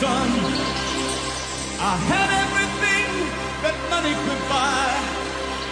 son. 0.00 0.30
I 1.80 1.94
had 2.10 2.30
everything 2.44 3.08
that 3.64 3.76
money 3.90 4.14
could 4.24 4.42
buy, 4.54 4.86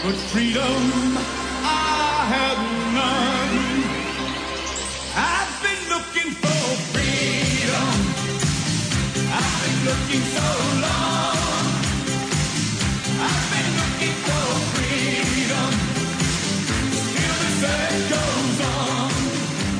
but 0.02 0.16
freedom 0.32 0.82
I 1.62 2.26
had 2.34 2.58
none. 2.98 3.56
I've 5.14 5.54
been 5.66 5.82
looking 5.94 6.30
for 6.42 6.62
freedom. 6.92 7.94
I've 9.38 9.56
been 9.62 9.78
looking 9.88 10.24
so 10.34 10.46
long. 10.82 11.05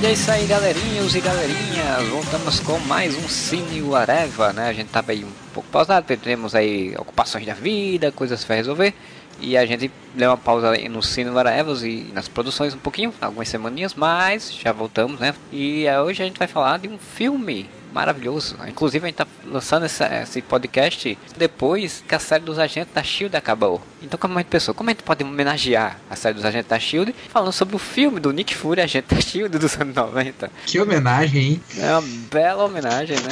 É 0.06 0.12
isso 0.12 0.30
aí, 0.30 0.46
galerinhos 0.46 1.16
e 1.16 1.20
galerinhas. 1.20 2.08
Voltamos 2.10 2.60
com 2.60 2.78
mais 2.78 3.16
um 3.16 3.28
Cine 3.28 3.82
Areva, 3.92 4.52
né? 4.52 4.68
A 4.68 4.72
gente 4.72 4.86
tava 4.86 5.10
aí 5.10 5.24
um 5.24 5.32
pouco 5.52 5.68
pausado, 5.68 6.16
temos 6.16 6.54
aí 6.54 6.94
ocupações 6.96 7.44
da 7.44 7.54
vida, 7.54 8.12
coisas 8.12 8.44
pra 8.44 8.54
resolver. 8.54 8.94
E 9.40 9.56
a 9.56 9.66
gente 9.66 9.90
deu 10.14 10.30
uma 10.30 10.36
pausa 10.36 10.72
no 10.88 11.02
Cine 11.02 11.36
Arevas 11.36 11.82
e 11.82 12.08
nas 12.14 12.28
produções 12.28 12.72
um 12.72 12.78
pouquinho, 12.78 13.12
algumas 13.20 13.48
semaninhas, 13.48 13.94
mas 13.94 14.54
já 14.54 14.70
voltamos, 14.70 15.18
né? 15.18 15.34
E 15.52 15.86
hoje 16.04 16.22
a 16.22 16.26
gente 16.26 16.38
vai 16.38 16.46
falar 16.46 16.78
de 16.78 16.86
um 16.86 16.98
filme 16.98 17.68
maravilhoso. 17.96 18.56
Inclusive 18.68 19.04
a 19.04 19.08
gente 19.08 19.16
tá 19.16 19.26
lançando 19.44 19.86
essa- 19.86 20.06
esse 20.22 20.42
podcast 20.42 21.18
depois 21.36 22.04
que 22.06 22.14
a 22.14 22.18
série 22.18 22.44
dos 22.44 22.58
agentes 22.58 22.92
da 22.94 23.02
Shield 23.02 23.34
acabou. 23.36 23.80
Então 24.02 24.18
como 24.18 24.34
a 24.38 24.42
gente 24.42 24.48
pensou, 24.50 24.74
como 24.74 24.90
a 24.90 24.92
gente 24.92 25.02
pode 25.02 25.24
homenagear 25.24 25.98
a 26.10 26.14
série 26.14 26.34
dos 26.34 26.44
agentes 26.44 26.68
da 26.68 26.78
Shield 26.78 27.14
falando 27.30 27.52
sobre 27.52 27.74
o 27.74 27.78
filme 27.78 28.20
do 28.20 28.30
Nick 28.32 28.54
Fury, 28.54 28.80
agente 28.82 29.14
da 29.14 29.20
Shield 29.20 29.58
dos 29.58 29.74
anos 29.80 29.94
90. 29.94 30.50
Que 30.66 30.78
homenagem, 30.78 31.42
hein? 31.42 31.62
É 31.78 31.90
uma 31.92 32.02
bela 32.30 32.64
homenagem, 32.64 33.16
né? 33.16 33.30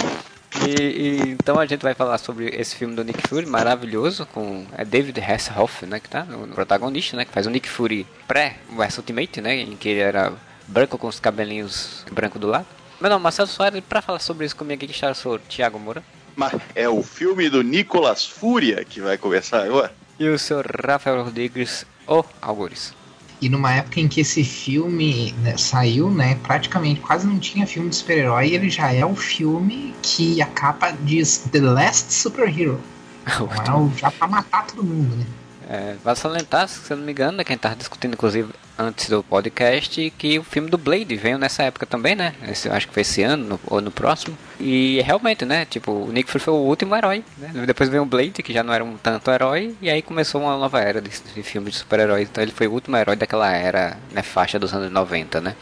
E, 0.67 0.71
e- 0.71 1.31
então 1.33 1.59
a 1.59 1.67
gente 1.67 1.83
vai 1.83 1.95
falar 1.95 2.17
sobre 2.19 2.49
esse 2.49 2.77
filme 2.77 2.95
do 2.95 3.05
Nick 3.05 3.27
Fury, 3.29 3.45
maravilhoso, 3.45 4.25
com 4.27 4.65
é 4.79 4.85
David 4.85 5.21
Hasselhoff, 5.21 5.85
né, 5.85 5.99
que 6.01 6.09
tá 6.09 6.25
no, 6.25 6.47
no 6.47 6.55
protagonista, 6.55 7.17
né, 7.17 7.25
que 7.25 7.33
faz 7.33 7.47
o 7.47 7.51
Nick 7.51 7.69
Fury 7.69 8.07
pré 8.27 8.57
versus 8.77 8.99
Ultimate, 8.99 9.41
né, 9.41 9.57
em 9.57 9.77
que 9.77 9.89
ele 9.89 10.01
era 10.01 10.33
branco 10.69 10.97
com 10.97 11.09
os 11.09 11.19
cabelinhos 11.21 12.07
branco 12.11 12.39
do 12.39 12.47
lado. 12.47 12.67
Meu 13.01 13.11
nome 13.11 13.21
é 13.21 13.25
Marcelo 13.25 13.49
Soares, 13.49 13.79
e 13.79 13.83
pra 13.83 14.01
falar 14.01 14.21
sobre 14.21 14.47
isso 14.47 14.57
comigo 14.57 14.85
aqui 14.85 14.93
está 14.93 15.11
o 15.11 15.15
senhor 15.15 15.41
Thiago 15.49 15.79
Moura 15.79 16.03
Mas 16.37 16.55
é 16.75 16.89
o 16.89 17.03
filme 17.03 17.51
do 17.51 17.63
Nicolas 17.63 18.25
Fúria 18.25 18.85
que 18.85 19.01
vai 19.01 19.19
começar 19.19 19.65
agora. 19.65 19.93
e 20.19 20.29
o 20.29 20.39
senhor 20.39 20.65
Rafael 20.67 21.23
Rodrigues, 21.25 21.85
o 22.07 22.25
Algures. 22.41 22.95
E 23.41 23.49
numa 23.49 23.75
época 23.75 24.01
em 24.01 24.09
que 24.09 24.21
esse 24.21 24.45
filme 24.45 25.33
né, 25.43 25.57
saiu, 25.59 26.09
né? 26.09 26.39
Praticamente 26.45 27.01
quase 27.01 27.27
não 27.27 27.39
tinha 27.39 27.67
filme 27.67 27.91
de 27.91 27.97
super-herói, 27.97 28.55
ele 28.55 28.71
já 28.71 28.93
é 28.93 29.05
o 29.05 29.15
filme 29.15 29.93
que 30.03 30.41
a 30.41 30.47
capa 30.47 30.93
diz 31.03 31.39
The 31.51 31.61
Last 31.61 32.13
Superhero. 32.13 32.81
Então 33.61 33.75
é 33.75 33.81
o, 33.81 33.99
já 33.99 34.11
pra 34.11 34.29
matar 34.29 34.67
todo 34.67 34.85
mundo, 34.85 35.17
né? 35.17 35.27
É, 35.69 35.97
vale 36.05 36.17
salientar, 36.17 36.69
se 36.69 36.91
eu 36.91 36.97
não 36.97 37.05
me 37.05 37.13
engano, 37.13 37.39
né, 37.39 37.45
quem 37.45 37.57
tava 37.57 37.75
discutindo 37.75 38.13
inclusive 38.13 38.53
antes 38.79 39.09
do 39.09 39.23
podcast, 39.23 40.13
que 40.19 40.39
o 40.39 40.43
filme 40.45 40.69
do 40.69 40.77
Blade 40.79 41.15
veio 41.17 41.39
nessa 41.39 41.63
época 41.63 41.87
também, 41.87 42.15
né? 42.15 42.35
Esse, 42.49 42.69
acho 42.69 42.89
que 42.89 42.95
foi 42.95 43.03
esse 43.03 43.23
ano 43.23 43.47
no- 43.47 43.61
ou 43.67 43.81
no 43.81 43.91
próximo. 43.91 44.37
E 44.59 45.01
realmente, 45.03 45.45
né? 45.45 45.65
Tipo, 45.65 45.93
o 45.93 46.13
Nick 46.13 46.31
Fury 46.31 46.43
foi 46.45 46.55
o 46.55 46.59
último 46.59 46.95
herói, 46.95 47.25
né? 47.39 47.51
Depois 47.67 47.89
veio 47.89 48.03
o 48.03 48.07
Blade, 48.07 48.43
que 48.43 48.53
já 48.53 48.63
não 48.63 48.73
era 48.75 48.85
um 48.85 48.97
tanto 48.97 49.31
herói, 49.31 49.75
e 49.81 49.89
aí 49.91 50.03
começou 50.03 50.43
uma 50.43 50.57
nova 50.59 50.81
era 50.81 51.01
de, 51.01 51.11
de 51.35 51.43
filmes 51.43 51.75
de 51.75 51.79
super-heróis. 51.81 52.29
Então 52.31 52.43
ele 52.43 52.53
foi 52.53 52.67
o 52.67 52.73
último 52.73 52.97
herói 52.97 53.17
daquela 53.17 53.51
era, 53.53 53.97
né? 54.13 54.23
Faixa 54.23 54.59
dos 54.59 54.73
anos 54.75 54.91
90, 54.91 55.41
né? 55.41 55.55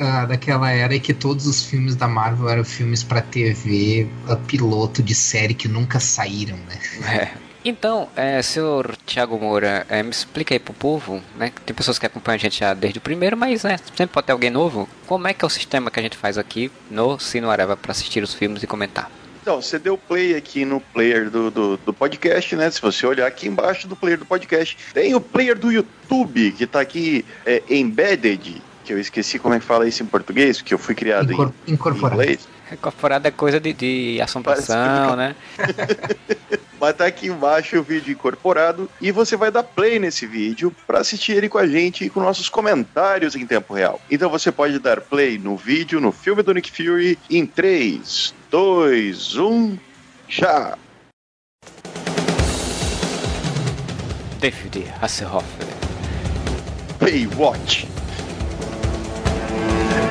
Ah, 0.00 0.26
daquela 0.26 0.70
era 0.70 0.94
em 0.94 1.00
que 1.00 1.12
todos 1.12 1.46
os 1.46 1.64
filmes 1.64 1.96
da 1.96 2.06
Marvel 2.06 2.48
eram 2.48 2.64
filmes 2.64 3.02
pra 3.02 3.20
TV, 3.20 4.06
piloto 4.46 5.02
de 5.02 5.12
série 5.14 5.54
que 5.54 5.66
nunca 5.66 5.98
saíram, 5.98 6.56
né? 6.56 6.78
É. 7.34 7.47
Então, 7.68 8.08
é, 8.16 8.40
senhor 8.40 8.96
Thiago 9.04 9.38
Moura, 9.38 9.84
é, 9.90 10.02
me 10.02 10.08
explica 10.08 10.54
aí 10.54 10.58
pro 10.58 10.72
povo, 10.72 11.22
né? 11.36 11.52
Tem 11.66 11.76
pessoas 11.76 11.98
que 11.98 12.06
acompanham 12.06 12.36
a 12.36 12.38
gente 12.38 12.60
já 12.60 12.72
desde 12.72 12.98
o 12.98 13.02
primeiro, 13.02 13.36
mas 13.36 13.62
né, 13.62 13.76
sempre 13.76 14.06
pode 14.06 14.26
ter 14.26 14.32
alguém 14.32 14.48
novo. 14.48 14.88
Como 15.06 15.28
é 15.28 15.34
que 15.34 15.44
é 15.44 15.46
o 15.46 15.50
sistema 15.50 15.90
que 15.90 16.00
a 16.00 16.02
gente 16.02 16.16
faz 16.16 16.38
aqui 16.38 16.72
no 16.90 17.18
Sino 17.18 17.50
Areva 17.50 17.76
para 17.76 17.92
assistir 17.92 18.22
os 18.22 18.32
filmes 18.32 18.62
e 18.62 18.66
comentar? 18.66 19.10
Então, 19.42 19.60
você 19.60 19.78
deu 19.78 19.98
play 19.98 20.34
aqui 20.34 20.64
no 20.64 20.80
player 20.80 21.28
do, 21.30 21.50
do, 21.50 21.76
do 21.76 21.92
podcast, 21.92 22.56
né? 22.56 22.70
Se 22.70 22.80
você 22.80 23.06
olhar 23.06 23.26
aqui 23.26 23.46
embaixo 23.46 23.86
do 23.86 23.94
player 23.94 24.18
do 24.18 24.24
podcast, 24.24 24.74
tem 24.94 25.14
o 25.14 25.20
player 25.20 25.58
do 25.58 25.70
YouTube, 25.70 26.52
que 26.52 26.66
tá 26.66 26.80
aqui 26.80 27.22
é, 27.44 27.62
embedded, 27.68 28.62
que 28.88 28.94
eu 28.94 28.98
esqueci 28.98 29.38
como 29.38 29.54
é 29.54 29.58
que 29.60 29.66
fala 29.66 29.86
isso 29.86 30.02
em 30.02 30.06
português, 30.06 30.56
porque 30.56 30.72
eu 30.72 30.78
fui 30.78 30.94
criado 30.94 31.30
Incor- 31.30 31.52
em 31.66 31.72
incorporado. 31.74 32.22
inglês. 32.22 32.48
Incorporado 32.72 33.28
é 33.28 33.30
coisa 33.30 33.60
de, 33.60 33.74
de 33.74 34.18
assombração, 34.22 35.14
né? 35.14 35.36
Mas 36.80 36.96
tá 36.96 37.04
aqui 37.06 37.26
embaixo 37.26 37.78
o 37.78 37.82
vídeo 37.82 38.12
incorporado 38.12 38.88
e 39.00 39.10
você 39.12 39.36
vai 39.36 39.50
dar 39.50 39.62
play 39.62 39.98
nesse 39.98 40.24
vídeo 40.26 40.74
para 40.86 41.00
assistir 41.00 41.32
ele 41.32 41.48
com 41.50 41.58
a 41.58 41.66
gente 41.66 42.04
e 42.04 42.08
com 42.08 42.20
nossos 42.20 42.48
comentários 42.48 43.36
em 43.36 43.44
tempo 43.46 43.74
real. 43.74 44.00
Então 44.10 44.30
você 44.30 44.50
pode 44.50 44.78
dar 44.78 45.00
play 45.02 45.36
no 45.38 45.54
vídeo, 45.56 46.00
no 46.00 46.10
filme 46.12 46.42
do 46.42 46.54
Nick 46.54 46.70
Fury, 46.70 47.18
em 47.28 47.44
3, 47.44 48.32
2, 48.50 49.36
1, 49.36 49.78
já! 50.28 50.78
David 54.40 54.86
Hasselhoff. 55.02 55.44
Baywatch. 57.00 57.86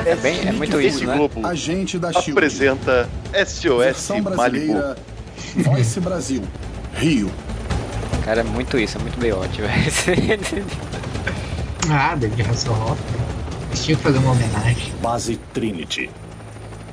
É, 0.06 0.16
bem, 0.16 0.40
é 0.48 0.52
muito 0.52 0.80
isso, 0.80 1.04
né? 1.06 1.16
Globo 1.16 1.46
Agente 1.46 1.98
da 1.98 2.12
Shield. 2.12 2.30
apresenta 2.32 3.08
SOS 3.46 4.10
Malibu. 4.36 4.74
Voice 5.56 6.00
Brasil. 6.00 6.42
Rio. 6.94 7.30
Cara, 8.24 8.40
é 8.40 8.44
muito 8.44 8.78
isso, 8.78 8.98
é 8.98 9.00
muito 9.00 9.18
beiote, 9.18 9.60
velho. 9.62 10.44
Ah, 11.90 12.14
David 12.18 12.42
Hasselhoff. 12.42 13.00
Eles 13.68 13.84
tinham 13.84 13.96
que 13.98 14.02
fazer 14.02 14.18
uma 14.18 14.32
homenagem. 14.32 14.92
Base 15.02 15.36
Trinity. 15.52 16.10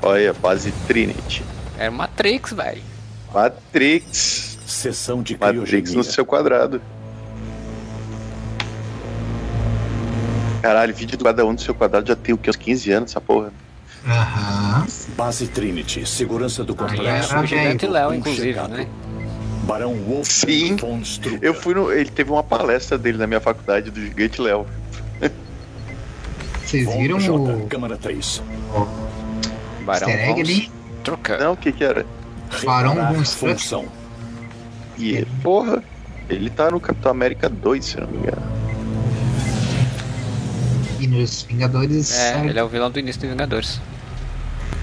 Olha, 0.02 0.34
base 0.34 0.72
Trinity. 0.88 1.44
Era 1.78 1.92
Matrix, 1.92 2.54
velho. 2.54 2.82
Matrix. 3.34 4.58
Sessão 4.66 5.22
de 5.22 5.34
Matrix 5.34 5.70
criogenia. 5.70 5.98
no 5.98 6.04
seu 6.04 6.26
quadrado. 6.26 6.82
Caralho, 10.66 10.96
vídeo 10.96 11.16
do 11.16 11.24
cada 11.24 11.46
um 11.46 11.54
do 11.54 11.62
seu 11.62 11.76
quadrado 11.76 12.08
já 12.08 12.16
tem 12.16 12.34
o 12.34 12.40
que? 12.40 12.50
Uns 12.50 12.56
15 12.56 12.92
anos 12.92 13.12
essa 13.12 13.22
porra. 13.22 13.54
Aham. 14.04 14.88
Base 15.16 15.46
Trinity. 15.46 16.08
Segurança 16.08 16.64
do 16.64 16.74
complexo. 16.74 17.32
era 17.32 17.44
O 17.44 17.46
Gigante 17.46 17.86
velho. 17.86 17.94
Léo, 17.94 18.14
inclusive, 18.16 18.60
né? 18.70 18.88
Barão 19.66 19.94
Wolf 19.94 20.28
Sim. 20.28 20.76
Eu 21.40 21.54
fui 21.54 21.76
no. 21.76 21.92
Ele 21.92 22.10
teve 22.10 22.32
uma 22.32 22.42
palestra 22.42 22.98
dele 22.98 23.20
na 23.20 23.28
minha 23.28 23.40
faculdade 23.40 23.92
do 23.92 24.02
Gigante 24.02 24.42
Léo. 24.42 24.66
Vocês 26.66 26.92
viram 26.96 27.20
J, 27.20 27.32
o 27.32 27.68
Câmara 27.68 27.96
3. 27.96 28.42
Barão 29.86 30.10
easter 30.10 30.30
egg 30.32 30.42
ali? 30.42 30.72
Não, 31.40 31.54
o 31.54 31.58
que 31.58 31.72
que 31.72 31.84
era? 31.84 32.04
Barão 32.64 33.24
função. 33.24 33.86
E 34.98 35.12
ele, 35.12 35.28
porra, 35.44 35.84
ele 36.28 36.50
tá 36.50 36.72
no 36.72 36.80
Capitão 36.80 37.12
América 37.12 37.48
2, 37.48 37.86
se 37.86 38.00
não 38.00 38.08
me 38.08 38.18
engano. 38.18 38.65
Nos 41.16 41.44
Vingadores. 41.44 42.12
É, 42.18 42.34
sabe? 42.34 42.50
ele 42.50 42.60
é 42.60 42.64
o 42.64 42.68
vilão 42.68 42.92
do 42.92 43.00
início 43.00 43.22
de 43.22 43.28
Vingadores. 43.28 43.80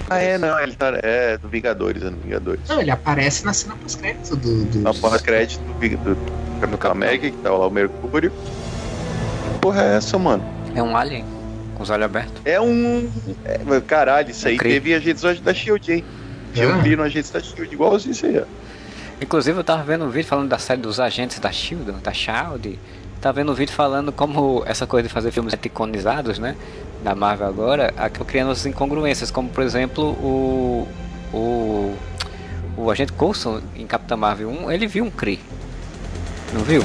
Ah, 0.09 0.19
é, 0.19 0.37
não, 0.37 0.59
ele 0.59 0.73
tá. 0.75 0.91
É, 1.01 1.37
do 1.37 1.47
Vingadores, 1.47 2.03
é 2.03 2.09
do 2.09 2.17
Vingadores. 2.17 2.61
Não, 2.67 2.81
ele 2.81 2.91
aparece 2.91 3.45
na 3.45 3.53
cena 3.53 3.75
pós-crédito 3.75 4.35
do. 4.35 4.65
do... 4.65 4.79
Na 4.79 4.93
pós-crédito 4.93 5.61
do, 5.63 5.73
Ving- 5.79 5.95
do 5.95 6.17
Capitão 6.59 6.91
América, 6.91 7.31
que 7.31 7.37
tava 7.37 7.57
lá 7.57 7.67
o 7.67 7.71
Mercúrio. 7.71 8.31
Que 8.31 9.59
Porra, 9.59 9.81
é 9.83 9.95
essa, 9.95 10.17
mano? 10.17 10.43
É 10.75 10.83
um 10.83 10.95
alien, 10.97 11.25
com 11.75 11.83
os 11.83 11.89
olhos 11.89 12.05
abertos. 12.05 12.33
É 12.43 12.59
um. 12.59 13.09
é, 13.45 13.81
caralho, 13.81 14.31
isso 14.31 14.47
aí 14.47 14.55
Um 14.55 14.57
Kree. 14.57 14.73
teve 14.73 14.91
em 14.91 14.95
agentes 14.95 15.23
da 15.41 15.53
Shield, 15.53 15.91
hein? 15.91 16.03
Um 16.57 16.69
Ah. 16.73 16.79
Kree 16.81 16.95
no 16.95 17.03
agentes 17.03 17.31
da 17.31 17.39
Shield, 17.39 17.73
igualzinho 17.73 18.11
isso 18.11 18.25
aí, 18.25 18.39
ó. 18.39 18.43
Inclusive 19.21 19.57
eu 19.57 19.63
tava 19.63 19.83
vendo 19.83 20.03
um 20.03 20.09
vídeo 20.09 20.27
falando 20.27 20.49
da 20.49 20.57
série 20.57 20.81
dos 20.81 20.99
agentes 20.99 21.39
da 21.39 21.51
Shield, 21.51 21.91
da 22.03 22.11
Shield. 22.11 22.77
Tava 23.23 23.37
vendo 23.37 23.53
um 23.53 23.55
vídeo 23.55 23.73
falando 23.73 24.11
como 24.11 24.63
essa 24.65 24.85
coisa 24.85 25.07
de 25.07 25.13
fazer 25.13 25.31
filmes 25.31 25.53
iconizados, 25.53 26.37
né? 26.39 26.57
Da 27.01 27.15
Marvel 27.15 27.47
agora, 27.47 27.93
acabou 27.95 28.25
criando 28.27 28.51
as 28.51 28.65
incongruências, 28.65 29.31
como 29.31 29.47
por 29.47 29.63
exemplo 29.63 30.03
o. 30.03 30.85
O. 31.33 31.95
O 32.75 32.91
agente 32.91 33.13
Coulson 33.13 33.61
em 33.77 33.87
Capitã 33.87 34.17
Marvel 34.17 34.49
1, 34.49 34.69
ele 34.71 34.87
viu 34.87 35.05
um 35.05 35.09
Kree. 35.09 35.39
Não 36.53 36.61
viu? 36.65 36.83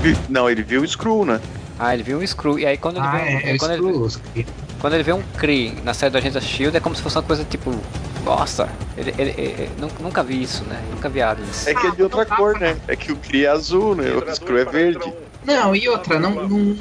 Vi- 0.00 0.16
Não, 0.28 0.48
ele 0.48 0.62
viu 0.62 0.82
o 0.82 0.86
Screw, 0.86 1.24
né? 1.24 1.40
Ah, 1.76 1.92
ele 1.92 2.04
viu 2.04 2.18
um 2.20 2.24
Screw. 2.26 2.56
E 2.58 2.66
aí 2.66 2.76
quando 2.76 2.98
ele 2.98 3.06
Ah, 3.06 3.10
vê 3.10 3.16
um, 3.18 3.24
é, 3.26 3.50
é 3.54 3.58
quando, 3.58 3.72
ele, 3.72 4.06
quando 4.78 4.94
ele 4.94 5.02
vê 5.02 5.12
um 5.12 5.22
Kree 5.38 5.76
na 5.82 5.92
série 5.92 6.12
do 6.12 6.18
Agente 6.18 6.34
da 6.34 6.40
Shield, 6.40 6.76
é 6.76 6.78
como 6.80 6.94
se 6.94 7.02
fosse 7.02 7.16
uma 7.16 7.22
coisa 7.24 7.42
tipo. 7.44 7.74
Nossa, 8.24 8.68
ele, 8.96 9.14
ele- 9.16 9.34
ele- 9.36 9.70
nunca, 9.78 10.02
nunca 10.02 10.22
vi 10.22 10.42
isso, 10.42 10.64
né? 10.64 10.82
Nunca 10.90 11.08
vi 11.08 11.22
aliens. 11.22 11.66
É 11.66 11.74
que 11.74 11.86
é 11.86 11.90
de 11.90 12.02
outra 12.02 12.26
cor, 12.26 12.58
né? 12.58 12.76
É 12.86 12.96
que 12.96 13.12
o 13.12 13.16
Kree 13.16 13.44
é 13.44 13.48
azul, 13.48 13.94
né? 13.94 14.04
O 14.12 14.34
Screw 14.34 14.58
é 14.58 14.64
verde. 14.64 15.12
Não, 15.42 15.74
e 15.74 15.88
outra, 15.88 16.18
não. 16.18 16.34
não... 16.48 16.76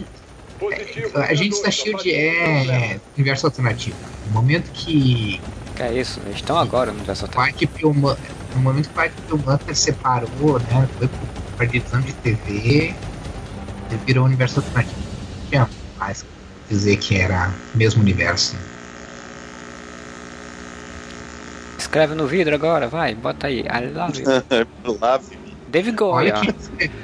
é, 0.72 1.32
Agentes 1.32 1.62
da 1.62 1.72
Shield 1.72 2.12
é 2.12 3.00
universo 3.16 3.46
alternativo. 3.48 3.98
No 4.26 4.32
momento 4.34 4.70
que 4.72 5.40
é 5.80 5.94
isso? 5.94 6.20
Eles 6.22 6.36
estão 6.36 6.58
agora 6.58 6.92
no 6.92 6.98
universo 6.98 7.26
O 7.36 7.46
Ike 7.48 7.68
Pillman, 7.68 8.18
no 8.54 8.62
momento 8.62 8.90
que 8.92 9.00
o 9.00 9.04
Ike 9.04 9.16
Pillman 9.28 9.60
separou, 9.74 10.60
né? 10.60 10.90
Foi 10.98 11.10
pra 11.56 11.66
edição 11.66 12.02
de 12.02 12.14
TV, 12.14 13.00
ele 13.90 14.02
virou 14.06 14.24
o 14.24 14.28
universo 14.28 14.60
alternativo. 14.60 15.00
Não 15.32 15.40
tinha 15.50 15.70
mais 15.98 16.26
dizer 16.68 16.98
que 16.98 17.16
era 17.18 17.60
o 17.74 17.78
mesmo 17.78 18.02
universo. 18.02 18.58
Escreve 21.80 22.14
no 22.14 22.28
vidro 22.28 22.54
agora, 22.54 22.88
vai, 22.88 23.16
bota 23.16 23.48
aí. 23.48 23.62
I 23.62 23.88
love 23.96 24.20
you. 24.22 24.28
Lave-me. 25.00 25.56
David 25.70 25.96
Olha 26.02 26.32
Goya. 26.32 26.42
quem, 26.42 26.50
escreveu. 26.60 27.00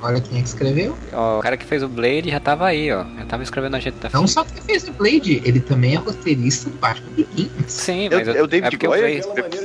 Olha 0.00 0.20
quem 0.20 0.38
é 0.38 0.42
que 0.42 0.48
escreveu. 0.48 0.98
Ó, 1.12 1.38
o 1.38 1.42
cara 1.42 1.56
que 1.56 1.64
fez 1.66 1.82
o 1.82 1.88
Blade 1.88 2.30
já 2.30 2.40
tava 2.40 2.66
aí, 2.66 2.90
ó. 2.90 3.04
Já 3.04 3.24
tava 3.26 3.42
escrevendo 3.42 3.76
a 3.76 3.80
gente 3.80 3.94
da 3.96 4.08
Não 4.12 4.26
só 4.26 4.44
que 4.44 4.60
fez 4.62 4.88
o 4.88 4.92
Blade, 4.92 5.42
ele 5.44 5.60
também 5.60 5.94
é 5.94 5.98
roteirista 5.98 6.70
do 6.70 6.76
Batman 6.78 7.10
Begins. 7.16 7.50
Sim, 7.66 8.06
É, 8.06 8.10
mas 8.14 8.28
é 8.28 8.42
o 8.42 8.46
David 8.46 8.74
é 8.74 8.86
Goya? 8.86 9.20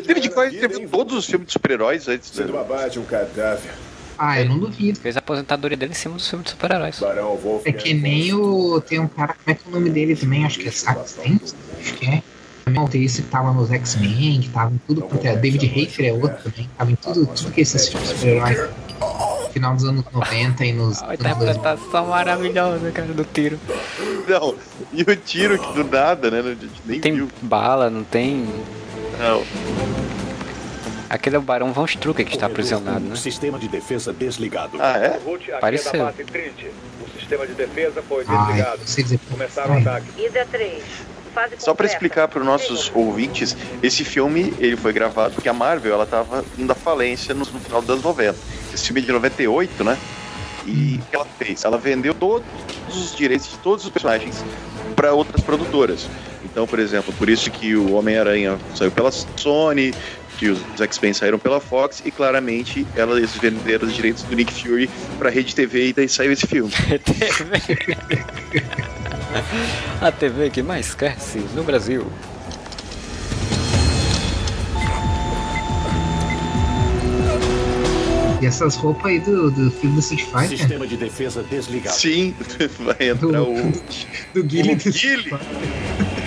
David 0.06 0.30
Goya 0.30 0.50
escreveu 0.50 0.90
todos 0.90 1.16
os 1.16 1.26
filmes 1.26 1.48
de 1.48 1.54
super-heróis 1.54 2.08
antes. 2.08 2.30
Você 2.30 2.44
não 2.44 2.60
abate 2.60 3.00
um 3.00 3.06
cadáver. 3.06 3.72
Ah, 4.18 4.40
eu 4.42 4.46
não 4.48 4.60
duvido. 4.60 5.00
fez 5.00 5.16
a 5.16 5.20
aposentadoria 5.20 5.78
dele 5.78 5.92
em 5.92 5.96
cima 5.96 6.16
do 6.18 6.24
filme 6.24 6.44
de 6.44 6.52
super-heróis. 6.52 7.00
Barão 7.00 7.36
Wolf. 7.38 7.64
É 7.66 7.72
que 7.72 7.94
nem 7.94 8.34
o. 8.34 8.82
Tem 8.82 9.00
um 9.00 9.08
cara, 9.08 9.34
como 9.34 9.44
é 9.48 9.54
que 9.56 9.62
é 9.66 9.70
o 9.70 9.72
nome 9.72 9.90
dele 9.90 10.16
também? 10.16 10.46
Acho 10.46 10.60
que 10.60 10.68
é 10.68 10.72
Zack 10.72 11.00
Acho 11.00 11.94
que 11.96 12.06
é. 12.08 12.24
Também 12.66 12.80
roteirista 12.82 13.22
que 13.22 13.28
tava 13.28 13.52
nos 13.52 13.70
X-Men, 13.72 14.42
que 14.42 14.50
tava 14.50 14.74
em 14.74 14.80
tudo 14.88 15.02
quanto 15.02 15.26
é. 15.26 15.36
David 15.36 15.66
Hafer 15.68 16.06
é 16.06 16.14
outro 16.14 16.52
também. 16.52 16.70
Tava 16.78 16.92
em 16.92 16.96
tudo, 16.96 17.26
tudo 17.28 17.52
que 17.52 17.62
esses 17.62 17.90
filmes 17.90 18.10
de 18.10 18.16
super-heróis. 18.16 18.70
Final 19.52 19.76
dos 19.76 19.84
anos 19.86 20.04
90 20.12 20.66
e 20.66 20.74
nos. 20.74 21.04
A 21.04 21.08
2000. 21.16 21.32
interpretação 21.32 22.08
maravilhosa, 22.08 22.92
cara, 22.92 23.08
do 23.14 23.24
tiro. 23.26 23.60
Não, 24.28 24.56
e 24.92 25.02
o 25.04 25.16
tiro 25.16 25.60
que 25.60 25.74
do 25.74 25.84
nada, 25.84 26.32
né? 26.32 26.40
A 26.40 26.44
gente 26.44 26.70
nem 26.86 27.00
Tem 27.00 27.14
viu. 27.14 27.28
bala, 27.42 27.90
não 27.90 28.04
tem. 28.04 28.48
Não. 29.20 29.44
Aquele 31.10 31.36
é 31.36 31.40
o 31.40 31.42
Barão 31.44 31.72
Von 31.72 31.86
Strucker 31.86 32.26
que 32.26 32.34
está 32.34 32.48
aprisionado, 32.48 33.02
né? 33.02 33.16
Sistema 33.16 33.60
de 33.60 33.68
defesa 33.68 34.12
desligado. 34.12 34.78
Ah, 34.82 34.98
é? 34.98 35.20
Pareceu. 35.60 36.04
O 36.08 37.20
sistema 37.20 37.46
de 37.46 37.54
defesa 37.54 38.02
foi 38.10 38.26
Ai, 38.28 38.46
desligado. 38.46 38.80
não 38.80 38.88
sei 38.88 39.04
dizer. 39.04 39.20
Começaram 39.30 39.72
o 39.72 39.76
Ai, 39.76 39.82
ataque. 39.82 40.08
Ida 40.26 40.48
3. 40.50 40.82
Só 41.58 41.72
completa. 41.72 41.94
explicar 41.94 42.28
para 42.28 42.40
os 42.40 42.46
nossos 42.46 42.92
ouvintes, 42.94 43.56
esse 43.82 44.04
filme 44.04 44.54
ele 44.60 44.78
foi 44.78 44.94
gravado 44.94 45.34
porque 45.34 45.50
a 45.50 45.54
Marvel 45.54 45.94
ela 45.94 46.06
tava 46.06 46.44
indo 46.58 46.72
à 46.72 46.76
falência 46.76 47.34
no, 47.34 47.46
final 47.46 47.82
dos 47.82 47.90
anos 47.90 48.04
90. 48.04 48.38
Esse 48.74 48.86
filme 48.86 49.02
é 49.02 49.06
de 49.06 49.12
98, 49.12 49.84
né? 49.84 49.98
E 50.66 51.00
o 51.02 51.10
que 51.10 51.16
ela 51.16 51.26
fez? 51.38 51.64
Ela 51.66 51.78
vendeu 51.78 52.14
todos 52.14 52.46
os 52.90 53.16
direitos 53.16 53.50
de 53.50 53.58
todos 53.58 53.84
os 53.84 53.92
personagens 53.92 54.44
para 54.96 55.14
outras 55.14 55.44
produtoras. 55.44 56.08
Então, 56.44 56.68
por 56.68 56.80
exemplo, 56.80 57.14
por 57.14 57.30
isso 57.30 57.50
que 57.50 57.76
o 57.76 57.94
Homem-Aranha 57.94 58.58
saiu 58.76 58.92
pela 58.92 59.12
Sony, 59.12 59.94
que 60.38 60.50
os 60.50 60.82
X-Men 60.82 61.14
saíram 61.14 61.40
pela 61.40 61.60
Fox 61.60 62.02
e 62.06 62.12
claramente 62.12 62.86
elas 62.96 63.36
venderam 63.36 63.88
os 63.88 63.94
direitos 63.94 64.24
do 64.24 64.36
Nick 64.36 64.54
Fury 64.54 64.90
para 65.18 65.30
Rede 65.30 65.56
TV 65.56 65.90
e 65.90 65.94
daí 65.94 66.10
saiu 66.10 66.32
esse 66.32 66.48
filme. 66.48 66.72
TV. 67.04 67.96
A 70.02 70.12
TV 70.12 70.50
que 70.50 70.62
mais 70.62 70.94
cresce 70.94 71.40
no 71.56 71.64
Brasil. 71.64 72.06
E 78.44 78.46
essas 78.46 78.76
roupas 78.76 79.06
aí 79.06 79.20
do, 79.22 79.50
do 79.52 79.72
filme 79.72 79.96
do 79.96 80.02
Street 80.02 80.26
Fighter? 80.26 80.58
Sistema 80.58 80.86
de 80.86 80.98
defesa 80.98 81.42
desligado. 81.44 81.96
Sim, 81.96 82.36
vai 82.80 83.08
entrar 83.08 83.42
o 83.42 83.56
Do 84.34 84.44
Guile 84.44 84.74
O 84.74 84.76
do 84.76 84.90
Street 84.90 85.24
Guile? 85.24 86.23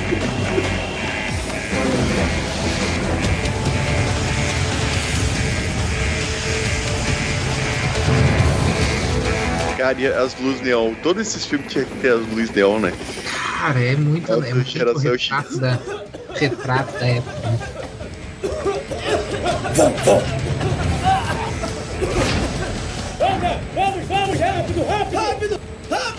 As 9.90 10.34
luzes 10.40 10.60
neon. 10.62 10.94
Todos 11.02 11.26
esses 11.26 11.44
filmes 11.46 11.70
tinham 11.72 11.84
que 11.86 11.94
ter 11.96 12.12
as 12.12 12.20
luzes 12.28 12.50
neon, 12.50 12.78
né? 12.80 12.92
Cara, 13.58 13.80
é 13.82 13.96
muito. 13.96 14.32
É 14.32 14.50
É, 14.50 14.54
muito 14.54 14.70
Geração 14.70 15.12
retrato 15.12 15.48
X. 15.52 15.58
da, 15.58 15.78
retrato 16.34 16.92
da 16.98 17.06
época. 17.06 17.50
né? 17.50 17.58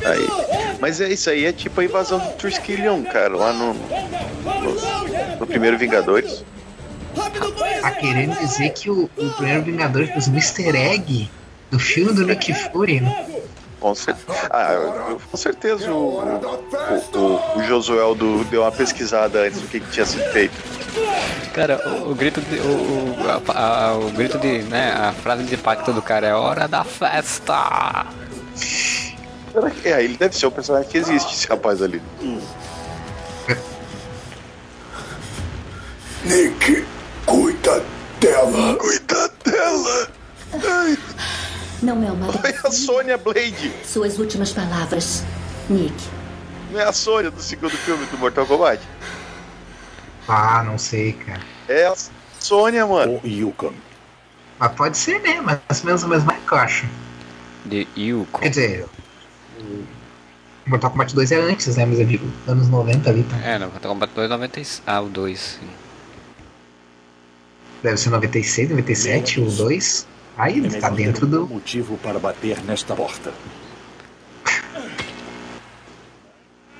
Aí. 0.05 0.27
Mas 0.79 1.01
é 1.01 1.09
isso 1.09 1.29
aí, 1.29 1.45
é 1.45 1.51
tipo 1.51 1.79
a 1.81 1.83
invasão 1.83 2.19
do 2.19 2.29
Triskelion, 2.33 3.03
cara, 3.03 3.35
lá 3.35 3.51
no, 3.51 3.73
no, 3.73 5.39
no 5.39 5.47
primeiro 5.47 5.77
Vingadores. 5.77 6.43
Tá 7.81 7.91
querendo 7.91 8.37
dizer 8.39 8.69
que 8.71 8.89
o, 8.89 9.09
o 9.17 9.29
primeiro 9.31 9.63
Vingador 9.63 10.05
fez 10.07 10.27
um 10.27 10.35
easter 10.35 10.75
egg 10.75 11.29
do 11.71 11.79
filme 11.79 12.13
do 12.13 12.25
Nick 12.25 12.53
Fury, 12.53 13.01
né? 13.01 13.25
Com 13.79 13.93
certeza. 13.93 14.39
Ah, 14.49 14.73
eu- 14.73 15.21
com 15.31 15.37
certeza 15.37 15.91
o, 15.91 16.19
o, 16.19 17.17
o, 17.17 17.57
o 17.59 17.63
Josuel 17.63 18.15
do, 18.15 18.43
deu 18.45 18.61
uma 18.63 18.71
pesquisada 18.71 19.39
antes 19.41 19.61
do 19.61 19.67
que, 19.67 19.79
que 19.79 19.91
tinha 19.91 20.05
sido 20.05 20.23
feito. 20.31 20.55
Cara, 21.53 21.79
o, 21.87 22.11
o 22.11 22.15
grito 22.15 22.41
de. 22.41 22.55
O, 22.59 22.63
o, 22.63 23.15
a- 23.51 23.87
a- 23.89 23.93
o 23.97 24.09
grito 24.11 24.37
de. 24.39 24.63
né? 24.63 24.93
A 24.93 25.13
frase 25.13 25.43
de 25.43 25.53
impacto 25.55 25.93
do 25.93 26.01
cara 26.01 26.25
é 26.27 26.33
hora 26.33 26.67
da 26.67 26.83
festa! 26.83 28.07
É? 29.83 30.03
Ele 30.03 30.17
deve 30.17 30.35
ser 30.35 30.45
o 30.47 30.51
personagem 30.51 30.89
que 30.89 30.97
existe, 30.97 31.33
esse 31.33 31.47
rapaz 31.47 31.81
ali. 31.81 32.01
Nick, 36.25 36.85
cuida 37.25 37.83
dela. 38.19 38.75
Cuida 38.75 39.31
dela! 39.45 40.07
Ai, 40.53 40.97
Não 41.81 42.03
é 42.03 42.11
uma 42.11 42.31
foi 42.33 42.55
a 42.63 42.71
Sônia 42.71 43.17
Blade! 43.17 43.71
Suas 43.85 44.17
últimas 44.17 44.51
palavras, 44.51 45.23
Nick. 45.69 45.93
Não 46.71 46.79
é 46.79 46.83
a 46.83 46.93
Sônia 46.93 47.29
do 47.29 47.41
segundo 47.41 47.77
filme 47.77 48.05
do 48.07 48.17
Mortal 48.17 48.45
Kombat? 48.45 48.81
Ah, 50.27 50.63
não 50.63 50.77
sei, 50.77 51.13
cara. 51.13 51.41
É 51.67 51.85
a 51.85 51.95
Sônia, 52.39 52.85
mano. 52.85 53.21
O 53.23 53.27
Yukon. 53.27 53.73
Mas 54.59 54.71
pode 54.73 54.97
ser, 54.97 55.21
né? 55.21 55.39
Mas 55.41 55.83
menos 55.83 56.03
ou 56.03 56.09
menos 56.09 56.23
mais 56.25 56.43
que 56.43 56.51
eu 56.51 56.57
acho. 56.57 56.85
De 57.65 57.87
Yukon. 57.95 58.39
Quer 58.39 58.49
dizer, 58.49 58.85
o 60.67 60.69
Mortal 60.69 60.91
Kombat 60.91 61.15
2 61.15 61.31
é 61.31 61.35
antes, 61.37 61.77
né? 61.77 61.85
Mas 61.85 61.99
eu 61.99 62.05
digo, 62.05 62.27
anos 62.47 62.67
90 62.67 63.09
ali, 63.09 63.23
tá? 63.23 63.37
É, 63.37 63.57
no 63.57 63.67
Mortal 63.67 63.91
Kombat 63.93 64.13
2, 64.13 64.29
96. 64.29 64.81
Ah, 64.85 65.01
o 65.01 65.09
2. 65.09 65.39
sim. 65.39 65.67
Deve 67.83 67.97
ser 67.97 68.09
96, 68.09 68.69
97, 68.71 69.39
o 69.39 69.49
2. 69.49 70.07
Aí 70.37 70.59
ele 70.59 70.69
tá 70.79 70.89
dentro 70.89 71.25
do. 71.25 71.47
motivo 71.47 71.97
para 71.97 72.19
bater 72.19 72.63
nesta 72.63 72.95
porta. 72.95 73.33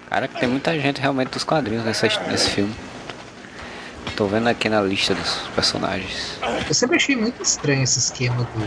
Cara, 0.10 0.28
que 0.28 0.40
tem 0.40 0.48
muita 0.48 0.80
gente 0.80 1.02
realmente 1.02 1.30
dos 1.32 1.44
quadrinhos 1.44 1.84
nessa, 1.84 2.08
nesse 2.30 2.50
filme. 2.52 2.74
Tô 4.16 4.26
vendo 4.26 4.48
aqui 4.48 4.70
na 4.70 4.82
lista 4.82 5.14
dos 5.14 5.42
personagens. 5.54 6.40
Eu 6.68 6.74
sempre 6.74 6.96
achei 6.98 7.16
muito 7.16 7.42
estranho 7.42 7.84
esse 7.84 8.00
esquema 8.00 8.48
do. 8.56 8.66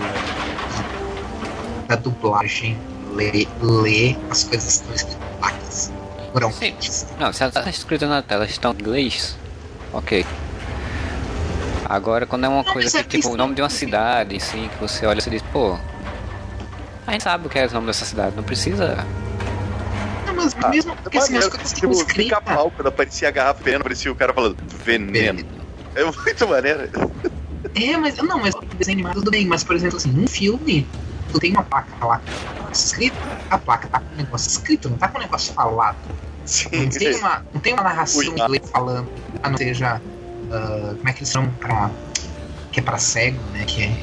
da 1.87 1.97
dublagem. 1.97 2.77
Ler, 3.13 3.49
ler 3.61 4.17
as 4.31 4.45
coisas 4.45 4.83
que 4.83 4.89
estão 4.93 4.95
escritas 4.95 5.89
em. 5.89 6.01
Não, 7.19 7.33
se 7.33 7.43
ela 7.43 7.51
tá 7.51 7.69
escrita 7.69 8.07
na 8.07 8.23
tela, 8.23 8.45
estão 8.45 8.73
em 8.73 8.81
inglês, 8.81 9.37
ok. 9.93 10.25
Agora, 11.89 12.27
quando 12.27 12.45
é 12.45 12.49
uma 12.49 12.63
Não, 12.63 12.73
coisa 12.73 12.99
é 12.99 13.03
que, 13.03 13.19
tipo, 13.19 13.31
o 13.31 13.37
nome 13.37 13.55
de 13.55 13.63
uma 13.63 13.71
cidade, 13.71 14.37
assim, 14.37 14.69
que 14.69 14.81
você 14.81 15.07
olha 15.07 15.19
e 15.19 15.23
você 15.23 15.31
diz, 15.31 15.43
pô. 15.53 15.77
A 17.07 17.13
gente 17.13 17.25
sabe 17.25 17.47
o 17.47 17.51
que 17.51 17.59
é 17.59 17.67
o 17.67 17.73
nome 17.73 17.87
dessa 17.87 18.05
cidade, 18.05 18.37
não 18.37 18.43
precisa. 18.43 19.05
Não, 20.27 20.35
mas 20.35 20.55
mesmo 20.71 20.95
porque 20.97 21.19
assim, 21.19 21.37
as 21.37 21.49
coisas 21.49 21.73
tipo, 21.73 21.95
fica 22.07 22.41
mal 22.47 22.71
quando 22.71 22.89
aparecia 22.89 23.29
a 23.29 23.31
garrafa 23.31 23.63
veneno, 23.65 23.83
parecia 23.83 24.13
o 24.13 24.15
cara 24.15 24.33
falando 24.33 24.57
veneno. 24.85 25.45
É 25.95 26.05
muito 26.05 26.49
maneiro. 26.49 26.89
É, 27.75 27.97
mas 27.97 28.17
não, 28.19 28.39
mas 28.39 28.55
desenho 28.77 28.99
animado 28.99 29.15
tudo 29.15 29.31
bem, 29.31 29.47
mas 29.47 29.65
por 29.65 29.75
exemplo 29.75 29.97
assim, 29.97 30.11
num 30.11 30.27
filme, 30.27 30.87
tu 31.33 31.41
tem 31.41 31.51
uma 31.51 31.63
placa 31.63 32.05
lá 32.05 32.21
escrita, 32.73 33.17
a 33.51 33.59
placa 33.59 33.89
tá 33.89 34.01
com 34.01 34.15
um 34.15 34.17
negócio 34.17 34.49
escrito, 34.49 34.89
não 34.89 34.97
tá 34.97 35.09
com 35.09 35.19
um 35.19 35.21
negócio 35.21 35.53
falado. 35.53 35.97
Sim. 36.45 36.69
Não 36.73 36.89
tem 36.89 37.17
uma, 37.17 37.43
não 37.53 37.61
tem 37.61 37.73
uma 37.73 37.83
narração 37.85 38.23
inglês 38.23 38.71
falando, 38.71 39.09
a 39.43 39.51
não 39.51 39.59
seja. 39.59 40.01
Ah, 40.51 40.95
como 40.97 41.09
é 41.09 41.13
que 41.13 41.21
eles 41.21 41.31
chamam 41.31 41.53
pra. 41.55 41.91
que 42.73 42.81
é 42.81 42.83
pra 42.83 42.99
cego, 42.99 43.41
né? 43.53 43.65
Que 43.65 43.83
é. 43.83 43.97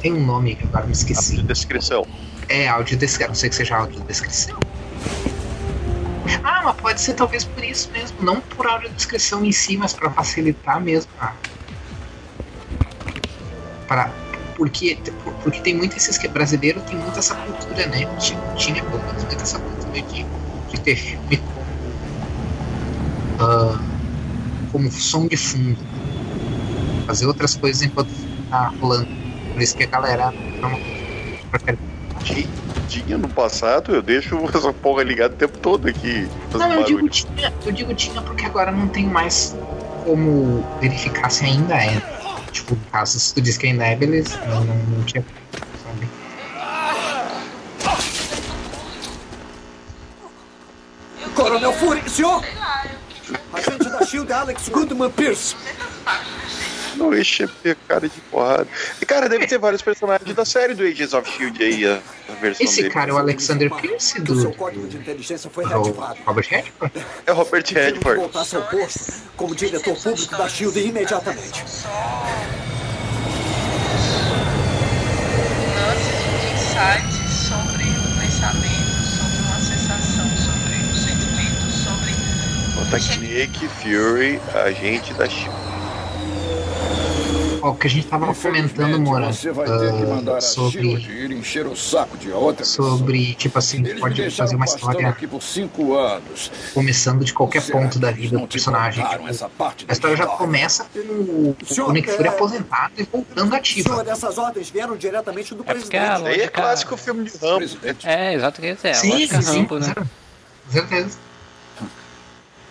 Tem 0.00 0.12
um 0.12 0.24
nome 0.24 0.56
que 0.56 0.64
agora 0.64 0.86
me 0.86 0.92
esqueci. 0.92 1.36
De 1.36 1.42
descrição. 1.42 2.06
É 2.48 2.66
audiodescrição, 2.68 3.28
não 3.28 3.34
sei 3.34 3.50
que 3.50 3.56
seja 3.56 3.76
audiodescrição. 3.76 4.58
Ah, 6.42 6.62
mas 6.64 6.76
pode 6.76 7.00
ser 7.00 7.14
talvez 7.14 7.44
por 7.44 7.62
isso 7.62 7.90
mesmo, 7.92 8.22
não 8.22 8.40
por 8.40 8.66
audiodescrição 8.66 9.44
em 9.44 9.52
si, 9.52 9.76
mas 9.76 9.92
para 9.92 10.10
facilitar 10.10 10.80
mesmo 10.80 11.10
a. 11.18 11.34
Para, 13.86 14.10
porque, 14.56 14.98
porque 15.42 15.60
tem 15.60 15.76
muito 15.76 15.96
esses 15.96 16.16
que 16.16 16.28
brasileiro 16.28 16.80
tem 16.82 16.96
muito 16.96 17.18
essa 17.18 17.34
cultura, 17.34 17.86
né? 17.86 18.06
Tinha, 18.18 18.40
tinha 18.56 18.82
pelo 18.84 19.02
menos 19.04 19.24
muito 19.24 19.42
essa 19.42 19.58
cultura 19.58 20.02
de, 20.02 20.24
de 20.68 20.80
ter 20.80 20.96
filme 20.96 21.36
com. 21.36 21.62
ah, 23.40 23.89
como 24.70 24.90
som 24.90 25.26
de 25.26 25.36
fundo. 25.36 25.78
Fazer 27.06 27.26
outras 27.26 27.56
coisas 27.56 27.82
enquanto 27.82 28.10
tá 28.48 28.72
rolando. 28.80 29.08
Por 29.52 29.62
isso 29.62 29.74
que 29.76 29.84
a 29.84 29.86
galera 29.88 30.32
não 30.62 30.78
prefere. 31.50 31.78
Ti- 32.22 32.48
Tinha 32.86 33.18
no 33.18 33.30
passado, 33.30 33.94
eu 33.94 34.02
deixo 34.02 34.36
essa 34.54 34.72
porra 34.72 35.02
ligada 35.02 35.34
o 35.34 35.36
tempo 35.38 35.58
todo 35.58 35.88
aqui. 35.88 36.28
Não, 36.54 36.72
eu 36.72 36.84
digo, 36.84 37.08
tinha, 37.08 37.52
eu 37.64 37.72
digo 37.72 37.94
tinha 37.94 38.22
porque 38.22 38.46
agora 38.46 38.72
não 38.72 38.88
tem 38.88 39.06
mais 39.06 39.56
como 40.04 40.62
verificar 40.80 41.30
se 41.30 41.44
ainda 41.44 41.74
é. 41.76 42.00
Tipo, 42.50 42.76
caso, 42.90 43.18
se 43.20 43.32
tu 43.32 43.40
diz 43.40 43.56
que 43.56 43.66
ainda 43.66 43.86
é, 43.86 43.96
beleza. 43.96 44.40
Não, 44.44 44.64
não, 44.64 44.76
não 44.76 45.04
tinha. 45.04 45.24
Alex 54.32 54.68
Goodman 54.68 55.10
Pierce. 55.10 55.56
Não 56.96 57.16
enche 57.16 57.44
a 57.44 57.74
cara 57.88 58.08
de 58.08 58.20
porrada. 58.30 58.66
E, 59.00 59.06
cara, 59.06 59.28
deve 59.28 59.46
ter 59.46 59.58
vários 59.58 59.80
personagens 59.80 60.34
da 60.34 60.44
série 60.44 60.74
do 60.74 60.82
Agents 60.82 61.12
of 61.14 61.30
Shield 61.30 61.62
aí, 61.62 61.86
a, 61.86 62.00
a 62.28 62.32
versão 62.34 62.66
Esse 62.66 62.82
dele. 62.82 62.92
cara 62.92 63.10
é 63.10 63.14
o 63.14 63.18
Alexander 63.18 63.70
Pierce 63.70 64.20
do, 64.20 64.40
seu 64.40 64.52
código 64.52 64.86
de 64.88 64.96
inteligência 64.96 65.48
foi 65.50 65.64
do 65.64 65.70
reativado. 65.70 66.18
Robert 66.24 66.46
Redford? 66.50 67.06
É 67.26 67.32
o 67.32 67.34
Robert 67.36 67.64
Redford. 67.72 68.20
voltar 68.20 68.44
seu 68.44 68.62
posto 68.62 69.12
como 69.36 69.54
diretor 69.54 69.96
público 69.96 70.36
da 70.36 70.48
SHIELD 70.48 70.80
imediatamente. 70.80 71.64
Insights 76.52 77.48
sobre 77.48 77.84
o 77.84 78.20
pensamento, 78.20 79.02
sobre 79.16 79.38
uma 79.46 79.60
sensação, 79.60 80.26
sobre 80.36 80.76
o 80.90 80.94
sentimento, 80.96 81.70
aqui 82.94 83.18
Nick 83.18 83.68
Fury, 83.68 84.40
agente 84.54 85.12
da 85.14 85.28
Shield. 85.28 85.60
O 87.62 87.74
que 87.74 87.86
a 87.86 87.90
gente 87.90 88.06
tava 88.06 88.34
comentando, 88.34 88.98
Moura, 88.98 89.26
Você 89.32 89.52
vai 89.52 89.66
ter 89.66 89.92
que 89.92 90.02
mandar 90.06 90.38
ah, 90.38 90.40
sobre, 90.40 90.80
Shield 90.80 91.12
ir 91.12 91.30
encher 91.32 91.66
o 91.66 91.76
saco 91.76 92.16
de 92.16 92.30
outra 92.32 92.64
pessoa. 92.64 92.96
sobre, 92.96 93.34
tipo 93.34 93.58
assim, 93.58 93.82
pode 93.98 94.30
fazer 94.30 94.56
uma 94.56 94.64
história 94.64 95.06
aqui 95.06 95.26
por 95.26 95.42
cinco 95.42 95.94
anos. 95.94 96.50
começando 96.72 97.22
de 97.22 97.34
qualquer 97.34 97.60
Será 97.60 97.78
ponto 97.80 97.92
que 97.92 97.98
da 97.98 98.10
vida 98.10 98.38
do 98.38 98.46
personagem. 98.48 99.06
Tipo, 99.06 99.28
essa 99.28 99.48
parte 99.50 99.84
a 99.86 99.92
história 99.92 100.16
já 100.16 100.26
começa 100.26 100.84
com 100.84 101.54
o, 101.86 101.92
Nick 101.92 102.10
Fury 102.10 102.24
é- 102.28 102.28
aposentado 102.30 102.92
e 102.96 103.02
voltando 103.02 103.54
ativo. 103.54 104.00
Essas 104.08 104.38
ordens 104.38 104.70
vieram 104.70 104.96
diretamente 104.96 105.54
do 105.54 105.62
É 105.62 105.66
presidente. 105.66 105.96
a 105.96 106.16
Aí 106.16 106.22
é 106.22 106.28
lógica... 106.28 106.50
clássico 106.50 106.96
filme 106.96 107.24
de 107.24 107.36
Rambo. 107.36 107.56
Presidente, 107.58 108.08
É, 108.08 108.34
exato, 108.34 108.62
dizer, 108.62 108.88
a 108.88 108.94
Sim, 108.94 109.10
lógica 109.10 109.42
sim, 109.42 109.58
Rambo, 109.58 109.78
né? 109.78 109.94
certeza. 110.70 111.18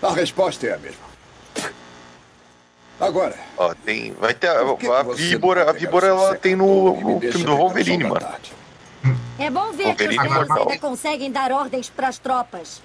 A 0.02 0.12
resposta 0.14 0.68
é 0.68 0.74
a 0.74 0.78
mesma. 0.78 1.10
Agora, 3.00 3.36
Ó, 3.58 3.74
tem. 3.86 4.14
Vai 4.20 4.34
ter. 4.34 4.48
A, 4.50 4.60
a 4.60 5.04
víbora, 5.16 5.70
a 5.70 5.74
víbora 5.74 6.08
ela 6.08 6.36
tem 6.36 6.56
no, 6.56 7.00
no 7.00 7.22
filme 7.22 7.46
do 7.46 7.56
Wolverine, 7.56 8.04
mano. 8.04 8.28
É 9.38 9.50
bom 9.50 9.72
ver 9.72 9.96
que 9.96 10.04
os 10.04 10.16
Wolverine 10.16 10.18
caras 10.30 10.52
ainda 10.52 10.78
conseguem 10.80 11.32
dar 11.32 11.52
ordens 11.52 11.90
pras 11.90 12.20
tropas. 12.20 12.82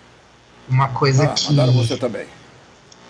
Uma 0.69 0.89
coisa 0.91 1.25
Ah, 1.25 1.35
mandaram 1.51 1.73
que, 1.73 1.79
você 1.79 1.97
também. 1.97 2.27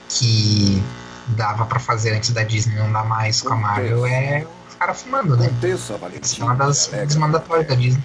que 0.08 0.82
dava 1.28 1.66
pra 1.66 1.78
fazer 1.78 2.14
antes 2.14 2.30
da 2.30 2.42
Disney 2.42 2.74
não 2.76 2.90
dá 2.90 3.04
mais 3.04 3.42
com 3.42 3.52
a 3.52 3.56
Marvel 3.56 4.06
é 4.06 4.46
os 4.68 4.74
caras 4.74 5.02
fumando, 5.02 5.36
né? 5.36 5.50
Isso 5.62 5.92
é 5.92 6.44
uma 6.44 6.54
das 6.54 6.88
Alegra. 6.88 7.06
dos 7.06 7.16
mandatórios 7.16 7.68
da 7.68 7.74
Disney. 7.74 8.02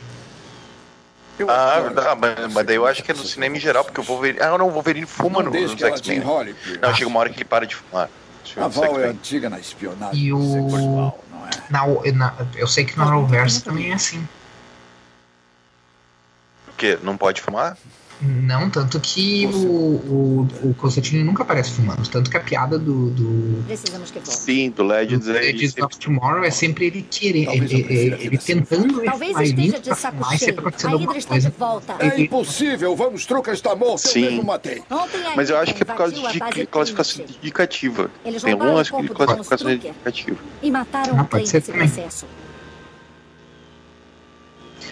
Eu 1.39 1.49
Ah, 1.49 1.75
adoro 1.77 1.93
verdade, 1.95 2.19
mas, 2.19 2.53
mas 2.53 2.65
daí 2.65 2.75
eu 2.75 2.85
acho 2.85 3.01
que 3.01 3.11
é 3.11 3.15
no 3.15 3.23
cinema 3.23 3.55
em 3.55 3.59
geral, 3.59 3.85
porque 3.85 4.01
o 4.01 4.03
Wolverine. 4.03 4.39
Ah, 4.41 4.57
não, 4.57 4.67
o 4.67 4.71
Wolverine 4.71 5.05
fuma 5.05 5.41
Não 5.41 5.49
no, 5.51 5.59
nos 5.61 5.81
X-Men. 5.81 6.19
Não, 6.19 6.93
chega 6.93 7.07
uma 7.07 7.19
hora 7.21 7.29
que 7.29 7.37
ele 7.37 7.45
para 7.45 7.65
de 7.65 7.75
fumar. 7.75 8.09
A 8.57 8.67
Val 8.67 8.99
é 8.99 9.07
antiga 9.07 9.49
na 9.49 9.57
espionagem 9.59 10.21
E 10.21 10.33
o- 10.33 10.69
sexual, 10.71 11.23
não 11.31 11.47
é? 11.47 11.49
Na, 11.69 11.85
na- 12.13 12.35
eu 12.55 12.67
sei 12.67 12.83
que 12.83 12.97
no 12.97 13.03
Arrowverse 13.03 13.63
também 13.63 13.91
é 13.91 13.93
assim. 13.93 14.27
O 16.67 16.71
quê? 16.75 16.99
Não 17.01 17.15
pode 17.15 17.41
fumar? 17.41 17.77
Não, 18.21 18.69
tanto 18.69 18.99
que 18.99 19.45
o, 19.45 19.57
o, 19.57 20.47
o 20.63 20.73
Constantine 20.73 21.23
nunca 21.23 21.43
aparece 21.43 21.71
fumando. 21.71 22.05
Tanto 22.09 22.29
que 22.29 22.35
a 22.35 22.39
piada 22.41 22.77
do, 22.77 23.09
do, 23.11 23.63
Precisamos 23.65 24.11
que 24.11 24.19
volte. 24.19 24.33
Sim, 24.39 24.71
do 24.71 24.83
Legends 24.83 25.25
do 25.25 25.31
é 25.37 25.37
ele 25.37 25.53
Legends 25.53 25.71
sempre 25.73 25.83
of 25.85 25.97
Tomorrow 25.97 26.43
é 26.43 26.51
sempre 26.51 26.85
ele 26.87 27.01
querer, 27.03 27.45
Talvez 27.45 27.71
eu 27.71 27.79
ele, 27.79 27.93
ele, 27.93 28.23
ele 28.25 28.37
tentando 28.37 29.01
Talvez 29.01 29.37
ir 29.37 29.43
esteja 29.43 29.79
de 29.79 29.95
saco 29.95 30.17
fumar 30.17 30.37
cheio. 30.37 30.51
A 30.51 30.61
Hydra 30.61 30.69
está 30.69 30.97
de 30.97 31.25
coisa. 31.27 31.53
volta. 31.57 31.95
É 31.99 32.19
impossível, 32.21 32.95
vamos 32.95 33.25
truca 33.25 33.51
está 33.53 33.75
morto, 33.75 34.05
eu 34.07 34.11
Sim. 34.11 34.21
mesmo 34.21 34.43
matei. 34.43 34.81
Mas 35.35 35.49
eu 35.49 35.57
acho 35.57 35.73
que 35.73 35.83
é 35.83 35.85
por 35.85 35.95
causa 35.95 36.13
de 36.13 36.67
classificação 36.67 37.25
indicativa. 37.41 38.11
Eles 38.25 38.43
Tem 38.43 38.51
roubaram 38.53 38.71
algum, 38.71 38.77
o 38.77 38.81
acho 38.81 38.89
que 38.91 38.97
corpo 38.97 39.07
do 39.07 39.15
classificação 39.15 39.67
John 39.67 39.73
Strucker. 39.75 39.91
indicativa. 39.91 40.37
e 40.61 40.71
mataram 40.71 41.13
Ah, 41.17 41.21
o 41.21 41.25
pode 41.25 41.29
Clay 41.29 41.45
ser 41.47 41.57
nesse 41.57 41.71
processo. 41.71 42.25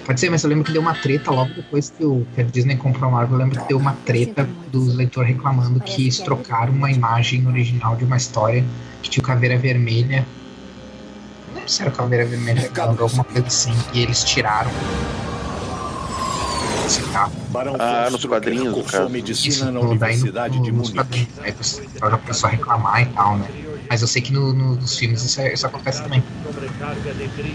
Pode 0.08 0.22
ser, 0.22 0.30
mas 0.30 0.42
eu 0.42 0.50
lembro 0.50 0.64
que 0.64 0.72
deu 0.72 0.82
uma 0.82 0.94
treta 0.94 1.30
logo 1.32 1.54
depois 1.54 1.90
que, 1.90 2.06
o, 2.06 2.26
que 2.34 2.40
a 2.40 2.44
Disney 2.46 2.78
comprou 2.78 3.10
a 3.10 3.12
Marvel. 3.12 3.36
Eu 3.38 3.44
lembro 3.44 3.60
que 3.62 3.68
deu 3.68 3.78
uma 3.78 3.92
treta 4.06 4.48
dos 4.72 4.96
leitores 4.96 5.36
reclamando 5.36 5.82
que 5.82 6.04
eles 6.04 6.18
trocaram 6.20 6.72
uma 6.72 6.90
imagem 6.90 7.46
original 7.46 7.94
de 7.98 8.06
uma 8.06 8.16
história 8.16 8.64
que 9.04 9.10
tinha 9.10 9.22
o 9.22 9.28
Caveira 9.28 9.58
Vermelha. 9.58 10.26
Não 11.50 11.56
lembro 11.56 11.70
se 11.70 11.82
era 11.82 11.92
o 11.92 11.94
Caveira 11.94 12.26
Vermelha, 12.26 12.72
alguma 12.80 13.26
coisa 13.26 13.48
assim. 13.48 13.74
E 13.94 14.02
eles 14.02 14.24
tiraram. 14.24 14.72
Esse 16.86 17.02
carro. 17.12 17.34
Barão 17.50 17.76
Ah, 17.78 18.08
nos 18.10 18.24
quadrinhos, 18.24 18.90
caso. 18.90 19.10
medicina 19.10 19.50
Isso, 19.50 19.72
na 19.74 19.82
Universidade 19.82 20.58
no, 20.58 20.64
de 20.64 20.72
Munique. 20.72 21.28
Aí 21.42 21.52
o 21.52 21.56
pessoal 21.56 22.12
já 22.12 22.18
começou 22.18 22.48
a 22.48 22.52
reclamar 22.52 23.02
e 23.02 23.06
tal, 23.08 23.38
né? 23.40 23.67
Mas 23.90 24.02
eu 24.02 24.08
sei 24.08 24.22
que 24.22 24.32
no, 24.34 24.54
no- 24.54 24.76
nos 24.76 24.98
filmes 24.98 25.24
isso, 25.24 25.40
é- 25.42 25.54
isso 25.54 25.66
acontece 25.66 26.02
também. 26.04 26.24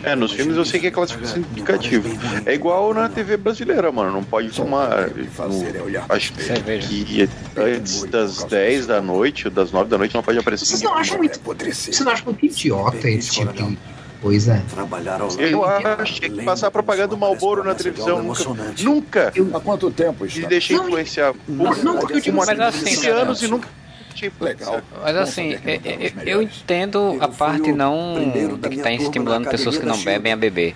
É, 0.03 0.15
nos 0.17 0.33
filmes 0.33 0.57
eu 0.57 0.65
sei 0.65 0.81
que 0.81 0.87
é 0.87 0.91
classificação 0.91 1.39
indicativa. 1.39 2.09
É 2.47 2.55
igual 2.55 2.93
na 2.95 3.09
TV 3.09 3.37
brasileira, 3.37 3.91
mano. 3.93 4.13
Não 4.13 4.25
pode 4.25 4.49
é 4.49 5.83
olhar 5.83 6.07
no- 6.09 6.15
Acho 6.15 6.33
que 6.33 7.29
antes 7.57 8.05
das 8.05 8.45
10 8.45 8.87
da 8.87 9.01
noite 9.01 9.49
ou 9.49 9.51
das 9.53 9.71
9 9.71 9.89
da 9.91 9.99
noite 9.99 10.15
não 10.15 10.23
pode 10.23 10.39
aparecer 10.39 10.67
Vocês 10.67 10.83
não 10.83 10.97
acham 10.97 11.19
muito, 11.19 11.41
vocês 11.41 12.01
não 12.01 12.13
acham 12.13 12.25
muito 12.27 12.45
idiota 12.47 13.09
esse 13.11 13.31
tipo 13.31 13.53
de 13.53 13.79
coisa? 14.21 14.63
Lado 14.77 15.41
Eu 15.41 15.65
acho 15.65 16.21
que 16.21 16.31
passar 16.43 16.71
propaganda 16.71 17.09
do 17.09 17.17
Malboro 17.19 17.65
na 17.65 17.75
televisão. 17.75 18.23
Nunca, 18.23 18.73
nunca 18.83 19.33
Há 19.55 19.61
quanto 19.61 19.91
tempo 19.91 20.25
me 20.25 20.29
está? 20.31 20.49
deixei 20.49 20.77
Não, 20.77 20.87
influenciar. 20.87 21.35
não, 21.49 21.75
não, 21.83 21.99
porque 21.99 22.15
eu 22.15 22.21
digo 22.21 22.41
Fumo 22.41 22.43
há 22.43 22.55
mas 22.55 22.61
assim, 22.75 22.85
15 22.85 23.03
né, 23.07 23.11
anos 23.13 23.43
né? 23.43 23.49
e 23.49 23.51
nunca 23.51 23.69
tinha 24.15 24.33
Legal. 24.41 24.81
Mas 25.03 25.17
assim, 25.17 25.55
é- 25.65 25.75
é- 25.75 26.11
eu 26.15 26.17
melhores. 26.17 26.57
entendo 26.63 26.99
a 27.21 27.25
Eu 27.25 27.29
fui 27.29 27.37
parte 27.39 27.73
não 27.73 28.15
de 28.15 28.69
que 28.69 28.77
tá 28.77 28.83
turma 28.83 28.91
estimulando 28.93 29.49
pessoas 29.49 29.79
que 29.79 29.87
não 29.87 29.99
bebem 30.03 30.33
a 30.33 30.37
beber. 30.37 30.75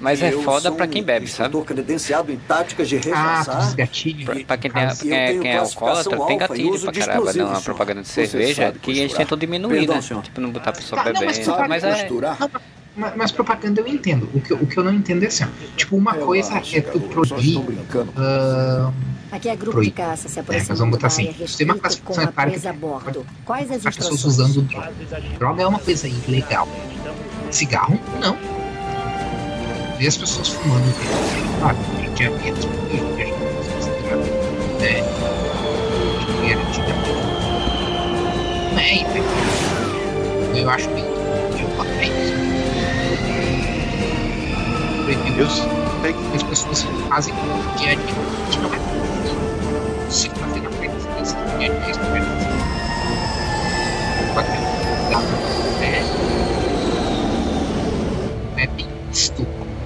Mas 0.00 0.22
é 0.22 0.32
Eu 0.32 0.42
foda 0.42 0.70
pra 0.70 0.86
quem 0.86 1.02
bebe, 1.02 1.26
sabe? 1.26 1.48
instrutor 1.48 1.64
credenciado 1.74 2.30
em 2.30 2.36
táticas 2.36 2.88
de 2.88 3.00
Ah, 3.12 3.74
gatilhos. 3.76 4.24
Pra, 4.26 4.34
pra 4.44 4.56
quem, 4.56 4.70
tem, 4.70 4.88
quem, 4.96 5.12
é, 5.12 5.38
quem 5.38 5.50
é 5.50 5.58
alcoólatra, 5.58 6.16
tem 6.26 6.38
gatilho 6.38 6.80
pra 6.80 6.92
caramba 6.92 7.24
na 7.26 7.32
senhor. 7.32 7.62
propaganda 7.62 8.02
de 8.02 8.08
cerveja 8.08 8.72
que 8.80 8.92
eles 8.92 9.12
tentam 9.12 9.36
diminuir, 9.36 9.78
Perdão, 9.78 9.96
né? 9.96 10.02
senhor. 10.02 10.22
Tipo, 10.22 10.40
não 10.40 10.50
botar 10.50 10.70
a 10.70 10.72
pessoa 10.74 11.02
Tá, 11.02 11.12
não, 11.12 11.20
mas 11.20 11.20
bebendo. 11.36 11.44
propaganda- 11.44 11.68
Mas 11.68 11.84
é. 11.84 12.48
Mas, 12.96 13.16
mas 13.16 13.32
propaganda 13.32 13.80
eu 13.80 13.88
entendo. 13.88 14.28
O 14.32 14.40
que, 14.40 14.52
eu- 14.52 14.56
o 14.58 14.66
que 14.66 14.76
eu 14.76 14.84
não 14.84 14.92
entendo 14.94 15.24
é 15.24 15.26
assim, 15.26 15.44
ó. 15.44 15.48
Tipo, 15.76 15.96
uma 15.96 16.14
coisa 16.14 16.58
é 16.58 16.80
tu 16.80 16.98
Eu 16.98 17.00
proibir. 17.00 17.58
estou 17.58 18.06
ah, 18.16 18.92
Aqui 19.30 19.48
é 19.48 19.56
grupo 19.56 19.80
de 19.82 19.90
caça 19.90 20.28
se 20.28 20.38
É, 20.38 20.42
mas 20.42 20.42
aproximando 20.42 20.78
vamos 20.78 20.96
botar 20.96 21.08
assim, 21.08 21.32
tem 21.56 21.66
uma 21.66 21.78
classificação 21.78 22.24
a 22.24 22.26
etária 22.28 22.58
que 22.58 22.72
bordo. 22.72 23.26
Quais 23.44 23.70
as 23.70 23.84
as 23.86 23.96
pessoas 23.96 24.24
usando 24.24 24.62
droga. 24.62 24.92
Droga 25.38 25.62
é 25.62 25.66
uma 25.66 25.78
coisa 25.78 26.08
ilegal. 26.08 26.66
Cigarro, 27.50 27.98
não. 28.20 28.36
Ver 29.98 30.06
as 30.06 30.16
pessoas 30.16 30.48
fumando. 30.48 30.94
Claro, 31.60 31.76
tem 31.96 32.14
diabetes, 32.14 32.64
porque 32.64 32.96
a 33.22 33.26
gente 33.26 33.38
não 33.38 33.54
precisa 33.54 33.90
considerar, 33.90 34.16
né? 34.80 35.02
Dinheiro. 36.40 36.60
Não 38.72 38.78
é 38.78 38.94
ilegal. 38.94 39.24
Eu 40.56 40.70
acho 40.70 40.88
bem. 40.90 41.04
Eu. 41.04 41.68
Proibir 45.04 45.38
Eu 45.38 45.48
sei 45.48 46.12
que 46.12 46.36
as 46.36 46.42
pessoas 46.42 46.82
fazem 47.08 47.34
no 47.34 47.76
dia 47.76 47.92
a 47.92 47.94
dia 47.94 48.14
que 48.50 48.58
não 48.58 48.74
é. 48.74 48.87
É 50.08 50.10
né? 55.80 56.02
Não 58.52 58.58
é 58.58 58.66
bem 58.68 58.88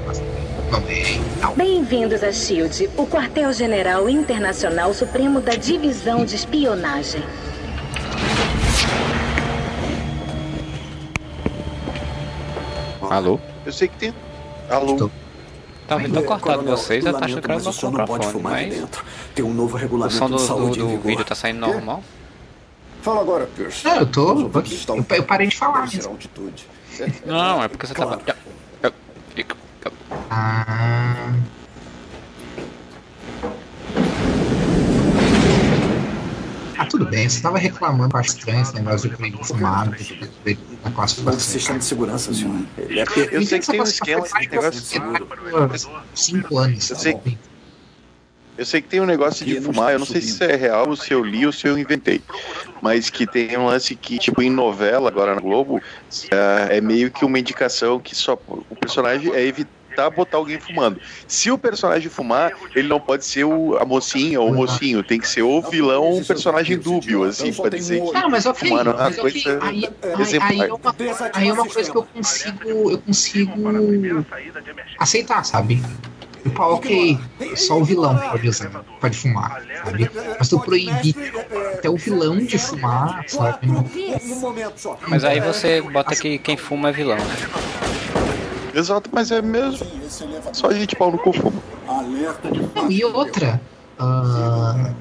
mas 0.07 0.21
não 0.21 0.27
é 0.29 1.19
tal. 1.41 1.55
Bem-vindos 1.57 2.23
a 2.23 2.31
SHIELD, 2.31 2.89
o 2.97 3.05
quartel-general 3.05 4.09
internacional 4.09 4.95
supremo 4.95 5.41
da 5.41 5.57
Divisão 5.57 6.25
de 6.25 6.37
Espionagem. 6.37 7.25
Alô? 13.11 13.41
Eu 13.67 13.73
sei 13.73 13.89
que 13.89 13.97
tem. 13.97 14.15
Alô? 14.71 14.97
Tô. 14.97 15.11
Tá 15.93 15.97
ouvindo 15.97 16.15
tá 16.15 16.27
cortado 16.27 16.59
Coronel, 16.59 16.77
vocês, 16.77 17.05
eu 17.05 17.13
tô 17.13 17.19
achando 17.19 17.43
lamento, 17.43 17.47
que 17.47 17.51
era 17.51 17.59
o 17.59 18.07
pode 18.07 18.27
microfone, 18.27 18.43
mas 18.43 18.75
dentro. 18.75 19.05
Tem 19.35 19.45
um 19.45 19.53
novo 19.53 19.77
o 19.77 19.79
regulamento 19.79 20.17
som 20.17 20.29
do, 20.31 20.39
de 20.71 20.81
do, 20.81 20.87
do 20.87 21.01
vídeo 21.01 21.25
tá 21.25 21.35
saindo 21.35 21.61
normal. 21.61 22.03
Fala 23.03 23.21
agora, 23.21 23.47
Pierce. 23.47 23.85
Não, 23.85 23.97
eu 23.97 24.07
tô. 24.07 24.41
Eu 24.41 24.49
tô 24.87 25.23
parei 25.25 25.49
de 25.49 25.57
falar 25.57 25.87
Pierce, 25.87 26.09
mesmo. 26.09 26.19
Não, 27.27 27.63
é 27.63 27.69
porque 27.69 27.87
você 27.87 27.95
tava. 27.95 28.23
Ah. 30.31 31.33
Ah, 36.83 36.87
tudo 36.87 37.07
bem, 37.07 37.29
você 37.29 37.41
tava 37.41 37.59
reclamando, 37.59 38.17
eu 38.17 38.21
estranho 38.21 38.61
esse 38.61 38.75
negócio 38.75 39.09
de 39.09 39.47
fumar 39.47 39.87
na 39.87 39.93
Novo 39.93 40.95
classificação. 40.95 41.39
sistema 41.41 41.79
de 41.79 41.85
segurança, 41.85 42.35
senhor. 42.35 42.57
Ele 42.77 42.99
é 42.99 43.05
Eu 43.31 43.43
sei 43.47 43.61
que 43.61 43.67
tem 43.69 43.81
um 43.81 43.85
esquema, 43.85 44.25
negócio 44.51 44.81
de 44.81 44.87
seguro. 44.87 45.27
por 45.27 45.79
Cinco 46.15 46.59
anos. 46.59 46.91
Eu 46.91 46.97
sei- 46.97 47.15
tá? 47.15 47.21
Eu 48.59 48.67
sei 48.67 48.83
que 48.83 48.89
tem 48.89 49.01
um 49.01 49.07
negócio 49.07 49.47
de 49.47 49.61
fumar, 49.61 49.93
eu 49.93 49.99
não 50.01 50.07
sei 50.07 50.21
se 50.21 50.31
isso 50.31 50.43
é 50.45 50.57
real, 50.57 50.89
ou 50.89 50.97
se 50.97 51.13
eu 51.15 51.23
li 51.25 51.47
ou 51.47 51.53
se 51.53 51.69
eu 51.69 51.79
inventei. 51.79 52.21
Mas 52.83 53.09
que 53.09 53.27
tem 53.27 53.57
um 53.57 53.67
lance 53.67 53.95
que, 53.95 54.19
tipo, 54.19 54.43
em 54.43 54.51
novela, 54.51 55.09
agora 55.09 55.35
na 55.37 55.41
Globo, 55.41 55.81
é, 56.31 56.79
é 56.79 56.81
meio 56.81 57.13
que 57.13 57.25
uma 57.25 57.39
indicação 57.39 58.01
que 58.01 58.15
só 58.15 58.37
o 58.47 58.75
personagem 58.77 59.33
é 59.33 59.47
evitar 59.93 60.11
botar 60.11 60.39
alguém 60.39 60.59
fumando. 60.59 61.01
Se 61.29 61.51
o 61.51 61.59
personagem 61.59 62.09
fumar, 62.09 62.53
ele 62.75 62.89
não 62.89 62.99
pode 62.99 63.25
ser 63.25 63.45
o, 63.45 63.77
a 63.77 63.85
mocinha 63.85 64.41
ou 64.41 64.51
o 64.51 64.55
mocinho, 64.55 65.03
tem 65.03 65.21
que 65.21 65.29
ser 65.29 65.43
o 65.43 65.61
vilão 65.61 66.03
ou 66.03 66.19
um 66.19 66.25
personagem 66.25 66.79
dúbio, 66.79 67.25
assim, 67.25 67.53
pra 67.53 67.69
dizer 67.69 68.01
que 68.01 68.17
Ah, 68.17 68.29
mas 68.29 68.47
ok, 68.47 68.69
fumar 68.69 68.85
não 68.85 68.93
é 68.93 68.95
uma 68.95 69.05
mas 69.05 69.19
ok. 69.19 69.43
coisa 69.43 69.59
Aí, 69.63 69.89
aí, 70.03 70.23
exemplar. 70.23 70.51
aí, 70.51 70.61
é 70.61 70.73
uma, 70.73 70.95
aí 71.35 71.49
é 71.49 71.53
uma 71.53 71.67
coisa 71.69 71.91
que 71.91 71.97
eu 71.99 72.03
consigo, 72.05 72.91
eu 72.91 72.99
consigo 72.99 74.25
aceitar, 74.99 75.45
sabe? 75.45 75.83
Tipo, 76.43 76.61
ok, 76.63 77.19
só 77.55 77.79
o 77.79 77.85
vilão 77.85 78.19
pode 78.19 78.49
usar, 78.49 78.85
pode 79.01 79.17
fumar, 79.17 79.63
sabe? 79.85 80.11
Mas 80.39 80.49
tu 80.49 80.59
proibir 80.59 81.15
até 81.79 81.89
o 81.89 81.97
vilão 81.97 82.37
de 82.39 82.59
fumar, 82.59 83.25
sabe? 83.29 83.67
Não-. 83.69 83.85
Mas 85.07 85.23
aí 85.25 85.39
você 85.41 85.81
bota 85.81 86.17
que 86.17 86.39
quem 86.39 86.57
fuma 86.57 86.89
é 86.89 86.93
vilão. 86.93 87.17
né? 87.17 87.25
Exato, 88.73 89.11
mas 89.13 89.31
é 89.31 89.43
mesmo. 89.43 89.87
Só 90.55 90.73
gente 90.73 90.97
pau 90.97 91.11
no 91.11 91.19
cu 91.19 91.33
fuma. 91.33 91.63
Não, 92.75 92.91
e 92.91 93.05
outra. 93.05 93.61
ah, 93.99 94.97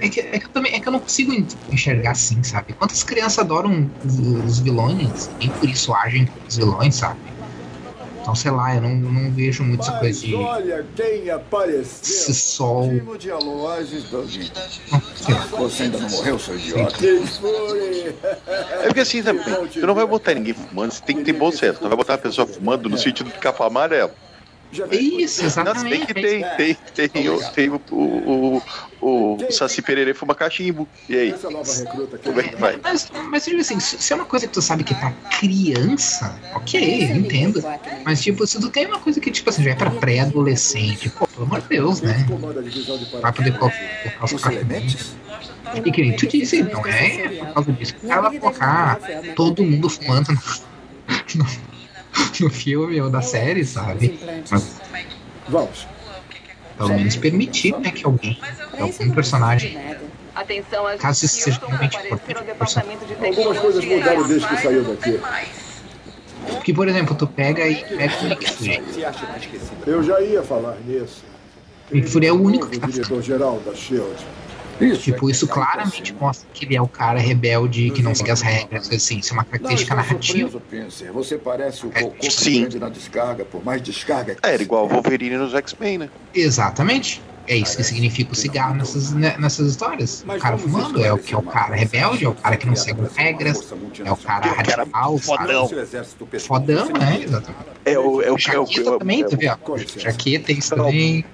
é, 0.00 0.08
que, 0.08 0.20
é, 0.20 0.38
que 0.38 0.46
eu 0.46 0.50
também, 0.52 0.74
é 0.74 0.80
que 0.80 0.88
eu 0.88 0.92
não 0.92 1.00
consigo 1.00 1.32
en- 1.32 1.46
enxergar 1.70 2.12
assim, 2.12 2.42
sabe? 2.42 2.74
Quantas 2.74 3.02
crianças 3.02 3.38
adoram 3.38 3.92
os, 4.02 4.18
os 4.18 4.60
vilões 4.60 5.34
e 5.40 5.50
por 5.50 5.68
isso 5.68 5.92
agem 5.94 6.26
como 6.26 6.46
os 6.48 6.56
vilões, 6.56 6.96
sabe? 6.96 7.37
Então, 8.28 8.36
sei 8.36 8.50
lá, 8.50 8.74
eu 8.74 8.82
não, 8.82 8.94
não 8.94 9.30
vejo 9.30 9.64
muito 9.64 9.80
essa 9.80 9.92
coisa 9.92 10.20
de 10.20 10.34
olha 10.34 10.84
quem 10.94 11.30
apareceu. 11.30 12.12
esse 12.12 12.34
sol. 12.34 12.86
De. 12.86 13.00
Você 15.56 15.84
ainda 15.84 15.98
não 15.98 16.10
morreu, 16.10 16.38
seu 16.38 16.54
idiota? 16.54 16.94
É 18.82 18.84
porque 18.84 19.00
assim 19.00 19.22
também, 19.22 19.42
tu 19.68 19.86
não 19.86 19.94
vai 19.94 20.06
botar 20.06 20.34
ninguém 20.34 20.52
fumando, 20.52 20.92
você 20.92 21.02
tem 21.02 21.16
que 21.16 21.24
ter 21.24 21.32
bom 21.32 21.50
senso. 21.50 21.78
Tu 21.78 21.82
não 21.82 21.88
vai 21.88 21.96
botar 21.96 22.12
uma 22.12 22.18
pessoa 22.18 22.46
fumando 22.46 22.90
no 22.90 22.98
sentido 22.98 23.30
de 23.30 23.38
capa 23.38 23.66
amarelo. 23.66 24.10
Isso, 24.70 25.42
Não, 25.42 25.74
se 25.74 25.84
bem 25.84 26.02
exatamente. 26.02 26.06
que 26.06 26.14
tem, 26.14 26.44
tem, 26.94 27.08
tem, 27.08 27.28
o, 27.30 27.50
tem 27.52 27.70
o, 27.70 27.80
o, 27.90 28.62
o, 29.00 29.34
o 29.36 29.52
Saci 29.52 29.80
Pererê 29.80 30.12
fuma 30.12 30.34
cachimbo. 30.34 30.86
E 31.08 31.16
aí? 31.16 31.30
Essa 31.30 31.48
nova 31.48 31.72
recruta 31.72 32.16
aqui. 32.16 32.24
Como 32.28 32.40
é 32.40 32.42
que 32.44 32.56
vai? 32.56 32.78
Mas, 32.82 33.10
mas 33.30 33.44
tipo 33.44 33.60
assim, 33.60 33.80
se 33.80 34.12
é 34.12 34.16
uma 34.16 34.26
coisa 34.26 34.46
que 34.46 34.52
tu 34.52 34.60
sabe 34.60 34.84
que 34.84 34.94
tá 34.94 35.10
criança, 35.38 36.38
ok, 36.54 37.10
eu 37.10 37.16
entendo. 37.16 37.64
Mas 38.04 38.20
tipo, 38.20 38.46
se 38.46 38.60
tu 38.60 38.68
tem 38.68 38.86
uma 38.86 38.98
coisa 38.98 39.18
que, 39.20 39.30
tipo 39.30 39.48
assim, 39.48 39.62
já 39.62 39.70
é 39.70 39.74
pra 39.74 39.90
pré-adolescente, 39.90 41.08
pô, 41.10 41.26
pelo 41.26 41.46
amor 41.46 41.62
de 41.62 41.68
Deus, 41.68 42.02
né? 42.02 42.26
Vai 43.22 43.32
poder 43.32 43.56
colocar 43.58 44.24
os 44.24 44.44
elementos? 44.44 45.16
E 45.74 45.90
que 45.90 46.02
nem 46.02 46.16
tu 46.16 46.26
disse, 46.26 46.62
não 46.62 46.86
é 46.86 47.28
por 47.28 47.54
causa 47.54 47.72
disso. 47.72 47.94
O 48.02 48.08
cara 48.08 48.20
vai 48.28 48.38
colocar 48.38 49.00
todo 49.34 49.64
mundo 49.64 49.88
fumando 49.88 50.28
no, 51.34 51.46
no, 52.40 52.50
filme 52.50 53.00
ou 53.00 53.10
da 53.10 53.22
série, 53.22 53.64
sabe? 53.64 54.18
Mas 54.50 54.80
Vamos. 55.48 55.86
pelo 56.76 56.90
menos 56.90 57.16
permitir, 57.16 57.76
né, 57.78 57.90
que 57.90 58.04
alguém, 58.04 58.38
que 58.74 58.82
algum 58.82 59.10
personagem, 59.10 59.78
Atenção 60.34 60.86
às 60.86 61.00
caso 61.00 61.24
isso 61.24 61.40
seja 61.40 61.60
realmente 61.66 61.96
importante 61.96 62.38
Algumas 63.26 63.58
coisas 63.58 63.84
mudaram 63.84 64.28
desde 64.28 64.46
que 64.46 64.56
saiu 64.56 64.84
daqui. 64.84 65.20
Porque, 66.46 66.72
por 66.72 66.86
exemplo, 66.86 67.16
tu 67.16 67.26
pega 67.26 67.66
e 67.66 67.84
pega 67.84 68.14
o 68.22 68.28
Nick 68.28 68.50
Fury. 68.52 68.82
Eu 69.84 70.02
já 70.02 70.20
ia 70.20 70.42
falar 70.42 70.76
nisso. 70.86 71.24
O 71.90 71.94
Nick 71.94 72.08
Fury 72.08 72.26
é 72.28 72.32
o 72.32 72.40
único 72.40 72.68
que 72.68 72.78
tá 72.78 72.86
fazendo. 72.86 73.04
diretor-geral 73.04 73.60
da 73.66 73.74
SHIELD. 73.74 74.26
Tipo, 75.00 75.28
isso 75.28 75.46
claramente 75.46 76.14
mostra 76.14 76.48
que 76.52 76.64
ele 76.64 76.76
é 76.76 76.82
o 76.82 76.88
cara 76.88 77.18
rebelde 77.18 77.90
que 77.90 78.02
não 78.02 78.14
segue 78.14 78.30
as 78.30 78.40
regras, 78.40 78.90
assim, 78.90 79.18
isso 79.18 79.32
é 79.32 79.34
uma 79.34 79.44
característica 79.44 79.94
narrativa. 79.94 80.60
Pincer. 80.60 81.12
Você 81.12 81.36
parece 81.36 81.86
o 81.86 81.92
É, 81.94 82.30
sim. 82.30 82.68
na 82.78 82.88
descarga, 82.88 83.44
por 83.44 83.64
mais 83.64 83.82
descarga 83.82 84.34
que 84.34 84.46
É, 84.46 84.54
era 84.54 84.62
igual 84.62 84.84
o 84.84 84.88
Wolverine 84.88 85.36
nos 85.36 85.54
X-Men, 85.54 85.98
né? 85.98 86.10
Exatamente. 86.34 87.20
É 87.46 87.56
isso 87.56 87.78
que 87.78 87.82
significa 87.82 88.32
o 88.32 88.34
cigarro 88.34 88.74
nessas, 88.74 89.12
nessas 89.12 89.70
histórias. 89.70 90.22
O 90.22 90.38
cara 90.38 90.58
fumando 90.58 91.02
é 91.02 91.10
o 91.10 91.16
que 91.16 91.32
é 91.32 91.36
o 91.38 91.42
cara 91.42 91.74
rebelde, 91.74 92.26
é 92.26 92.28
o 92.28 92.34
cara 92.34 92.58
que 92.58 92.66
não 92.66 92.76
segue 92.76 93.00
as 93.00 93.16
regras, 93.16 93.72
é 94.04 94.12
o 94.12 94.16
cara 94.16 94.46
radical, 94.52 95.18
sabe? 95.18 95.52
Fodão. 95.54 95.68
Fodão, 96.40 96.88
né? 96.90 97.20
Exatamente. 97.22 97.64
É 97.86 97.98
o, 97.98 98.20
é 98.20 98.26
o, 98.26 98.28
é 98.28 98.32
o, 98.32 98.38
Jaqueta 98.38 98.90
é 98.90 98.92
o, 98.92 98.98
também, 98.98 99.22
é 99.22 99.26
o 99.26 99.30
vendo? 99.30 99.98
Jaqueta, 99.98 100.52
isso 100.52 100.76
também. 100.76 101.24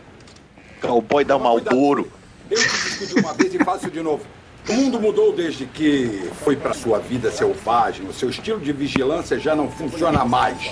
cowboy 0.80 1.24
da 1.24 1.36
Malboro. 1.36 2.08
Eu 2.54 3.06
te 3.06 3.14
de 3.14 3.20
uma 3.20 3.34
vez 3.34 3.54
e 3.54 3.58
faço 3.58 3.90
de 3.90 4.00
novo. 4.00 4.24
O 4.68 4.72
mundo 4.72 4.98
mudou 5.00 5.34
desde 5.34 5.66
que 5.66 6.30
foi 6.42 6.56
para 6.56 6.72
sua 6.72 6.98
vida 6.98 7.30
selvagem. 7.30 8.06
O 8.08 8.12
seu 8.12 8.30
estilo 8.30 8.58
de 8.60 8.72
vigilância 8.72 9.38
já 9.38 9.54
não 9.54 9.70
funciona 9.70 10.24
mais. 10.24 10.70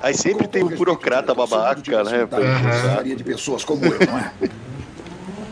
Aí 0.00 0.14
sempre 0.14 0.46
tem 0.48 0.62
um 0.64 0.68
burocrata 0.68 1.34
babaca, 1.34 2.04
né? 2.04 2.26
saco. 2.30 3.04
de 3.04 3.24
pessoas 3.24 3.64
como 3.64 3.84
eu, 3.84 3.98
não 4.06 4.18
é? 4.18 4.32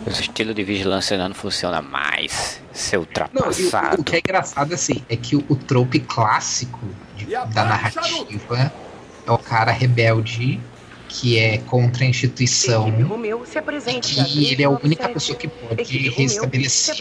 O 0.07 0.11
estilo 0.11 0.55
de 0.55 0.65
vigilância 0.65 1.17
não 1.17 1.35
funciona 1.35 1.81
mais. 1.83 2.61
Seu 2.73 3.01
Não, 3.01 3.07
o, 3.43 3.47
ultrapassado. 3.47 4.01
o 4.01 4.05
que 4.05 4.17
é 4.17 4.19
engraçado 4.19 4.73
assim 4.73 5.05
é 5.09 5.17
que 5.17 5.37
o, 5.37 5.45
o 5.49 5.55
trope 5.57 6.01
clássico 6.01 6.81
de- 7.17 7.27
da 7.27 7.65
narrativa 7.65 8.73
é 9.27 9.31
o 9.31 9.39
cara 9.39 9.71
rebelde 9.71 10.61
que 11.13 11.37
é 11.39 11.59
contra 11.59 12.05
a 12.05 12.09
instituição 12.09 12.87
se 13.45 14.21
e 14.39 14.47
ele 14.47 14.63
é 14.63 14.67
a 14.67 14.71
única 14.71 15.09
pessoa 15.09 15.37
que 15.37 15.49
pode 15.49 15.83
restabelecer 16.09 16.95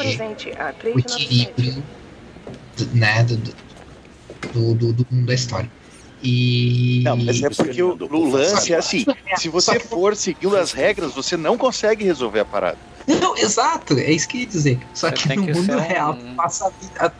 o 0.95 0.99
equilíbrio 0.99 1.83
do, 2.75 2.95
né, 2.95 3.23
do, 3.23 3.37
do, 4.51 4.73
do, 4.73 4.93
do 4.93 5.07
mundo 5.11 5.27
da 5.27 5.33
história. 5.35 5.71
E. 6.21 7.01
Não, 7.03 7.15
mas 7.15 7.41
é 7.41 7.49
porque 7.49 7.81
o, 7.81 7.95
o 7.95 8.29
lance 8.29 8.73
é 8.73 8.77
assim: 8.77 9.05
se 9.37 9.45
Só 9.45 9.51
você 9.51 9.79
que- 9.79 9.87
for 9.87 10.15
seguindo 10.17 10.57
as 10.57 10.73
regras, 10.73 11.13
você 11.13 11.37
não 11.37 11.57
consegue 11.57 12.03
resolver 12.03 12.41
a 12.41 12.45
parada. 12.45 12.77
Não, 13.07 13.37
exato, 13.37 13.93
é 13.97 14.11
isso 14.11 14.27
que 14.27 14.37
eu 14.37 14.41
ia 14.41 14.47
dizer. 14.47 14.79
Só 14.93 15.11
que 15.11 15.29
no 15.35 15.45
que 15.45 15.53
mundo 15.53 15.73
um- 15.73 15.79
real, 15.79 16.15
tu 16.15 16.35
passa 16.35 16.67
a 16.67 16.71
vida, 16.71 17.15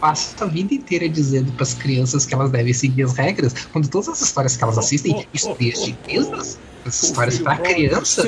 passa 0.00 0.44
a 0.44 0.46
vida 0.46 0.74
inteira 0.74 1.08
dizendo 1.08 1.52
pras 1.52 1.74
crianças 1.74 2.26
que 2.26 2.34
elas 2.34 2.50
devem 2.50 2.72
seguir 2.72 3.02
as 3.04 3.14
regras, 3.14 3.52
quando 3.72 3.88
todas 3.88 4.08
as 4.08 4.20
histórias 4.20 4.56
que 4.56 4.64
elas 4.64 4.78
assistem, 4.78 5.26
histórias 5.32 5.84
de 5.84 5.96
mesas, 6.06 6.58
as 6.84 7.02
histórias 7.02 7.38
pra 7.38 7.56
criança, 7.58 8.24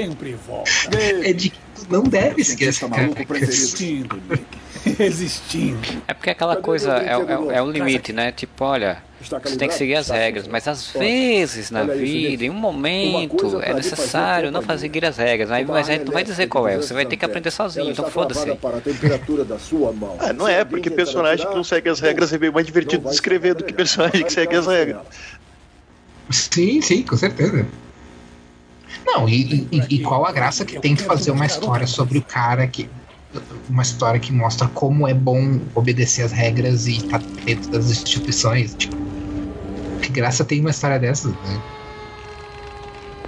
é 1.25 1.33
de 1.33 1.53
não 1.91 2.03
deve 2.05 2.43
maluco 2.89 3.27
preferido. 3.27 3.53
Existindo, 3.53 4.23
Nick. 4.29 4.61
Existindo. 5.03 6.03
É 6.07 6.15
porque 6.15 6.31
aquela 6.31 6.57
coisa 6.57 6.97
é, 6.99 7.09
é, 7.09 7.57
é 7.59 7.63
o 7.63 7.71
limite, 7.71 8.13
né? 8.13 8.33
Tipo, 8.33 8.65
olha, 8.65 9.03
você 9.21 9.57
tem 9.57 9.69
que 9.69 9.75
seguir 9.75 9.97
as 9.97 10.09
regras, 10.09 10.49
mas 10.49 10.67
às 10.67 10.89
vezes 10.91 11.71
na 11.71 11.85
vida, 11.85 12.45
em 12.45 12.51
um 12.51 12.55
momento, 12.55 13.61
é 13.61 13.75
necessário 13.75 14.51
não 14.51 14.63
fazer 14.63 14.81
seguir 14.81 15.05
as 15.05 15.17
regras. 15.17 15.51
Aí, 15.51 15.65
mas 15.65 15.89
a 15.89 15.93
gente 15.93 16.07
não 16.07 16.13
vai 16.13 16.25
dizer 16.25 16.47
qual 16.47 16.67
é, 16.67 16.77
você 16.77 16.95
vai 16.95 17.05
ter 17.05 17.17
que 17.17 17.25
aprender 17.25 17.51
sozinho, 17.51 17.91
então 17.91 18.09
foda-se. 18.11 18.51
Ah, 20.19 20.33
não 20.33 20.49
é, 20.49 20.65
porque 20.65 20.89
personagem 20.89 21.47
que 21.47 21.55
não 21.55 21.65
segue 21.65 21.91
as 21.91 22.01
regras 22.01 22.33
é 22.33 22.39
bem 22.39 22.51
mais 22.51 22.67
divertido 22.67 23.09
de 23.09 23.15
escrever 23.15 23.55
do 23.55 23.65
que 23.65 23.75
personagem 23.75 24.25
que 24.25 24.33
segue 24.33 24.57
as 24.57 24.67
regras. 24.67 25.03
Sim, 26.31 26.81
sim, 26.81 27.03
com 27.03 27.17
certeza. 27.17 27.67
Não, 29.13 29.29
e, 29.29 29.67
e, 29.73 29.87
e 29.91 29.99
qual 30.01 30.25
a 30.25 30.33
graça 30.33 30.65
que 30.65 30.79
tem 30.79 30.95
de 30.95 31.03
fazer 31.03 31.31
uma 31.31 31.47
história 31.47 31.87
sobre 31.87 32.19
o 32.19 32.23
cara 32.23 32.67
que. 32.67 32.89
Uma 33.69 33.83
história 33.83 34.19
que 34.19 34.33
mostra 34.33 34.67
como 34.69 35.07
é 35.07 35.15
bom 35.15 35.61
obedecer 35.75 36.23
as 36.23 36.33
regras 36.33 36.87
e 36.87 36.97
estar 36.97 37.21
dentro 37.45 37.71
das 37.71 37.89
instituições. 37.89 38.75
Tipo, 38.75 38.97
que 40.03 40.11
graça 40.11 40.45
tem 40.45 40.61
uma 40.61 40.71
história 40.71 40.99
dessas, 40.99 41.33
né? 41.33 41.63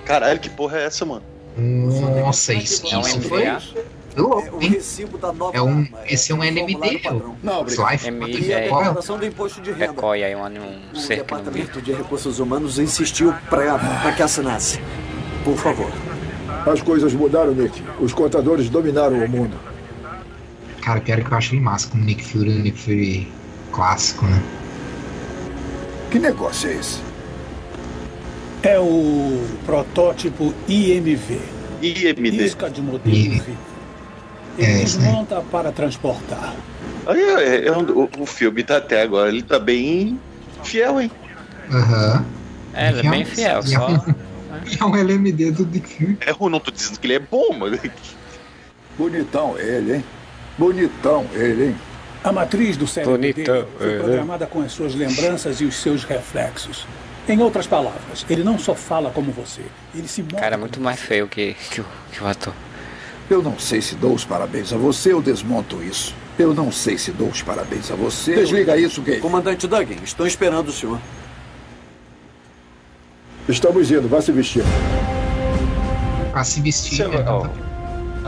Caralho, 0.05 0.41
que 0.41 0.51
porra 0.51 0.79
é 0.79 0.85
essa, 0.85 1.05
mano? 1.05 1.23
Nossa, 1.57 2.55
isso, 2.55 2.83
É 2.93 2.97
um 2.97 3.01
isso 3.01 3.21
foi. 3.23 3.45
Louco, 4.17 4.57
O 4.57 4.63
hein? 4.63 4.71
recibo 4.71 5.17
da 5.17 5.33
nova 5.33 5.57
É 5.57 5.63
um, 5.63 5.79
arma, 5.79 5.99
esse 6.07 6.33
é 6.33 6.35
um 6.35 6.45
NMD. 6.45 7.01
Não. 7.43 7.65
Life 7.65 8.09
MD, 8.09 8.53
a 8.53 8.59
é, 8.59 8.63
declaração 8.65 9.19
do 9.19 9.25
imposto 9.25 9.61
de 9.63 9.71
renda. 9.71 9.89
decoia 9.89 10.37
um, 10.37 10.43
um 10.43 10.81
O. 10.95 11.09
Departamento 11.09 11.81
de 11.81 11.93
Recursos 11.93 12.39
Humanos 12.39 12.79
insistiu 12.79 13.33
para 13.49 14.13
que 14.15 14.23
assinasse. 14.23 14.81
Por 15.45 15.57
favor. 15.57 15.91
As 16.67 16.81
coisas 16.81 17.13
mudaram, 17.13 17.53
Nick. 17.55 17.83
Os 18.01 18.13
contadores 18.13 18.69
dominaram 18.69 19.17
o 19.25 19.29
mundo. 19.29 19.57
Cara, 20.81 21.01
pior 21.01 21.19
é 21.19 21.23
que 21.23 21.33
eu 21.33 21.37
acho 21.39 21.55
ele 21.55 21.61
massa 21.63 21.89
como 21.89 22.05
Nick 22.05 22.25
Fury, 22.25 22.51
o 22.51 22.59
Nick 22.63 22.79
Fury 22.79 23.29
clássico, 23.73 24.25
né? 24.27 24.43
Que 26.11 26.19
negócio 26.19 26.69
é 26.71 26.75
esse? 26.75 26.99
É 28.63 28.79
o 28.79 29.41
protótipo 29.67 30.53
IMV. 30.69 31.41
IMD. 31.81 32.45
Isca 32.45 32.71
de 32.71 32.81
modelo. 32.81 33.17
Ele 33.17 33.43
É, 34.59 34.67
aí. 34.67 34.79
desmonta 34.81 35.41
para 35.51 35.73
transportar. 35.73 36.55
Aí, 37.07 37.21
é, 37.21 37.67
é 37.67 37.73
um- 37.73 37.91
o, 37.91 38.09
o 38.21 38.27
filme 38.27 38.63
tá 38.63 38.77
até 38.77 39.03
agora, 39.03 39.29
ele 39.29 39.43
tá 39.43 39.59
bem 39.59 40.19
fiel, 40.63 41.01
hein? 41.01 41.11
Aham. 41.73 42.25
É, 42.75 42.89
ele 42.91 43.07
é 43.07 43.11
bem 43.11 43.25
fiel, 43.25 43.63
só. 43.65 44.05
Um- 44.53 44.61
É 44.81 44.85
um 44.85 44.97
LMD 44.97 45.51
do 45.51 45.67
Nick 45.67 45.89
Fury. 45.89 46.19
É 46.21 46.31
ruim, 46.31 46.51
não 46.51 46.61
tô 46.61 46.71
dizendo 46.71 46.99
que 46.99 47.07
ele 47.07 47.15
é 47.15 47.19
bom, 47.19 47.57
mas. 47.59 47.81
Bonitão 48.99 49.59
ele, 49.59 49.97
hein? 49.97 50.05
Bonitão 50.59 51.27
ele, 51.33 51.67
hein? 51.69 51.77
A 52.23 52.31
matriz 52.31 52.77
do 52.77 52.87
cérebro 52.87 53.17
Bonitão, 53.17 53.67
foi 53.79 53.95
é. 53.95 53.99
programada 53.99 54.47
com 54.47 54.61
as 54.63 54.71
suas 54.73 54.95
lembranças 54.95 55.61
e 55.61 55.65
os 55.65 55.75
seus 55.77 56.05
reflexos. 56.05 56.87
Em 57.29 57.41
outras 57.41 57.67
palavras, 57.67 58.25
ele 58.29 58.45
não 58.45 58.59
só 58.59 58.75
fala 58.75 59.11
como 59.11 59.33
você, 59.33 59.63
ele 59.95 60.07
se 60.09 60.23
move. 60.23 60.37
Cara, 60.37 60.55
é 60.55 60.59
muito 60.59 60.81
mais 60.81 61.01
feio 61.01 61.27
que, 61.29 61.55
que, 61.71 61.81
o, 61.81 61.87
que 62.13 62.23
o 62.23 62.27
ator. 62.27 62.53
Eu 63.31 63.43
não 63.43 63.59
sei 63.59 63.81
se 63.81 63.95
dou 63.95 64.13
os 64.13 64.25
parabéns 64.25 64.73
a 64.73 64.77
você 64.77 65.13
ou 65.13 65.23
desmonto 65.23 65.83
isso. 65.83 66.15
Eu 66.39 66.53
não 66.53 66.71
sei 66.73 66.99
se 66.99 67.11
dou 67.13 67.29
os 67.29 67.41
parabéns 67.43 67.91
a 67.91 67.95
você. 67.95 68.35
Desliga 68.35 68.77
isso, 68.77 69.01
gay. 69.03 69.21
Comandante 69.21 69.67
Duggan, 69.67 69.97
estou 70.05 70.27
esperando 70.27 70.69
o 70.69 70.73
senhor. 70.73 70.99
Estamos 73.49 73.91
indo, 73.91 74.09
vá 74.09 74.21
se 74.21 74.31
vestir. 74.33 74.63
Pra 76.31 76.45
se 76.45 76.61
vestir. 76.61 76.97
Você 76.97 77.09
né? 77.09 77.25
ó, 77.27 77.47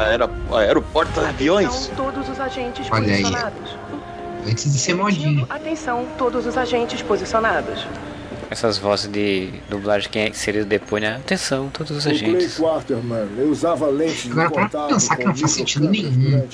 aero, 0.01 0.31
aeroporto-aviões? 0.53 1.69
Atenção, 1.69 1.95
todos 1.95 2.29
os 2.29 2.41
agentes 2.41 2.87
Olha 2.91 3.15
aí. 3.15 3.23
posicionados. 3.23 3.77
Antes 4.47 4.73
de 4.73 4.79
ser 4.79 4.95
modinho. 4.95 5.47
Atenção, 5.49 6.07
todos 6.19 6.47
os 6.47 6.59
agentes 6.59 7.01
posicionados. 7.01 7.87
Essas 8.51 8.79
vozes 8.79 9.11
de 9.11 9.51
dublagem 9.69 10.11
que 10.11 10.39
seria 10.39 10.65
depois, 10.65 11.03
né? 11.03 11.17
Atenção, 11.17 11.69
todos 11.71 11.97
os 11.97 12.07
agentes. 12.07 12.59
Quarterman, 12.59 13.29
eu 13.37 13.51
usava 13.51 13.87
lente 13.87 14.31
Agora, 14.31 14.51
para 14.51 14.63
contato 14.63 14.89
pensar 14.89 15.17
que 15.17 15.25
não 15.25 15.35
faz 15.35 15.53
sentido 15.53 15.89
nenhum 15.89 16.47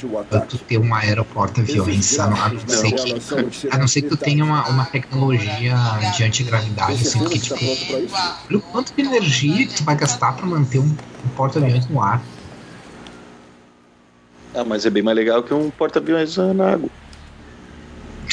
tu 0.48 0.58
ter 0.58 0.78
um 0.78 0.94
aeroporto-aviões, 0.94 2.18
a 2.18 2.26
não, 2.28 2.36
a 2.36 2.48
não 2.48 2.68
ser 2.68 2.92
que, 2.92 3.68
a 3.70 3.78
não 3.78 3.88
ser 3.88 4.02
que 4.02 4.08
tu 4.08 4.16
tenha 4.16 4.44
uma, 4.44 4.68
uma 4.68 4.84
tecnologia 4.86 5.74
de 6.16 6.24
antigravidade, 6.24 6.92
assim, 6.92 7.18
porque, 7.18 7.38
tipo, 7.38 7.56
olha 7.94 8.58
o 8.58 8.60
quanto 8.60 8.94
de 8.94 9.02
energia 9.02 9.66
que 9.66 9.74
tu 9.74 9.84
vai 9.84 9.96
gastar 9.96 10.32
pra 10.32 10.46
manter 10.46 10.78
um, 10.78 10.84
um 10.84 11.28
porta-aviões 11.36 11.86
no 11.88 12.02
ar. 12.02 12.22
Ah, 14.54 14.64
mas 14.64 14.84
é 14.84 14.90
bem 14.90 15.02
mais 15.02 15.16
legal 15.16 15.42
que 15.42 15.54
um 15.54 15.70
porta-aviões 15.70 16.36
na 16.36 16.72
água. 16.72 16.90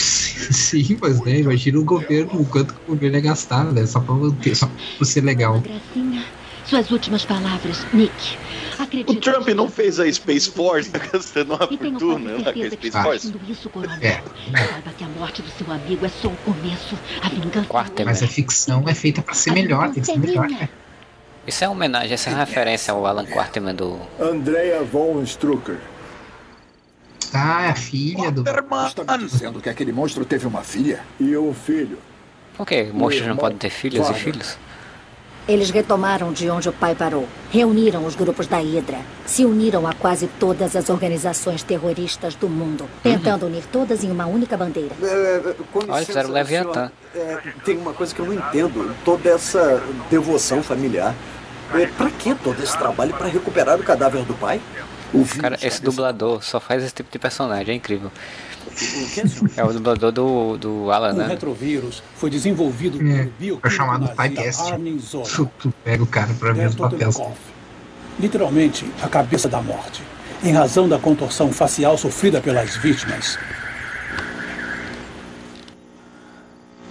Sim, 0.51 0.97
mas 1.01 1.19
né, 1.21 1.39
imagina 1.39 1.79
o 1.79 1.83
governo, 1.83 2.41
o 2.41 2.45
quanto 2.45 2.73
que 2.73 2.79
o 2.87 2.93
governo 2.93 3.17
ia 3.17 3.21
gastar, 3.21 3.65
né, 3.65 3.85
só 3.85 3.99
pra 3.99 4.15
manter, 4.15 4.55
só 4.55 4.69
pra 4.97 5.05
ser 5.05 5.21
legal. 5.21 5.59
Gracinha, 5.59 6.23
suas 6.65 6.91
últimas 6.91 7.25
palavras, 7.25 7.85
Nick. 7.93 8.37
Acredito 8.77 9.11
O 9.11 9.15
Trump 9.19 9.47
não 9.49 9.69
fez 9.69 9.99
a 9.99 10.11
Space 10.11 10.51
Force, 10.51 10.89
tá 10.91 10.99
gastando 10.99 11.55
uma 11.55 11.67
fortuna 11.67 12.31
lá 12.33 12.53
com 12.53 12.61
a 12.61 12.69
Space 12.69 12.91
Force. 12.91 13.33
isso. 13.49 13.71
É. 14.01 14.21
Saiba 14.51 14.91
que 14.97 15.03
a 15.03 15.07
morte 15.07 15.41
do 15.41 15.49
seu 15.49 15.71
amigo 15.71 16.05
é 16.05 16.09
só 16.09 16.27
o 16.27 16.37
começo. 16.37 16.97
A 17.21 17.29
vingança 17.29 18.03
Mas 18.05 18.23
a 18.23 18.27
ficção 18.27 18.87
é 18.87 18.93
feita 18.93 19.21
pra 19.21 19.33
ser 19.33 19.51
melhor, 19.51 19.91
tem 19.91 20.03
que 20.03 20.05
ser 20.05 20.19
melhor, 20.19 20.47
né? 20.49 20.69
Isso 21.47 21.63
é 21.63 21.67
uma 21.67 21.75
homenagem, 21.75 22.13
essa 22.13 22.29
é 22.29 22.33
uma 22.33 22.43
referência 22.43 22.93
ao 22.93 23.05
Alan 23.05 23.25
Quarterman 23.25 23.73
do. 23.73 23.97
Andrea 24.19 24.83
von 24.83 25.23
Strucker. 25.23 25.79
Ah, 27.33 27.65
é 27.65 27.69
a 27.69 27.75
filha 27.75 28.31
do. 28.31 28.43
Está 28.87 29.17
me 29.17 29.25
dizendo 29.25 29.61
que 29.61 29.69
aquele 29.69 29.91
monstro 29.91 30.25
teve 30.25 30.47
uma 30.47 30.61
filha? 30.63 31.01
E 31.19 31.35
um 31.37 31.53
filho. 31.53 31.97
Por 32.55 32.65
quê? 32.65 32.89
Monstros 32.93 33.27
não 33.27 33.37
podem 33.37 33.57
ter 33.57 33.69
filhas 33.69 34.09
e 34.09 34.13
filhos? 34.13 34.57
Eles 35.47 35.69
retomaram 35.69 36.33
de 36.33 36.49
onde 36.49 36.67
o 36.67 36.73
pai 36.73 36.93
parou. 36.93 37.25
Reuniram 37.49 38.05
os 38.05 38.15
grupos 38.15 38.47
da 38.47 38.57
Hydra. 38.57 38.97
Se 39.25 39.45
uniram 39.45 39.87
a 39.87 39.93
quase 39.93 40.27
todas 40.37 40.75
as 40.75 40.89
organizações 40.89 41.63
terroristas 41.63 42.35
do 42.35 42.49
mundo. 42.49 42.85
Tentando 43.01 43.45
unir 43.45 43.63
todas 43.71 44.03
em 44.03 44.11
uma 44.11 44.25
única 44.25 44.57
bandeira. 44.57 44.93
É, 45.01 45.55
com 45.71 45.79
Olha, 45.79 45.85
licença, 45.85 46.05
fizeram 46.05 46.29
o 46.29 46.33
Leviatã. 46.33 46.91
senhor, 47.13 47.29
é, 47.29 47.53
tem 47.63 47.77
uma 47.77 47.93
coisa 47.93 48.13
que 48.13 48.19
eu 48.19 48.25
não 48.25 48.33
entendo. 48.33 48.93
Toda 49.05 49.29
essa 49.29 49.81
devoção 50.09 50.61
familiar. 50.61 51.15
É, 51.73 51.85
pra 51.85 52.09
que 52.09 52.35
todo 52.35 52.61
esse 52.61 52.77
trabalho 52.77 53.13
para 53.13 53.27
recuperar 53.27 53.79
o 53.79 53.83
cadáver 53.83 54.23
do 54.23 54.33
pai? 54.33 54.59
Cara, 55.39 55.57
esse 55.61 55.81
dublador 55.81 56.43
só 56.43 56.59
faz 56.59 56.83
esse 56.83 56.93
tipo 56.93 57.09
de 57.11 57.17
personagem, 57.17 57.73
é 57.73 57.77
incrível. 57.77 58.11
É 59.55 59.63
o 59.63 59.71
dublador 59.73 60.11
do, 60.11 60.57
do 60.57 60.91
Alan, 60.91 61.13
O 61.13 61.17
né? 61.17 61.27
retrovírus 61.27 62.03
foi 62.15 62.29
desenvolvido 62.29 62.97
É, 63.09 63.27
pelo 63.39 63.59
é 63.63 63.69
chamado 63.69 64.07
typecast. 64.09 64.63
Tu, 65.33 65.49
tu 65.59 65.73
pega 65.83 66.03
o 66.03 66.07
cara 66.07 66.33
pra 66.33 66.51
ver 66.51 66.75
papéis. 66.75 67.15
cofre. 67.15 67.35
Literalmente, 68.19 68.85
a 69.01 69.07
cabeça 69.07 69.47
da 69.47 69.61
morte. 69.61 70.03
Em 70.43 70.51
razão 70.51 70.87
da 70.87 70.99
contorção 70.99 71.51
facial 71.51 71.97
sofrida 71.97 72.39
pelas 72.41 72.75
vítimas. 72.75 73.39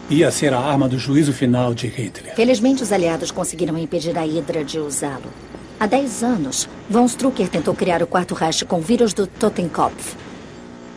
Ia 0.08 0.30
ser 0.30 0.54
a 0.54 0.58
arma 0.60 0.88
do 0.88 0.98
juízo 0.98 1.32
final 1.32 1.74
de 1.74 1.88
Hitler. 1.88 2.34
Felizmente, 2.34 2.82
os 2.82 2.92
aliados 2.92 3.30
conseguiram 3.30 3.76
impedir 3.76 4.16
a 4.16 4.22
Hydra 4.24 4.64
de 4.64 4.78
usá-lo. 4.78 5.32
Há 5.78 5.86
10 5.86 6.22
anos, 6.22 6.66
Von 6.88 7.04
Strucker 7.04 7.50
tentou 7.50 7.74
criar 7.74 8.02
o 8.02 8.06
quarto 8.06 8.34
Reich 8.34 8.64
com 8.64 8.80
vírus 8.80 9.12
do 9.12 9.26
Totenkopf. 9.26 10.25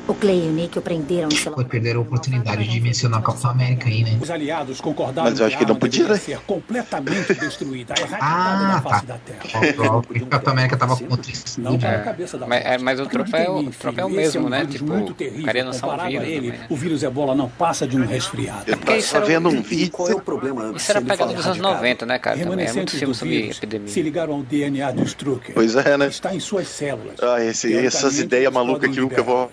O 0.10 0.15
Clay 0.15 0.43
e 0.43 0.50
o 0.50 0.52
Nick 0.52 0.76
o 0.76 0.82
prenderam 0.82 1.30
em 1.32 1.36
seu 1.36 1.54
perderam 1.54 2.00
a 2.00 2.02
oportunidade 2.02 2.67
de 2.67 2.82
mencionar 2.82 3.19
o 3.19 3.24
Capitão 3.24 3.52
América 3.52 3.88
aí, 3.88 4.04
né? 4.04 4.17
Os 4.19 4.32
aliados 4.32 4.82
concordaram 4.82 5.30
Mas 5.30 5.39
eu 5.39 5.45
acho 5.45 5.56
que 5.56 5.63
a 5.63 5.67
não 5.67 5.76
podia, 5.76 6.08
né? 6.08 6.17
ser 6.17 6.39
completamente 6.48 7.32
destruída, 7.36 7.93
erradicada 8.00 8.19
Ah, 8.26 8.82
tá. 8.84 9.02
da 9.02 9.17
Terra. 9.19 10.00
O 10.19 10.26
Capitão 10.26 10.54
América 10.54 10.78
tava 10.78 10.98
contra 10.98 11.32
isso. 11.32 11.62
Não 11.62 11.78
para 11.78 11.89
a 11.89 11.93
É, 11.93 12.00
cabeça 12.00 12.38
da 12.39 12.48
mas, 12.48 12.65
é, 12.65 12.78
mas 12.80 13.00
o 13.00 13.06
tropa 13.06 13.38
é 13.38 13.50
o, 13.50 13.69
tropa 13.69 14.02
é 14.02 14.06
mesmo, 14.08 14.48
um 14.48 14.50
né? 14.50 14.65
Tipo, 14.65 14.86
muito 14.86 15.12
o 15.12 15.13
terrível. 15.13 15.45
cara 15.45 15.60
um 15.69 15.72
Comparado 15.72 16.10
vírus 16.10 16.24
a 16.24 16.28
ele, 16.28 16.48
também, 16.48 16.60
né? 16.62 16.67
o 16.69 16.76
vírus 16.76 17.04
ebola 17.04 17.36
não 17.36 17.48
passa 17.48 17.88
de 17.88 17.95
um 17.95 18.06
resfriado. 18.06 18.65
Porque 18.65 18.98
isso 18.98 19.15
era, 19.15 19.26
vendo 19.26 19.50
um 19.50 19.62
vídeo. 19.62 19.91
Qual 19.91 20.10
é 20.10 20.15
o 20.15 20.22
problema? 20.22 20.74
isso 20.76 20.89
era 20.91 21.02
for 21.02 21.08
dos 21.17 21.19
anos 21.45 21.45
erradicado? 21.45 21.74
90, 21.76 22.06
né, 22.08 22.17
cara? 22.19 22.38
Também 22.39 22.65
é 22.65 22.74
muito 22.74 22.95
filme 22.95 23.13
sobre 23.13 23.50
epidemia. 23.52 23.88
se 23.88 24.02
ligaram 24.02 24.34
ao 24.34 24.41
DNA 24.41 24.91
do 24.91 25.04
Strucker. 25.04 25.54
Pois 25.54 25.76
é, 25.76 25.98
né? 25.98 26.08
Está 26.08 26.34
em 26.34 26.39
suas 26.39 26.67
células. 26.67 27.15
Ah, 27.22 27.43
essas 27.43 28.17
ideias 28.17 28.52
malucas 28.52 28.89
que 28.89 29.00
nunca 29.00 29.22
vão 29.22 29.50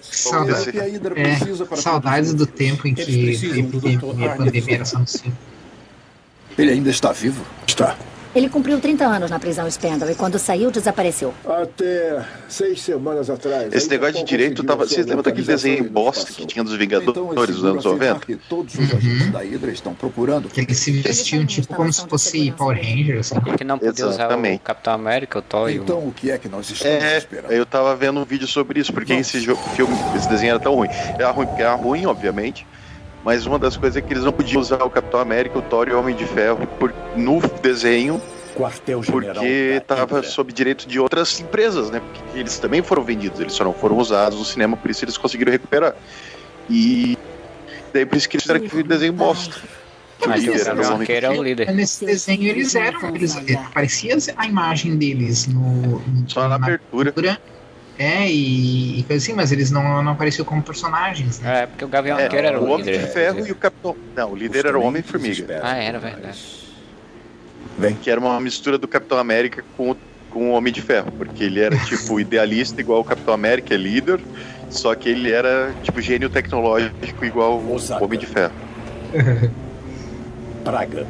Saudade- 0.55 0.79
acontecer. 1.13 1.63
É, 1.73 1.77
saudades 1.77 2.35
do 2.35 2.47
tempo 2.47 2.87
em 2.89 2.95
que 2.95 3.03
a 3.03 3.05
epidemia, 3.59 4.33
a 4.33 4.37
pandemia 4.37 4.75
era 4.77 4.85
só 4.85 4.99
no. 4.99 5.33
Ele 6.59 6.71
ainda 6.73 6.91
está 6.91 7.13
vivo? 7.13 7.45
Está. 7.67 7.97
Ele 8.37 8.51
cumpriu 8.51 8.79
30 8.79 9.03
anos 9.07 9.31
na 9.31 9.39
prisão 9.39 9.67
Spandau 9.71 10.11
e 10.11 10.15
quando 10.15 10.39
saiu, 10.39 10.71
desapareceu. 10.71 11.33
Até 11.43 12.23
seis 12.47 12.83
semanas 12.83 13.31
atrás. 13.31 13.73
Esse 13.73 13.89
negócio 13.89 14.17
de 14.17 14.25
direito 14.25 14.63
tava. 14.63 14.87
Vocês 14.87 15.07
lembram 15.07 15.23
daquele 15.23 15.47
desenho 15.47 15.79
em 15.79 15.89
bosta 15.89 16.31
que 16.31 16.45
tinha 16.45 16.63
dos 16.63 16.77
Vingadores 16.77 17.55
dos 17.55 17.65
anos 17.65 17.83
90? 17.83 18.27
que 18.27 18.37
todos 18.37 18.75
os 18.75 18.93
agentes 18.93 19.31
da 19.33 19.39
Hydra 19.43 19.71
estão 19.71 19.95
procurando. 19.95 20.51
Que 20.51 20.61
eles 20.61 20.79
se 20.79 20.91
vestiam 21.01 21.47
tipo 21.47 21.75
como 21.75 21.91
se 21.91 22.07
fosse 22.07 22.51
Power 22.53 22.77
Rangers. 22.77 23.31
E 23.33 23.57
que 23.57 23.65
não 23.65 23.79
podia 23.79 24.07
usar 24.07 24.31
o. 24.37 24.59
Capitão 24.59 24.93
América, 24.93 25.39
o 25.39 25.43
Thor. 25.43 25.71
Então 25.71 26.07
o 26.07 26.13
que 26.13 26.31
é 26.31 26.37
que 26.37 26.47
nós 26.47 26.69
estamos 26.69 27.03
É, 27.05 27.17
esperando? 27.17 27.51
eu 27.53 27.65
tava 27.65 27.97
vendo 27.97 28.21
um 28.21 28.25
vídeo 28.27 28.47
sobre 28.47 28.81
isso, 28.81 28.93
porque 28.93 29.15
esse 29.15 29.41
jogo, 29.41 29.63
filme, 29.75 29.97
esse 30.15 30.29
desenho 30.29 30.51
era 30.51 30.61
tão 30.61 30.75
ruim. 30.75 30.91
Era 31.15 31.31
ruim 31.31 31.47
porque 31.47 31.63
era 31.63 31.75
ruim, 31.75 32.05
obviamente. 32.05 32.67
Mas 33.27 33.45
uma 33.45 33.59
das 33.59 33.77
coisas 33.77 33.97
é 33.97 34.01
que 34.01 34.13
eles 34.13 34.23
não 34.23 34.31
podiam 34.31 34.61
usar 34.61 34.85
o 34.85 34.89
Capitão 34.89 35.19
América, 35.19 35.59
o 35.59 35.63
Thor 35.63 35.89
e 35.89 35.93
o 35.93 35.99
Homem 35.99 36.15
de 36.15 36.25
Ferro 36.25 36.65
por, 36.79 36.95
no 37.17 37.41
desenho, 37.61 38.23
Quartel-general 38.55 39.35
porque 39.35 39.75
da 39.75 39.97
tava 39.97 40.17
Hydra. 40.19 40.31
sob 40.31 40.53
direito 40.53 40.87
de 40.87 41.01
outras 41.01 41.41
empresas, 41.41 41.91
né? 41.91 42.01
Porque 42.01 42.39
eles 42.39 42.57
também 42.61 42.85
foram 42.85 43.03
vendidos, 43.03 43.41
eles 43.41 43.53
só 43.53 43.65
não 43.65 43.73
foram 43.73 43.99
usados 43.99 44.39
no 44.39 44.45
cinema, 44.45 44.77
por 44.77 44.89
isso 44.89 45.05
eles 45.05 45.19
conseguiram 45.19 45.51
recuperar. 45.51 45.97
E 46.71 47.19
daí 47.93 48.07
por 48.07 48.17
isso 48.17 48.29
que 48.29 48.37
eles 48.37 48.45
fizeram 48.45 48.65
aquele 48.65 48.85
desenho 48.85 49.13
bosta. 49.13 49.57
Que 50.21 50.27
o 50.27 50.29
Mas 50.29 50.45
o 50.45 50.47
líder 50.47 50.61
era 50.61 50.73
o 50.73 50.77
Gavião 50.77 51.01
Arqueiro 51.01 51.27
é 51.27 51.37
líder. 51.37 51.75
Nesse 51.75 52.07
desenho 52.07 52.45
eles 52.45 52.77
eram, 52.77 53.13
eles, 53.13 53.37
é, 53.37 53.55
aparecia 53.55 54.17
a 54.37 54.47
imagem 54.47 54.97
deles 54.97 55.49
no, 55.49 55.99
no 55.99 56.31
Só 56.31 56.49
na 56.49 56.55
abertura. 56.55 57.41
É, 57.99 58.29
e, 58.31 59.01
e 59.01 59.03
coisa 59.05 59.23
assim, 59.25 59.33
mas 59.33 59.53
eles 59.53 59.71
não, 59.71 60.03
não 60.03 60.13
apareciam 60.13 60.45
como 60.45 60.63
personagens, 60.63 61.41
né? 61.41 61.63
É, 61.63 61.67
porque 61.67 61.85
o 61.85 61.89
Gavião 61.89 62.19
É, 62.19 62.25
Arqueiro 62.25 62.47
era 62.47 62.61
o 62.61 62.65
o 62.65 62.71
Homem 62.71 62.85
de 62.85 62.93
líder. 62.93 63.07
Ferro 63.09 63.47
e 63.47 63.53
o 63.53 63.55
Capitão. 63.55 63.97
Não, 64.15 64.33
o 64.33 64.37
líder 64.37 64.67
era 64.67 64.79
o 64.79 64.83
Homem-Formiga. 64.83 65.61
Ah, 65.63 65.77
era 65.77 65.99
verdade. 65.99 66.39
Que 68.03 68.11
era 68.11 68.21
uma 68.21 68.39
mistura 68.41 68.77
do 68.79 68.87
Capitão 68.87 69.19
América 69.19 69.65
com 69.77 69.91
o, 69.93 69.97
com 70.31 70.51
o 70.51 70.53
Homem 70.53 70.73
de 70.73 70.83
Ferro, 70.83 71.11
porque 71.13 71.45
ele 71.45 71.61
era 71.61 71.77
tipo 71.79 72.19
idealista 72.21 72.81
igual 72.81 73.01
o 73.01 73.05
Capitão 73.05 73.33
América, 73.33 73.75
é 73.75 73.77
líder, 73.79 74.21
só 74.71 74.95
que 74.95 75.09
ele 75.09 75.31
era 75.31 75.75
tipo 75.83 76.01
gênio 76.01 76.29
tecnológico 76.29 77.25
igual 77.25 77.59
o 77.59 77.77
Homem 78.03 78.19
de 78.19 78.27
Ferro. 78.27 78.53
Praga. 80.65 81.07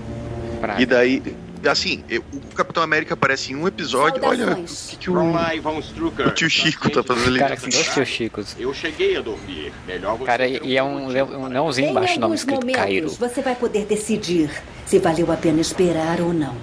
E 0.79 0.87
daí, 0.87 1.23
assim, 1.69 2.05
eu- 2.09 2.25
o 2.33 2.55
Capitão 2.55 2.83
América 2.83 3.15
aparece 3.15 3.53
em 3.53 3.57
um 3.57 3.67
episódio. 3.67 4.23
Olha 4.25 4.53
o 4.55 4.65
que, 4.65 4.97
que 4.97 5.11
o, 5.11 5.15
o 5.19 6.31
tio 6.33 6.49
Chico 6.51 6.91
tá 6.91 7.03
fazendo 7.03 7.27
ali. 7.29 7.39
Cara, 7.39 7.57
que 7.57 7.69
dois 7.69 7.89
tios 7.93 8.09
Chicos. 8.09 8.57
Eu 8.59 8.73
cheguei 8.75 9.17
a 9.17 9.21
dormir. 9.21 9.73
Melhor 9.87 10.17
você 10.17 10.25
Cara, 10.27 10.47
e, 10.49 10.77
é 10.77 10.83
um, 10.83 11.07
um 11.07 11.49
leãozinho 11.49 11.91
embaixo, 11.91 12.15
em 12.15 12.19
nome 12.19 12.25
alguns 12.25 12.41
escrito 12.41 12.61
momentos, 12.61 12.81
Cairo. 12.83 13.09
você 13.11 13.43
vai 13.43 13.55
poder 13.55 13.85
decidir 13.87 14.51
se 14.87 14.99
valeu 14.99 15.31
a 15.33 15.37
pena 15.37 15.61
esperar 15.61 16.21
ou 16.21 16.33
não. 16.33 16.57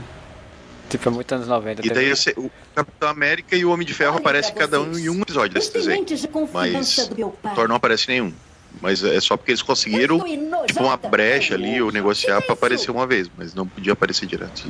Tipo, 0.90 1.10
é 1.10 1.12
muito 1.12 1.34
anos 1.34 1.48
90. 1.48 1.86
E 1.86 1.90
daí 1.90 2.10
você- 2.16 2.34
o 2.38 2.52
Capitão 2.76 3.10
América 3.10 3.56
e 3.56 3.66
o 3.66 3.72
Homem 3.72 3.86
de 3.86 3.94
Ferro 3.94 4.18
aparecem 4.18 4.54
cada 4.54 4.80
um 4.80 4.98
em 4.98 5.10
um 5.10 5.22
episódio 5.22 5.54
desse 5.54 5.74
desenho. 5.74 6.06
De 6.06 6.30
Mas 6.52 7.08
do 7.08 7.16
meu 7.16 7.30
pai. 7.30 7.56
Thor 7.56 7.68
não 7.68 7.76
aparece 7.76 8.08
nenhum. 8.08 8.32
Mas 8.82 9.04
é 9.04 9.20
só 9.22 9.38
porque 9.38 9.52
eles 9.52 9.62
conseguiram 9.62 10.20
tipo, 10.66 10.84
uma 10.84 10.98
brecha 10.98 11.56
ali 11.56 11.82
ou 11.82 11.92
negociar 11.92 12.42
pra 12.42 12.54
aparecer 12.54 12.92
uma 12.92 13.08
vez, 13.08 13.30
mas 13.38 13.54
não 13.54 13.68
podia 13.68 13.94
aparecer 13.94 14.26
direto. 14.26 14.68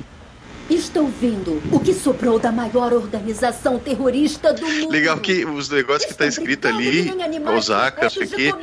Estou 0.69 1.07
vendo 1.07 1.61
o 1.71 1.79
que 1.79 1.93
sobrou 1.93 2.39
da 2.39 2.51
maior 2.51 2.93
organização 2.93 3.77
terrorista 3.77 4.53
do 4.53 4.65
mundo. 4.65 4.91
Legal 4.91 5.17
que 5.17 5.45
os 5.45 5.69
negócios 5.69 6.09
que 6.09 6.17
tá 6.17 6.25
escrito 6.25 6.67
ali, 6.67 7.11
Osaka, 7.55 8.07
isso 8.07 8.23
aqui, 8.23 8.53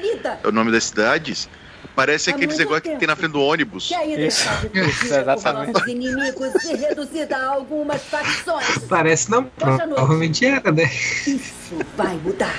é 0.42 0.48
o 0.48 0.52
nome 0.52 0.72
das 0.72 0.84
cidades, 0.84 1.48
parece 1.94 2.30
aqueles 2.30 2.56
negócios 2.56 2.82
que 2.82 2.96
tem 2.96 3.06
na 3.06 3.16
frente 3.16 3.32
do 3.32 3.42
ônibus. 3.42 3.88
Que 3.88 3.94
Isso. 3.94 4.48
está 4.48 4.80
Isso, 4.80 5.14
exatamente. 5.14 5.90
inimigos 5.90 6.64
e 6.64 6.76
reduzida 6.76 7.36
a 7.36 7.46
algumas 7.48 8.02
facções. 8.02 8.78
Parece 8.88 9.30
não, 9.30 9.44
provavelmente 9.44 10.46
era, 10.46 10.72
né? 10.72 10.90
Isso 11.26 11.76
vai 11.96 12.16
mudar. 12.16 12.58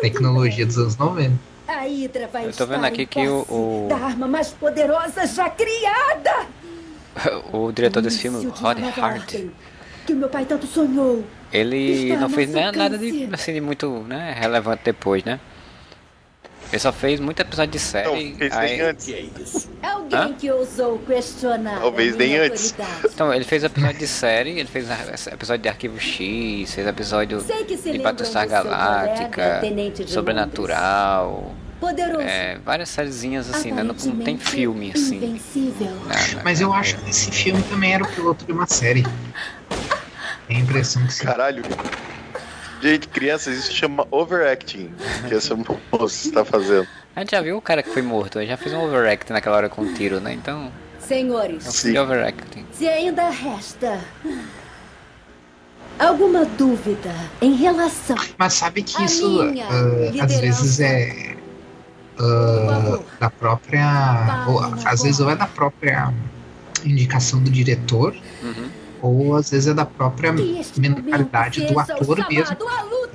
Tecnologia 0.00 0.66
dos 0.66 0.78
anos 0.78 0.96
90. 0.96 1.32
A 1.68 1.80
Hydra 1.86 2.28
vai 2.32 2.46
Eu 2.46 2.52
tô 2.52 2.66
vendo 2.66 2.84
aqui 2.84 3.06
que 3.06 3.26
o- 3.26 3.46
o- 3.48 3.86
da 3.88 3.96
arma 3.96 4.26
mais 4.28 4.48
poderosa 4.48 5.26
já 5.26 5.48
criada. 5.50 6.46
O 7.52 7.70
diretor 7.72 8.00
desse 8.02 8.18
filme, 8.20 8.40
de 8.40 8.46
Rod 8.46 8.78
nova 8.78 9.00
Hart, 9.06 9.34
Que 10.06 10.12
o 10.12 10.16
meu 10.16 10.28
pai 10.28 10.44
tanto 10.46 10.66
sonhou. 10.66 11.22
ele 11.52 12.04
Está 12.08 12.20
não 12.20 12.28
fez 12.30 12.50
nada 12.50 12.96
de, 12.98 13.28
assim, 13.32 13.52
de 13.52 13.60
muito 13.60 13.88
né, 14.08 14.34
relevante 14.38 14.82
depois, 14.84 15.22
né? 15.24 15.38
Ele 16.72 16.78
só 16.78 16.90
fez 16.90 17.20
muito 17.20 17.38
episódio 17.40 17.72
de 17.72 17.78
série. 17.78 18.34
fez 18.34 18.56
aí- 18.56 18.70
nem 18.78 18.80
antes. 18.80 19.68
Alguém 19.82 20.18
Hã? 20.18 20.32
que 20.32 20.50
ousou 20.50 20.98
questionar. 21.00 21.78
Talvez 21.80 22.16
nem 22.16 22.38
antes. 22.38 22.74
Então, 23.04 23.32
ele 23.32 23.44
fez 23.44 23.62
episódio 23.62 23.98
de 23.98 24.06
série, 24.06 24.50
ele 24.58 24.68
fez 24.68 24.86
episódio 25.30 25.62
de 25.62 25.68
Arquivo 25.68 26.00
X, 26.00 26.72
fez 26.74 26.86
episódio 26.86 27.42
de 27.42 27.98
Battlestar 27.98 28.48
Galáctica, 28.48 29.60
colega, 29.60 30.06
Sobrenatural, 30.08 31.54
Poderoso. 31.78 32.22
é, 32.22 32.58
várias 32.64 32.88
sériezinhas 32.88 33.50
assim, 33.54 33.70
né? 33.72 33.82
Não, 33.82 33.94
não 33.94 34.24
tem 34.24 34.38
filme 34.38 34.92
assim. 34.94 35.16
Invencível. 35.16 35.90
né, 36.06 36.14
né, 36.36 36.40
Mas 36.42 36.60
eu 36.60 36.72
acho 36.72 36.96
que 36.98 37.10
esse 37.10 37.30
filme 37.30 37.62
também 37.64 37.92
era 37.92 38.02
o 38.02 38.08
piloto 38.08 38.46
de 38.46 38.52
uma 38.52 38.66
série. 38.66 39.04
Tem 40.48 40.56
a 40.56 40.60
impressão 40.60 41.04
que 41.06 41.12
sim. 41.12 41.24
Caralho. 41.24 41.62
Gente, 42.82 43.06
crianças, 43.06 43.56
isso 43.56 43.72
chama 43.72 44.04
overacting, 44.10 44.90
que 45.28 45.34
essa 45.34 45.54
moça 45.54 46.28
está 46.28 46.44
fazendo. 46.44 46.88
A 47.14 47.20
gente 47.20 47.30
já 47.30 47.40
viu 47.40 47.56
o 47.56 47.62
cara 47.62 47.80
que 47.80 47.90
foi 47.90 48.02
morto, 48.02 48.40
ele 48.40 48.48
já 48.48 48.56
fez 48.56 48.74
um 48.74 48.82
overact 48.82 49.32
naquela 49.32 49.56
hora 49.56 49.68
com 49.68 49.82
um 49.82 49.94
tiro, 49.94 50.18
né? 50.18 50.32
Então, 50.32 50.72
Senhores, 50.98 51.82
de 51.82 51.96
overacting. 51.96 52.66
se 52.72 52.88
ainda 52.88 53.30
resta 53.30 54.00
alguma 55.96 56.44
dúvida 56.44 57.14
em 57.40 57.54
relação 57.54 58.16
Mas 58.36 58.54
sabe 58.54 58.82
que 58.82 59.00
isso 59.04 59.40
ah, 59.40 60.24
às 60.24 60.40
vezes 60.40 60.80
é 60.80 61.36
ah, 62.18 62.98
da 63.20 63.30
própria. 63.30 64.44
Ou, 64.48 64.60
às 64.60 65.02
vezes 65.02 65.20
ou 65.20 65.30
é 65.30 65.36
da 65.36 65.46
própria 65.46 66.12
indicação 66.84 67.40
do 67.40 67.50
diretor, 67.50 68.12
Uhum. 68.42 68.81
Ou 69.02 69.36
às 69.36 69.50
vezes 69.50 69.68
é 69.68 69.74
da 69.74 69.84
própria 69.84 70.32
mentalidade 70.32 71.66
do 71.66 71.78
ator 71.78 72.16
mesmo. 72.30 72.56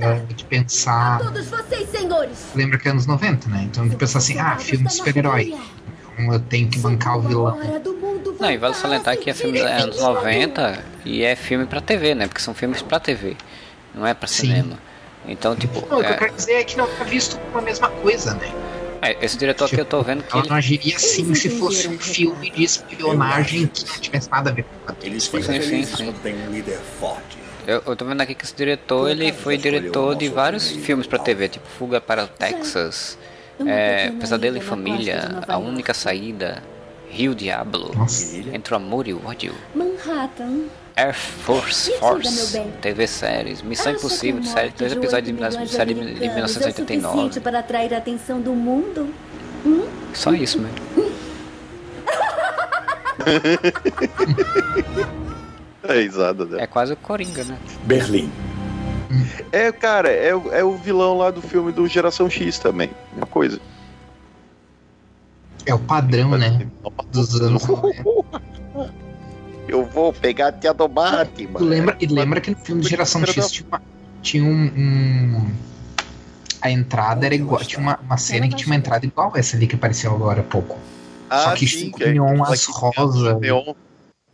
ah, 0.01 0.13
de 0.27 0.43
pensar. 0.43 1.19
Todos 1.19 1.47
vocês, 1.47 1.89
senhores. 1.89 2.47
Lembra 2.53 2.77
que 2.77 2.87
é 2.87 2.91
anos 2.91 3.07
90, 3.07 3.49
né? 3.49 3.63
Então 3.63 3.87
de 3.87 3.95
pensar 3.95 4.19
assim, 4.19 4.37
ah, 4.37 4.57
filme 4.57 4.85
de 4.85 4.93
super-herói. 4.93 5.55
Então 6.13 6.33
eu 6.33 6.39
tenho 6.41 6.67
que 6.67 6.79
bancar 6.79 7.17
o 7.17 7.21
vilão. 7.21 7.57
Não, 8.39 8.51
e 8.51 8.57
vale 8.57 8.73
salientar 8.75 9.17
que 9.17 9.29
é 9.29 9.33
filme 9.33 9.57
dos 9.57 9.67
anos 9.67 9.99
90 9.99 10.83
e 11.05 11.23
é 11.23 11.35
filme 11.35 11.65
pra 11.65 11.81
TV, 11.81 12.13
né? 12.13 12.27
Porque 12.27 12.41
são 12.41 12.53
filmes 12.53 12.81
pra 12.81 12.99
TV, 12.99 13.35
não 13.95 14.05
é 14.05 14.13
pra 14.13 14.27
Sim. 14.27 14.47
cinema. 14.47 14.77
Então, 15.27 15.55
tipo, 15.55 15.85
Não, 15.89 15.99
o 15.99 16.03
que 16.03 16.09
eu 16.09 16.13
é, 16.13 16.17
quero 16.17 16.33
dizer 16.35 16.53
é 16.53 16.63
que 16.63 16.77
não 16.77 16.85
é 16.85 17.03
visto 17.03 17.37
como 17.37 17.57
a 17.57 17.61
mesma 17.61 17.89
coisa, 17.89 18.33
né? 18.35 18.49
É, 19.01 19.17
esse 19.23 19.37
diretor 19.37 19.69
que 19.69 19.79
eu 19.79 19.85
tô 19.85 20.01
vendo 20.01 20.23
que 20.23 20.31
Ela 20.33 20.41
ele 20.41 20.49
não 20.49 20.57
agiria 20.57 20.95
assim 20.95 21.33
se 21.35 21.49
fosse 21.49 21.87
um 21.87 21.97
filme 21.97 22.49
de 22.49 22.63
espionagem 22.63 23.67
que 23.67 23.85
não 23.85 23.99
tivesse 23.99 24.29
nada 24.29 24.49
a 24.49 24.53
ver 24.53 24.63
com 24.63 24.93
Eles 25.01 25.27
ficam 25.27 25.41
Sim, 25.43 25.61
sim, 25.61 25.83
sim. 25.83 26.13
tem 26.23 26.35
um 26.35 26.51
líder 26.51 26.79
forte. 26.99 27.37
Eu, 27.65 27.83
eu 27.85 27.95
tô 27.95 28.05
vendo 28.05 28.21
aqui 28.21 28.33
que 28.33 28.45
esse 28.45 28.55
diretor, 28.55 29.09
ele 29.09 29.33
foi 29.33 29.57
diretor 29.57 30.15
de 30.15 30.29
vários 30.29 30.71
filmes 30.71 31.05
pra 31.05 31.19
TV, 31.19 31.49
tipo 31.49 31.67
Fuga 31.67 31.99
para 31.99 32.23
o 32.23 32.27
Texas, 32.27 33.17
é, 33.65 34.09
Pesadelo 34.11 34.57
em 34.57 34.61
Família, 34.61 35.43
A 35.47 35.57
Única 35.57 35.93
Saída, 35.93 36.63
Rio 37.09 37.35
Diablo, 37.35 37.91
Entre 38.53 38.73
o 38.73 38.77
Amor 38.77 39.07
e 39.07 39.13
o 39.13 39.21
Ódio, 39.25 39.53
Manhattan. 39.75 40.61
Air 40.97 41.13
Force 41.15 41.91
Force. 41.99 42.59
TV 42.81 43.07
séries, 43.07 43.61
Missão 43.61 43.91
Acha 43.93 43.99
Impossível, 43.99 44.43
série, 44.43 44.67
morte 44.69 44.77
dois 44.79 44.91
de 44.91 44.97
episódios 44.97 45.25
de, 45.27 45.31
8 45.33 45.41
da 45.41 45.49
milhões 45.49 45.71
série 45.71 45.93
de 45.93 45.99
americanos 46.01 46.27
É 46.27 46.31
o 46.31 46.35
1989. 46.35 47.15
suficiente 47.17 47.39
para 47.43 47.59
atrair 47.59 47.93
a 47.93 47.97
atenção 47.97 48.41
do 48.41 48.51
mundo? 48.53 49.13
Hum? 49.65 49.87
Só 50.13 50.33
isso 50.33 50.59
mesmo. 50.59 50.77
É 55.83 56.01
risada 56.01 56.45
dela. 56.45 56.61
É 56.61 56.67
quase 56.67 56.91
o 56.93 56.97
Coringa, 56.97 57.43
né? 57.45 57.57
Berlim. 57.83 58.29
É, 59.53 59.71
cara, 59.71 60.09
é, 60.09 60.35
o- 60.35 60.51
é 60.51 60.61
o 60.63 60.75
vilão 60.75 61.17
lá 61.17 61.31
do 61.31 61.41
filme 61.41 61.71
do 61.71 61.87
Geração 61.87 62.29
X 62.29 62.59
também. 62.59 62.89
Uma 63.15 63.25
coisa. 63.25 63.57
É 65.65 65.73
o 65.73 65.79
padrão, 65.79 66.31
né? 66.31 66.67
Dos 67.11 67.39
anos 67.41 67.65
90. 67.65 68.03
Eu 69.67 69.85
vou 69.85 70.13
pegar 70.13 70.47
a 70.47 70.51
tia 70.51 70.73
do 70.73 70.87
Batman. 70.87 71.59
Tu 71.59 71.63
lembra, 71.65 71.97
e 71.99 72.05
lembra 72.07 72.39
que 72.41 72.51
no 72.51 72.57
filme 72.57 72.81
de 72.81 72.89
Geração 72.89 73.25
X 73.25 73.51
tinha, 73.51 73.67
uma- 73.67 73.81
tinha 74.21 74.43
um, 74.43 74.65
um- 74.75 75.51
A 76.61 76.71
entrada 76.71 77.25
era 77.25 77.35
igual. 77.35 77.61
Tinha 77.63 77.79
uma, 77.79 77.99
uma 78.01 78.17
cena 78.17 78.47
que 78.47 78.55
tinha 78.55 78.67
uma 78.67 78.75
entrada 78.75 79.05
igual 79.05 79.31
essa 79.35 79.55
ali 79.55 79.67
que 79.67 79.75
apareceu 79.75 80.11
agora 80.13 80.41
há 80.41 80.43
pouco. 80.43 80.75
Só 81.29 81.49
Ah, 81.49 81.53
que 81.53 81.67
sim, 81.67 81.91
com 81.91 81.97
que 81.99 82.03
é 82.05 82.13
neon 82.13 82.29
aquela 82.41 82.53
as 82.53 82.65
que- 82.65 82.71
rosa. 82.71 83.39
Neon. 83.39 83.73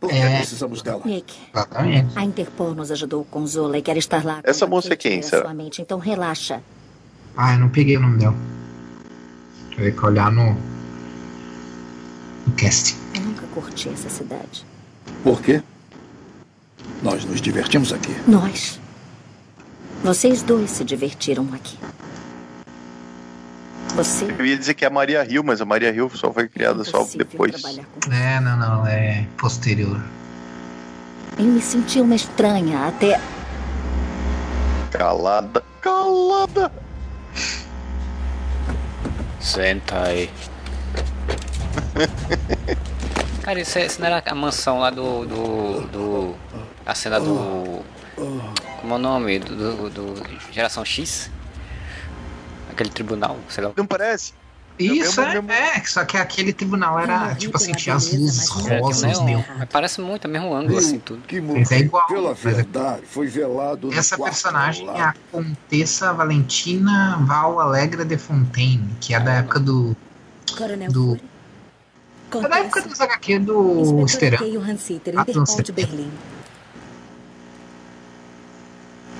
Por 0.00 0.10
que 0.10 0.16
É. 0.16 0.36
precisamos 0.38 0.82
dela? 0.82 1.00
Nick, 1.04 1.34
Exatamente. 1.52 2.18
a 2.18 2.24
Interpol 2.24 2.74
nos 2.74 2.90
ajudou 2.90 3.24
com 3.24 3.46
Zola 3.46 3.78
e 3.78 3.82
quer 3.82 3.96
estar 3.96 4.24
lá. 4.24 4.40
Essa 4.44 4.66
moça 4.66 4.92
é 4.92 4.96
quem, 4.96 5.22
será? 5.22 5.42
Sua 5.44 5.54
mente, 5.54 5.80
então 5.82 5.98
relaxa. 5.98 6.60
Ah, 7.36 7.54
eu 7.54 7.58
não 7.58 7.68
peguei 7.68 7.96
o 7.96 8.00
nome 8.00 8.18
dela. 8.18 8.34
Tem 9.76 9.90
que 9.92 10.04
olhar 10.06 10.30
no. 10.30 10.52
no 12.46 12.52
casting. 12.56 12.96
Eu 13.14 13.22
nunca 13.22 13.46
curti 13.54 13.88
essa 13.88 14.08
cidade. 14.08 14.64
Por 15.24 15.40
quê? 15.40 15.62
Nós 17.02 17.24
nos 17.24 17.40
divertimos 17.40 17.94
aqui. 17.94 18.14
Nós. 18.28 18.78
Vocês 20.02 20.42
dois 20.42 20.70
se 20.70 20.84
divertiram 20.84 21.48
aqui. 21.54 21.78
Você 23.94 24.26
Eu 24.38 24.44
ia 24.44 24.58
dizer 24.58 24.74
que 24.74 24.84
é 24.84 24.88
a 24.88 24.90
Maria 24.90 25.24
Hill, 25.24 25.42
mas 25.42 25.62
a 25.62 25.64
Maria 25.64 25.90
Hill 25.90 26.10
só 26.10 26.30
foi 26.30 26.46
criada 26.46 26.84
só 26.84 27.08
depois. 27.16 27.54
É, 28.12 28.38
não, 28.38 28.58
não, 28.58 28.86
é 28.86 29.26
posterior. 29.38 29.98
Eu 31.38 31.46
me 31.46 31.62
senti 31.62 32.02
uma 32.02 32.16
estranha 32.16 32.86
até. 32.86 33.18
Calada. 34.90 35.64
Calada. 35.80 36.70
Senta 39.40 40.02
aí. 40.02 40.30
Cara, 43.44 43.60
isso, 43.60 43.78
é- 43.78 43.86
isso 43.86 44.00
não 44.00 44.06
era 44.06 44.22
a 44.26 44.34
mansão 44.34 44.78
lá 44.80 44.90
do. 44.90 45.26
do. 45.26 45.80
do 45.88 46.34
a 46.86 46.94
cena 46.94 47.20
do. 47.20 47.82
Como 48.80 48.94
é 48.94 48.96
o 48.96 48.98
nome? 48.98 49.38
Do, 49.38 49.54
do, 49.54 49.90
do 49.90 50.22
Geração 50.52 50.84
X? 50.84 51.30
Aquele 52.70 52.90
tribunal, 52.90 53.36
sei 53.48 53.64
lá. 53.64 53.72
Não 53.76 53.86
parece? 53.86 54.32
Isso, 54.76 55.20
é, 55.20 55.34
mesmo- 55.34 55.52
é, 55.52 55.80
só 55.84 56.04
que 56.04 56.16
aquele 56.16 56.52
tribunal 56.52 56.98
era, 56.98 57.32
tipo 57.36 57.56
assim, 57.56 57.70
tinha 57.72 57.94
as 57.94 58.12
luzes 58.12 58.66
É, 58.66 58.78
rosas, 58.80 59.20
mas 59.20 59.68
parece 59.70 60.00
muito, 60.00 60.26
é 60.26 60.28
o 60.28 60.32
mesmo 60.32 60.52
ângulo 60.52 60.78
assim 60.78 60.98
tudo. 60.98 61.22
Que 61.28 61.40
Mas 61.40 61.70
é 61.70 61.78
igual. 61.78 62.04
Pela 62.08 62.30
é- 62.30 62.34
verdade, 62.34 63.02
foi 63.06 63.28
velado 63.28 63.92
Essa 63.94 64.18
personagem 64.18 64.88
é 64.88 65.00
a 65.00 65.14
Contessa 65.30 66.12
Valentina 66.12 67.18
Val 67.24 67.60
Alegra 67.60 68.04
de 68.04 68.18
Fontaine, 68.18 68.88
que 69.00 69.14
é 69.14 69.20
da 69.20 69.34
época 69.34 69.60
do. 69.60 69.96
Coronel 70.58 70.90
do 70.90 71.20
é 72.38 72.48
da 72.48 72.58
época 72.58 72.82
dos 72.82 73.00
HQ 73.00 73.38
do 73.40 74.00
Hansiter, 74.02 75.14
Ah, 75.16 75.24
de 75.62 75.72
Berlim. 75.72 76.10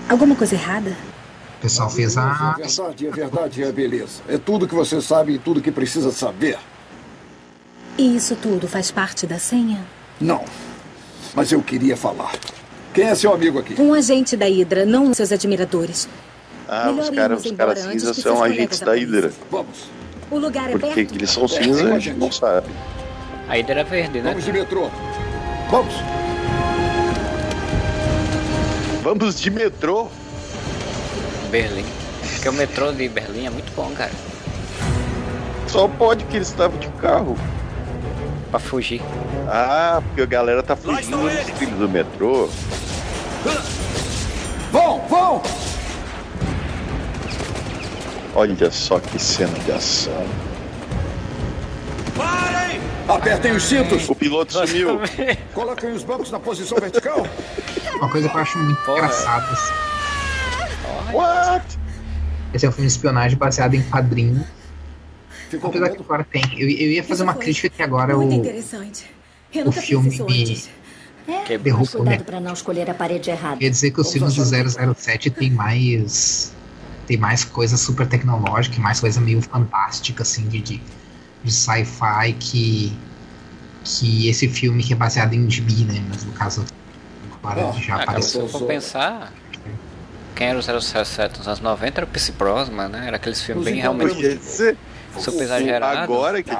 Alguma 0.08 0.34
coisa 0.34 0.54
errada? 0.54 0.90
O 1.58 1.62
pessoal 1.62 1.88
fez 1.88 2.16
a. 2.16 2.24
A 2.24 2.52
verdade, 2.56 3.08
a 3.08 3.10
verdade 3.10 3.62
é 3.62 3.68
a 3.68 3.72
beleza. 3.72 4.22
É 4.28 4.36
tudo 4.36 4.68
que 4.68 4.74
você 4.74 5.00
sabe 5.00 5.34
e 5.34 5.38
tudo 5.38 5.60
que 5.62 5.72
precisa 5.72 6.12
saber. 6.12 6.58
E 7.96 8.14
isso 8.16 8.36
tudo 8.36 8.68
faz 8.68 8.90
parte 8.90 9.26
da 9.26 9.38
senha? 9.38 9.84
Não. 10.20 10.44
Mas 11.34 11.50
eu 11.52 11.62
queria 11.62 11.96
falar. 11.96 12.32
Quem 12.92 13.04
é 13.04 13.14
seu 13.14 13.32
amigo 13.32 13.58
aqui? 13.58 13.80
Um 13.80 13.92
agente 13.94 14.36
da 14.36 14.46
Hydra, 14.46 14.84
não 14.84 15.12
seus 15.14 15.32
admiradores. 15.32 16.08
Ah, 16.68 16.90
os 16.90 17.10
Melhor 17.10 17.32
os 17.32 17.50
caras 17.52 17.78
cinzas 17.80 18.16
que 18.16 18.22
são 18.22 18.42
agentes 18.42 18.80
da 18.80 18.92
Hydra. 18.94 19.32
Vamos. 19.50 19.90
O 20.30 20.38
lugar 20.38 20.68
é 20.68 20.72
Porque 20.72 20.94
perto. 20.94 21.14
eles 21.14 21.30
são 21.30 21.46
cinza, 21.48 21.94
a 21.94 21.98
gente 21.98 22.18
não 22.18 22.30
sabe. 22.30 22.68
A 23.48 23.54
Hydra 23.54 23.80
é 23.80 23.84
verde, 23.84 24.20
né? 24.20 24.30
Vamos 24.30 24.44
de 24.44 24.52
metrô. 24.52 24.90
Vamos. 25.70 25.94
Vamos 29.02 29.40
de 29.40 29.50
metrô. 29.50 30.08
Berlim. 31.50 31.84
Porque 32.34 32.48
o 32.48 32.52
metrô 32.52 32.92
de 32.92 33.08
Berlim 33.08 33.46
é 33.46 33.50
muito 33.50 33.70
bom, 33.74 33.90
cara. 33.94 34.12
Só 35.68 35.86
pode 35.88 36.24
que 36.24 36.36
eles 36.36 36.48
estavam 36.48 36.78
de 36.78 36.88
carro. 37.00 37.36
Pra 38.50 38.58
fugir. 38.58 39.02
Ah, 39.48 40.00
porque 40.06 40.22
a 40.22 40.26
galera 40.26 40.62
tá 40.62 40.74
fugindo 40.74 41.18
dos 41.18 41.56
trilhos 41.56 41.78
do 41.78 41.88
metrô. 41.88 42.48
Vão, 44.72 45.06
vão! 45.08 45.42
Olha 48.34 48.70
só 48.70 48.98
que 48.98 49.18
cena 49.18 49.56
de 49.60 49.72
ação. 49.72 50.26
Apertem 53.08 53.52
os 53.52 53.62
cintos. 53.64 54.08
O 54.08 54.14
piloto 54.14 54.52
sumiu. 54.52 55.00
Coloquem 55.52 55.92
os 55.92 56.02
bancos 56.02 56.30
na 56.30 56.40
posição 56.40 56.78
vertical. 56.78 57.26
Uma 57.96 58.10
coisa 58.10 58.28
que 58.28 58.36
eu 58.36 58.40
acho 58.40 58.58
muito 58.58 58.90
engraçada. 58.90 59.46
assim. 59.52 59.74
What? 61.12 61.78
Esse 62.52 62.66
é 62.66 62.68
um 62.68 62.72
filme 62.72 62.86
de 62.86 62.92
espionagem 62.92 63.36
baseado 63.36 63.74
em 63.74 63.82
quadrinho. 63.82 64.44
Ficou 65.50 65.70
Apesar 65.70 65.90
que 65.90 66.02
agora 66.02 66.24
tem. 66.24 66.42
Eu, 66.56 66.68
eu 66.68 66.92
ia 66.92 67.04
fazer 67.04 67.22
uma 67.22 67.34
crítica 67.34 67.68
que 67.68 67.82
agora 67.82 68.16
Muito 68.16 68.32
o, 68.32 68.34
interessante. 68.36 69.10
Eu 69.52 69.68
o 69.68 69.72
filme 69.72 70.08
me 70.08 70.22
antes. 70.22 70.70
É, 71.26 71.56
o 71.56 71.86
cuidado 71.86 72.04
né? 72.04 72.18
para 72.18 72.38
não 72.38 72.52
escolher 72.52 72.90
a 72.90 72.94
parede 72.94 73.30
errada. 73.30 73.56
Quer 73.56 73.70
dizer 73.70 73.90
que 73.90 74.00
os 74.00 74.12
filmes 74.12 74.34
do 74.34 74.94
007 74.94 75.30
tem 75.30 75.50
mais. 75.50 76.52
Tem 77.06 77.16
mais 77.16 77.44
coisa 77.44 77.76
super 77.76 78.06
tecnológica, 78.06 78.80
mais 78.80 78.98
coisa 78.98 79.20
meio 79.20 79.42
fantástica, 79.42 80.22
assim, 80.22 80.48
de, 80.48 80.60
de, 80.60 80.82
de 81.44 81.52
sci-fi 81.52 82.32
que. 82.38 82.92
Que 83.84 84.28
esse 84.30 84.48
filme 84.48 84.82
que 84.82 84.94
é 84.94 84.96
baseado 84.96 85.34
em 85.34 85.48
gibi, 85.50 85.84
né? 85.84 86.02
Mas 86.08 86.24
no 86.24 86.32
caso. 86.32 86.64
Agora 87.42 87.70
já 87.78 87.96
Ah, 87.96 88.06
cara, 88.06 88.22
se 88.22 88.38
apareceu. 88.38 88.40
eu 88.40 88.48
for 88.48 88.62
pensar, 88.66 89.30
quem 90.34 90.46
era 90.48 90.58
o 90.58 90.62
007 90.62 91.38
nos 91.38 91.46
anos 91.46 91.60
90 91.60 92.00
era 92.00 92.06
o 92.06 92.08
Pierce 92.08 92.32
Brosnan, 92.32 92.88
né? 92.88 93.06
Era 93.06 93.16
aqueles 93.16 93.42
filmes 93.42 93.64
bem 93.66 93.74
realmente 93.74 94.40
super 95.20 95.42
exagerados. 95.42 96.02
Agora 96.02 96.42
que. 96.42 96.52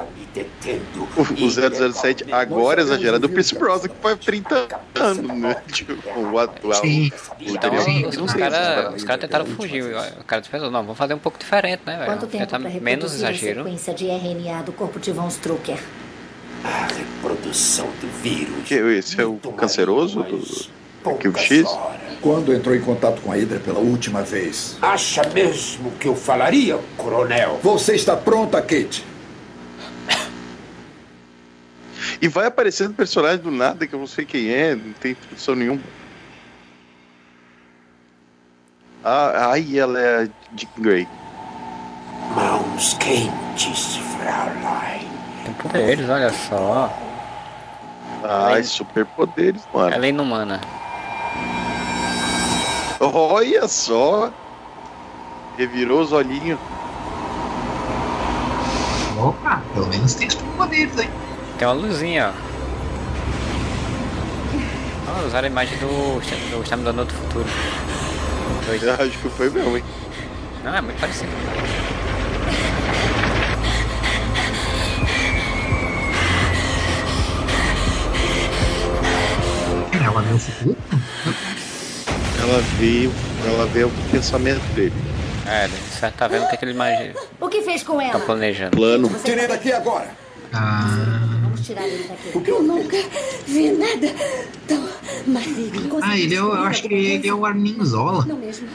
O, 1.17 1.45
o 1.45 1.93
007 1.93 2.33
agora 2.33 2.81
exagerado, 2.81 3.27
o 3.27 3.29
Pierce 3.29 3.55
Brosnan 3.55 3.88
que 3.88 3.97
faz 4.01 4.19
30 4.19 4.69
anos, 4.95 5.38
né? 5.38 5.62
Tipo, 5.71 5.95
o 6.21 6.38
atual. 6.38 6.81
Sim. 6.81 7.11
O 7.40 7.51
Então, 7.51 7.71
os, 7.75 8.17
os 8.17 8.35
caras 8.35 9.05
caras 9.05 9.21
tentaram 9.21 9.47
fugir. 9.47 9.85
O 10.21 10.25
cara 10.25 10.43
pensou, 10.43 10.71
não, 10.71 10.83
vamos 10.83 10.99
fazer 10.99 11.14
um 11.14 11.19
pouco 11.19 11.38
diferente, 11.38 11.83
né, 11.87 11.97
velho? 11.97 12.07
Quanto 12.07 12.27
tempo 12.27 12.45
tentar 12.45 12.59
para 12.59 12.69
menos 12.69 12.83
reproduzir 12.83 13.27
a 13.27 13.31
exagero. 13.31 13.64
sequência 13.64 13.95
de 13.95 14.07
RNA 14.07 14.62
do 14.62 14.73
corpo 14.73 14.99
de 14.99 15.12
Von 15.12 15.29
Strucker? 15.29 15.79
A 16.64 16.87
reprodução 16.87 17.87
do 18.01 18.23
vírus. 18.23 18.67
Que 18.67 18.75
esse 18.75 19.21
é 19.21 19.25
o 19.25 19.37
canceroso 19.37 20.23
do 20.23 20.75
Arquivo 21.12 21.38
X? 21.38 21.69
Quando 22.21 22.55
entrou 22.55 22.75
em 22.75 22.81
contato 22.81 23.21
com 23.21 23.31
a 23.31 23.35
Hydra 23.35 23.61
pela 23.61 23.81
última 23.81 24.23
vez? 24.23 24.79
Acha 24.81 25.23
mesmo 25.29 25.90
que 25.93 26.09
eu 26.09 26.17
falaria, 26.17 26.79
coronel? 26.97 27.61
Você 27.62 27.95
está 27.95 28.17
pronta, 28.17 28.61
Kate? 28.62 29.05
E 32.23 32.29
vai 32.29 32.47
aparecendo 32.47 32.95
personagem 32.95 33.43
do 33.43 33.51
nada 33.51 33.87
que 33.87 33.95
eu 33.95 33.99
não 33.99 34.07
sei 34.07 34.25
quem 34.25 34.51
é, 34.51 34.75
não 34.75 34.93
tem 34.95 35.12
introdução 35.12 35.55
nenhuma. 35.55 35.83
Ah, 39.05 39.53
aí 39.53 39.79
ela 39.79 40.01
é 40.01 40.23
a 40.23 40.29
Dick 40.53 40.81
Grey. 40.81 41.07
Mãos 42.35 42.95
quentes, 42.95 43.97
Fraulein. 43.97 45.07
Tem 45.45 45.53
poderes, 45.55 46.09
olha 46.09 46.33
só. 46.33 46.90
Ai, 48.23 48.62
superpoderes, 48.62 49.62
mano. 49.75 49.95
Ela 49.95 50.07
é 50.07 50.09
inumana. 50.09 50.61
Olha 53.12 53.69
só. 53.69 54.33
Revirou 55.59 56.01
os 56.01 56.11
olhinhos. 56.12 56.59
Opa, 59.19 59.62
pelo 59.75 59.87
menos 59.88 60.14
tem 60.14 60.29
superpoderes 60.31 60.99
aí. 60.99 61.11
Tem 61.59 61.69
uma 61.69 61.75
luzinha, 61.75 62.33
ó. 62.33 62.55
Ah, 65.07 65.27
usaram 65.27 65.47
a 65.47 65.51
imagem 65.51 65.79
do, 65.79 66.21
do 66.51 66.62
Exterminador 66.62 67.05
do 67.05 67.12
Futuro. 67.12 67.47
Dois. 68.67 68.83
Eu 68.83 68.95
acho 68.95 69.19
que 69.19 69.29
foi 69.29 69.51
mesmo, 69.51 69.77
hein? 69.77 69.85
Não, 70.64 70.75
é 70.75 70.81
muito 70.81 70.99
parecido. 70.99 71.31
Ela 80.03 80.23
viu 80.23 80.37
o 80.37 80.38
futuro? 80.38 80.77
Ela 82.46 82.61
veio, 82.78 83.11
ela 83.46 83.64
vê 83.66 83.85
o 83.85 83.90
pensamento 84.11 84.61
dele. 84.74 84.92
É, 85.46 85.66
você 85.68 86.11
tá 86.11 86.28
vendo 86.28 86.44
o 86.44 86.48
que, 86.48 86.54
é 86.54 86.59
que 86.59 86.64
ele 86.66 86.72
imagina. 86.72 87.14
O 87.40 87.48
que 87.48 87.62
fez 87.62 87.83
com 87.83 87.98
ela? 87.98 88.20
planejando. 88.20 88.76
Plano. 88.76 89.11
Tirei 89.24 89.46
daqui 89.46 89.72
agora. 89.72 90.11
Vamos 91.42 91.66
tirar 91.66 91.87
ele 91.87 92.04
daqui. 92.07 92.50
Eu 92.50 92.62
nunca 92.62 92.96
vi 93.46 93.70
nada 93.72 94.14
tão 94.68 94.88
maligno. 95.26 95.98
Ah, 96.02 96.18
ele 96.18 96.35
é, 96.35 96.42
o- 96.42 96.54
eu 96.54 96.64
acho 96.64 96.83
que 96.83 96.92
ele 96.94 97.28
é 97.28 97.33
o 97.35 97.46
Armin 97.46 97.83
Zola. 97.83 98.26
Não 98.26 98.37
mesmo. 98.37 98.68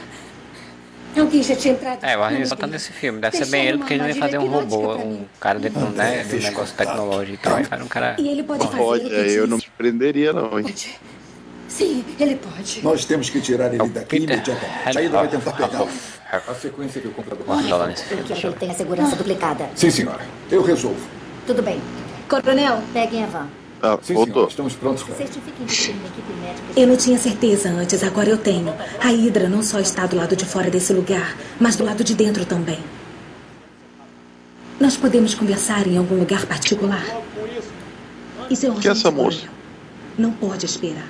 Alguém 1.16 1.42
já 1.42 1.56
tinha 1.56 1.74
entrado. 1.74 2.04
É, 2.04 2.16
o 2.16 2.46
só 2.46 2.56
tá 2.56 2.66
nesse 2.66 2.92
filme. 2.92 3.20
Deve 3.20 3.36
ser 3.36 3.46
bem 3.46 3.66
ele, 3.66 3.78
porque 3.78 3.94
ele 3.94 4.02
armadilha 4.02 4.24
fazer 4.24 4.38
um 4.38 4.48
robô, 4.48 4.94
um 4.96 5.24
cara 5.40 5.58
dentro 5.58 5.80
né, 5.90 6.22
de 6.24 6.36
um 6.36 6.38
negócio 6.40 6.74
tecnológico 6.76 7.34
e 7.34 7.38
tal. 7.38 7.58
Era 7.58 7.84
um 7.84 7.88
cara. 7.88 8.16
E 8.18 8.28
ele 8.28 8.42
pode 8.42 8.66
fazer 8.66 9.00
que 9.08 9.14
eu 9.32 9.46
não 9.46 9.56
me 9.56 9.62
surpreenderia, 9.62 10.32
não, 10.32 10.58
hein? 10.58 10.66
Sim, 11.80 12.04
ele 12.18 12.36
pode. 12.36 12.82
Nós 12.82 13.06
temos 13.06 13.30
que 13.30 13.40
tirar 13.40 13.72
ele 13.72 13.88
daqui 13.88 14.20
Peter 14.20 14.34
imediatamente. 14.36 14.86
A 14.86 14.90
Hydra 15.00 15.08
vai 15.18 15.28
tentar 15.28 15.52
pegá-lo. 15.52 15.88
A 16.30 16.54
sequência 16.54 17.00
que 17.00 17.08
o 17.08 17.12
computador 17.12 17.46
Guarda 17.46 17.76
lá 17.76 17.86
nesse 17.86 18.02
Eu 18.02 18.08
filme. 18.08 18.24
quero 18.28 18.40
que 18.40 18.46
ele 18.46 18.56
tenha 18.56 18.74
segurança 18.74 19.16
duplicada. 19.16 19.70
Sim, 19.74 19.90
senhora. 19.90 20.20
Eu 20.50 20.62
resolvo. 20.62 21.00
Tudo 21.46 21.62
bem. 21.62 21.80
Coronel, 22.28 22.82
Peguem 22.92 23.24
a 23.24 23.26
van. 23.26 23.46
Ah, 23.82 23.98
Sim, 24.02 24.14
estamos 24.46 24.74
prontos 24.74 25.02
para 25.04 25.14
Certifiquem 25.14 25.66
que 25.66 25.74
tem 25.86 25.94
uma 25.94 26.06
equipe 26.08 26.32
médica. 26.34 26.80
eu 26.80 26.86
não 26.86 26.96
tinha 26.98 27.16
certeza 27.18 27.70
antes, 27.70 28.04
agora 28.04 28.28
eu 28.28 28.36
tenho. 28.36 28.74
A 29.02 29.08
Hydra 29.08 29.48
não 29.48 29.62
só 29.62 29.80
está 29.80 30.04
do 30.06 30.16
lado 30.16 30.36
de 30.36 30.44
fora 30.44 30.68
desse 30.70 30.92
lugar, 30.92 31.34
mas 31.58 31.76
do 31.76 31.84
lado 31.84 32.04
de 32.04 32.14
dentro 32.14 32.44
também. 32.44 32.78
Nós 34.78 34.98
podemos 34.98 35.34
conversar 35.34 35.86
em 35.86 35.96
algum 35.96 36.16
lugar 36.18 36.44
particular? 36.44 37.02
Isso 38.50 38.66
é 38.66 38.68
urgente, 38.68 38.82
Que 38.82 38.88
é 38.88 38.92
essa 38.92 39.10
moça? 39.10 39.46
Não 40.18 40.32
pode 40.32 40.66
esperar. 40.66 41.08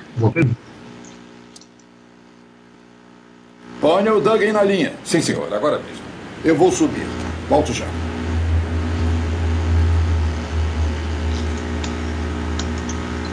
Ponha 3.80 4.14
o 4.14 4.20
Duggan 4.20 4.52
na 4.52 4.62
linha. 4.62 4.92
Sim, 5.04 5.20
senhor, 5.20 5.52
agora 5.52 5.78
mesmo. 5.78 6.04
Eu 6.44 6.54
vou 6.56 6.70
subir. 6.70 7.06
Volto 7.48 7.72
já. 7.72 7.86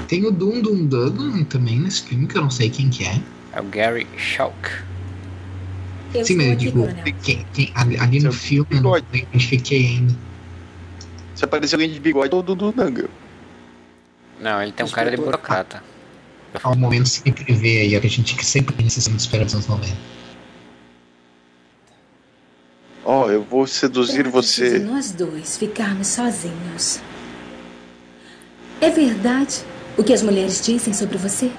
Tem 0.07 0.25
o 0.25 0.31
Dum 0.31 0.61
Dum 0.61 0.85
Duggan 0.85 1.43
também 1.43 1.79
nesse 1.79 2.03
filme, 2.03 2.27
que 2.27 2.37
eu 2.37 2.41
não 2.41 2.49
sei 2.49 2.69
quem 2.69 2.89
que 2.89 3.03
é. 3.03 3.19
É 3.51 3.59
o 3.59 3.65
Gary 3.65 4.07
Shauk. 4.15 4.55
Eu 6.13 6.25
Sim, 6.25 6.37
mas 6.37 6.47
eu 6.47 6.55
digo, 6.55 6.79
coronel. 6.79 7.03
quem, 7.21 7.45
quem, 7.53 7.71
ali, 7.75 7.97
ali 7.99 8.19
no 8.21 8.31
filme 8.31 8.67
eu 8.71 8.81
não 8.81 8.97
identifiquei 8.97 9.85
ainda. 9.85 10.15
Se 11.35 11.43
aparecer 11.43 11.75
alguém 11.75 11.91
de 11.91 11.99
bigode, 11.99 12.33
é 12.33 12.37
o 12.37 12.41
Dudu 12.41 12.73
Nanga. 12.75 13.09
Não, 14.39 14.61
ele 14.61 14.71
tem 14.71 14.85
um 14.85 14.89
cara 14.89 15.09
de 15.09 15.17
burocrata. 15.17 15.83
Há 16.63 16.69
um 16.69 16.75
momento 16.75 17.07
sempre 17.09 17.53
vê 17.53 17.81
aí, 17.81 17.99
que 17.99 18.07
a 18.07 18.09
gente 18.09 18.35
que 18.35 18.45
sempre 18.45 18.75
filmes 18.75 19.23
espera 19.23 19.43
dos 19.45 19.53
anos 19.53 19.67
90. 19.67 19.95
Ó, 23.05 23.29
eu 23.29 23.41
vou 23.43 23.65
seduzir 23.65 24.23
Trata-se 24.23 24.31
você. 24.31 24.79
de 24.79 24.85
nós 24.85 25.11
dois 25.11 25.57
ficarmos 25.57 26.07
sozinhos. 26.07 26.99
É 28.81 28.89
verdade 28.89 29.61
o 29.97 30.03
que 30.03 30.13
as 30.13 30.21
mulheres 30.21 30.61
dizem 30.63 30.93
sobre 30.93 31.17
você? 31.17 31.51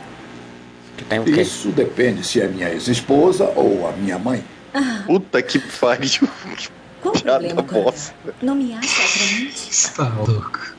Que 0.97 1.05
tem 1.05 1.21
o 1.21 1.25
quê? 1.25 1.43
Isso 1.43 1.69
depende 1.71 2.25
se 2.25 2.41
é 2.41 2.49
minha 2.49 2.69
ex-esposa 2.71 3.45
ou 3.57 3.89
a 3.89 3.93
minha 3.93 4.19
mãe. 4.19 4.45
Ah, 4.75 5.05
Puta 5.07 5.41
que 5.43 5.59
pariu. 5.59 6.29
qual 7.01 7.15
o 7.15 7.23
problema. 7.23 7.65
Não 8.43 8.55
me 8.55 8.75
acha 8.75 9.03
atraente? 9.03 9.93
Tá 9.95 10.09
louco. 10.09 10.78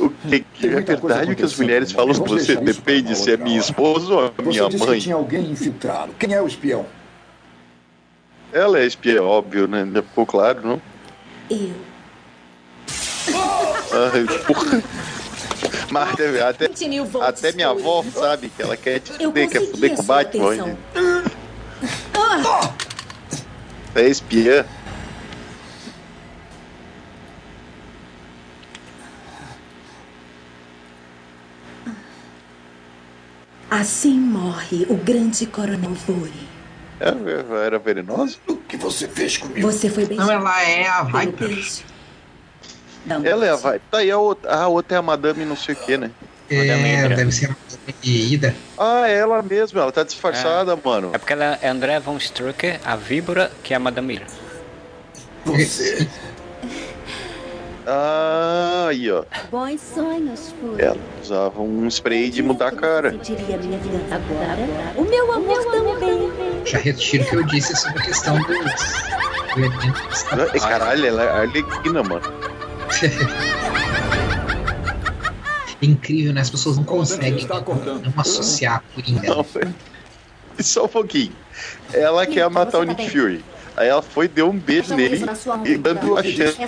O 0.00 0.10
que, 0.10 0.40
que 0.40 0.66
é 0.66 0.70
verdade 0.80 1.32
o 1.32 1.36
que 1.36 1.42
as 1.44 1.56
mulheres 1.56 1.92
falam 1.92 2.12
vamos 2.14 2.44
você 2.44 2.56
depende 2.56 3.14
se 3.16 3.32
é 3.32 3.36
minha 3.36 3.58
esposa 3.58 4.12
ou 4.12 4.24
a 4.26 4.32
Você 4.36 4.42
minha 4.42 4.68
disse 4.68 4.84
mãe. 4.84 4.96
que 4.98 5.04
tinha 5.04 5.14
alguém 5.14 5.50
infiltrado. 5.50 6.12
Quem 6.18 6.32
é 6.32 6.42
o 6.42 6.46
espião? 6.46 6.84
Ela 8.52 8.78
é 8.80 8.86
espiã, 8.86 9.22
óbvio, 9.22 9.66
né? 9.66 9.88
Já 9.92 10.02
ficou 10.02 10.26
claro, 10.26 10.60
não? 10.66 10.82
Eu. 11.50 11.70
Ai, 13.92 14.24
porra. 14.46 14.82
Mas 15.90 16.10
até, 16.10 16.66
até, 17.20 17.52
minha 17.52 17.68
avó 17.68 18.04
sabe 18.12 18.48
que 18.48 18.62
ela 18.62 18.76
quer 18.76 18.98
te 19.00 19.12
fuder, 19.12 19.48
quer 19.48 19.60
fuder 19.60 19.94
com 19.94 20.02
o 20.02 20.04
Batman. 20.04 20.44
hoje. 20.44 20.76
Ah! 22.14 22.74
É 23.94 24.08
espiã. 24.08 24.64
Assim 33.74 34.16
morre 34.16 34.86
o 34.88 34.94
grande 34.94 35.46
coronel 35.46 35.94
Vore. 36.06 36.48
É, 37.00 37.66
Era 37.66 37.76
venenosa? 37.76 38.36
O 38.46 38.54
que 38.54 38.76
você 38.76 39.08
fez 39.08 39.36
comigo? 39.36 39.62
Você 39.62 39.90
foi 39.90 40.06
bem 40.06 40.16
Não, 40.16 40.30
ela 40.30 40.62
é 40.62 40.86
a 40.86 41.02
Viper. 41.02 41.82
Ela 43.24 43.46
é 43.46 43.50
a 43.50 43.56
vai. 43.56 43.80
Tá 43.90 43.98
aí 43.98 44.12
a 44.12 44.18
outra, 44.18 44.54
a 44.54 44.68
outra 44.68 44.94
é 44.94 44.98
a 44.98 45.02
Madame 45.02 45.44
não 45.44 45.56
sei 45.56 45.74
o 45.74 45.78
que, 45.78 45.96
né? 45.96 46.12
É, 46.48 47.08
deve 47.08 47.32
ser 47.32 47.50
a 47.50 47.56
Ida. 48.00 48.54
Ah, 48.78 49.08
é 49.08 49.18
ela 49.18 49.42
mesma, 49.42 49.80
ela 49.80 49.90
tá 49.90 50.04
disfarçada, 50.04 50.76
mano. 50.76 51.10
É 51.12 51.18
porque 51.18 51.32
ela 51.32 51.58
é 51.60 51.68
André 51.68 51.98
von 51.98 52.16
Strucker, 52.16 52.78
a 52.84 52.94
víbora, 52.94 53.50
que 53.64 53.74
é 53.74 53.76
a 53.76 53.80
Madame 53.80 54.14
Hydra. 54.14 54.28
Você. 55.46 56.08
Ah, 57.86 58.86
aí, 58.88 59.10
ó. 59.10 59.24
Bons 59.50 59.80
sonhos, 59.80 60.54
Fúria. 60.58 60.86
Ela 60.86 60.96
usava 61.22 61.60
um 61.60 61.86
spray 61.88 62.30
de 62.30 62.42
mudar 62.42 62.68
a 62.68 62.72
cara. 62.72 63.10
Sentiria 63.10 63.58
minha 63.58 63.78
vida 63.78 63.98
agora. 64.14 64.58
O 64.96 65.02
meu 65.04 65.32
amor 65.32 65.64
também. 65.66 66.30
Já 66.64 66.78
retiro 66.78 67.24
o 67.24 67.26
que 67.26 67.36
eu 67.36 67.42
disse 67.44 67.76
sobre 67.76 67.98
a 67.98 68.02
questão. 68.02 68.36
Ai, 70.52 70.60
Caralho, 70.60 71.06
ela 71.06 71.22
é 71.22 71.28
arlequina, 71.42 72.02
mano. 72.02 72.22
É 75.82 75.86
incrível, 75.86 76.32
né? 76.32 76.40
As 76.40 76.50
pessoas 76.50 76.76
não 76.76 76.84
conseguem 76.84 77.46
não 77.46 78.12
associar 78.16 78.76
a 78.76 78.94
Coringa. 78.94 79.34
Não, 79.34 79.42
velho. 79.42 79.74
Só 80.58 80.84
um 80.84 80.88
pouquinho. 80.88 81.32
Ela 81.92 82.26
quer 82.26 82.48
matar 82.48 82.78
o 82.78 82.84
Nick 82.84 83.10
Fury. 83.10 83.44
Aí 83.76 83.88
ela 83.88 84.02
foi, 84.02 84.28
deu 84.28 84.48
um 84.48 84.56
beijo 84.56 84.94
nele 84.94 85.24
e 85.64 85.76
dando 85.76 86.16
a 86.16 86.22
chance 86.22 86.56
de 86.58 86.64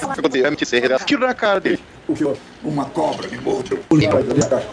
ela 0.92 0.98
tiro 0.98 1.24
na 1.26 1.34
cara 1.34 1.60
dele. 1.60 1.80
Uma 2.64 2.84
cobra 2.86 3.28
me 3.28 3.38
mordeu. 3.38 3.78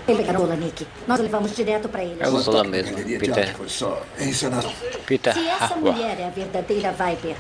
Ele 0.07 0.23
garola, 0.23 0.55
Nick. 0.55 0.87
Nós 1.07 1.19
o 1.19 1.23
levamos 1.23 1.55
direto 1.55 1.87
pra 1.89 2.03
ele. 2.03 2.17
É 2.19 2.27
o 2.27 2.39
Zola 2.39 2.63
mesmo, 2.63 2.95
Peter. 2.95 3.55
Foi 3.55 3.69
só 3.69 4.01
encenação. 4.19 4.71
Peter 5.05 5.33
Se 5.33 5.47
essa 5.47 5.65
Harbour. 5.65 5.93
mulher 5.93 6.19
é 6.19 6.25
a 6.25 6.29
verdadeira 6.29 6.91
Viper, 6.91 7.35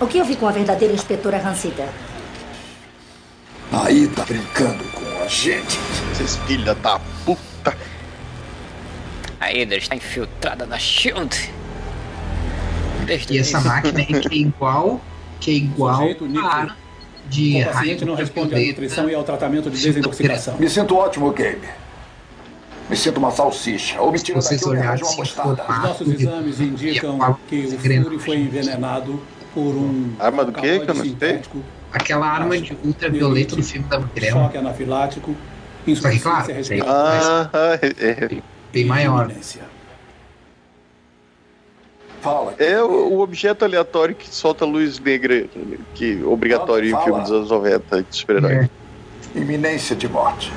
o 0.00 0.06
que 0.06 0.18
eu 0.18 0.24
vi 0.24 0.36
com 0.36 0.48
a 0.48 0.52
verdadeira 0.52 0.92
inspetora 0.94 1.36
Hansida? 1.38 1.88
Aí 3.72 4.06
tá 4.08 4.24
brincando 4.24 4.84
com 4.92 5.22
a 5.22 5.28
gente. 5.28 5.78
Vocês 6.12 6.36
filha 6.46 6.74
da 6.74 7.00
puta. 7.24 7.76
A 9.40 9.46
Hydra 9.46 9.78
está 9.78 9.96
infiltrada 9.96 10.66
na 10.66 10.78
SHIELD. 10.78 11.50
E 13.30 13.38
essa 13.38 13.60
máquina 13.60 13.98
aí 13.98 14.06
que 14.06 14.34
é 14.34 14.36
igual, 14.36 15.00
que 15.40 15.50
é 15.50 15.54
igual 15.54 15.96
Sujeito, 15.96 16.24
a 16.38 16.76
de 17.28 17.62
O 17.62 17.64
paciente 17.64 18.04
não 18.04 18.14
responde 18.14 18.54
à 18.54 18.58
nutrição 18.58 19.08
e 19.08 19.14
ao 19.14 19.24
tratamento 19.24 19.70
de 19.70 19.80
desintoxicação. 19.80 20.56
Me 20.58 20.68
sinto 20.68 20.96
ótimo, 20.96 21.32
Gabe. 21.32 21.68
Me 22.90 22.96
sinto 22.96 23.16
uma 23.18 23.30
salsicha. 23.30 24.00
Ou 24.00 24.12
me 24.12 24.18
tira 24.18 24.40
Vocês 24.40 24.60
daqui 24.60 25.02
uma 25.02 25.16
mostarda. 25.16 25.64
Os 25.68 25.82
nossos 25.82 26.08
exames 26.08 26.60
indicam 26.60 27.38
que 27.48 27.66
o 27.66 27.78
Fury 27.78 28.18
foi 28.18 28.36
envenenado 28.36 29.22
por 29.54 29.60
um 29.60 30.12
Arma 30.18 30.44
do 30.44 30.52
quê? 30.52 30.80
Que 30.80 30.90
eu 30.90 30.94
não 30.94 31.04
sei. 31.04 31.40
Aquela 31.92 32.26
arma 32.26 32.58
de 32.58 32.76
ultravioleta 32.82 33.54
do 33.54 33.62
filme 33.62 33.86
da 33.86 34.00
Mulher. 34.00 34.32
choque 34.32 34.56
anafilático, 34.56 35.36
Só 35.94 36.08
que, 36.08 36.18
claro, 36.18 36.50
isso. 36.58 36.72
Ah, 36.86 37.78
é, 37.82 38.40
bem 38.72 38.84
maior. 38.86 39.30
Fala. 42.22 42.54
é 42.58 42.80
o, 42.80 43.18
objeto 43.18 43.64
aleatório 43.64 44.14
que 44.14 44.32
solta 44.32 44.64
luz 44.64 45.00
negra, 45.00 45.44
que 45.94 46.22
obrigatório 46.22 46.88
em 46.88 46.92
Fala. 46.92 47.04
filme 47.04 47.20
dos 47.22 47.32
anos 47.32 47.50
90 47.50 48.02
de 48.02 48.16
super-herói. 48.16 48.70
Iminência 49.34 49.96
de 49.96 50.08
morte. 50.08 50.52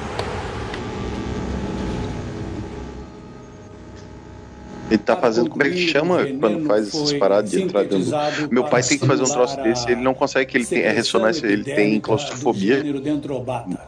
Ele 4.88 5.00
tá 5.00 5.16
fazendo, 5.18 5.50
como 5.50 5.64
é 5.64 5.70
que 5.70 5.88
chama 5.88 6.26
quando 6.40 6.66
faz 6.68 6.88
essas 6.90 7.14
paradas 7.14 7.50
de 7.50 7.62
entrar 7.62 7.84
dentro. 7.86 8.12
Meu 8.52 8.64
pai 8.66 8.84
tem 8.84 9.00
que 9.00 9.08
fazer 9.08 9.24
um 9.24 9.26
troço 9.26 9.58
desse, 9.64 9.90
ele 9.92 10.02
não 10.02 10.14
consegue, 10.14 10.52
que 10.52 10.58
ele 10.58 10.66
tem, 10.66 10.84
é 10.84 10.92
ressonância, 10.92 11.48
ele 11.48 11.64
tem 11.64 12.00
claustrofobia. 12.00 12.84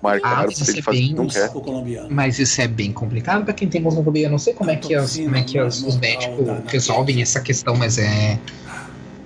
Marcaram 0.01 0.51
pra 0.51 0.65
ele 0.67 0.81
fazer, 0.81 1.13
não 1.13 1.27
quer. 1.27 1.51
Mas 2.09 2.39
isso 2.39 2.59
é 2.61 2.67
bem 2.67 2.91
complicado 2.91 3.43
pra 3.45 3.53
quem 3.53 3.67
tem 3.67 3.81
claustrofobia. 3.81 4.25
Eu 4.25 4.31
não 4.31 4.39
sei 4.39 4.53
como 4.53 4.71
é 4.71 4.75
que, 4.75 4.95
as, 4.95 5.17
como 5.17 5.35
é 5.35 5.43
que 5.43 5.59
as- 5.59 5.83
os 5.83 5.97
médicos 5.97 6.47
resolvem 6.67 7.21
essa 7.21 7.39
questão, 7.41 7.75
mas 7.75 7.97
é. 7.99 8.39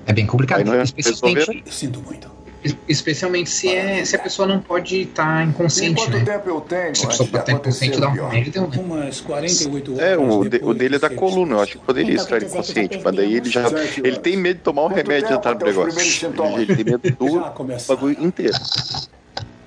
É 0.07 0.13
bem 0.13 0.25
complicado. 0.25 0.59
É 0.73 0.83
especialmente, 0.83 1.39
resolver. 1.39 1.63
Sinto 1.71 2.01
muito. 2.01 2.40
Es- 2.63 2.75
especialmente 2.87 3.49
se, 3.49 3.67
é, 3.69 4.03
se 4.05 4.15
a 4.15 4.19
pessoa 4.19 4.47
não 4.47 4.59
pode 4.59 5.01
estar 5.01 5.47
inconsciente, 5.47 5.95
Quanto 6.01 6.17
né? 6.17 6.23
tempo 6.25 6.49
eu 6.49 6.61
tenho 6.61 6.95
Se 6.95 7.05
a 7.05 7.09
pessoa 7.09 7.27
estar 7.39 7.51
inconsciente, 7.51 7.99
dá 7.99 8.07
um 8.07 8.11
acontecer 8.11 8.21
o 8.21 8.27
remédio, 8.29 8.51
deu 8.51 8.63
um 8.63 8.81
Umas 8.85 9.21
48 9.21 9.93
horas 9.95 10.03
É, 10.03 10.17
o, 10.17 10.43
de- 10.49 10.61
o 10.63 10.73
dele 10.73 10.95
é 10.95 10.99
da 10.99 11.09
coluna, 11.09 11.55
eu 11.55 11.61
acho 11.61 11.77
que 11.77 11.85
poderia 11.85 12.13
Então, 12.13 12.23
estar 12.23 12.43
inconsciente, 12.43 12.95
já 12.97 13.01
mas 13.03 13.15
daí 13.15 13.35
ele 13.35 13.49
já. 13.49 13.63
Ele 14.03 14.17
tem 14.19 14.37
medo 14.37 14.57
de 14.57 14.63
tomar 14.63 14.81
um 14.83 14.87
Quanto 14.87 14.97
remédio 14.97 15.29
e 15.31 15.33
entrar 15.33 15.55
no 15.55 15.65
negócio. 15.65 15.99
Ele, 15.99 16.61
ele 16.61 16.75
tem 16.75 16.85
medo 16.85 17.11
do 17.17 17.39
bagulho 17.87 18.17
inteiro. 18.23 18.57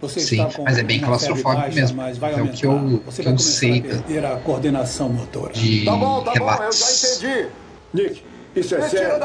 Você 0.00 0.20
Sim, 0.20 0.42
está 0.42 0.54
com 0.56 0.64
mas 0.64 0.76
é 0.76 0.82
bem 0.82 1.00
claustrofóbico 1.00 1.62
baixa, 1.62 1.80
mesmo. 1.80 1.96
Mas 1.96 2.18
vai 2.18 2.34
É 2.34 2.42
o 2.42 2.48
que 2.48 2.66
eu- 2.66 3.02
Você 3.06 3.22
que 3.22 3.28
vai 3.28 3.34
eu 3.34 3.38
sei 3.38 3.78
a 3.78 3.82
perder 3.82 4.24
a 4.26 4.36
coordenação 4.36 5.08
motora. 5.08 5.52
de 5.54 5.84
Tá 5.84 5.96
bom, 5.96 6.22
tá 6.22 6.32
bom, 6.38 6.50
eu 6.62 6.72
já 6.72 6.90
entendi. 6.92 7.46
Nick, 7.94 8.22
isso 8.54 8.74
é 8.74 8.80
Me 8.82 8.88
tira 8.90 9.02
sério. 9.02 9.18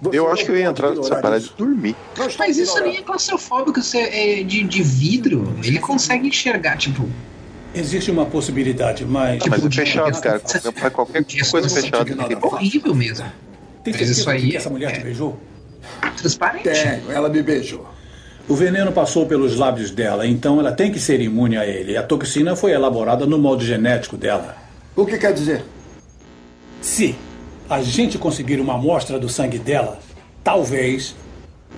Daqui! 0.00 0.16
Eu 0.16 0.30
acho 0.30 0.44
que 0.44 0.50
eu 0.50 0.56
ia 0.56 0.64
entrar 0.66 0.90
nessa 0.94 1.16
parada 1.16 1.40
de 1.40 1.50
dormir. 1.56 1.94
Mas 2.38 2.56
isso 2.58 2.78
nem 2.80 2.96
é 2.98 3.02
claustrofóbico, 3.02 3.82
você 3.82 3.98
é 3.98 4.42
de, 4.42 4.62
de 4.64 4.82
vidro. 4.82 5.54
Ele 5.62 5.78
consegue 5.78 6.28
enxergar, 6.28 6.76
tipo. 6.76 7.08
Existe 7.74 8.10
uma 8.10 8.24
possibilidade, 8.26 9.04
mas. 9.04 9.42
Mas 9.48 9.64
é 9.64 9.68
de- 9.68 9.76
fechado, 9.76 10.20
cara. 10.20 10.40
Pra 10.78 10.90
qualquer 10.90 11.24
coisa 11.50 11.68
fechada. 11.68 12.10
É 12.10 12.46
horrível 12.46 12.94
mesmo. 12.94 13.26
Tem 13.84 13.94
Mas 13.94 14.08
isso 14.08 14.28
aí 14.28 14.50
que 14.50 14.56
essa 14.56 14.70
mulher 14.70 14.92
te 14.92 15.00
é- 15.00 15.04
beijou? 15.04 15.38
Transparente. 16.16 16.64
Tenho, 16.64 17.12
ela 17.12 17.28
me 17.28 17.42
beijou. 17.42 17.86
O 18.48 18.54
veneno 18.54 18.92
passou 18.92 19.26
pelos 19.26 19.56
lábios 19.56 19.90
dela, 19.90 20.26
então 20.26 20.58
ela 20.58 20.72
tem 20.72 20.90
que 20.90 20.98
ser 20.98 21.20
imune 21.20 21.56
a 21.56 21.66
ele. 21.66 21.96
A 21.96 22.02
toxina 22.02 22.56
foi 22.56 22.72
elaborada 22.72 23.26
no 23.26 23.38
molde 23.38 23.66
genético 23.66 24.16
dela. 24.16 24.56
O 24.94 25.04
que 25.04 25.18
quer 25.18 25.32
dizer? 25.32 25.64
Se 26.80 27.14
a 27.68 27.82
gente 27.82 28.18
conseguir 28.18 28.60
uma 28.60 28.74
amostra 28.74 29.18
do 29.18 29.28
sangue 29.28 29.58
dela, 29.58 29.98
talvez. 30.44 31.14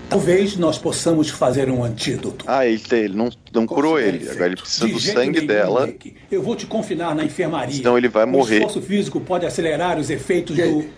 Talvez 0.09 0.57
nós 0.57 0.79
possamos 0.79 1.29
fazer 1.29 1.71
um 1.71 1.85
antídoto. 1.85 2.45
Ah, 2.49 2.65
ele, 2.67 2.79
tem- 2.79 3.01
ele 3.05 3.15
não, 3.17 3.31
não 3.53 3.67
curou 3.67 3.99
ele. 4.01 4.27
Agora 4.31 4.47
ele 4.47 4.57
precisa 4.57 4.87
De 4.87 4.93
do 4.95 5.01
sangue 5.01 5.33
nenhum, 5.41 5.47
dela. 5.47 5.87
Nick. 5.87 6.15
Eu 6.31 6.43
vou 6.43 6.57
te 6.57 6.65
confinar 6.67 7.15
na 7.15 7.25
enfermaria. 7.25 7.77
Senão 7.77 7.99
ele 7.99 8.09
vai 8.09 8.25
morrer. 8.25 8.57
O 8.57 8.59
esforço 8.67 8.81
físico 8.81 9.21
pode 9.21 9.45
acelerar 9.45 9.99
os 9.99 10.09
efeitos 10.09 10.57
do. 10.57 10.63
Gabe, 10.63 10.91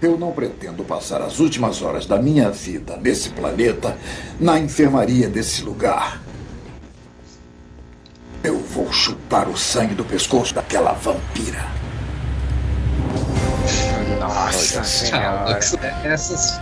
eu 0.00 0.16
não 0.18 0.30
pretendo 0.32 0.84
passar 0.84 1.22
as 1.22 1.40
últimas 1.40 1.82
horas 1.82 2.06
da 2.06 2.18
minha 2.20 2.50
vida 2.50 2.96
nesse 2.98 3.30
planeta 3.30 3.96
na 4.38 4.58
enfermaria 4.60 5.28
desse 5.28 5.62
lugar. 5.62 6.22
Eu 8.44 8.58
vou 8.58 8.92
chupar 8.92 9.48
o 9.48 9.56
sangue 9.56 9.94
do 9.94 10.04
pescoço 10.04 10.54
daquela 10.54 10.92
vampira. 10.92 11.64
Nossa 14.18 14.84
senhora. 14.84 15.58
Essas. 16.04 16.60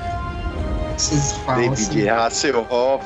Essas 0.94 1.32
falas. 1.44 1.88
David 1.88 2.09
Hasselhoff. 2.09 3.05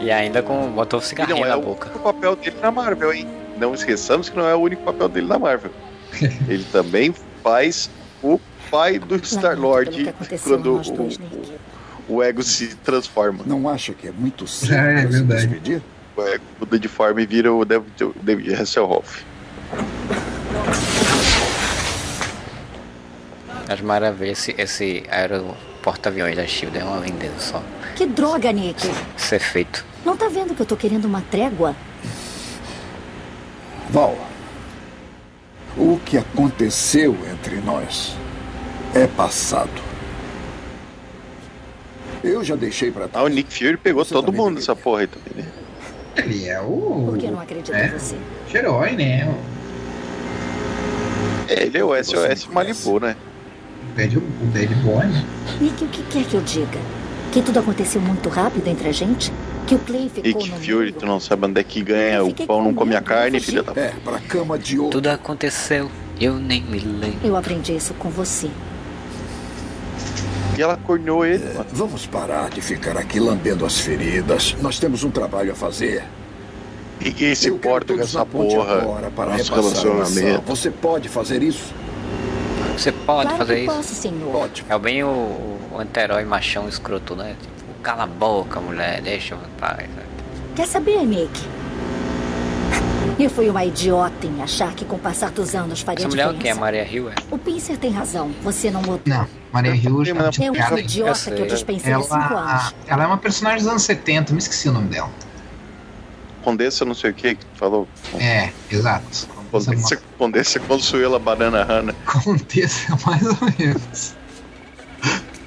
E 0.00 0.10
ainda 0.10 0.42
com 0.42 0.68
botou 0.72 1.00
E 1.00 1.02
cigarrinho 1.04 1.38
não 1.38 1.46
é 1.46 1.48
na 1.50 1.56
o 1.56 1.62
boca. 1.62 1.86
único 1.88 2.00
papel 2.00 2.36
dele 2.36 2.56
na 2.60 2.70
Marvel, 2.70 3.12
hein? 3.12 3.28
Não 3.56 3.74
esqueçamos 3.74 4.28
que 4.28 4.36
não 4.36 4.48
é 4.48 4.54
o 4.54 4.58
único 4.58 4.82
papel 4.82 5.08
dele 5.08 5.26
na 5.28 5.38
Marvel. 5.38 5.70
Ele 6.48 6.64
também 6.72 7.14
faz 7.42 7.88
o 8.22 8.40
pai 8.70 8.98
do 8.98 9.18
que 9.18 9.36
aconteceu 10.08 10.38
quando 10.56 10.76
nós 10.76 10.90
dois, 10.90 11.16
o, 11.16 11.20
Nick. 11.20 11.52
o 12.08 12.22
ego 12.22 12.42
se 12.42 12.74
transforma. 12.76 13.44
Não 13.46 13.68
acha 13.68 13.92
que 13.94 14.08
é 14.08 14.12
muito 14.12 14.46
cedo 14.46 14.74
É, 14.74 14.94
é 14.94 15.00
se 15.02 15.06
verdade. 15.06 15.46
despedir? 15.46 15.82
O 16.16 16.22
ego 16.22 16.44
muda 16.60 16.78
de 16.78 16.88
forma 16.88 17.22
e 17.22 17.26
vira 17.26 17.52
o 17.52 17.64
David, 17.64 18.04
o 18.04 18.14
David 18.22 18.54
Hasselhoff. 18.54 19.24
As 23.72 23.80
maravilhas, 23.80 24.50
esse, 24.50 24.54
esse 24.58 25.02
aeroporta-aviões 25.08 26.36
da 26.36 26.46
Shield 26.46 26.76
é 26.76 26.84
uma 26.84 26.98
lindeza 26.98 27.38
só. 27.38 27.62
Que 27.96 28.04
droga, 28.04 28.52
Nick. 28.52 28.86
Ser 29.16 29.38
feito. 29.38 29.82
Não 30.04 30.14
tá 30.14 30.28
vendo 30.28 30.54
que 30.54 30.60
eu 30.60 30.66
tô 30.66 30.76
querendo 30.76 31.06
uma 31.06 31.22
trégua? 31.22 31.74
Val, 33.88 34.14
o 35.74 35.98
que 36.04 36.18
aconteceu 36.18 37.16
entre 37.32 37.62
nós 37.62 38.14
é 38.94 39.06
passado. 39.06 39.70
Eu 42.22 42.44
já 42.44 42.54
deixei 42.54 42.90
para 42.90 43.08
Ah, 43.14 43.22
o 43.22 43.28
Nick 43.28 43.56
Fury 43.56 43.78
pegou 43.78 44.04
todo 44.04 44.30
mundo 44.34 44.56
nessa 44.56 44.76
porra 44.76 45.00
aí 45.00 45.06
também, 45.06 45.44
né? 45.44 45.50
Ele 46.14 46.46
é 46.46 46.60
o. 46.60 47.06
Por 47.06 47.16
que 47.16 47.30
não 47.30 47.40
acredito 47.40 47.74
é, 47.74 47.86
em 47.86 47.90
você? 47.92 48.18
Herói, 48.52 48.92
né? 48.92 49.34
Ele 51.48 51.78
é 51.78 51.82
o 51.82 52.04
SOS 52.04 52.46
Malibu, 52.48 53.00
né? 53.00 53.16
Bad, 53.96 54.16
o 54.18 54.20
bad 54.20 54.74
boy, 54.76 55.06
né? 55.06 55.24
Nick, 55.60 55.84
o 55.84 55.88
que 55.88 56.02
quer 56.04 56.24
que 56.24 56.34
eu 56.34 56.40
diga? 56.40 56.78
Que 57.30 57.42
tudo 57.42 57.58
aconteceu 57.58 58.00
muito 58.00 58.28
rápido 58.28 58.66
entre 58.68 58.88
a 58.88 58.92
gente? 58.92 59.32
Que 59.66 59.74
o 59.74 59.78
Clay 59.78 60.08
ficou 60.08 60.42
Nick 60.42 60.50
no 60.50 60.56
Fury, 60.56 60.92
tu 60.92 61.06
não 61.06 61.20
sabe 61.20 61.46
onde 61.46 61.60
é 61.60 61.64
que 61.64 61.82
ganha 61.82 62.24
o 62.24 62.34
pão, 62.34 62.62
não 62.62 62.74
come 62.74 62.96
a 62.96 63.00
carne, 63.00 63.38
filha 63.40 63.62
da 63.62 63.72
É, 63.80 63.92
pra 64.04 64.18
cama 64.18 64.58
de 64.58 64.78
ouro. 64.78 64.90
Tudo 64.90 65.08
aconteceu, 65.08 65.90
eu 66.20 66.34
nem 66.34 66.62
me 66.62 66.78
lembro. 66.78 67.18
Eu 67.22 67.36
aprendi 67.36 67.74
isso 67.76 67.94
com 67.94 68.10
você. 68.10 68.50
E 70.56 70.60
ela 70.60 70.76
cornou 70.76 71.24
ele. 71.24 71.44
É, 71.44 71.64
vamos 71.72 72.06
parar 72.06 72.50
de 72.50 72.60
ficar 72.60 72.96
aqui 72.98 73.18
lambendo 73.18 73.64
as 73.64 73.78
feridas. 73.78 74.54
Nós 74.60 74.78
temos 74.78 75.02
um 75.02 75.10
trabalho 75.10 75.52
a 75.52 75.54
fazer. 75.54 76.04
Ninguém 77.00 77.34
se 77.34 77.48
importa 77.48 77.94
com 77.94 78.00
essa 78.00 78.24
porra. 78.24 78.82
agora 78.82 79.10
para 79.10 79.36
Nosso 79.36 79.54
relacionamento. 79.54 80.42
Você 80.46 80.70
pode 80.70 81.08
fazer 81.08 81.42
isso? 81.42 81.72
Você 82.82 82.90
pode 82.90 83.28
claro 83.28 83.38
fazer 83.38 83.54
que 83.54 83.60
isso? 83.60 83.74
posso, 83.76 83.94
senhor. 83.94 84.32
Pode. 84.32 84.64
É 84.68 84.76
bem 84.76 85.04
o, 85.04 85.08
o 85.08 85.78
anti-herói 85.78 86.24
machão 86.24 86.68
escroto, 86.68 87.14
né? 87.14 87.36
Tipo, 87.40 87.80
cala 87.80 88.02
a 88.02 88.06
boca, 88.08 88.58
mulher, 88.60 89.00
deixa 89.00 89.34
eu 89.34 89.38
paz. 89.58 89.88
né? 89.88 90.02
Quer 90.56 90.66
saber, 90.66 91.04
Nick? 91.06 91.30
Eu 93.20 93.30
fui 93.30 93.48
uma 93.48 93.64
idiota 93.64 94.26
em 94.26 94.42
achar 94.42 94.74
que 94.74 94.84
com 94.84 94.96
o 94.96 94.98
passar 94.98 95.30
dos 95.30 95.54
anos 95.54 95.80
faria 95.80 96.00
Essa 96.00 96.08
mulher 96.08 96.24
é 96.24 96.26
o 96.26 96.32
diferença. 96.32 96.54
que? 96.54 96.58
A 96.58 96.60
Maria 96.60 96.92
Hill, 96.92 97.08
é? 97.10 97.14
O 97.30 97.38
Pincer 97.38 97.76
tem 97.76 97.92
razão. 97.92 98.32
Você 98.42 98.68
não 98.68 98.80
mudou. 98.80 99.00
Não, 99.06 99.28
Maria 99.52 99.76
Hill 99.76 100.04
já 100.04 100.12
É 100.12 100.50
um 100.50 100.54
ela, 100.56 100.80
idiota 100.80 101.30
que 101.30 101.40
eu 101.40 101.46
dispensei 101.46 101.92
há 101.92 102.00
cinco 102.02 102.14
anos. 102.14 102.32
ela, 102.34 102.72
ela 102.88 103.04
é 103.04 103.06
uma 103.06 103.18
personagem 103.18 103.60
dos 103.60 103.68
anos 103.68 103.82
70, 103.84 104.32
me 104.32 104.38
esqueci 104.40 104.68
o 104.68 104.72
nome 104.72 104.88
dela. 104.88 105.10
Condessa 106.42 106.84
não 106.84 106.94
sei 106.94 107.10
o 107.12 107.14
que 107.14 107.36
que 107.36 107.44
tu 107.44 107.56
falou. 107.58 107.86
É, 108.18 108.50
exato. 108.68 109.28
Condessa, 109.52 109.96
Condessa 110.16 110.60
Consuela 110.60 111.18
Banana 111.18 111.62
Hanna. 111.62 111.94
Condessa, 112.06 112.96
mais 113.06 113.22
ou 113.22 113.36
menos. 113.58 114.14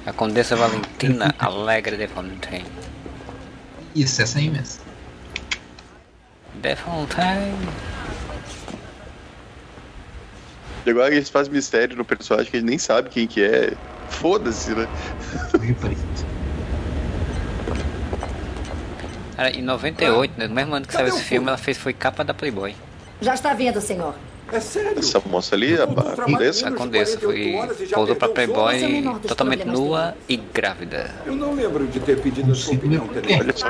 A 0.06 0.12
Condessa 0.12 0.54
Valentina 0.54 1.34
Alegre 1.40 1.96
de 1.96 2.06
Fontaine. 2.06 2.64
Isso, 3.96 4.22
essa 4.22 4.38
aí 4.38 4.48
mesmo. 4.48 4.80
De 6.54 6.76
Fontaine. 6.76 7.68
E 10.86 10.90
agora 10.90 11.12
eles 11.12 11.28
fazem 11.28 11.52
mistério 11.52 11.96
no 11.96 12.04
personagem 12.04 12.48
que 12.48 12.56
a 12.58 12.60
gente 12.60 12.68
nem 12.68 12.78
sabe 12.78 13.10
quem 13.10 13.26
que 13.26 13.42
é. 13.42 13.72
Foda-se, 14.08 14.70
né? 14.72 14.86
Cara, 19.34 19.50
em 19.50 19.62
98, 19.62 20.38
né, 20.38 20.46
no 20.46 20.54
mesmo 20.54 20.74
ano 20.76 20.86
que 20.86 20.92
saiu 20.92 21.08
esse 21.08 21.24
filme, 21.24 21.48
ela 21.48 21.58
fez 21.58 21.76
foi 21.76 21.92
capa 21.92 22.22
da 22.22 22.32
Playboy. 22.32 22.76
Já 23.20 23.34
está 23.34 23.52
vendo, 23.54 23.80
senhor. 23.80 24.14
É 24.52 24.60
sério? 24.60 24.98
Essa 24.98 25.20
moça 25.26 25.56
ali, 25.56 25.76
a, 25.76 25.82
a 25.84 26.16
Condessa. 26.16 26.68
A 26.68 26.72
Condessa 26.72 27.18
foi 27.18 27.56
pousou 27.92 28.14
pra 28.14 28.28
Playboy 28.28 29.02
totalmente 29.26 29.64
nua 29.64 30.14
e 30.28 30.36
grávida. 30.36 31.10
Eu 31.26 31.34
não 31.34 31.54
lembro 31.54 31.86
de 31.88 31.98
ter 31.98 32.20
pedido 32.20 32.52
a 32.52 32.54
sua 32.54 32.74
opinião. 32.74 33.08
Olha 33.40 33.56
só. 33.56 33.68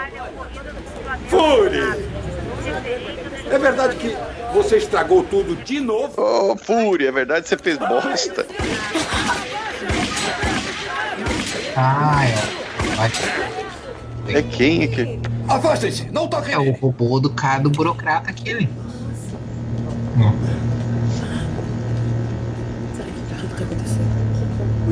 É 3.51 3.59
verdade 3.59 3.97
que 3.97 4.15
você 4.53 4.77
estragou 4.77 5.25
tudo 5.25 5.57
de 5.57 5.81
novo? 5.81 6.21
Ô, 6.21 6.55
Fúria, 6.57 7.09
é 7.09 7.13
verdade, 7.13 7.49
você 7.49 7.57
fez 7.57 7.79
bosta. 7.79 8.47
Ah, 11.75 12.23
é. 12.27 12.35
É 14.39 14.43
quem 14.43 14.83
é 14.83 14.87
que. 14.89 15.19
Afastem-se, 15.49 16.11
não 16.11 16.27
toquem 16.27 16.55
É 16.55 16.59
o 16.59 16.73
robô 16.73 17.21
do 17.21 17.31
cara 17.31 17.63
do 17.63 17.71
burocrata 17.71 18.31
aquele. 18.31 18.69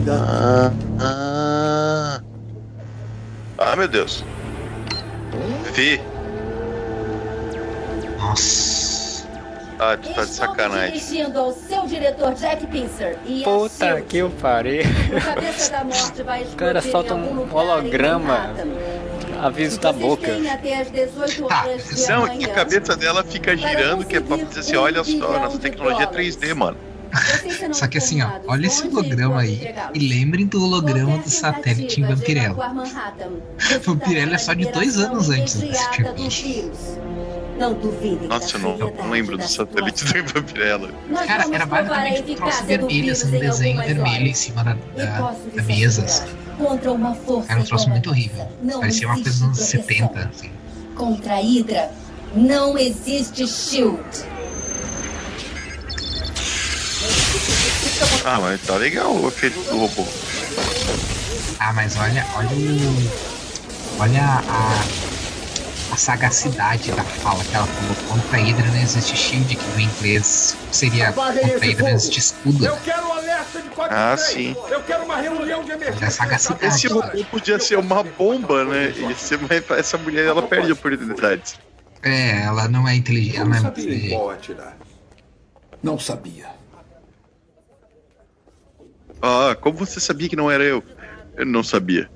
Ah, 0.07 0.71
ah. 1.01 2.21
ah, 3.59 3.77
meu 3.77 3.89
Deus. 3.89 4.23
Vi. 5.73 6.01
Nossa. 8.19 9.27
Ah, 9.79 9.97
tu 9.97 10.13
tá 10.15 10.25
de 10.25 10.31
sacanagem. 10.31 10.93
Dirigindo 10.93 11.39
ao 11.39 11.53
seu 11.53 11.87
diretor 11.87 12.35
Jack 12.35 12.67
Pincer 12.67 13.19
e 13.25 13.43
a 13.43 13.45
Puta 13.45 14.01
que 14.03 14.19
eu 14.19 14.31
parei. 14.31 14.83
O 14.83 15.21
cabeça 15.25 15.73
da 15.73 15.85
morte 15.85 16.23
vai 16.23 16.43
O 16.53 16.57
cara 16.57 16.81
solta 16.83 17.15
um 17.15 17.53
holograma. 17.53 18.55
Aviso 19.41 19.81
da 19.81 19.93
boca. 19.93 20.27
têm 20.27 20.51
até 20.51 20.81
as 20.81 20.91
18 20.91 21.45
Tá, 21.47 21.67
Não, 22.09 22.25
amanhã. 22.25 22.41
e 22.41 22.45
a 22.45 22.55
cabeça 22.55 22.97
dela 22.97 23.25
fica 23.25 23.57
girando, 23.57 24.05
que 24.05 24.17
é 24.17 24.21
pra 24.21 24.37
dizer 24.37 24.61
assim: 24.61 24.77
olha 24.77 25.05
só, 25.05 25.41
nossa 25.41 25.59
tecnologia 25.59 26.05
é 26.05 26.07
3D, 26.07 26.55
mano. 26.55 26.77
Só 27.73 27.87
que 27.87 27.99
assim, 27.99 28.23
ó, 28.23 28.29
olha 28.49 28.67
esse 28.67 28.87
holograma 28.89 29.41
aí. 29.41 29.73
E 29.95 29.99
lembrem 30.09 30.47
do 30.47 30.63
holograma 30.65 31.19
do 31.19 31.31
satélite 31.31 32.01
em 32.01 32.05
Vampirella. 32.05 32.75
Vampirella 33.83 34.35
é 34.35 34.39
só 34.39 34.53
de 34.53 34.71
dois 34.73 34.99
anos 34.99 35.31
antes 35.31 35.55
desse 35.55 35.89
filme. 35.91 36.13
Nossa, 38.27 38.57
eu 38.57 38.61
não, 38.61 38.77
não 38.77 39.11
lembro 39.11 39.39
do 39.39 39.47
satélite 39.47 40.05
do 40.05 40.33
Vampirella. 40.33 40.91
Cara, 41.27 41.45
era 41.53 41.67
basicamente 41.67 42.33
um 42.33 42.35
troço 42.35 42.65
vermelho, 42.65 43.13
assim, 43.13 43.27
um 43.27 43.37
em 43.37 43.41
desenho 43.41 43.81
vermelho 43.81 44.27
em 44.27 44.35
cima 44.35 44.65
da, 44.65 44.77
da, 44.97 45.35
da 45.55 45.63
mesa. 45.63 46.05
assim. 46.05 46.25
Contra 46.57 46.93
uma 46.93 47.15
força 47.15 47.53
Era 47.53 47.61
um 47.61 47.65
troço 47.65 47.89
muito 47.91 48.11
horrível. 48.11 48.49
não 48.63 48.81
Parecia 48.81 49.07
uma 49.09 49.15
coisa 49.15 49.31
dos 49.31 49.43
anos 49.43 49.59
existe 49.59 49.79
proteção. 49.79 50.09
70, 50.09 50.31
assim. 50.35 50.51
Contra 50.95 51.35
a 51.35 51.41
Hydra, 51.41 51.91
não 52.35 52.79
existe 52.79 53.47
shield. 53.47 54.01
Ah, 58.25 58.41
mas 58.41 58.61
tá 58.63 58.77
legal 58.77 59.15
o 59.15 59.29
efeito 59.29 59.61
do 59.71 59.79
robô. 59.79 60.07
Ah, 61.59 61.73
mas 61.73 61.97
olha, 61.97 62.27
olha 62.37 62.49
o. 62.51 63.11
Olha 63.99 64.23
a, 64.49 64.85
a 65.93 65.97
sagacidade 65.97 66.91
da 66.93 67.05
fala 67.05 67.43
que 67.45 67.55
ela 67.55 67.67
falou. 67.67 67.95
Contra 68.09 68.39
a 68.39 68.41
Hydra 68.41 68.67
não 68.67 68.77
existe 68.83 69.17
shield, 69.17 69.55
que 69.57 69.65
no 69.75 69.81
inglês 69.81 70.57
seria 70.73 71.13
contra 71.13 71.31
a 71.31 71.33
Hydra 71.33 71.83
não 71.83 71.89
existe 71.91 72.19
escudo. 72.19 72.67
Eu 72.67 72.77
quero 72.79 73.13
alerta 73.13 73.63
de 73.63 73.69
código 73.71 73.95
Ah, 73.95 74.17
3. 74.17 74.29
sim. 74.31 74.57
Eu 74.71 74.83
quero 74.83 75.05
uma 75.05 75.17
reunião 75.17 75.63
de 75.65 75.71
emergência. 75.71 76.11
Sagacidade. 76.11 76.67
Esse 76.67 76.87
robô 76.89 77.25
podia 77.31 77.59
ser 77.61 77.79
uma 77.79 78.03
bomba, 78.03 78.65
né? 78.65 78.93
Ia 78.97 79.15
ser 79.15 79.37
uma- 79.39 79.49
essa 79.79 79.97
mulher, 79.99 80.27
ela 80.27 80.43
perde 80.43 80.73
oportunidades. 80.73 81.57
É, 82.03 82.43
ela 82.43 82.69
não 82.69 82.87
é 82.89 82.95
inteligente. 82.97 83.37
Eu 83.39 83.45
não 83.45 83.51
não 83.53 83.59
é 83.59 83.61
sabia 83.63 83.95
em 83.95 84.09
qual 84.11 84.31
atirar. 84.31 84.77
Não 85.83 85.99
sabia. 85.99 86.47
Ah, 89.23 89.57
como 89.61 89.79
você 89.79 90.01
sabia 90.01 90.29
que 90.29 90.37
não 90.37 90.51
era 90.51 90.63
eu? 90.65 90.83
Eu 91.37 91.47
não 91.47 91.63
sabia. 91.63 92.11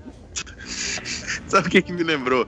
Sabe 1.49 1.68
o 1.68 1.70
que, 1.70 1.82
que 1.82 1.92
me 1.92 2.03
lembrou? 2.03 2.46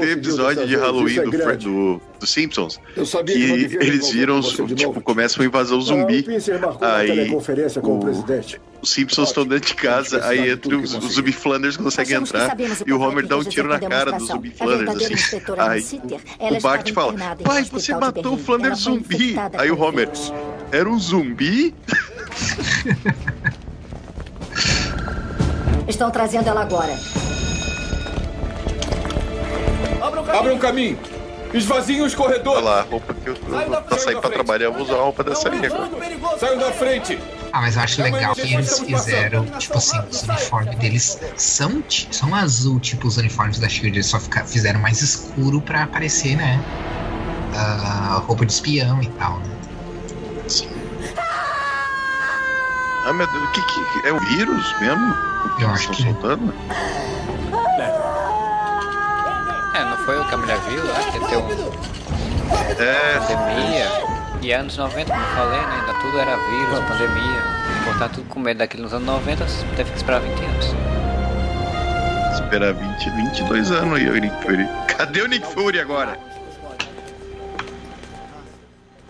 Tem 0.00 0.10
episódio 0.10 0.66
de 0.66 0.74
Halloween 0.76 1.22
do, 1.22 1.32
Fre- 1.32 1.56
do, 1.56 2.00
do 2.18 2.26
Simpsons 2.26 2.80
Eu 2.96 3.06
sabia 3.06 3.34
que 3.34 3.68
que 3.68 3.76
eles 3.76 4.10
viram, 4.10 4.40
tipo, 4.40 5.00
começa 5.00 5.38
uma 5.40 5.46
invasão 5.46 5.80
zumbi. 5.80 6.26
Uma 6.58 6.96
Aí 6.96 7.06
teleconferência 7.06 7.80
com 7.80 7.92
o 7.92 7.96
o- 7.98 8.00
presidente. 8.00 8.60
Os 8.82 8.90
Simpsons 8.90 9.28
estão 9.28 9.46
dentro 9.46 9.68
de 9.68 9.74
casa, 9.76 10.24
aí 10.26 10.50
entra 10.50 10.76
os, 10.76 10.92
os 10.94 11.14
zumbi 11.14 11.30
Flanders 11.30 11.76
conseguem 11.76 12.16
entrar 12.16 12.56
e 12.84 12.92
o 12.92 13.00
Homer 13.00 13.24
dá 13.28 13.36
um 13.36 13.44
tiro 13.44 13.68
na 13.68 13.78
cara 13.78 14.10
dos 14.10 14.26
zumbi 14.26 14.50
Flanders, 14.50 15.32
assim. 15.56 16.00
Aí 16.40 16.58
o 16.58 16.60
Bart 16.60 16.90
fala, 16.90 17.12
pai, 17.44 17.62
você 17.62 17.94
matou 17.94 18.34
o. 18.34 18.38
Flanders 18.38 18.80
zumbi. 18.80 19.36
Aí 19.56 19.70
o 19.70 19.80
Homer, 19.80 20.10
era 20.72 20.90
um 20.90 20.98
zumbi? 20.98 21.72
Estão 25.86 26.10
trazendo 26.10 26.48
ela 26.48 26.62
agora. 26.62 26.92
Abra 30.02 30.54
um 30.54 30.58
caminho. 30.58 30.98
Esvaziem 31.54 32.00
os 32.02 32.14
corredores. 32.14 32.58
Olha 32.62 32.70
lá, 32.76 32.80
a 32.80 32.82
roupa 32.82 33.12
que 33.12 33.28
eu, 33.28 33.34
eu 33.34 33.82
pra 33.82 33.98
sair 33.98 34.18
pra 34.18 34.30
trabalhar, 34.30 34.64
eu 34.66 34.72
vou 34.72 34.82
usar 34.82 34.94
a 34.94 35.02
roupa 35.02 35.22
dessa 35.22 35.50
aí 35.50 35.66
agora. 35.66 35.90
Saiam 36.38 36.58
da 36.58 36.72
frente. 36.72 37.18
Ah, 37.52 37.60
mas 37.60 37.76
eu 37.76 37.82
acho 37.82 38.02
legal 38.02 38.34
que 38.34 38.54
eles 38.54 38.78
fizeram, 38.78 39.44
tipo 39.44 39.76
assim, 39.76 40.00
os 40.10 40.22
uniformes 40.22 40.74
deles 40.78 41.18
são, 41.36 41.84
são 42.10 42.34
azul, 42.34 42.80
tipo 42.80 43.06
os 43.06 43.18
uniformes 43.18 43.58
da 43.58 43.68
Shield, 43.68 43.94
eles 43.98 44.06
só 44.06 44.18
fica- 44.18 44.44
fizeram 44.46 44.80
mais 44.80 45.02
escuro 45.02 45.60
pra 45.60 45.82
aparecer, 45.82 46.36
né? 46.36 46.58
A 47.54 48.22
roupa 48.26 48.46
de 48.46 48.52
espião 48.54 49.02
e 49.02 49.06
tal, 49.08 49.38
né? 49.40 49.50
Ah, 53.04 53.12
meu 53.12 53.26
Deus, 53.26 53.44
o 53.44 53.52
que, 53.52 53.60
que 53.62 54.08
é 54.08 54.12
o 54.12 54.18
vírus 54.20 54.74
mesmo? 54.80 55.14
Eu 55.60 55.68
acho 55.68 55.90
Estão 55.92 55.94
que- 55.96 56.02
soltando? 56.04 56.54
É, 57.78 58.11
foi 60.04 60.18
o 60.18 60.24
que 60.24 60.34
a 60.34 60.38
mulher 60.38 60.58
viu 60.68 60.86
lá, 60.86 60.94
que 60.94 61.18
ter 61.28 61.36
um 61.36 62.82
É, 62.82 63.18
pandemia. 63.18 64.12
E 64.42 64.52
anos 64.52 64.76
90, 64.76 65.12
como 65.12 65.22
eu 65.24 65.28
falei, 65.36 65.60
né? 65.60 65.80
Ainda 65.80 66.00
tudo 66.00 66.18
era 66.18 66.36
vírus, 66.36 66.78
pandemia. 66.88 67.42
Portanto, 67.84 68.14
tudo 68.14 68.28
com 68.28 68.40
medo 68.40 68.58
daquilo 68.58 68.82
nos 68.84 68.92
anos 68.92 69.06
90, 69.06 69.46
teve 69.76 69.90
que 69.90 69.96
esperar 69.96 70.20
20 70.20 70.44
anos. 70.44 70.66
esperar 72.34 72.74
20, 72.74 73.10
22 73.10 73.70
anos 73.70 73.98
aí, 73.98 74.08
o 74.08 74.16
Nick 74.16 74.42
Fury. 74.42 74.68
Cadê 74.88 75.22
o 75.22 75.28
Nick 75.28 75.46
Fury 75.46 75.80
agora? 75.80 76.18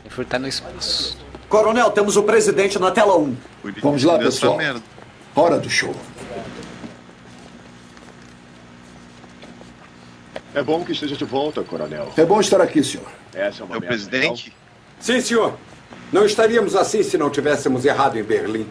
Nick 0.04 0.14
Fury 0.14 0.26
tá 0.26 0.38
no 0.38 0.46
espaço. 0.48 1.16
Coronel, 1.48 1.90
temos 1.90 2.16
o 2.16 2.22
presidente 2.22 2.78
na 2.78 2.90
tela 2.90 3.16
1. 3.16 3.36
Vamos 3.82 4.04
lá, 4.04 4.18
pessoal. 4.18 4.58
Hora 5.34 5.58
do 5.58 5.70
show. 5.70 5.94
É 10.54 10.62
bom 10.62 10.84
que 10.84 10.92
esteja 10.92 11.16
de 11.16 11.24
volta, 11.24 11.62
coronel. 11.62 12.12
É 12.16 12.24
bom 12.24 12.40
estar 12.40 12.60
aqui, 12.60 12.84
senhor. 12.84 13.06
Essa 13.34 13.62
é 13.62 13.64
uma 13.64 13.76
É 13.76 13.78
o 13.78 13.82
presidente? 13.82 14.52
Sim, 15.00 15.20
senhor. 15.20 15.56
Não 16.12 16.26
estaríamos 16.26 16.76
assim 16.76 17.02
se 17.02 17.16
não 17.16 17.30
tivéssemos 17.30 17.84
errado 17.84 18.18
em 18.18 18.22
Berlim. 18.22 18.66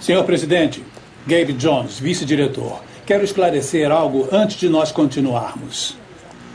Senhor 0.00 0.22
presidente, 0.24 0.84
Gabe 1.26 1.54
Jones, 1.54 1.98
vice-diretor, 1.98 2.82
quero 3.06 3.24
esclarecer 3.24 3.90
algo 3.90 4.28
antes 4.30 4.58
de 4.58 4.68
nós 4.68 4.92
continuarmos. 4.92 5.96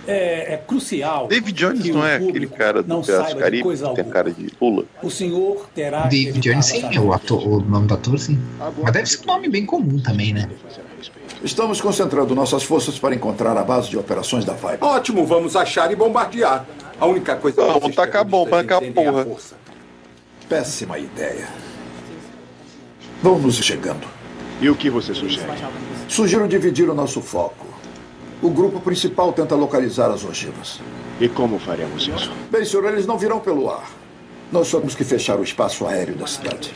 É, 0.10 0.54
é 0.54 0.58
crucial. 0.58 1.28
David 1.28 1.54
Jones 1.54 1.82
que 1.84 1.92
não 1.92 2.06
é 2.06 2.16
aquele 2.16 2.48
cara 2.48 2.82
do 2.82 2.90
não 2.90 3.02
Piratas 3.02 3.28
saiba 3.28 3.34
do 3.34 3.38
de 3.38 3.44
Caribe 3.44 3.64
coisa 3.64 3.88
que 3.90 3.96
tem 3.96 4.04
alguma. 4.04 4.14
cara 4.14 4.32
de 4.32 4.52
pula? 4.56 4.86
O 5.04 5.10
senhor 5.10 5.70
terá 5.76 6.02
David 6.08 6.40
que 6.40 6.50
Jones, 6.50 6.66
sim, 6.66 6.96
é 6.96 7.00
o, 7.00 7.14
ator, 7.14 7.48
o 7.48 7.60
nome 7.62 7.88
do 7.88 7.94
ator, 7.94 8.18
sim. 8.18 8.40
Mas 8.82 8.92
deve 8.94 9.06
ser 9.06 9.22
um 9.24 9.26
nome 9.28 9.50
bem 9.50 9.66
comum 9.66 10.00
também, 10.00 10.34
né? 10.34 10.50
Estamos 11.44 11.80
concentrando 11.80 12.36
nossas 12.36 12.64
forças 12.64 13.00
para 13.00 13.16
encontrar 13.16 13.56
a 13.56 13.64
base 13.64 13.90
de 13.90 13.98
operações 13.98 14.44
da 14.44 14.54
Viper. 14.54 14.84
Ótimo, 14.84 15.26
vamos 15.26 15.56
achar 15.56 15.92
e 15.92 15.96
bombardear. 15.96 16.66
A 17.00 17.06
única 17.06 17.36
coisa 17.38 17.62
Vamos 17.66 17.84
esses 17.84 17.96
tacar 17.96 18.26
bomba 18.26 18.62
é 18.62 18.74
a 18.74 18.92
porra. 18.92 19.24
força. 19.24 19.56
Péssima 20.50 21.00
ideia. 21.00 21.48
Vamos 23.24 23.56
chegando. 23.58 24.06
E 24.60 24.70
o 24.70 24.76
que 24.76 24.90
você 24.90 25.14
sugere? 25.14 25.48
Sugiro 26.10 26.48
dividir 26.48 26.90
o 26.90 26.94
nosso 26.94 27.22
foco. 27.22 27.69
O 28.42 28.50
grupo 28.50 28.80
principal 28.80 29.34
tenta 29.34 29.54
localizar 29.56 30.10
as 30.12 30.24
ogivas. 30.24 30.80
E 31.20 31.28
como 31.28 31.60
faremos 31.60 32.08
isso? 32.08 32.32
Bem, 32.50 32.64
senhor, 32.64 32.86
eles 32.86 33.06
não 33.06 33.18
virão 33.18 33.40
pelo 33.40 33.70
ar. 33.70 33.92
Nós 34.52 34.68
só 34.68 34.78
temos 34.80 34.96
que 34.96 35.04
fechar 35.04 35.38
o 35.38 35.44
espaço 35.44 35.86
aéreo 35.86 36.16
da 36.16 36.26
cidade. 36.26 36.72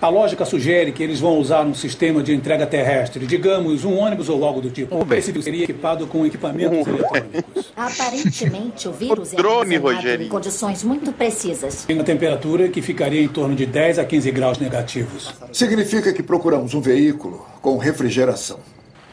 A 0.00 0.08
lógica 0.08 0.46
sugere 0.46 0.92
que 0.92 1.02
eles 1.02 1.20
vão 1.20 1.38
usar 1.38 1.60
um 1.66 1.74
sistema 1.74 2.22
de 2.22 2.32
entrega 2.34 2.66
terrestre, 2.66 3.26
digamos, 3.26 3.84
um 3.84 3.98
ônibus 3.98 4.30
ou 4.30 4.42
algo 4.42 4.62
do 4.62 4.70
tipo. 4.70 4.98
Uber. 4.98 5.18
Esse 5.18 5.42
seria 5.42 5.64
equipado 5.64 6.06
com 6.06 6.24
equipamentos 6.24 6.86
eletrônicos. 6.86 7.70
Aparentemente, 7.76 8.88
o 8.88 8.92
vírus 8.92 9.34
O 9.34 9.36
drone, 9.36 9.74
é 9.74 9.78
Rogerinho. 9.78 10.28
em 10.28 10.30
condições 10.30 10.82
muito 10.82 11.12
precisas. 11.12 11.84
Tem 11.84 11.94
uma 11.94 12.04
temperatura 12.04 12.70
que 12.70 12.80
ficaria 12.80 13.20
em 13.20 13.28
torno 13.28 13.54
de 13.54 13.66
10 13.66 13.98
a 13.98 14.04
15 14.06 14.30
graus 14.30 14.58
negativos. 14.58 15.34
Significa 15.52 16.14
que 16.14 16.22
procuramos 16.22 16.72
um 16.72 16.80
veículo 16.80 17.46
com 17.60 17.76
refrigeração. 17.76 18.58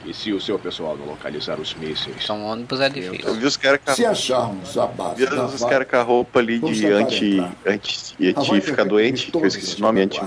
E 0.08 0.14
se 0.14 0.32
o 0.32 0.40
seu 0.40 0.58
pessoal 0.58 0.96
não 0.98 1.06
localizar 1.06 1.60
os 1.60 1.74
mísseis? 1.76 2.16
Então 2.24 2.46
ônibus 2.46 2.80
é 2.80 2.88
difícil. 2.90 3.28
Eu 3.28 3.34
vi 3.36 3.46
os 3.46 3.58
caras 3.58 3.82
com 3.84 3.92
a- 3.92 3.94
Se 3.94 4.06
acharmos 4.06 4.78
a 4.78 4.88
base 4.88 5.16
vi 5.18 5.26
da 5.26 5.46
os 5.46 5.64
caras 5.66 5.86
com 5.88 5.98
a 5.98 6.02
roupa 6.02 6.40
ali 6.40 6.60
Vamos 6.60 6.78
de 6.78 6.88
anti, 6.88 7.40
anti, 7.66 8.16
anti 8.24 8.62
ficar 8.62 8.86
doente, 8.86 9.30
que 9.32 9.38
eu 9.38 9.46
esqueci 9.46 9.76
o 9.78 9.82
nome, 9.82 10.02
anti. 10.02 10.20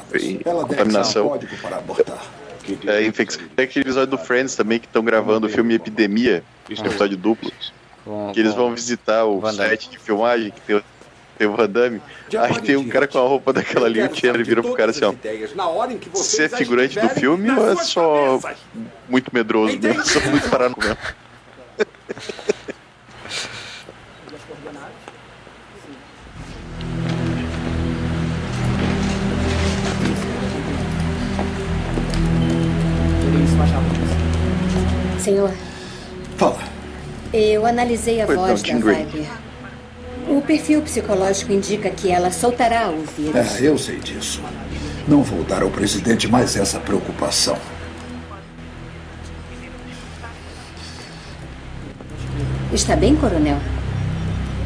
Ela 0.45 0.65
um 0.65 0.69
contaminação. 0.69 1.29
código 1.29 1.57
para 1.63 1.77
abortar. 1.79 2.19
É, 2.87 3.05
infecção. 3.05 3.43
Tem 3.57 3.65
aquele 3.65 3.83
episódio 3.85 4.11
do 4.13 4.19
Friends 4.19 4.55
também 4.55 4.79
que 4.79 4.87
estão 4.87 5.03
gravando 5.03 5.47
o 5.49 5.51
filme 5.51 5.75
Epidemia, 5.75 6.45
Isso 6.69 6.83
um 6.83 6.87
episódio 6.87 7.17
duplo, 7.17 7.51
Com- 8.05 8.31
que 8.33 8.39
eles 8.39 8.55
vão 8.55 8.73
visitar 8.73 9.25
o 9.25 9.41
set 9.51 9.89
de 9.91 9.99
filmagem 9.99 10.53
que 10.53 10.61
tem 10.61 10.77
o, 10.77 10.85
tem 11.41 11.49
o 11.49 11.57
Van 11.57 11.71
Damme. 11.71 12.03
Aí 12.39 12.61
tem 12.61 12.77
um 12.77 12.87
cara 12.87 13.09
com 13.09 13.17
a 13.17 13.23
roupa 13.23 13.51
daquela 13.51 13.87
ali, 13.87 14.03
o 14.03 14.15
Chandler 14.15 14.45
vira 14.45 14.63
pro 14.63 14.75
cara 14.75 14.91
assim, 14.91 15.07
ó. 15.07 15.15
Você 16.13 16.43
é 16.43 16.49
figurante 16.51 17.01
do 17.01 17.09
filme 17.09 17.51
ou 17.51 17.73
é 17.73 17.77
só 17.77 18.39
cabeças. 18.39 18.59
muito 19.09 19.31
medroso 19.33 19.79
mesmo? 19.79 20.05
Só 20.05 20.21
muito 20.21 20.51
paranoico 20.51 20.83
mesmo? 20.83 20.99
Senhor, 35.19 35.51
Fala. 36.37 36.59
eu 37.33 37.65
analisei 37.65 38.21
a 38.21 38.27
Pois 38.27 38.39
não, 38.39 38.47
voz 38.47 38.63
da. 38.63 38.75
Viper. 38.75 39.50
O 40.31 40.41
perfil 40.41 40.81
psicológico 40.83 41.53
indica 41.53 41.91
que 41.91 42.09
ela 42.09 42.31
soltará 42.31 42.89
o 42.89 43.03
vírus. 43.03 43.61
É, 43.61 43.67
eu 43.67 43.77
sei 43.77 43.99
disso. 43.99 44.41
Não 45.09 45.25
vou 45.25 45.43
dar 45.43 45.63
ao 45.63 45.71
presidente 45.71 46.29
mais 46.29 46.55
essa 46.55 46.79
preocupação. 46.79 47.59
Está 52.73 52.95
bem, 52.95 53.17
coronel? 53.17 53.59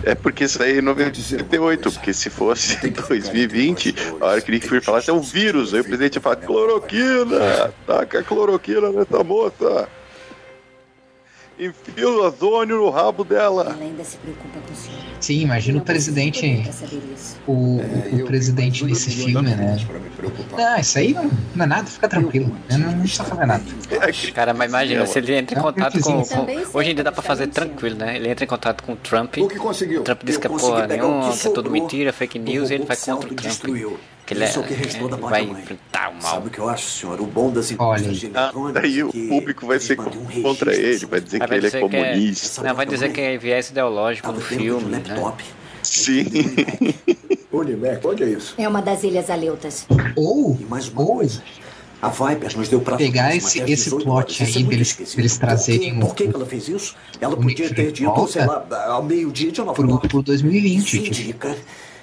É 0.05 0.15
porque 0.15 0.45
isso 0.45 0.63
aí 0.63 0.79
é 0.79 0.83
98, 0.83 1.93
porque 1.93 2.13
se 2.13 2.29
fosse 2.29 2.77
2020, 2.91 3.95
a 4.21 4.27
hora 4.27 4.41
que 4.43 4.61
Fury 4.61 4.83
falasse 4.83 5.09
é 5.09 5.15
um 5.15 5.23
vírus, 5.23 5.73
aí 5.73 5.81
o 5.81 5.85
presidente 5.85 6.17
ia 6.17 6.21
falar 6.21 6.37
cloroquina, 6.37 7.73
taca 7.87 8.23
cloroquina 8.23 8.91
nessa 8.91 9.25
moça. 9.25 9.89
Enfia 11.59 12.09
o 12.09 12.25
ozônio 12.25 12.77
no 12.79 12.91
rabo 12.91 13.23
dela. 13.23 13.63
Ela 13.77 13.85
ainda 13.85 14.03
se 14.03 14.17
preocupa 14.17 14.59
com 14.59 14.73
o 14.73 14.77
senhor. 14.77 14.99
Sim, 15.21 15.41
imagina 15.43 15.79
o 15.79 15.83
presidente. 15.83 16.41
Saber 16.73 17.01
isso. 17.15 17.37
O, 17.47 17.81
o 18.13 18.25
presidente 18.27 18.85
desse 18.85 19.11
filme, 19.11 19.55
né? 19.55 19.77
Não, 20.57 20.79
isso 20.79 20.99
aí 20.99 21.15
não, 21.15 21.31
não 21.55 21.65
é 21.65 21.69
nada, 21.69 21.87
fica 21.87 22.09
tranquilo. 22.09 22.57
Eu 22.69 22.79
não, 22.79 22.91
não 22.93 23.01
precisa 23.01 23.25
fazer 23.25 23.47
nada. 23.47 23.65
Cara, 24.35 24.53
mas 24.53 24.69
imagina, 24.69 25.07
se 25.07 25.19
ele 25.19 25.35
entra 25.37 25.55
em 25.55 25.59
É 25.59 25.63
contato 25.63 26.01
com, 26.01 26.23
com- 26.25 26.79
Hoje 26.79 26.91
em 26.91 26.95
dia 26.95 27.05
dá 27.05 27.13
pra 27.13 27.21
está 27.21 27.23
fazer 27.23 27.47
tranquilo, 27.47 27.97
né? 27.97 28.17
Ele 28.17 28.29
entra 28.29 28.45
em 28.45 28.49
contato 28.49 28.83
com 28.83 28.95
o 28.95 28.97
Trump. 28.97 29.37
O 29.37 29.49
que 29.49 29.57
conseguiu? 29.57 30.01
O 30.01 30.05
Trump 30.05 30.23
diz 30.25 30.37
que 30.37 30.47
é 30.47 30.51
porra 30.51 30.85
o 30.85 30.87
nenhuma, 30.89 31.33
que 31.33 31.47
é 31.47 31.51
tudo 31.51 31.71
mentira, 31.71 32.13
fake 32.13 32.39
news, 32.39 32.71
e 32.71 32.75
ele 32.75 32.85
vai 32.85 32.97
contra 32.97 33.33
o 33.33 33.35
Trump. 33.35 33.95
Que 34.27 34.33
ele, 34.33 34.45
é, 34.45 34.49
Isso 34.49 34.59
é 34.59 34.63
o 34.63 34.67
que 34.67 34.73
restou 34.75 35.09
da 35.09 35.17
ele 35.19 35.27
vai 35.27 35.43
enfrentar 35.45 36.09
o 36.11 36.15
mal. 36.15 36.23
Sabe 36.23 36.49
o 36.49 36.51
que 36.51 36.59
eu 36.59 36.69
acho, 36.69 36.89
senhor? 36.89 37.21
O 37.21 37.27
bom 37.27 37.51
das 37.51 37.75
Olha 37.79 37.99
indústrias 38.01 38.25
aí. 38.25 38.31
Ah, 38.35 38.41
eletrônicas 38.45 38.83
daí 38.83 38.99
é 39.01 39.05
o 39.05 39.11
público 39.29 39.67
vai 39.67 39.79
ser 39.81 40.01
um 40.01 40.43
contra 40.43 40.75
ele, 40.75 41.05
vai 41.07 41.21
dizer 41.21 41.41
que 41.47 41.55
ele 41.55 41.67
é 41.67 41.71
que 41.71 41.81
comunista. 41.81 42.63
não, 42.63 42.75
vai 42.75 42.87
dizer 42.87 43.13
que 43.13 43.21
é 43.21 43.37
viés 43.37 43.69
ideológico 43.69 44.33
de 44.33 44.39
um 44.39 44.41
filme, 44.41 44.91
né? 44.91 45.03
laptop. 45.07 45.45
Sim. 45.83 46.25
Unimac, 47.53 48.07
onde 48.07 48.23
é 48.25 48.29
isso? 48.29 48.55
É 48.59 48.67
uma 48.69 48.81
das 48.83 49.03
Ilhas 49.05 49.31
Aleutas. 49.31 49.87
Ou, 50.17 50.57
E 50.61 50.65
mais 50.65 50.89
ou. 50.89 51.41
A 52.03 52.09
Viper 52.09 52.59
nos 52.59 52.69
deu 52.69 52.81
prazo 52.81 52.99
Pegar 52.99 53.35
esse- 53.35 53.63
às 53.63 53.71
esse 53.71 53.85
18 53.85 54.05
plot 54.05 54.43
aí 54.43 54.51
é 54.51 54.63
deles- 54.67 55.15
deles 55.17 55.39
trazerem 55.39 55.99
Por 55.99 56.15
que, 56.15 56.25
o- 56.25 56.27
por 56.27 56.33
que 56.33 56.37
ela 56.37 56.47
fez 56.47 56.69
isso? 56.69 56.95
Ela 57.19 57.35
podia 57.37 57.73
ter 57.73 57.93
de 57.93 58.05
dito, 58.05 58.27
sei 58.29 58.45
lá, 58.45 58.67
ao 58.89 59.03
meio-dia 59.03 59.51
de 59.51 59.61
Nova 59.63 59.81
York. 59.83 60.09
pro 60.09 60.23
2020. 60.23 60.77
Isso 60.79 60.87
Tipo, 60.99 61.07
indica 61.07 61.57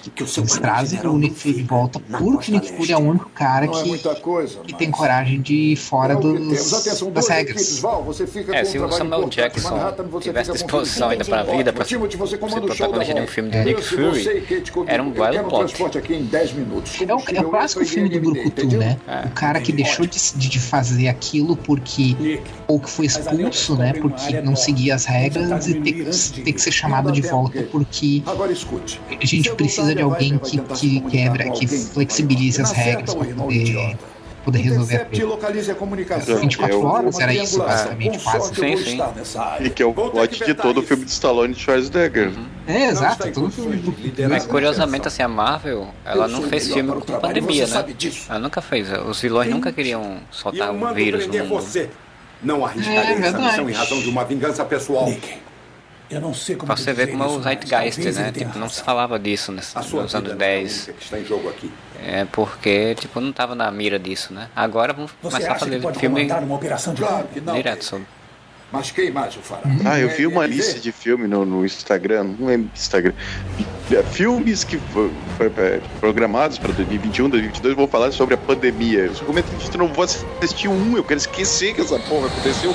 que 0.09 0.23
o 0.23 0.27
eles 0.37 0.57
trazem 0.57 0.97
general 0.97 1.13
o 1.15 1.17
Nick 1.19 1.35
Fury 1.35 1.53
de 1.55 1.63
volta 1.63 1.99
porque 1.99 2.51
o 2.51 2.53
Nick 2.55 2.71
Fury 2.73 2.91
é 2.91 2.97
o 2.97 3.01
único 3.01 3.29
cara 3.29 3.65
Não 3.67 3.77
é 3.77 3.83
que, 3.83 3.87
muita 3.89 4.15
coisa, 4.15 4.59
que 4.61 4.71
mas- 4.71 4.79
tem 4.79 4.89
coragem 4.91 5.41
de 5.41 5.53
ir 5.53 5.75
fora 5.75 6.13
É 6.13 6.15
dos, 6.15 6.73
Atenção, 6.73 7.11
das 7.11 7.27
regras. 7.27 7.79
Val, 7.79 8.03
você 8.03 8.25
fica 8.25 8.55
É, 8.55 8.63
com 8.63 8.65
se 8.69 8.79
o 8.79 8.91
Samuel. 8.91 9.29
Jackson 9.29 9.93
tivesse 10.19 10.51
disposição 10.53 11.09
ainda 11.09 11.23
pra 11.25 11.43
vida, 11.43 11.71
pra 11.73 11.85
Timothy, 11.85 12.17
você 12.17 12.31
ser 12.31 12.37
protagonista 12.61 13.13
de 13.13 13.21
um 13.21 13.27
filme 13.27 13.49
do 13.49 13.57
Nick 13.59 13.81
Fury, 13.83 14.43
era 14.87 15.03
um 15.03 15.11
belo 15.11 15.43
plot. 15.49 15.65
transporte 15.65 15.97
aqui 15.97 16.13
em 16.15 16.23
10 16.25 16.53
minutos. 16.53 17.01
É 17.01 17.13
o, 17.13 17.19
é 17.35 17.41
o 17.41 17.49
clássico 17.49 17.85
filme 17.85 18.09
do 18.09 18.19
Brucutu, 18.19 18.67
né? 18.77 18.97
É. 19.07 19.27
O 19.27 19.31
cara 19.31 19.59
que 19.59 19.71
deixou 19.71 20.05
de, 20.05 20.19
de, 20.35 20.59
fazer 20.59 21.07
aquilo 21.07 21.55
porque. 21.55 22.39
Ou 22.67 22.79
que 22.79 22.89
foi 22.89 23.05
expulso, 23.05 23.75
né? 23.75 23.93
Porque 23.93 24.41
não 24.41 24.55
seguia 24.55 24.95
as 24.95 25.05
regras 25.05 25.67
e 25.67 25.73
ter, 25.81 25.91
que- 25.93 26.41
ter 26.41 26.53
que 26.53 26.61
ser 26.61 26.71
chamado 26.71 27.11
de 27.11 27.21
volta 27.21 27.61
porque 27.71 28.23
a 28.25 29.25
gente 29.25 29.51
precisa 29.55 29.90
de 29.95 30.01
alguém 30.01 30.37
que, 30.37 30.57
que 30.59 31.01
quebra, 31.01 31.49
que 31.51 31.67
flexibilize 31.67 32.61
as 32.61 32.71
regras 32.71 33.13
para 33.13 33.25
poder, 33.33 33.97
poder 34.43 34.59
resolver 34.59 34.93
a 34.93 34.95
Intercepte 35.01 35.17
e 35.17 35.19
coisa. 35.21 35.35
localize 35.35 35.71
a 35.71 35.75
comunicação. 35.75 36.37
24 36.37 36.85
horas 36.85 37.19
era 37.19 37.33
isso, 37.33 37.59
basicamente, 37.59 38.19
quase. 38.19 38.49
eu 38.49 38.77
Sim, 38.77 38.77
sim. 38.77 38.99
E 39.59 39.69
que 39.69 39.83
é 39.83 39.85
o 39.85 39.93
plot 39.93 40.45
de 40.45 40.53
todo 40.53 40.79
o 40.79 40.83
filme 40.83 41.05
de 41.05 41.11
Stallone 41.11 41.53
e 41.53 41.55
Schwarzenegger. 41.55 42.31
É, 42.67 42.91
Não 42.91 42.93
está 42.93 43.27
exato. 43.27 43.31
Todo 43.31 43.51
filme 43.51 43.81
Mas 44.29 44.45
curiosamente, 44.45 45.07
assim, 45.07 45.21
a 45.21 45.27
Marvel, 45.27 45.87
ela 46.05 46.25
Eu 46.25 46.29
não 46.29 46.43
fez 46.43 46.71
filme 46.71 46.91
com 46.91 47.19
pandemia, 47.19 47.67
né? 47.67 47.85
Ela 48.29 48.39
nunca 48.39 48.61
fez. 48.61 48.87
Os 49.07 49.19
vilões 49.21 49.49
nunca 49.49 49.71
queriam 49.71 50.17
soltar 50.31 50.67
eu 50.69 50.73
um 50.73 50.93
vírus 50.93 51.27
no 51.27 51.33
mundo. 51.45 51.89
Não 52.43 52.61
É, 52.61 52.71
arriscarei 52.71 52.99
essa 52.99 53.19
verdade. 53.21 53.45
missão 53.45 53.69
em 53.69 53.73
razão 53.73 53.99
de 53.99 54.09
uma 54.09 54.25
vingança 54.25 54.65
pessoal. 54.65 55.05
Nick, 55.05 55.33
eu 56.11 56.21
não 56.21 56.33
sei 56.33 56.55
como 56.55 56.67
Pra 56.67 56.75
você 56.75 56.93
ver 56.93 57.05
dizer 57.07 57.17
como 57.17 57.23
é 57.23 57.27
o 57.27 57.41
Zeitgeist, 57.41 57.99
né? 58.11 58.31
Tipo, 58.31 58.59
não 58.59 58.69
se 58.69 58.83
falava 58.83 59.17
disso 59.17 59.51
nesse, 59.51 59.77
A 59.77 59.81
sua 59.81 60.03
nos 60.03 60.13
anos 60.15 60.29
não 60.29 60.33
é 60.33 60.35
a 60.35 60.37
10. 60.37 60.73
única 60.77 60.93
que 60.93 61.03
está 61.03 61.19
em 61.19 61.25
jogo 61.25 61.49
aqui. 61.49 61.71
É 62.03 62.25
porque, 62.25 62.95
tipo, 62.95 63.19
não 63.21 63.31
tava 63.31 63.53
na 63.55 63.69
mira 63.71 63.97
disso, 63.99 64.33
né? 64.33 64.49
Agora 64.55 64.91
vamos 64.93 65.11
Você 65.21 65.31
começar 65.37 65.51
a 65.51 65.55
acha 65.55 65.65
que 65.65 65.71
fazer 65.71 65.81
pode 65.81 65.99
filme 65.99 66.21
comandar 66.21 66.43
uma 66.43 66.55
operação 66.55 66.93
de 66.93 67.01
Claro 67.01 67.27
que 67.33 67.39
não. 67.41 67.53
direto 67.53 67.83
sobre. 67.85 68.05
Mas 68.71 68.89
quem 68.91 69.11
mais 69.11 69.35
o 69.35 69.39
fará? 69.41 69.63
Ah, 69.85 69.99
eu 69.99 70.09
vi 70.09 70.23
É, 70.23 70.27
uma 70.27 70.45
é, 70.45 70.47
lista 70.47 70.77
é. 70.77 70.79
de 70.79 70.91
filme 70.91 71.27
no, 71.27 71.45
no 71.45 71.65
Instagram, 71.65 72.23
não 72.39 72.47
lembro 72.47 72.67
do 72.69 72.77
Instagram. 72.77 73.13
Filmes 74.11 74.63
que 74.63 74.77
fo- 74.77 75.11
foi, 75.37 75.47
é, 75.57 75.81
programados 75.99 76.57
para 76.57 76.71
2021, 76.71 77.29
2022 77.29 77.75
vão 77.75 77.87
falar 77.87 78.11
sobre 78.13 78.35
a 78.35 78.37
pandemia. 78.37 78.99
Eu 78.99 79.15
só 79.15 79.25
comento 79.25 79.53
que 79.53 79.75
eu 79.75 79.79
não 79.79 79.87
vou 79.93 80.05
assistir 80.05 80.69
um, 80.69 80.95
eu 80.95 81.03
quero 81.03 81.17
esquecer 81.19 81.73
que 81.75 81.81
essa 81.81 81.99
porra 81.99 82.27
aconteceu. 82.27 82.73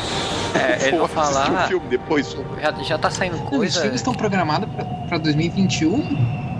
É, 0.54 0.88
ele 0.88 0.98
Vou 0.98 1.06
vai 1.06 1.24
assistir 1.24 1.44
falar- 1.44 1.64
um 1.64 1.68
filme 1.68 1.86
depois. 1.88 2.36
Já, 2.60 2.72
já 2.82 2.98
tá 2.98 3.10
saindo 3.10 3.36
Os 3.36 3.48
coisa. 3.48 3.80
filmes 3.80 4.00
estão 4.00 4.12
programados 4.14 4.68
pra 5.08 5.16
2021? 5.16 6.55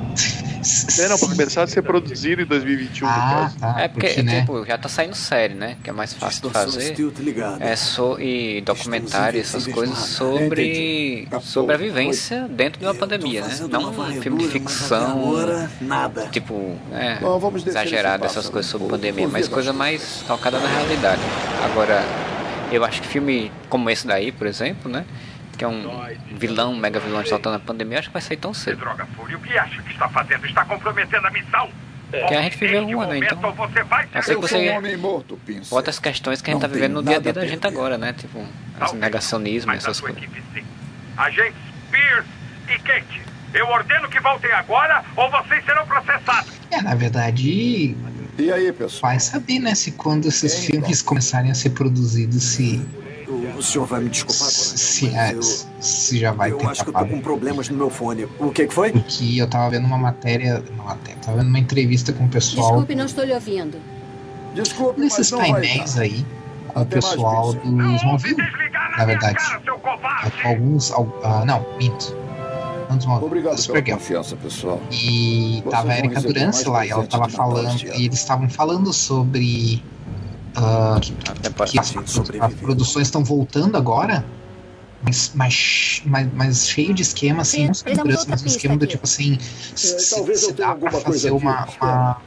É, 0.99 1.09
não, 1.09 1.19
pra 1.19 1.29
começar 1.29 1.63
a 1.63 1.67
ser 1.67 1.83
produzido 1.83 2.43
em 2.43 2.45
2021, 2.47 3.07
Ah, 3.07 3.13
no 3.13 3.43
caso. 3.43 3.59
tá. 3.59 3.81
É 3.81 3.89
porque, 3.89 4.07
porque, 4.09 4.23
né? 4.23 4.41
tipo, 4.41 4.65
já 4.65 4.79
tá 4.79 4.89
saindo 4.89 5.15
série, 5.15 5.55
né? 5.55 5.77
Que 5.83 5.91
é 5.91 5.93
mais 5.93 6.13
fácil 6.15 6.43
de 6.49 6.51
fazer. 6.51 6.97
Ligada. 7.19 7.63
É 7.65 7.77
so, 7.77 8.19
e 8.21 8.61
documentário, 8.63 9.41
essas 9.41 9.67
coisas 9.67 9.99
sobre, 9.99 11.29
sobre 11.43 11.75
a 11.75 11.79
vivência 11.79 12.49
dentro 12.49 12.81
de 12.81 12.87
uma 12.87 12.95
pandemia, 12.95 13.43
né? 13.47 13.57
Não 13.71 13.91
uma 13.91 14.09
um 14.09 14.21
filme 14.23 14.39
de 14.43 14.49
ficção. 14.49 15.11
agora, 15.13 15.71
nada. 15.81 16.29
Tipo, 16.29 16.77
é, 16.93 17.19
exagerado 17.67 18.25
essas 18.25 18.49
coisas 18.49 18.71
sobre 18.71 18.89
pandemia, 18.89 19.29
mas 19.29 19.49
coisa 19.49 19.73
mais 19.73 20.25
calcada 20.27 20.59
na 20.59 20.69
realidade. 20.69 21.23
Agora, 21.65 22.05
eu 22.73 22.85
acho 22.85 23.01
que 23.03 23.09
filme 23.09 23.53
como 23.69 23.89
esse 23.91 24.07
daí, 24.07 24.33
por 24.33 24.47
exemplo, 24.47 24.91
né? 24.91 25.05
Que 25.57 25.65
é 25.65 25.69
um 25.69 26.07
vilão, 26.33 26.73
um 26.73 26.77
mega 26.77 27.01
vilão 27.01 27.25
soltando 27.25 27.57
a 27.57 27.59
pandemia, 27.59 27.99
acho 27.99 28.09
que 28.09 28.13
vai 28.13 28.23
sair 28.23 28.37
tão 28.37 28.53
cedo. 28.53 28.79
Droga, 28.79 29.07
Fúria, 29.17 29.37
o 29.37 29.41
que 29.41 29.57
acha 29.57 29.81
que 29.83 29.93
está 29.93 30.09
fazendo? 30.09 30.45
Está 30.47 30.65
comprometendo 30.65 31.27
a 31.27 31.31
missão? 31.31 31.71
Porque 32.11 32.35
a 32.35 32.43
gente 32.43 32.57
viveu 32.57 32.87
uma, 32.87 33.07
né? 33.07 33.19
Então. 33.19 33.53
Você 33.53 33.83
vai 33.83 34.09
Eu 34.15 34.23
sei 34.23 34.35
que 34.35 34.39
um 34.39 34.43
você 34.49 34.69
homem 34.71 34.97
morto, 34.97 35.37
Pincer. 35.45 35.75
outras 35.75 35.99
questões 35.99 36.41
que 36.41 36.51
a 36.51 36.53
gente 36.55 36.63
Não 36.63 36.69
tá 36.69 36.73
vivendo 36.73 36.95
no 36.95 37.03
dia 37.03 37.17
a 37.17 37.21
dia 37.21 37.33
da 37.33 37.45
gente 37.47 37.61
perder. 37.61 37.77
agora, 37.77 37.99
né? 37.99 38.13
Tipo, 38.13 38.47
esse 38.83 38.95
negacionismo, 38.97 39.73
essas 39.73 40.01
coisas. 40.01 40.23
Agentes 41.17 41.55
Pierce 41.91 42.29
e 42.69 42.79
Kate, 42.81 43.23
eu 43.55 43.67
ordeno 43.69 44.09
que 44.09 44.21
voltem 44.21 44.53
agora 44.53 45.03
ou 45.17 45.31
vocês 45.31 45.65
serão 45.65 45.87
processados. 45.87 46.53
É, 46.71 46.81
na 46.83 46.95
verdade. 46.95 47.97
E 48.39 48.53
aí, 48.53 48.71
pessoal? 48.73 49.13
Vai 49.13 49.21
saber, 49.21 49.59
né? 49.59 49.75
Se 49.75 49.93
quando 49.93 50.27
esses 50.29 50.67
filmes 50.67 51.01
começarem 51.03 51.51
a 51.51 51.55
ser 51.55 51.71
produzidos, 51.71 52.43
se. 52.43 52.87
O, 53.29 53.59
o 53.59 53.63
senhor 53.63 53.87
vai 53.87 54.03
me 54.03 54.09
desculpar, 54.09 54.49
é, 54.49 55.35
eu, 55.35 55.43
se 55.43 56.19
já 56.19 56.31
vai 56.31 56.53
eu 56.53 56.59
ter 56.59 56.67
acho 56.67 56.85
que 56.85 56.91
eu 56.91 56.95
tô 56.95 57.07
com 57.07 57.21
problemas 57.21 57.69
no 57.69 57.77
meu 57.77 57.91
fone. 57.91 58.29
O 58.39 58.51
que 58.51 58.67
que 58.67 58.75
foi? 58.75 58.93
Porque 58.93 59.37
eu 59.39 59.49
tava 59.49 59.71
vendo 59.71 59.85
uma 59.85 59.99
matéria. 59.99 60.63
Uma 60.73 60.85
matéria 60.85 61.21
tava 61.21 61.39
vendo 61.39 61.49
uma 61.49 61.59
entrevista 61.59 62.13
com 62.13 62.25
o 62.25 62.29
pessoal 62.29 62.69
Desculpe, 62.69 62.95
não 62.95 63.07
estou 63.07 63.25
lhe 63.25 63.33
ouvindo. 63.33 63.81
Desculpe, 64.55 65.01
não 65.01 65.09
vai 65.09 65.53
painéis 65.53 65.99
aí 65.99 66.25
com 66.69 66.83
o 66.83 66.87
pessoal 66.87 67.55
Pincer. 67.55 67.71
do 67.71 67.97
Smallville, 67.97 68.43
na 68.97 69.05
verdade. 69.05 69.39
É, 69.43 70.49
Alguns. 70.49 70.93
al- 70.93 71.21
ah, 71.25 71.45
não, 71.45 71.67
minto. 71.79 72.17
Não 72.89 73.17
Obrigado 73.23 73.57
do 73.57 73.73
pela 73.73 73.97
confiança, 73.97 74.37
pessoal. 74.37 74.81
E 74.91 75.61
Vocês 75.63 75.71
tava 75.71 75.91
a 75.93 75.99
Erika 75.99 76.21
Durance 76.21 76.69
lá 76.69 76.87
e 76.87 76.91
ela 76.91 77.07
tava 77.07 77.29
falando. 77.29 77.83
E 77.83 78.05
eles 78.07 78.19
estavam 78.19 78.49
falando 78.49 78.93
sobre. 78.93 79.83
Ah, 80.57 80.99
que, 81.01 81.13
que 81.13 81.79
as, 81.79 81.95
as 82.41 82.55
produções 82.55 83.07
estão 83.09 83.23
voltando 83.23 83.77
agora. 83.77 84.25
Mas, 85.03 85.31
mas, 85.35 86.03
mas, 86.07 86.29
mas 86.33 86.69
cheio 86.69 86.95
de 86.95 87.03
esquema, 87.03 87.43
assim, 87.43 87.67
não 87.67 87.75
segurança, 87.75 88.21
outra 88.21 88.31
mas 88.31 88.43
um 88.43 88.47
esquema 88.47 88.77
do 88.77 88.85
aqui. 88.85 88.93
tipo 88.95 89.05
assim. 89.05 89.39
Se, 89.39 90.15
talvez 90.15 90.43
eu 90.43 90.49
se 90.49 90.55
tenha 90.55 90.69
dá 90.69 90.75
pra 90.75 91.01
fazer 91.01 91.29
aqui, 91.29 91.37
uma, 91.37 91.69
uma, 91.81 92.23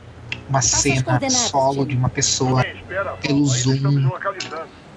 uma 0.48 0.62
cena 0.62 1.30
solo 1.30 1.86
de 1.86 1.96
uma 1.96 2.10
pessoa 2.10 2.64
pelo 3.22 3.46
Zoom. 3.46 4.10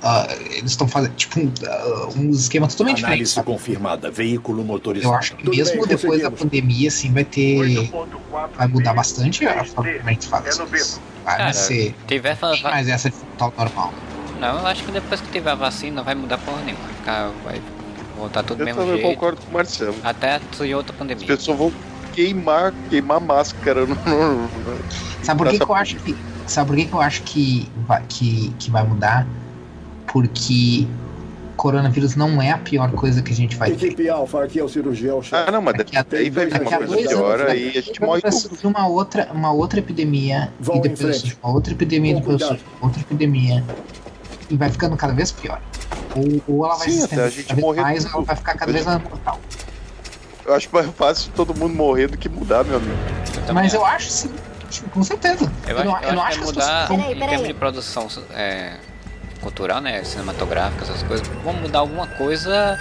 Ah, 0.03 0.27
eles 0.51 0.73
estão 0.73 0.89
fazendo, 0.89 1.15
tipo, 1.15 1.39
um, 1.41 1.53
ah, 1.67 2.09
um 2.17 2.31
esquema 2.31 2.67
totalmente 2.69 2.97
diferente. 2.97 3.15
Análise 3.23 3.43
confirmada. 3.43 4.11
Veículo 4.11 4.65
motorizado. 4.65 5.15
Eu 5.15 5.19
acho 5.19 5.37
que 5.37 5.49
mesmo 5.49 5.87
depois 5.87 6.23
da 6.23 6.31
pandemia, 6.31 6.89
assim, 6.89 7.13
vai 7.13 7.25
ter. 7.25 7.91
Vai 8.57 8.67
mudar 8.69 8.95
bastante 8.95 9.47
a 9.47 9.65
forma 9.65 9.93
como 9.93 10.09
a 10.09 10.13
gente 10.13 10.27
faz 10.29 10.47
as 10.49 10.59
coisas. 10.69 11.01
Vai 11.25 11.37
Cara, 11.37 11.53
ser. 11.53 11.95
tiver 12.09 12.37
bem 12.37 12.63
mais 12.63 12.89
essa 12.89 13.09
de 13.11 13.17
total 13.39 13.53
normal. 13.57 13.95
Não, 14.41 14.59
eu 14.59 14.67
acho 14.67 14.83
que 14.85 14.91
depois 14.91 15.21
que 15.21 15.31
tiver 15.31 15.51
a 15.51 15.55
vacina 15.55 15.97
não 15.97 16.05
vai 16.05 16.15
mudar 16.17 16.37
porra 16.39 16.63
nenhuma. 16.63 16.83
Vai, 16.83 16.95
ficar, 16.95 17.31
vai 17.45 17.63
voltar 18.19 18.43
tudo 18.43 18.57
do 18.57 18.63
Eu 18.63 18.67
mesmo 18.67 18.81
também 18.83 18.97
jeito. 18.97 19.15
concordo 19.15 19.41
com 19.41 19.51
o 19.51 19.55
Marcelo. 19.55 19.95
Até 20.03 20.41
surgir 20.57 20.75
outra 20.75 20.93
As 20.93 20.99
pandemia. 20.99 21.27
pessoas 21.29 21.57
vão 21.59 21.73
queimar, 22.13 22.73
queimar 22.91 23.21
máscara 23.21 23.87
no. 23.87 23.95
no- 23.95 24.51
Sabe 25.23 25.39
por 25.39 25.49
que, 25.49 25.59
que 25.59 25.65
eu 25.71 25.75
acho 25.77 25.97
que. 25.97 26.17
Sabe 26.49 26.67
por 26.67 26.77
que, 26.77 26.85
que 26.87 26.93
eu 26.93 27.01
acho 27.01 27.23
que 27.23 27.71
vai, 27.87 28.03
que, 28.09 28.53
que 28.59 28.69
vai 28.71 28.83
mudar? 28.83 29.27
Porque 30.07 30.87
coronavírus 31.57 32.17
não 32.17 32.41
é 32.43 32.51
a 32.51 32.59
pior 32.59 32.91
coisa 32.93 33.23
que 33.23 33.33
a 33.33 33.37
gente 33.37 33.57
vai 33.57 33.71
ter. 33.71 33.87
Equipe 33.87 34.09
Alfa, 34.09 34.45
aqui 34.45 34.59
é 34.59 34.65
o 34.65 34.69
cirurgião 34.69 35.23
chefe. 35.23 35.49
Ah, 35.49 35.53
não, 35.53 35.63
mas 35.63 35.75
Daqui 35.77 35.97
a- 35.97 36.05
daí 36.09 36.29
vai 36.29 36.47
vir 36.47 36.61
uma 36.61 36.71
coisa 36.77 36.87
dois 36.95 37.07
pior, 37.09 37.41
aí 37.49 37.69
a 37.69 37.81
gente 37.81 38.01
morre 38.01 38.21
tudo. 38.23 38.33
surgir 38.33 38.67
uma 38.67 38.87
outra, 38.89 39.29
uma 39.33 39.53
outra 39.53 39.79
epidemia 39.79 40.53
Vão 40.59 40.77
e 40.77 40.81
depois 40.81 41.21
frente. 41.21 41.39
uma 41.43 41.53
outra 41.53 41.73
epidemia 41.73 42.15
Com 42.15 42.21
depois 42.21 42.43
cuidado. 42.43 42.61
outra 42.81 43.01
epidemia 43.01 43.65
e 44.51 44.57
vai 44.57 44.71
ficando 44.71 44.97
cada 44.97 45.13
vez 45.13 45.31
pior. 45.31 45.61
Ou, 46.17 46.43
ou 46.49 46.67
ela 46.67 46.75
vai 46.77 46.89
Sim, 46.91 46.99
se 46.99 47.05
até 47.05 47.15
a 47.23 47.29
estender 47.29 47.31
gente 47.31 47.47
cada 47.47 47.55
vez 47.55 47.65
morrer 47.67 47.81
mais, 47.83 47.99
tudo. 48.05 48.11
ou 48.11 48.17
ela 48.19 48.27
vai 48.27 48.37
ficar 48.37 48.55
cada 48.55 48.73
vez 48.73 48.85
mais 48.85 49.03
mortal. 49.03 49.41
Eu 50.45 50.55
acho 50.55 50.69
mais 50.73 50.87
fácil 50.91 51.33
todo 51.37 51.55
mundo 51.55 51.75
morrer 51.75 52.09
do 52.09 52.19
que 52.19 52.29
mudar, 52.29 52.65
meu 52.65 52.77
amigo. 52.77 52.97
Mas 53.55 53.73
eu 53.73 53.85
acho 53.87 54.11
sim, 54.11 54.31
tipo, 54.69 54.91
com 54.91 55.03
certeza. 55.05 55.51
Eu, 55.69 55.79
Eu, 55.79 55.85
não, 55.85 55.95
acho, 55.95 56.05
eu 56.09 56.13
não 56.15 56.23
acho 56.23 56.29
acho 56.29 56.39
que 56.49 56.53
que 56.55 56.61
as 56.61 56.67
pessoas 56.67 56.67
mudar 56.67 56.87
vão- 56.89 56.97
Peraí, 56.99 57.13
em 57.13 57.15
peraí. 57.15 57.29
termos 57.31 57.47
de 57.49 57.55
produção 57.55 58.09
é, 58.35 58.77
cultural, 59.43 59.81
né? 59.81 60.03
Cinematográfica, 60.05 60.85
essas 60.85 61.03
coisas. 61.03 61.27
Vão 61.45 61.53
mudar 61.55 61.81
alguma 61.81 62.07
coisa, 62.07 62.79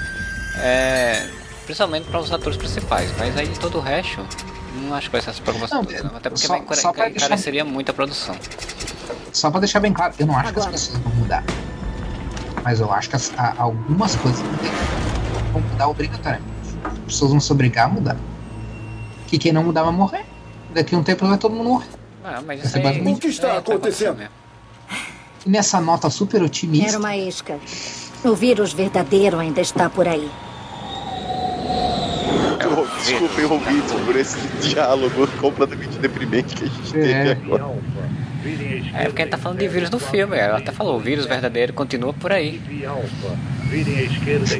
é, 0.57 1.27
principalmente 1.65 2.05
para 2.07 2.19
os 2.19 2.31
atores 2.31 2.57
principais. 2.57 3.11
Mas 3.17 3.35
aí 3.37 3.47
todo 3.59 3.77
o 3.79 3.81
resto, 3.81 4.25
não 4.83 4.93
acho 4.95 5.07
que 5.07 5.11
vai 5.13 5.21
ser 5.21 5.31
essa 5.31 5.41
preocupação 5.41 5.81
Não. 5.83 6.15
Até 6.17 6.29
porque 6.29 6.47
só- 6.47 6.57
vai 6.59 6.75
só 6.77 6.93
pra 6.93 7.05
deixar- 7.09 7.25
encareceria 7.25 7.65
muito 7.65 7.89
a 7.91 7.93
produção. 7.93 8.35
Só 9.33 9.49
pra 9.51 9.59
deixar 9.59 9.79
bem 9.79 9.91
claro, 9.91 10.13
eu 10.19 10.25
não 10.27 10.35
acho 10.37 10.53
que 10.53 10.59
Agora. 10.59 10.75
as 10.75 10.87
pessoas 10.87 11.03
vão 11.03 11.13
mudar. 11.15 11.43
Mas 12.63 12.79
eu 12.79 12.91
acho 12.93 13.09
que 13.09 13.15
as- 13.15 13.33
a- 13.37 13.55
algumas 13.57 14.15
coisas 14.15 14.39
vão 15.51 15.61
mudar 15.61 15.87
obrigatoriamente. 15.87 16.51
As 16.85 16.97
pessoas 16.99 17.31
vão 17.31 17.39
se 17.39 17.51
obrigar 17.51 17.85
a 17.85 17.89
mudar. 17.89 18.17
Que 19.27 19.37
quem 19.37 19.51
não 19.51 19.63
mudar 19.63 19.83
vai 19.83 19.93
morrer. 19.93 20.25
Daqui 20.73 20.93
a 20.95 20.97
um 20.97 21.03
tempo 21.03 21.25
vai 21.27 21.37
todo 21.37 21.53
mundo 21.55 21.67
morrer. 21.69 21.87
Ah, 22.23 22.35
mas 22.45 22.45
Vai 22.45 22.57
isso 22.59 22.77
aí, 22.77 22.83
basicamente- 22.83 23.17
O 23.17 23.19
que 23.19 23.27
está 23.27 23.47
é, 23.47 23.57
acontecendo? 23.57 24.29
E 25.45 25.49
nessa 25.49 25.81
nota 25.81 26.09
super 26.09 26.41
otimista, 26.43 26.89
Era 26.89 26.99
uma 26.99 27.15
isca. 27.15 27.57
O 28.23 28.35
vírus 28.35 28.73
verdadeiro 28.73 29.39
ainda 29.39 29.61
está 29.61 29.89
por 29.89 30.07
aí. 30.07 30.29
Eu- 32.63 32.87
Desculpem, 33.03 33.45
ouvintes, 33.45 33.91
por 34.05 34.15
esse 34.15 34.37
diálogo 34.61 35.27
completamente 35.39 35.97
deprimente 35.97 36.55
que 36.55 36.63
a 36.65 36.67
gente 36.67 36.97
É. 36.99 37.23
teve 37.25 37.31
agora. 37.31 37.75
É 38.93 39.05
porque 39.05 39.21
a 39.21 39.25
gente 39.25 39.31
tá 39.31 39.37
falando 39.37 39.59
de 39.59 39.67
vírus 39.67 39.89
no 39.89 39.99
filme, 39.99 40.37
ela 40.37 40.57
até 40.59 40.71
falou, 40.71 40.97
o 40.97 40.99
vírus 40.99 41.25
verdadeiro 41.25 41.73
continua 41.73 42.13
por 42.13 42.31
aí. 42.31 42.61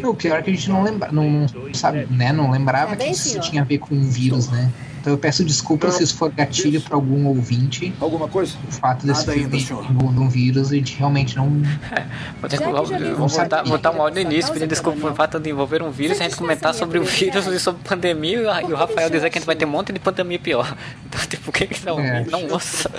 o 0.04 0.14
pior 0.16 0.40
é 0.40 0.42
que 0.42 0.50
a 0.52 0.54
gente 0.54 0.70
não 0.70 0.84
lembra, 0.84 1.12
não, 1.12 1.46
sabe, 1.74 2.08
né? 2.10 2.32
Não 2.34 2.52
lembrava 2.52 2.94
É 2.94 2.96
que 2.96 3.06
isso 3.06 3.30
senhor. 3.30 3.42
tinha 3.44 3.62
a 3.62 3.66
ver 3.66 3.78
com 3.80 3.96
um 3.96 4.04
vírus, 4.10 4.50
né? 4.50 4.70
Então 5.02 5.12
eu 5.14 5.18
peço 5.18 5.44
desculpas 5.44 5.96
se 5.96 6.04
isso 6.04 6.16
for 6.16 6.32
gatilho 6.32 6.80
pra 6.80 6.96
algum 6.96 7.26
ouvinte. 7.26 7.92
Alguma 8.00 8.28
coisa? 8.28 8.54
O 8.68 8.72
fato 8.72 9.04
desse 9.06 9.22
Nada 9.26 9.34
filme 9.34 9.58
ainda, 9.58 10.22
um 10.22 10.30
vírus 10.30 10.72
e 10.72 10.80
de 10.80 10.94
realmente 10.94 11.36
não. 11.36 11.50
Vou 12.40 12.48
ter 12.48 12.58
que 12.60 12.64
vamos- 12.64 13.36
botar, 13.36 13.64
botar 13.64 13.92
um 13.92 14.00
áudio 14.02 14.24
no 14.24 14.32
início 14.32 14.54
pedindo 14.54 14.70
desculpa 14.70 15.00
por 15.00 15.14
fato 15.16 15.40
de 15.40 15.50
envolver 15.50 15.82
um 15.82 15.90
vírus 15.90 16.20
e 16.20 16.22
a 16.22 16.24
gente 16.26 16.36
comentar 16.38 16.74
sobre 16.76 17.00
o 17.00 17.04
vírus 17.04 17.48
e 17.48 17.60
sobre 17.60 17.82
pandemia 17.84 18.62
e 18.62 18.72
o- 18.72 18.76
Rafael 18.76 19.10
dizer 19.10 19.30
que 19.32 19.38
a 19.38 19.42
gente 19.42 19.48
vai 19.48 19.56
ter 19.56 19.66
um 19.66 19.70
monte 19.70 19.92
de 19.92 20.00
pandemia 20.00 20.38
pior. 20.40 20.76
Então, 21.12 21.20
tipo, 21.28 21.50
o 21.50 21.52
que 21.54 21.68
que 21.68 21.86
não, 21.86 22.00
É. 22.00 22.24
não 22.30 22.48
ouça? 22.52 22.90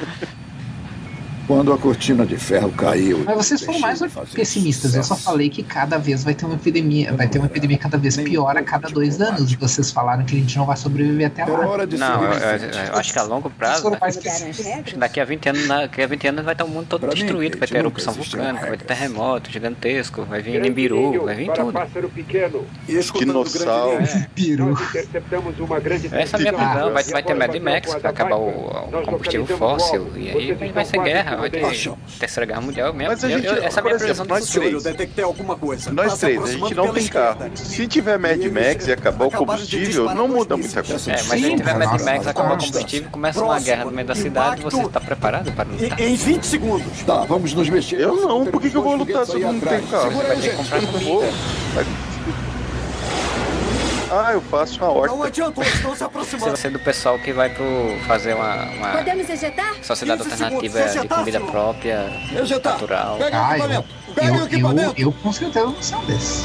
Quando 1.47 1.73
a 1.73 1.79
cortina 1.79 2.25
de 2.25 2.37
ferro 2.37 2.71
caiu. 2.73 3.23
Mas 3.25 3.37
vocês 3.37 3.63
foram 3.63 3.81
mais 3.81 4.01
pessimistas. 4.35 4.95
Eu 4.95 5.03
só 5.03 5.15
sucesso. 5.15 5.31
falei 5.31 5.49
que 5.51 5.63
cada 5.63 5.99
vez 5.99 6.23
vai 6.25 6.35
ter 6.35 6.45
uma 6.47 6.55
epidemia, 6.55 7.13
vai 7.15 7.29
ter 7.29 7.39
uma 7.39 7.47
epidemia 7.47 7.79
cada 7.79 7.99
vez 7.99 8.17
pior 8.17 8.57
a 8.57 8.63
cada 8.63 8.89
dois 8.89 9.21
anos. 9.21 9.53
E 9.53 9.57
vocês 9.57 9.91
falaram 9.91 10.25
que 10.25 10.37
a 10.37 10.39
gente 10.39 10.57
não 10.57 10.67
vai 10.67 10.77
sobreviver 10.77 11.27
até 11.27 11.43
Era 11.43 11.53
lá. 11.53 11.67
hora 11.67 11.87
de 11.87 11.97
Não, 11.97 12.23
eu, 12.25 12.33
eu- 12.33 12.69
eu 12.93 12.95
acho 12.97 13.13
que 13.13 13.19
a 13.19 13.23
longo 13.23 13.51
prazo, 13.51 13.89
regras? 13.89 14.17
daqui 14.97 15.21
a 15.21 15.25
20 15.25 15.49
anos, 15.49 15.69
daqui 15.69 16.03
a 16.03 16.07
20 16.07 16.29
anos 16.29 16.45
vai 16.45 16.55
estar 16.55 16.65
o 16.65 16.69
mundo 16.69 16.87
todo 16.89 17.01
Pra 17.01 17.09
mim, 17.11 17.15
destruído, 17.15 17.59
vai 17.59 17.67
gente, 17.69 17.73
ter 17.75 17.79
erupção 17.79 18.13
vulcânica, 18.15 18.67
vai 18.67 18.77
ter 18.77 18.85
terremoto 18.85 19.51
gigantesco, 19.51 20.23
vai 20.25 20.41
vir 20.43 20.61
Nimbiru, 20.61 21.25
vai 21.25 21.35
vir 21.35 21.51
tudo. 21.53 21.73
pássaro 21.73 22.09
pequeno. 22.09 22.65
E 22.89 22.99
Dinossauro. 23.19 23.99
Grande 25.83 26.09
Essa 26.13 26.37
é 26.37 26.39
a 26.39 26.41
minha 26.41 26.53
previsão, 26.53 26.93
vai, 26.93 27.05
vai 27.05 27.23
ter 27.23 27.35
Mad 27.35 27.51
vai 27.51 27.61
Max, 27.61 27.93
vai 27.93 28.11
acabar 28.11 28.37
o, 28.37 28.49
o 28.49 29.03
combustível 29.05 29.47
fóssil, 29.59 30.09
e 30.17 30.31
aí 30.31 30.73
vai 30.73 30.85
ser 30.85 30.99
guerra, 31.03 31.32
vai 31.37 31.51
ter 31.51 31.65
Achamos. 31.65 31.99
terceira 32.19 32.47
guerra 32.47 32.61
mundial 32.61 32.93
mesmo. 32.93 33.13
Mas 33.13 33.25
a 33.25 33.31
Eu- 33.31 33.39
gente- 33.39 33.47
eu- 33.47 33.63
essa 33.65 33.79
é 33.79 33.81
a 33.81 33.85
minha 33.85 33.95
exemplo, 33.97 34.25
do 34.25 34.29
nós 34.29 34.55
eu 34.55 34.63
três. 34.63 34.83
detectei 34.83 35.25
alguma 35.25 35.57
coisa. 35.57 35.93
Nós 35.93 36.13
Tá 36.13 36.19
três, 36.27 36.43
a 36.43 36.47
gente 36.53 36.75
não 36.75 36.93
tem 36.93 37.07
carro. 37.07 37.51
Se 37.55 37.87
tiver 37.87 38.19
Mad 38.19 38.41
Max 38.47 38.87
e 38.87 38.93
acabar 38.93 39.27
o 39.27 39.31
combustível, 39.31 40.15
não 40.15 40.29
muda 40.29 40.57
muita 40.57 40.83
coisa. 40.83 41.11
É, 41.13 41.15
mas 41.25 41.41
Sim, 41.41 41.51
se 41.51 41.57
tiver 41.57 41.79
Mad 41.79 42.01
Max, 42.01 42.27
acabar 42.27 42.55
o 42.55 42.59
combustível, 42.59 43.11
começa 43.11 43.43
uma 43.45 43.61
guerra 43.61 43.85
no 43.85 43.91
meio 43.91 44.07
da 44.07 44.15
cidade, 44.15 44.63
você 44.63 44.81
está 44.83 45.01
preparado 45.01 45.53
para 45.53 45.69
lutar? 45.69 46.01
Em, 46.01 46.13
em 46.13 46.17
20 46.17 46.45
segundos. 46.47 47.03
Tá, 47.07 47.25
vamos 47.25 47.53
nos 47.55 47.69
mexer. 47.69 48.01
Eu 48.01 48.17
não, 48.17 48.47
por 48.47 48.61
que, 48.61 48.71
que 48.71 48.77
eu 48.77 48.83
vou 48.83 48.97
lutar 48.97 49.27
se 49.27 49.41
eu 49.41 49.53
não 49.53 49.61
tenho 49.61 49.83
carro? 49.89 50.09
Segura 50.09 50.29
Vai 50.29 50.37
ter 50.37 50.51
que 50.51 50.57
comprar 50.57 50.77
Eu 50.79 50.83
não 50.83 50.93
comida. 50.93 52.12
Vai- 54.13 54.27
Ah, 54.27 54.33
eu 54.35 54.41
faço 54.43 54.79
uma 54.79 54.89
Não 54.89 54.97
horta. 54.97 55.27
adiantou, 55.29 55.65
estão 55.65 55.97
se 55.97 56.05
aproximando. 56.05 56.57
você 56.57 56.67
é 56.67 56.71
do 56.71 56.79
pessoal 56.79 57.19
que 57.19 57.33
vai 57.33 57.49
pro 57.49 57.65
fazer 58.07 58.35
uma, 58.35 58.65
uma 58.67 58.89
Podemos 58.93 59.29
ejetar? 59.31 59.75
sociedade 59.83 60.23
15 60.23 60.33
alternativa 60.43 60.49
segundos, 60.51 60.73
de 60.93 60.99
ejetar, 60.99 61.19
comida 61.19 61.39
senhor. 61.39 61.51
própria, 61.51 62.13
Ejetar. 62.43 62.73
natural. 62.75 63.17
Pega 63.19 63.37
o 63.37 63.41
Ah, 63.41 63.49
eu, 63.59 63.65
equipamento. 63.65 63.89
Pega 64.15 64.33
o 64.33 64.35
eu, 64.35 64.39
eu, 64.41 64.47
equipamento. 64.47 64.95
eu 65.01 65.13
com 65.13 65.33
certeza 65.33 65.65
não 65.67 65.83
sou 65.83 65.99
um 66.01 66.05
desses. 66.05 66.45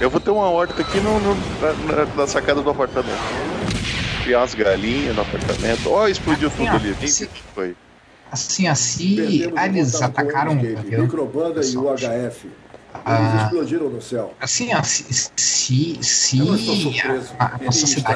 Eu 0.00 0.08
vou 0.10 0.20
ter 0.20 0.30
uma 0.30 0.48
horta 0.48 0.82
aqui 0.82 1.00
no, 1.00 1.18
no- 1.20 1.34
na, 1.60 1.72
na- 2.04 2.14
na 2.14 2.26
sacada 2.28 2.62
do 2.62 2.70
apartamento. 2.70 3.18
criar 4.22 4.38
umas 4.40 4.54
galinhas 4.54 5.14
no 5.14 5.20
apartamento. 5.22 5.90
Ó, 5.90 6.08
explodiu 6.08 6.48
Assim, 6.48 6.64
tudo 6.64 6.72
ó, 6.72 6.76
ali. 6.76 6.92
O 6.92 6.96
que 6.96 7.08
se- 7.08 7.26
que 7.26 7.42
foi? 7.54 7.76
Assim, 8.32 8.66
assim, 8.68 9.52
ah, 9.56 9.66
eles 9.66 10.00
atacaram 10.00 10.52
o. 10.52 10.54
Microbanda 10.56 11.60
e 11.62 11.76
o 11.76 11.88
HF. 11.94 12.48
Eles 12.94 13.04
Ah. 13.06 13.42
explodiram 13.44 13.90
no 13.90 14.00
céu. 14.00 14.32
Assim, 14.40 14.74
ó, 14.74 14.82
se, 14.82 15.04
se, 15.36 15.98
a, 17.38 17.44
a, 17.44 17.46
a 17.56 17.58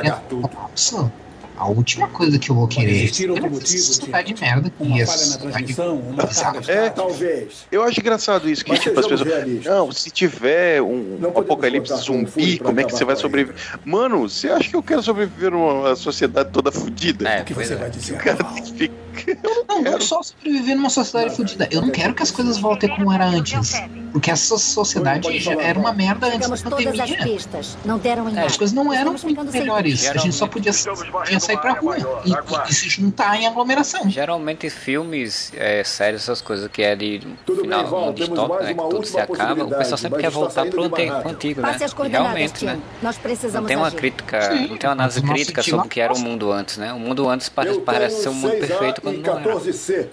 é 0.09 0.15
um 0.35 0.43
colapso, 0.43 1.13
a 1.57 1.67
última 1.69 2.07
coisa 2.09 2.39
que 2.39 2.51
eu 2.51 2.55
vou 2.55 2.69
querer 2.69 2.93
existir 2.93 3.27
é 3.29 3.31
outro 3.33 3.47
essa 3.47 3.55
motivo, 3.55 3.79
sociedade 3.83 4.33
de 4.33 4.41
merda 4.41 4.71
que 4.71 4.83
Uma 4.83 5.05
falha 5.07 5.27
na 5.27 5.37
transmissão, 5.39 5.97
uma 5.99 6.23
É, 6.69 6.91
Talvez. 6.91 7.67
eu 7.73 7.83
acho 7.83 8.01
engraçado 8.01 8.49
isso, 8.49 8.65
que 8.65 8.71
Mas 8.71 8.81
tipo, 8.81 9.01
as 9.01 9.07
pessoas. 9.07 9.29
realistas. 9.29 9.65
Não, 9.73 9.91
se 9.91 10.11
tiver 10.11 10.81
um 10.81 11.19
apocalipse 11.37 11.93
zumbi, 11.97 12.59
como 12.61 12.79
é 12.81 12.85
que 12.85 12.93
você 12.93 13.05
vai 13.05 13.17
com 13.17 13.21
sobreviver? 13.23 13.57
Mano, 13.85 14.21
você 14.29 14.49
acha 14.49 14.71
que 14.71 14.77
eu 14.77 14.83
quero 14.83 15.03
sobreviver 15.03 15.51
numa 15.51 15.97
sociedade 15.97 16.51
toda 16.53 16.71
fodida? 16.71 17.29
É, 17.29 17.43
O 17.43 17.45
que 17.45 17.55
você 17.55 17.73
é. 17.73 17.77
vai 17.77 17.91
dizer? 17.91 18.15
O 18.15 18.19
cara 18.19 18.37
tem 18.45 18.63
que 18.63 18.73
ficar. 18.73 18.95
Eu 19.27 19.37
não 19.43 19.65
Não, 19.69 19.77
não 19.77 19.85
quero. 19.85 20.03
só 20.03 20.23
sobreviver 20.23 20.77
numa 20.77 20.91
sociedade 20.91 21.35
fodida. 21.37 21.69
Eu 21.71 21.81
não 21.83 21.91
quero 21.91 22.15
que 22.15 22.23
as 22.23 22.31
coisas 22.31 22.59
voltem 22.59 22.89
como 22.89 23.13
era 23.13 23.27
antes. 23.27 23.73
Porque 24.13 24.31
essa 24.31 24.57
sociedade 24.59 25.39
já 25.39 25.53
era 25.53 25.79
uma 25.79 25.93
merda 25.93 26.27
antes 26.29 26.49
da 26.49 26.71
todas 26.71 26.87
as 26.87 26.97
pandemia. 27.11 27.25
pistas. 27.25 27.77
Não 27.85 27.99
deram 27.99 28.29
em 28.29 28.37
É, 28.39 28.45
as 28.47 28.57
coisas 28.57 28.75
não 28.75 28.93
eram 28.93 29.13
muito 29.13 29.51
sem 29.51 29.61
melhores. 29.61 30.09
A 30.09 30.17
gente 30.17 30.35
só 30.35 30.47
podia, 30.47 30.73
podia 31.13 31.41
sair 31.41 31.59
pra 31.59 31.73
rua 31.75 31.97
e, 31.99 32.31
e- 32.31 32.71
e 32.71 32.75
se 32.75 32.89
juntar 32.89 33.37
em 33.41 33.47
aglomeração. 33.47 34.09
Geralmente 34.09 34.69
filmes, 34.71 35.53
é, 35.57 35.83
séries, 35.85 36.23
essas 36.23 36.41
coisas 36.41 36.69
que 36.71 36.83
é 36.83 36.97
de 36.97 37.21
Tudo 37.45 37.61
final 37.63 37.83
bem, 37.83 37.91
Val, 37.91 38.13
distópico, 38.13 38.49
mais 38.55 38.65
né, 38.67 38.75
que 38.75 38.89
tudo 38.89 39.07
se 39.07 39.21
acaba, 39.21 39.65
o 39.65 39.69
pessoal 39.69 39.99
sempre 39.99 40.21
quer 40.23 40.31
voltar 40.31 40.67
pro 40.67 40.85
antigo, 41.29 41.61
né? 41.61 41.77
Realmente, 42.11 42.65
né? 42.65 42.79
Nós 43.03 43.17
Não 43.17 43.23
precisamos 43.23 43.69
tem 43.69 43.77
uma 43.77 43.87
agir. 43.89 43.97
crítica, 43.97 44.43
Sim, 44.43 44.67
não 44.69 44.77
tem 44.77 44.89
uma 44.89 44.93
análise 44.93 45.23
crítica 45.23 45.63
sobre 45.63 45.87
o 45.87 45.89
que 45.89 46.01
era 46.01 46.13
o 46.13 46.19
mundo 46.19 46.51
antes, 46.53 46.77
né? 46.79 46.93
O 46.93 46.99
mundo 46.99 47.29
antes 47.29 47.49
parece 47.49 47.77
tenho 48.17 48.23
ser 48.23 48.29
um 48.29 48.35
mundo 48.35 48.53
6A 48.55 48.59
perfeito 48.67 49.01
quando 49.15 49.45
não 49.45 49.51
era. 49.53 49.61
14C. 49.61 50.07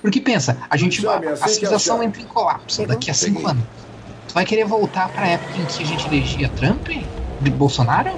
Porque 0.00 0.20
pensa, 0.20 0.56
a 0.70 0.76
gente 0.76 1.00
Chame 1.02 1.26
a 1.26 1.32
assim 1.32 1.44
que 1.44 1.50
civilização 1.50 2.02
entra 2.02 2.22
em 2.22 2.26
colapso 2.26 2.86
daqui 2.86 3.10
a 3.10 3.14
cinco 3.14 3.46
anos. 3.48 3.64
Tu 4.28 4.34
vai 4.34 4.44
querer 4.44 4.64
voltar 4.64 5.08
pra 5.08 5.26
época 5.26 5.58
em 5.58 5.64
que 5.64 5.82
a 5.82 5.86
gente 5.86 6.06
elegia 6.06 6.48
Trump? 6.50 6.88
De 7.40 7.50
Bolsonaro? 7.50 8.10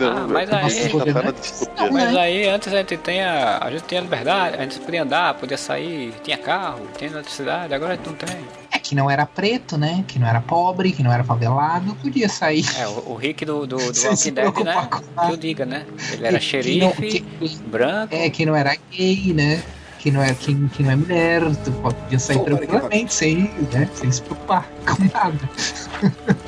Ah, 0.00 0.26
mas 0.28 0.50
aí- 0.50 0.50
tá 0.50 0.56
na 0.56 0.62
Não, 0.62 0.68
distopia. 0.68 1.14
né? 1.14 1.90
Mas 1.92 2.16
aí 2.16 2.48
antes 2.48 2.72
a 2.72 2.76
gente 2.78 2.96
tinha, 2.96 3.58
a 3.60 3.70
gente 3.70 3.82
tinha 3.84 4.00
liberdade, 4.00 4.56
a 4.56 4.62
gente 4.62 4.80
podia 4.80 5.02
andar, 5.02 5.34
podia 5.34 5.56
sair, 5.56 6.12
tinha 6.22 6.36
carro, 6.36 6.80
tinha 6.98 7.10
eletricidade, 7.10 7.72
agora 7.72 7.92
a 7.92 7.96
gente 7.96 8.06
não 8.06 8.14
tem. 8.14 8.36
É 8.72 8.78
que 8.94 9.00
não 9.00 9.10
era 9.10 9.26
preto, 9.26 9.76
né? 9.76 10.04
Que 10.06 10.20
não 10.20 10.28
era 10.28 10.40
pobre, 10.40 10.92
que 10.92 11.02
não 11.02 11.12
era 11.12 11.24
favelado, 11.24 11.96
podia 11.96 12.28
sair. 12.28 12.64
É, 12.78 12.86
o, 12.86 13.10
o 13.10 13.14
Rick 13.16 13.44
do, 13.44 13.66
do, 13.66 13.76
do 13.76 13.82
Walking 14.06 14.32
Dead, 14.32 14.34
né? 14.34 14.42
preocupar 14.52 14.88
com 14.88 15.02
nada. 15.16 15.26
Que 15.26 15.32
eu 15.32 15.36
diga, 15.36 15.66
né? 15.66 15.84
Ele 16.12 16.26
era 16.26 16.38
Que- 16.38 16.44
que 16.44 16.50
xerife, 16.50 16.78
não- 16.78 16.92
que- 16.92 17.56
branco. 17.66 18.14
É, 18.14 18.30
que 18.30 18.46
não 18.46 18.54
era 18.54 18.76
gay, 18.92 19.32
né? 19.34 19.60
Que 19.98 20.12
não 20.12 20.22
é, 20.22 20.32
que, 20.32 20.54
que 20.68 20.82
não 20.84 20.90
é 20.92 20.96
mulher, 20.96 21.42
tu 21.64 21.72
podia 21.72 22.18
sair 22.20 22.38
tranquilamente, 22.44 23.12
sem, 23.12 23.50
né? 23.72 23.88
sem 23.94 24.12
se 24.12 24.22
preocupar 24.22 24.68
com 24.86 25.02
nada. 25.12 25.40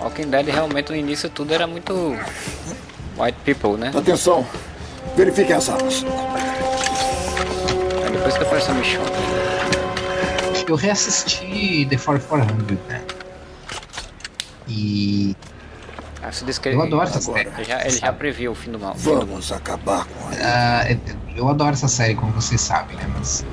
Walking 0.00 0.28
Dead 0.30 0.46
realmente 0.46 0.90
no 0.90 0.96
início 0.96 1.28
tudo 1.28 1.52
era 1.52 1.66
muito 1.66 2.16
white 3.18 3.38
people, 3.44 3.76
né? 3.76 3.90
Atenção. 3.96 4.46
Verifiquem 5.16 5.56
as 5.56 5.68
armas. 5.68 6.04
Aí 8.04 8.10
depois 8.12 8.36
que 8.38 8.44
apareceu 8.44 8.72
a 8.72 8.74
Michonne. 8.76 9.10
Eu 10.68 10.74
reassisti 10.76 11.86
The 11.88 11.96
4400, 11.96 12.78
né? 12.88 13.02
E 14.68 15.36
Ah, 16.22 16.30
eu 16.66 16.82
adoro 16.82 17.04
essa 17.08 17.18
agora. 17.18 17.44
série. 17.44 17.54
ele 17.56 17.64
já, 17.64 17.80
ele 17.82 17.96
já 17.98 18.12
previu 18.12 18.52
o 18.52 18.54
fim 18.54 18.72
do 18.72 18.78
mal. 18.78 18.94
Vamos 18.96 19.52
acabar 19.52 20.04
com 20.06 20.32
ela. 20.32 20.40
Ah, 20.42 20.84
eu 21.36 21.48
adoro 21.48 21.72
essa 21.72 21.86
série, 21.88 22.14
como 22.16 22.32
vocês 22.32 22.60
sabem, 22.60 22.96
né? 22.96 23.08
Mas. 23.16 23.44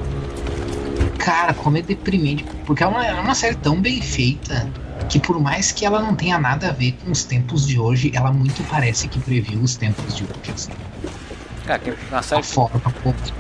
Cara, 1.20 1.54
como 1.54 1.78
é 1.78 1.82
deprimente. 1.82 2.44
Porque 2.66 2.84
é 2.84 2.88
uma, 2.88 3.06
é 3.06 3.14
uma 3.14 3.36
série 3.36 3.56
tão 3.56 3.80
bem 3.80 4.02
feita 4.02 4.68
que, 5.08 5.20
por 5.20 5.40
mais 5.40 5.72
que 5.72 5.86
ela 5.86 6.02
não 6.02 6.16
tenha 6.16 6.40
nada 6.40 6.70
a 6.70 6.72
ver 6.72 6.94
com 7.04 7.12
os 7.12 7.24
tempos 7.24 7.68
de 7.68 7.80
hoje, 7.80 8.12
ela 8.16 8.32
muito 8.32 8.64
parece 8.64 9.08
que 9.08 9.20
previu 9.20 9.60
os 9.62 9.76
tempos 9.76 10.16
de 10.16 10.24
hoje. 10.24 10.52
Assim. 10.54 10.72
Cara, 11.66 11.80
que 11.80 11.96
na 12.12 12.20
A 12.20 12.24
série 12.24 12.44
forma 12.44 12.80
como 13.04 13.16
as 13.22 13.32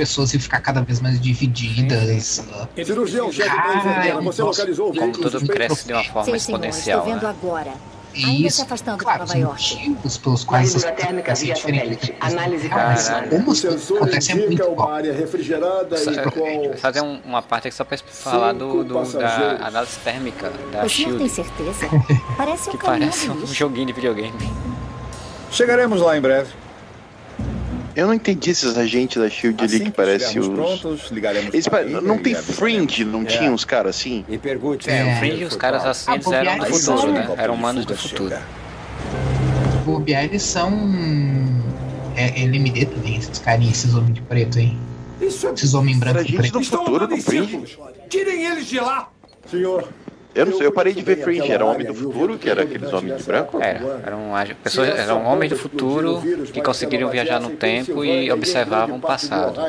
pessoas 0.00 0.32
iam 0.32 0.40
ficar 0.40 0.60
cada 0.60 0.80
vez 0.80 0.98
mais 1.00 1.20
divididas. 1.20 2.42
ah, 2.54 2.66
Cirurgião, 2.84 3.30
chefe 3.30 3.48
da 3.50 4.06
é 4.06 4.16
um 4.16 4.22
Você 4.22 4.42
localizou 4.42 4.90
o 4.90 4.94
como 4.96 5.12
tudo 5.12 5.46
cresce 5.46 5.86
de 5.86 5.92
uma 5.92 6.04
forma 6.04 6.24
Sim, 6.24 6.24
senhor. 6.24 6.36
exponencial, 6.58 6.98
Estou 7.00 7.12
vendo 7.14 7.22
né? 7.24 7.28
agora. 7.28 7.72
E 8.12 8.24
Ainda 8.24 8.38
se 8.40 8.46
isso, 8.46 8.62
afastando 8.62 8.98
de 8.98 9.04
claro, 9.04 9.20
Nova 9.20 9.32
os 9.34 9.38
York. 9.40 9.74
motivos 9.86 10.18
pelos 10.18 10.42
quais 10.44 10.74
essas 10.74 10.90
coisas 10.90 11.40
via 11.42 11.54
satélite. 11.54 12.14
Análise 12.20 12.68
Caralho. 12.68 13.28
como 13.28 13.50
O 13.50 13.52
isso 13.52 13.70
sensor 13.70 13.96
acontece 13.98 14.32
é 14.32 14.34
muito 14.34 14.64
uma 14.64 14.74
bom. 14.74 14.88
área 14.88 15.12
refrigerada 15.12 15.96
Só- 15.96 16.10
e 16.10 16.30
com... 16.30 16.40
vou 16.40 16.76
fazer 16.76 17.02
um- 17.02 17.20
uma 17.24 17.40
parte 17.42 17.68
aqui 17.68 17.76
só 17.76 17.84
pra 17.84 17.96
falar 17.98 18.52
do, 18.52 18.82
do- 18.82 19.12
da 19.12 19.64
análise 19.66 19.96
térmica 20.02 20.50
da 20.72 20.84
O 20.84 20.88
senhor 20.90 21.18
tem 21.18 21.28
SHIELD, 21.28 21.30
certeza? 21.30 21.86
Parece 22.36 22.68
um 22.70 22.72
que 22.72 22.78
parece 22.84 23.30
um 23.30 23.46
joguinho 23.46 23.86
de 23.86 23.92
videogame. 23.92 24.32
Chegaremos 25.52 26.00
lá 26.00 26.16
em 26.16 26.20
breve. 26.20 26.50
Eu 27.96 28.06
não 28.06 28.14
entendi 28.14 28.50
esses 28.50 28.76
agentes 28.78 29.20
da 29.20 29.28
Shield 29.28 29.62
ali 29.62 29.74
Assim 29.74 29.84
que 29.84 29.90
que 29.90 29.96
parece 29.96 30.38
os. 30.38 30.48
prontos, 30.48 31.10
ligaremos 31.10 31.52
Eles 31.52 31.66
pa- 31.68 31.82
Não 31.82 32.18
tem 32.18 32.34
fringe, 32.34 33.04
não 33.04 33.22
É. 33.22 33.24
tinha 33.24 33.50
uns 33.50 33.64
caras 33.64 33.96
assim? 33.96 34.24
E 34.28 34.38
pergunte. 34.38 34.88
É, 34.88 35.14
o 35.14 35.18
Fringe 35.18 35.42
e 35.42 35.44
os 35.44 35.56
caras 35.56 35.84
assim, 35.84 36.10
Ah, 36.10 36.14
eles 36.14 36.26
eram 36.30 36.58
do 36.58 36.64
futuro, 36.66 36.80
são- 36.80 37.12
né? 37.12 37.34
Eram 37.36 37.54
humanos 37.54 37.84
do 37.84 37.96
futuro. 37.96 38.36
O 39.74 39.84
bobear, 39.84 40.24
eles 40.24 40.42
são. 40.42 40.70
É, 42.16 42.40
é 42.40 42.44
LMD 42.44 42.86
também, 42.86 43.16
esses 43.16 43.38
carinhas, 43.38 43.78
esses 43.78 43.94
homens 43.94 44.14
de 44.14 44.20
preto 44.22 44.58
aí. 44.58 44.76
Isso 45.20 45.46
é... 45.48 45.52
Esses 45.52 45.74
homens 45.74 45.98
branco 45.98 46.18
Era 46.18 46.26
e 46.26 46.30
gente 46.30 46.38
preto. 46.40 46.58
do 46.58 46.64
futuro 46.64 47.06
do 47.06 47.16
Fringe. 47.18 47.78
Tirem 48.08 48.44
eles 48.46 48.66
de 48.66 48.78
lá. 48.80 49.08
Senhor, 49.50 49.88
Eu 50.34 50.46
não 50.46 50.56
sei, 50.56 50.66
eu 50.66 50.72
parei 50.72 50.92
de 50.94 51.02
ver 51.02 51.16
Fringe. 51.24 51.50
Era 51.50 51.64
homem 51.64 51.86
do 51.86 51.94
futuro, 51.94 52.38
que 52.38 52.48
era 52.48 52.62
aqueles 52.62 52.92
homens 52.92 53.16
de 53.18 53.22
branco? 53.24 53.60
Era, 53.60 54.00
eram 54.06 54.34
ag- 54.36 54.54
pessoas, 54.54 54.88
eram 54.96 55.24
homens 55.26 55.50
do 55.50 55.56
futuro 55.58 56.22
que 56.52 56.60
conseguiriram 56.62 57.10
viajar 57.10 57.40
no 57.40 57.50
tempo 57.50 58.04
e 58.04 58.30
observavam 58.30 58.96
o 58.96 59.00
passado. 59.00 59.60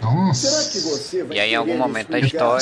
Nossa. 0.00 0.46
E 1.34 1.40
aí, 1.40 1.52
em 1.52 1.56
algum 1.56 1.76
momento 1.76 2.10
da 2.10 2.18
história-. 2.18 2.60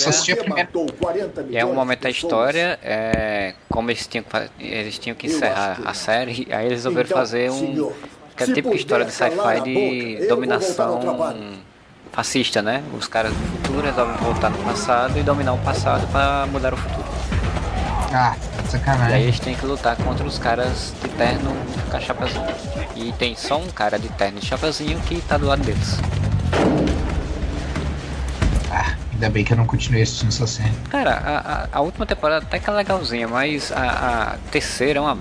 E 1.50 1.56
em 1.56 1.60
algum 1.60 1.74
momento 1.74 2.00
da 2.00 2.10
história, 2.10 2.78
é, 2.82 3.54
como 3.68 3.90
eles 3.90 4.06
tinham, 4.06 4.24
eles 4.58 4.98
tinham 4.98 5.14
que 5.16 5.26
encerrar 5.26 5.80
a 5.84 5.92
série, 5.94 6.46
aí 6.52 6.64
eles 6.66 6.78
resolveram 6.78 7.08
fazer 7.10 7.50
um. 7.50 7.92
Que 8.36 8.42
é 8.42 8.46
a 8.46 8.54
típica 8.54 8.74
história 8.74 9.04
de 9.06 9.12
sci-fi 9.12 9.60
de 9.64 10.26
dominação 10.28 11.00
fascista, 12.20 12.62
né? 12.62 12.82
Os 12.98 13.06
caras 13.06 13.30
do 13.32 13.38
futuro 13.62 13.86
resolvem 13.86 14.16
voltar 14.16 14.48
no 14.48 14.56
passado 14.64 15.18
e 15.18 15.22
dominar 15.22 15.52
o 15.52 15.58
passado 15.58 16.06
para 16.10 16.46
mudar 16.46 16.72
o 16.72 16.76
futuro. 16.78 17.04
Ah, 18.12 18.34
E 18.38 18.58
aí 18.62 18.66
sacanagem. 18.70 19.20
eles 19.22 19.38
têm 19.38 19.54
que 19.54 19.66
lutar 19.66 19.94
contra 19.96 20.26
os 20.26 20.38
caras 20.38 20.94
de 21.02 21.08
terno 21.10 21.54
com 21.90 21.96
a 21.96 22.00
chapazinho. 22.00 22.46
E 22.96 23.12
tem 23.12 23.36
só 23.36 23.58
um 23.58 23.66
cara 23.68 23.98
de 23.98 24.08
terno 24.08 24.38
e 24.38 24.44
chapazinho 24.44 24.98
que 25.00 25.20
tá 25.20 25.36
do 25.36 25.44
lado 25.46 25.62
deles. 25.62 25.98
Ah, 28.72 28.94
ainda 29.12 29.28
bem 29.28 29.44
que 29.44 29.52
eu 29.52 29.56
não 29.58 29.66
continuei 29.66 30.02
assistindo 30.02 30.28
essa 30.28 30.46
série. 30.46 30.72
Cara, 30.88 31.10
a, 31.12 31.38
a, 31.38 31.68
a 31.70 31.80
última 31.82 32.06
temporada 32.06 32.46
até 32.46 32.58
que 32.58 32.70
é 32.70 32.72
legalzinha, 32.72 33.28
mas 33.28 33.70
a, 33.72 34.32
a 34.32 34.36
terceira 34.50 34.98
é 34.98 35.02
uma 35.02 35.18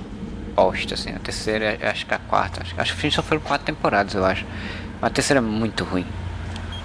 bosta, 0.55 0.93
assim. 0.93 1.09
A 1.13 1.19
terceira, 1.19 1.77
é- 1.81 1.89
acho 1.89 2.05
que 2.05 2.13
a 2.13 2.19
quarta. 2.19 2.61
Acho, 2.61 2.73
acho 2.77 2.95
que 2.95 3.11
só 3.11 3.21
foram 3.21 3.41
quatro 3.41 3.65
temporadas, 3.65 4.13
eu 4.13 4.23
acho. 4.25 4.45
Mas 5.01 5.11
a 5.11 5.13
terceira 5.13 5.39
é 5.39 5.41
muito 5.41 5.83
ruim. 5.83 6.05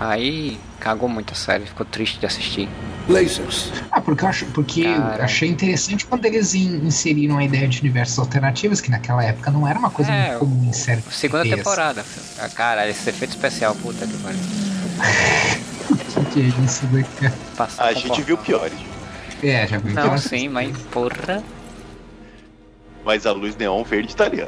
Aí 0.01 0.59
cagou 0.80 1.09
muito 1.09 1.32
a 1.32 1.36
série, 1.36 1.66
ficou 1.66 1.84
triste 1.84 2.18
de 2.18 2.24
assistir. 2.26 2.68
Lasers. 3.07 3.70
Ah, 3.90 4.01
porque 4.01 4.24
eu, 4.24 4.28
acho, 4.28 4.46
porque 4.46 4.80
eu 4.82 5.22
achei 5.24 5.48
interessante 5.48 6.07
quando 6.07 6.24
eles 6.24 6.55
in- 6.55 6.86
inseriram 6.86 7.36
a 7.38 7.44
ideia 7.44 7.68
de 7.68 7.80
universos 7.80 8.18
alternativos, 8.18 8.80
que 8.80 8.90
naquela 8.90 9.22
época 9.24 9.51
não 9.51 9.66
era 9.68 9.78
uma 9.78 9.90
coisa 9.90 10.11
É, 10.11 10.28
muito 10.28 10.38
comum 10.40 10.68
em 10.68 10.72
série. 10.72 11.03
Segunda 11.11 11.42
portuguesa. 11.42 11.57
temporada. 11.57 12.05
Ah, 12.38 12.48
Cara, 12.48 12.88
esse 12.88 13.11
efeito 13.11 13.30
especial, 13.32 13.74
puta 13.74 14.07
que 14.07 14.16
pariu. 14.18 14.38
Que 16.32 16.40
é 16.42 16.44
isso 16.64 16.86
daqui? 16.86 17.36
Passar 17.57 17.86
a 17.86 17.92
gente 17.92 18.22
viu 18.22 18.36
piores. 18.38 18.78
É, 19.42 19.66
já 19.66 19.78
vi 19.78 19.92
Não, 19.92 20.03
aquela- 20.03 20.18
sim, 20.18 20.48
mas 20.48 20.76
porra. 20.92 21.42
Mas 23.05 23.26
a 23.26 23.32
luz 23.32 23.57
neon 23.57 23.82
verde 23.82 24.14
tá 24.14 24.24
ali, 24.26 24.42
ó. 24.42 24.46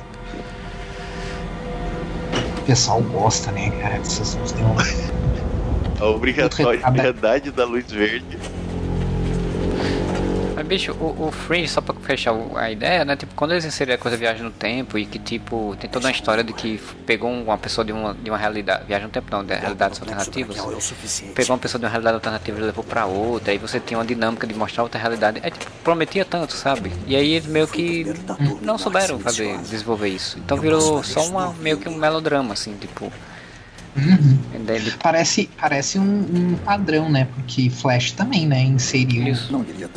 O 2.59 2.63
pessoal 2.65 3.01
gosta, 3.03 3.51
né, 3.51 3.71
cara? 3.81 3.97
Essas 3.97 4.35
luzes 4.37 4.55
neon. 4.55 4.77
A 6.03 6.07
obrigatoriedade 6.09 7.51
da 7.51 7.65
luz 7.65 7.91
verde. 7.91 8.39
Mas 10.55 10.67
bicho, 10.67 10.93
o, 11.01 11.29
o 11.29 11.33
Fringe, 11.33 11.69
só 11.69 11.81
pra 11.81 11.95
fechar 11.95 12.35
a 12.57 12.71
ideia, 12.71 13.05
né? 13.05 13.17
Tipo, 13.17 13.35
quando 13.35 13.53
eles 13.53 13.65
inseriram 13.65 13.95
a 13.95 13.99
coisa 13.99 14.17
viagem 14.17 14.43
no 14.43 14.51
tempo 14.51 14.99
e 14.99 15.07
que 15.07 15.19
tipo, 15.19 15.75
tem 15.81 15.89
toda 15.89 16.07
uma 16.07 16.13
história 16.13 16.45
de 16.45 16.53
que 16.53 16.79
pegou 17.07 17.31
um- 17.31 17.45
uma 17.45 17.57
pessoa 17.57 17.85
de 17.85 17.93
uma, 17.93 18.15
de 18.15 18.31
uma 18.31 18.37
realidade. 18.37 18.85
Viagem 18.87 19.07
no 19.07 19.13
tempo 19.13 19.29
não, 19.31 19.43
de 19.45 19.55
realidades 19.55 19.99
alternativas. 20.01 20.57
Pegou 21.35 21.55
uma 21.55 21.59
pessoa 21.59 21.79
de 21.79 21.85
uma 21.87 21.91
realidade 21.91 22.15
alternativa 22.17 22.59
e 22.59 22.63
levou 22.63 22.85
pra 22.85 23.07
outra, 23.07 23.53
aí 23.53 23.59
você 23.59 23.81
tem 23.81 23.97
uma 23.97 24.05
dinâmica 24.05 24.47
de 24.47 24.55
mostrar 24.55 24.83
outra 24.83 25.01
realidade. 25.01 25.41
É 25.43 25.51
tipo, 25.51 25.71
prometia 25.83 26.25
tanto, 26.25 26.53
sabe? 26.53 26.93
E 27.07 27.17
aí 27.17 27.33
eles 27.35 27.47
meio 27.47 27.67
que 27.67 28.05
não 28.61 28.77
souberam 28.77 29.19
fazer, 29.21 29.57
desenvolver 29.71 30.09
isso. 30.09 30.39
Então 30.39 30.59
virou 30.59 31.03
só 31.05 31.21
uma, 31.27 31.53
meio 31.55 31.79
que 31.79 31.89
um 31.89 31.95
melodrama, 31.97 32.53
assim, 32.55 32.75
tipo. 32.75 33.11
Uhum. 33.95 34.39
de- 34.65 34.91
Parece, 35.03 35.51
parece 35.61 35.99
um, 35.99 36.03
um 36.53 36.57
padrão, 36.57 37.11
né? 37.11 37.27
Porque 37.35 37.69
Flash 37.69 38.13
também, 38.13 38.47
né? 38.47 38.63
Inseriu 38.63 39.35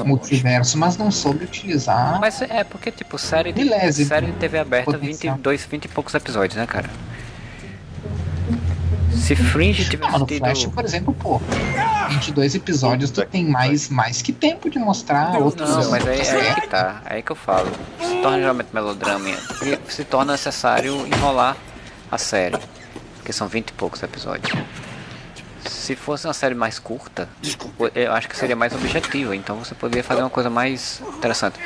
multiverso, 0.03 0.77
mas 0.77 0.97
não 0.97 1.09
soube 1.09 1.45
utilizar. 1.45 2.19
Mas 2.19 2.41
é 2.41 2.63
porque, 2.63 2.91
tipo, 2.91 3.17
série 3.17 3.53
de, 3.53 3.63
Milésimo. 3.63 4.07
série 4.07 4.25
de 4.27 4.33
TV 4.33 4.59
aberta, 4.59 4.91
Potencial. 4.91 5.35
22, 5.35 5.65
20 5.65 5.85
e 5.85 5.87
poucos 5.87 6.13
episódios, 6.13 6.57
né, 6.57 6.65
cara? 6.67 6.89
Se 9.11 9.33
Fringe 9.35 9.85
tivesse 9.89 10.11
Não, 10.11 10.19
no 10.19 10.25
tido. 10.25 10.39
Flash, 10.39 10.65
por 10.67 10.83
exemplo, 10.83 11.13
pô, 11.13 11.41
22 12.09 12.53
episódios, 12.53 13.09
tu 13.09 13.25
tem 13.25 13.45
mais, 13.47 13.89
mais 13.89 14.21
que 14.21 14.31
tempo 14.33 14.69
de 14.69 14.77
mostrar 14.77 15.37
outros. 15.39 15.69
Não, 15.69 15.89
mas 15.89 16.05
aí, 16.05 16.21
aí 16.21 16.47
é 16.47 16.53
que 16.55 16.67
tá, 16.67 17.01
aí 17.05 17.23
que 17.23 17.31
eu 17.31 17.35
falo. 17.35 17.71
Se 18.01 18.21
torna 18.21 18.37
geralmente 18.39 18.67
melodrama 18.73 19.29
e 19.29 19.91
se 19.91 20.03
torna 20.03 20.33
necessário 20.33 21.07
enrolar 21.07 21.55
a 22.11 22.17
série. 22.17 22.57
Porque 23.25 23.33
são 23.33 23.47
20 23.47 23.69
e 23.69 23.73
poucos 23.73 24.03
episódios. 24.03 24.55
Se 25.67 25.95
fosse 25.95 26.27
uma 26.27 26.33
série 26.33 26.53
mais 26.53 26.77
curta, 26.77 27.27
eu 27.95 28.13
acho 28.13 28.29
que 28.29 28.37
seria 28.37 28.55
mais 28.55 28.71
objetiva, 28.75 29.35
então 29.35 29.55
você 29.55 29.73
poderia 29.73 30.03
fazer 30.03 30.21
uma 30.21 30.29
coisa 30.29 30.47
mais 30.47 31.01
interessante. 31.17 31.57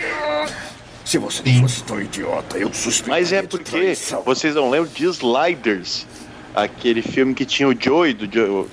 Se 1.03 1.17
você 1.17 1.43
fosse 1.59 1.83
tão 1.83 2.01
idiota, 2.01 2.57
eu 2.57 2.73
suspeito. 2.73 3.09
Mas 3.09 3.33
é 3.33 3.41
porque 3.41 3.93
vocês 4.23 4.55
não 4.55 4.69
lembram 4.69 4.89
de 4.93 5.03
Sliders, 5.03 6.07
aquele 6.55 7.01
filme 7.01 7.33
que 7.33 7.43
tinha 7.43 7.67
o 7.67 7.75
Joey, 7.77 8.13
do 8.13 8.33
Joey, 8.33 8.69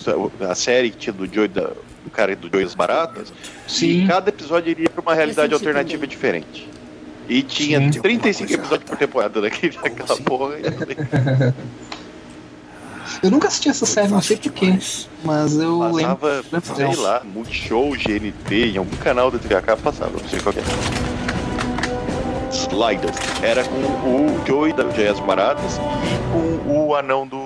a 0.49 0.55
série 0.55 0.91
que 0.91 0.97
tinha 0.99 1.13
do 1.13 1.27
Joey, 1.27 1.49
da, 1.49 1.63
do 2.05 2.11
cara 2.13 2.37
do 2.37 2.49
Joey 2.49 2.63
das 2.63 2.77
Baratas. 2.77 3.33
Sim. 3.67 4.05
E 4.05 4.07
cada 4.07 4.29
episódio 4.29 4.71
iria 4.71 4.89
para 4.89 5.03
uma 5.03 5.13
realidade 5.13 5.53
alternativa 5.53 6.07
diferente. 6.07 6.69
E 7.29 7.43
tinha 7.43 7.81
Sim. 7.93 8.01
35 8.01 8.53
episódios 8.53 8.89
por 8.89 8.97
temporada 8.97 9.41
daquele, 9.41 9.77
daquela 9.77 10.17
porra. 10.19 10.55
Eu 13.23 13.31
nunca 13.31 13.49
assisti 13.49 13.69
essa 13.69 13.87
série, 13.87 14.09
não 14.09 14.21
sei 14.23 14.37
porquê. 14.37 14.79
Mas 15.25 15.57
eu 15.57 15.79
Passava, 15.79 16.45
lembro. 16.51 16.75
sei 16.75 16.97
lá, 16.97 17.23
Multishow, 17.25 17.91
GNT, 17.93 18.73
em 18.73 18.77
algum 18.79 18.97
canal 18.97 19.31
da 19.31 19.39
TV 19.39 19.55
a 19.55 19.63
cabo 19.63 19.83
passava, 19.83 20.13
não 20.21 20.29
sei 20.29 20.41
qual 20.41 20.53
que 20.53 20.61
é. 20.61 20.63
Sliders. 22.51 23.17
Era 23.43 23.65
com 23.65 23.75
o 23.77 24.47
Joey 24.47 24.73
da 24.73 24.85
Joey 24.91 25.07
das 25.09 25.21
Baratas 25.21 25.79
e 25.79 26.33
com 26.65 26.87
o 26.87 26.95
anão 26.95 27.27
do 27.27 27.37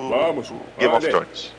Game 0.79 0.93
of. 0.95 1.07
Thrones. 1.07 1.51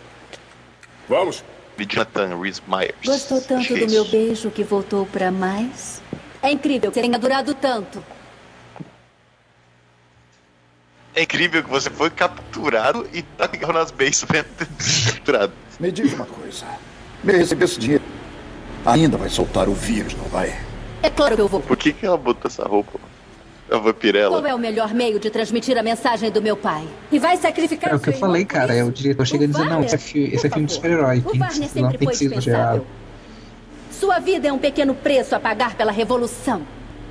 Vamos. 1.08 1.44
De 1.76 1.86
Jonathan 1.86 2.38
Rhys 2.40 2.62
Myers. 2.66 2.94
Gostou 3.04 3.40
tanto 3.40 3.74
do 3.74 3.88
meu 3.90 4.04
beijo 4.04 4.50
que 4.50 4.62
voltou 4.62 5.06
pra 5.06 5.30
mais? 5.30 6.02
É 6.42 6.50
incrível 6.50 6.90
que 6.90 7.00
tenha 7.00 7.18
durado 7.18 7.54
tanto. 7.54 8.04
É 11.14 11.22
incrível 11.22 11.62
que 11.62 11.68
você 11.68 11.90
foi 11.90 12.08
capturado 12.10 13.06
e 13.12 13.22
tá 13.22 13.46
ligado 13.46 13.72
nas 13.72 13.90
basements 13.90 14.24
capturado. 15.12 15.52
Me 15.78 15.92
diz 15.92 16.12
uma 16.14 16.24
coisa. 16.24 16.64
Me 17.22 17.32
receber 17.34 17.64
esse 17.66 17.78
dinheiro. 17.78 18.04
Ainda 18.86 19.16
vai 19.16 19.28
soltar 19.28 19.68
o 19.68 19.74
vírus, 19.74 20.14
não 20.14 20.24
vai? 20.24 20.58
É 21.02 21.10
claro 21.10 21.34
que 21.36 21.42
eu 21.42 21.48
vou. 21.48 21.60
Por 21.60 21.76
que, 21.76 21.92
que 21.92 22.06
ela 22.06 22.16
botou 22.16 22.48
essa 22.50 22.64
roupa? 22.64 22.98
A 23.70 23.76
vampirela. 23.78 24.38
Qual 24.40 24.46
é 24.46 24.54
o 24.54 24.58
melhor 24.58 24.92
meio 24.92 25.18
de 25.18 25.30
transmitir 25.30 25.78
a 25.78 25.82
mensagem 25.82 26.30
do 26.30 26.42
meu 26.42 26.56
pai? 26.56 26.86
E 27.10 27.18
vai 27.18 27.36
sacrificar 27.36 27.92
É 27.92 27.96
o 27.96 28.00
que 28.00 28.10
eu 28.10 28.14
falei, 28.14 28.44
cara. 28.44 28.74
É 28.74 28.82
o 28.84 28.90
diretor 28.90 29.26
chega 29.26 29.44
a 29.44 29.48
dizer, 29.48 29.64
não, 29.64 29.82
esse 29.82 29.94
é, 29.94 29.98
fi- 29.98 30.30
esse 30.34 30.46
é 30.46 30.50
filme 30.50 30.66
de 30.66 30.72
super-herói. 30.74 31.22
O 31.24 31.38
Warner 31.38 31.68
sempre 31.68 31.98
tem 31.98 32.08
foi 32.08 32.16
dispensável. 32.16 32.86
Sua 33.90 34.18
vida 34.18 34.48
é 34.48 34.52
um 34.52 34.58
pequeno 34.58 34.94
preço 34.94 35.34
a 35.34 35.40
pagar 35.40 35.74
pela 35.74 35.92
revolução. 35.92 36.62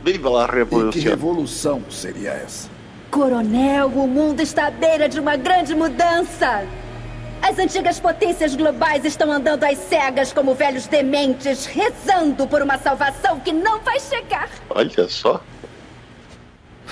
Viva 0.03 0.29
lá, 0.29 0.45
E 0.45 0.49
que 0.49 0.55
revolução. 0.57 1.01
revolução 1.03 1.81
seria 1.89 2.31
essa? 2.31 2.69
Coronel, 3.11 3.87
o 3.87 4.07
mundo 4.07 4.39
está 4.41 4.67
à 4.67 4.71
beira 4.71 5.09
de 5.09 5.19
uma 5.19 5.35
grande 5.35 5.75
mudança. 5.75 6.65
As 7.41 7.59
antigas 7.59 7.99
potências 7.99 8.55
globais 8.55 9.03
estão 9.03 9.29
andando 9.29 9.65
às 9.65 9.77
cegas 9.77 10.31
como 10.31 10.55
velhos 10.55 10.87
dementes, 10.87 11.65
rezando 11.65 12.47
por 12.47 12.61
uma 12.61 12.77
salvação 12.77 13.39
que 13.41 13.51
não 13.51 13.81
vai 13.81 13.99
chegar. 13.99 14.49
Olha 14.69 15.09
só. 15.09 15.43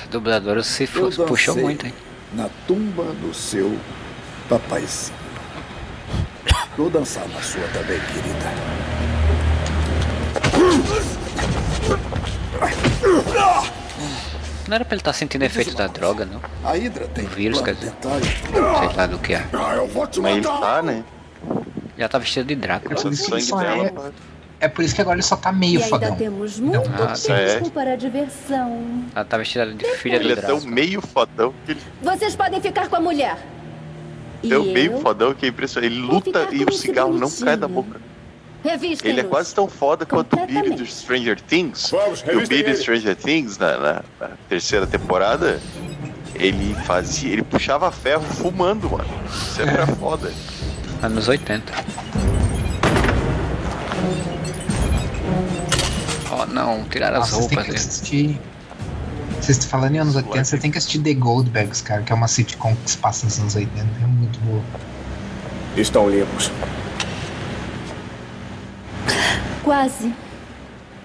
A 0.04 0.08
dubladora 0.08 0.62
se 0.62 0.90
Eu 0.94 1.10
puxou 1.26 1.56
muito, 1.56 1.86
hein? 1.86 1.94
Na 2.34 2.50
tumba 2.68 3.06
do 3.06 3.34
seu 3.34 3.78
papaizinho. 4.50 5.18
Vou 6.78 6.90
dançar 6.90 7.28
na 7.30 7.42
sua 7.42 7.64
também, 7.70 8.00
querida. 8.00 8.50
Não 14.70 14.76
era 14.76 14.86
pra 14.86 14.94
ele 14.94 15.02
estar 15.02 15.14
sentindo 15.14 15.44
efeito 15.44 15.76
da 15.76 15.88
droga, 15.88 16.26
não? 16.26 16.40
A 16.64 16.78
Hidra 16.78 17.08
tem 17.08 17.26
O 17.26 17.28
vírus, 17.28 17.60
quer 17.60 17.74
dizer. 17.74 17.92
Sei 18.04 18.96
lá 18.96 19.08
do 19.08 19.18
que 19.18 19.34
é. 19.34 19.44
Ah, 19.52 19.74
eu 19.76 19.88
vou 19.88 20.06
te 20.06 20.20
Mas 20.22 20.36
ele 20.38 20.46
tá, 20.46 20.82
né? 20.84 21.04
Já 21.98 22.08
tá 22.08 22.20
vestido 22.20 22.46
de 22.46 22.56
Drácula. 22.56 22.94
É 22.94 23.02
por 23.02 23.12
isso 23.12 23.26
que 23.26 23.34
ele 23.34 23.42
sangue 23.42 23.44
só 23.44 23.62
é. 23.64 23.94
É 24.62 24.68
por 24.68 24.84
isso 24.86 24.94
que 24.94 25.02
agora 25.02 25.16
ele 25.16 25.24
só 25.24 25.36
tá 25.38 25.52
meio 25.52 25.80
e 25.80 25.84
ainda 25.84 25.88
fodão. 25.90 26.16
temos 26.16 26.60
muito 26.60 26.88
Ah, 27.02 27.14
tempo 27.14 27.68
é. 27.68 27.70
para 27.72 27.94
a 27.94 27.96
diversão. 27.96 29.06
Ela 29.16 29.26
tá 29.26 29.38
vestida 29.38 29.66
de 29.74 29.86
filha 29.96 30.18
Ele 30.18 30.26
do 30.26 30.32
é 30.34 30.36
tão 30.36 30.50
Drácula. 30.58 30.72
meio 30.72 31.02
fodão 31.02 31.54
que 31.66 31.72
ele 31.72 31.82
Vocês 32.04 32.36
podem 32.36 32.62
ficar 32.62 32.88
com 32.90 32.96
a 32.96 33.00
mulher. 33.00 33.38
Tão 34.48 34.64
meio 34.66 35.00
fodão 35.00 35.34
que 35.34 35.46
é 35.48 35.50
impressionante. 35.50 35.92
Ele 35.94 36.02
luta 36.02 36.48
e 36.52 36.64
o 36.64 36.72
cigarro 36.74 37.14
não 37.14 37.30
cai 37.32 37.58
da 37.58 37.68
boca. 37.68 38.00
Revistem 38.64 39.12
Ele 39.12 39.22
é 39.22 39.24
quase 39.24 39.54
tão 39.56 39.68
foda 39.70 40.06
quanto 40.06 40.36
o 40.38 40.46
Billy 40.46 40.72
do 40.76 40.86
Stranger 40.86 41.40
Things. 41.40 41.90
Vamos, 41.92 42.22
E 42.28 42.32
o 42.36 42.46
Billy 42.48 42.64
ele. 42.70 42.76
Stranger 42.78 43.16
Things, 43.16 43.58
na, 43.58 43.78
na- 43.78 44.04
na 44.20 44.30
terceira 44.50 44.86
temporada, 44.86 45.62
ele 46.36 46.76
fazia. 46.86 47.32
Ele 47.34 47.44
puxava 47.44 47.90
ferro 47.92 48.24
fumando, 48.24 48.90
mano. 48.90 49.06
Isso 49.28 49.62
era 49.62 49.88
foda. 49.88 50.32
Anos 51.02 51.28
80. 51.30 51.72
Oh 56.32 56.46
não, 56.46 56.84
tiraram 56.86 57.22
as 57.22 57.32
Nossa, 57.32 57.36
vocês 57.36 57.48
roupas 57.50 57.66
dele. 57.66 57.78
assistir. 57.78 58.42
Vocês 59.42 59.64
falando 59.66 59.96
em 59.96 60.00
anos 60.00 60.16
80, 60.16 60.44
você 60.44 60.58
tem 60.58 60.70
que 60.70 60.78
assistir 60.78 61.00
The 61.00 61.14
Goldbergs, 61.14 61.82
cara, 61.82 62.02
que 62.02 62.12
é 62.12 62.16
uma 62.16 62.28
sitcom 62.28 62.76
que 62.84 62.92
se 62.92 62.98
passa 62.98 63.26
nos 63.26 63.40
anos 63.40 63.56
80. 63.56 63.80
É 64.04 64.06
muito 64.06 64.38
boa. 64.42 64.62
Estão 65.78 66.10
limpos. 66.10 66.52
Quase. 69.64 70.14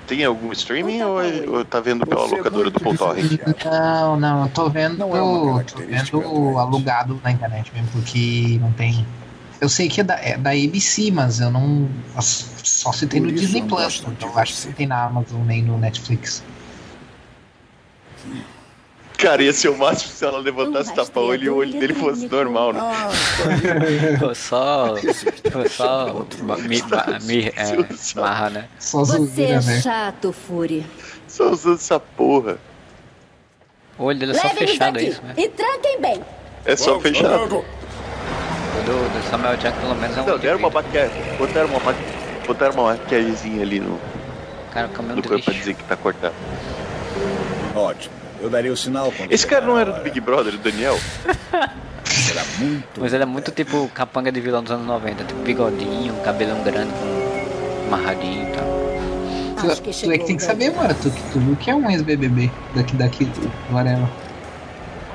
Tem 0.07 0.23
algum 0.25 0.53
streaming 0.53 1.03
ou, 1.03 1.23
é- 1.23 1.49
ou 1.49 1.65
tá 1.65 1.81
vendo 1.81 2.07
pela 2.07 2.23
é 2.23 2.27
locadora 2.27 2.71
do 2.71 2.85
muito 2.85 2.99
Paul 2.99 3.15
Torrent? 3.15 3.41
Não, 3.65 4.17
não, 4.21 4.43
eu 4.45 4.51
tô 4.51 4.69
vendo, 4.69 4.99
Não 4.99 5.17
é 5.17 5.23
uma 5.23 5.65
tô 5.65 5.79
vendo 5.79 6.59
alugado 6.59 7.21
na 7.25 7.31
internet 7.33 7.73
mesmo, 7.75 7.89
porque 7.93 8.59
não 8.61 8.71
tem. 8.73 9.07
Eu 9.61 9.69
sei 9.69 9.89
que 9.89 10.03
é 10.03 10.05
da, 10.05 10.15
é 10.17 10.37
da 10.37 10.51
ABC, 10.51 11.11
mas 11.11 11.41
eu 11.41 11.51
não. 11.51 11.89
Só 12.21 12.93
se 12.93 13.07
tem 13.07 13.23
Por 13.23 13.29
no 13.29 13.33
Disney 13.33 13.61
eu 13.61 13.67
Plus, 13.67 14.03
então 14.07 14.29
eu 14.29 14.39
acho 14.39 14.53
que 14.53 14.59
você. 14.61 14.69
não 14.69 14.75
tem 14.75 14.87
na 14.87 15.05
Amazon 15.05 15.43
nem 15.47 15.63
no 15.63 15.79
Netflix. 15.79 16.43
Cara, 19.19 19.43
ia 19.43 19.53
ser 19.53 19.69
o 19.69 19.79
máximo 19.79 20.13
se 20.13 20.25
ela 20.25 20.39
levantasse 20.39 20.91
o 20.91 20.95
tapa-olho 20.95 21.45
e 21.45 21.49
o 21.49 21.57
olho 21.57 21.73
dele 21.73 21.95
fosse 21.95 22.29
normal, 22.29 22.73
né? 22.73 22.81
Foi 24.19 24.35
só. 24.35 24.97
Foi 25.51 25.69
só. 25.69 26.27
Ma- 26.43 26.57
mi, 26.59 27.53
é, 27.55 28.21
marra, 28.21 28.51
né? 28.51 28.69
Só 28.79 29.05
Você 29.05 29.43
é 29.43 29.61
né? 29.61 29.81
chato, 29.81 30.33
Fury. 30.33 30.85
Só 31.29 31.51
usando 31.51 31.77
essa 31.77 31.99
porra. 31.99 32.59
O 33.99 34.05
olho 34.05 34.19
dele 34.19 34.33
é 34.33 34.35
só 34.35 34.49
fechado, 34.51 34.99
é 34.99 35.05
isso, 35.05 35.23
né? 35.23 35.35
e 35.37 35.49
tranquem 35.49 36.01
bem. 36.01 36.21
É 36.65 36.77
só 36.77 36.99
fechado. 36.99 37.49
do, 37.49 37.65
do 39.13 39.31
Samuel 39.31 39.57
Jackson 39.57 39.81
pelo 39.81 39.95
menos 39.95 40.17
é 40.17 40.23
um. 40.23 40.27
Não, 40.27 40.39
deram 40.39 40.59
uma 40.59 40.71
maquiagem. 40.71 41.37
Botaram 41.39 41.69
uma, 41.69 41.81
maqui... 41.81 42.01
botaram 42.47 42.73
uma 42.75 42.83
maquiagemzinha 42.93 43.63
ali 43.63 43.81
no, 43.81 43.99
Cara, 44.73 44.89
o 44.89 44.91
caminhão 44.91 45.17
no 45.17 45.23
de 45.23 45.29
corpo 45.29 45.45
pra 45.45 45.55
dizer 45.55 45.75
que 45.75 45.85
tá 45.85 45.97
cortado. 45.97 46.35
Ótimo. 47.77 48.24
Eu 48.45 48.51
daria 48.51 48.71
o 48.71 48.77
sinal 48.77 49.11
Esse 49.31 49.47
cara 49.47 49.65
não 49.65 49.79
era 49.79 49.91
do. 49.91 50.03
Big 50.03 50.21
Brother, 50.21 50.55
o 50.55 50.59
Daniel? 50.59 50.99
Será 52.05 52.43
muito. 52.59 53.01
Mas 53.01 53.15
ele 53.15 53.23
é 53.23 53.27
muito 53.27 53.51
tipo 53.51 53.89
capanga 53.89 54.31
de 54.31 54.39
vilão 54.39 54.63
dos 54.63 54.71
anos 54.71 54.87
90, 54.87 55.25
tipo 55.25 55.41
bigodinho, 55.41 56.15
cabelão 56.23 56.63
grande, 56.63 56.93
com 56.93 57.87
amarradinho 57.87 58.47
e 58.47 58.53
tal. 58.53 58.67
Tu, 59.59 59.71
Acho 59.71 59.81
que 59.81 59.91
tu 59.91 60.13
é 60.13 60.19
que 60.19 60.27
tem 60.27 60.37
que 60.37 60.43
saber, 60.43 60.71
mano. 60.73 60.95
Tu, 60.95 61.11
tu 61.33 61.41
viu 61.41 61.57
que 61.57 61.71
é 61.71 61.75
um 61.75 61.91
ex-BBB 61.91 62.51
daqui, 62.75 62.97
daqui 62.97 63.25
do 63.25 63.51
do 63.71 63.79
Arela. 63.79 64.11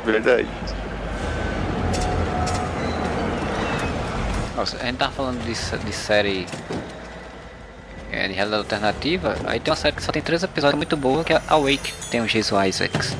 Verdade. 0.04 0.48
Nossa, 4.56 4.76
a 4.82 4.86
gente 4.88 4.98
tava 4.98 5.12
falando 5.12 5.40
de, 5.44 5.86
de 5.86 5.94
série. 5.94 6.48
É, 8.12 8.26
é 8.26 8.28
de 8.28 8.34
realidade 8.34 8.64
alternativa, 8.64 9.36
aí 9.46 9.60
tem 9.60 9.72
uma 9.72 9.78
série 9.78 9.96
que 9.96 10.04
só 10.04 10.12
tem 10.12 10.22
três 10.22 10.44
episódios 10.44 10.78
muito 10.78 10.96
boa, 10.98 11.24
que 11.24 11.34
é 11.34 11.42
Awake, 11.48 11.94
tem 12.10 12.22
o 12.22 12.26
Jason 12.26 12.64
Isaacs. 12.64 13.16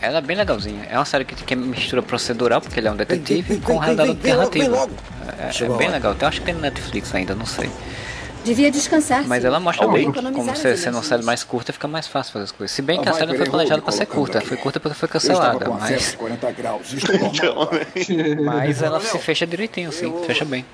Ela 0.00 0.18
é 0.18 0.20
bem 0.20 0.36
legalzinha. 0.36 0.86
É 0.90 0.96
uma 0.98 1.04
série 1.04 1.24
que, 1.24 1.34
que 1.34 1.56
mistura 1.56 2.02
procedural, 2.02 2.60
porque 2.60 2.78
ele 2.78 2.88
é 2.88 2.92
um 2.92 2.96
detetive, 2.96 3.60
com 3.60 3.78
realidade 3.78 4.10
alternativa. 4.10 4.88
É, 5.38 5.64
é 5.64 5.68
bem 5.76 5.88
legal. 5.88 6.16
Eu 6.20 6.28
acho 6.28 6.40
que 6.40 6.46
tem 6.46 6.54
no 6.54 6.60
Netflix 6.60 7.14
ainda, 7.14 7.34
não 7.34 7.46
sei. 7.46 7.70
Devia 8.44 8.70
descansar. 8.70 9.26
Mas 9.26 9.44
ela 9.44 9.60
mostra 9.60 9.86
bem 9.88 10.10
como 10.10 10.42
você 10.42 10.76
sendo 10.76 10.94
uma 10.94 11.02
série 11.02 11.22
mais 11.22 11.44
curta 11.44 11.72
fica 11.72 11.88
mais 11.88 12.06
fácil 12.06 12.32
fazer 12.32 12.44
as 12.44 12.52
coisas. 12.52 12.74
Se 12.74 12.80
bem 12.80 13.00
que 13.00 13.08
Ah, 13.08 13.10
a 13.10 13.12
vai, 13.12 13.20
série 13.20 13.32
não 13.32 13.38
foi 13.38 13.50
planejada 13.50 13.82
pra 13.82 13.92
ser 13.92 14.06
curta, 14.06 14.40
foi 14.40 14.56
curta 14.56 14.80
porque 14.80 14.96
foi 14.96 15.08
cancelada, 15.08 15.66
a 15.66 15.70
mas, 15.70 16.12
de 16.12 16.16
40 16.16 16.52
graus. 16.52 16.92
Isto 16.92 17.12
é 17.12 18.34
mas 18.42 18.80
ela 18.80 19.00
se 19.00 19.18
fecha 19.18 19.46
direitinho, 19.46 19.88
assim, 19.90 20.12
fecha 20.24 20.44
bem. 20.44 20.64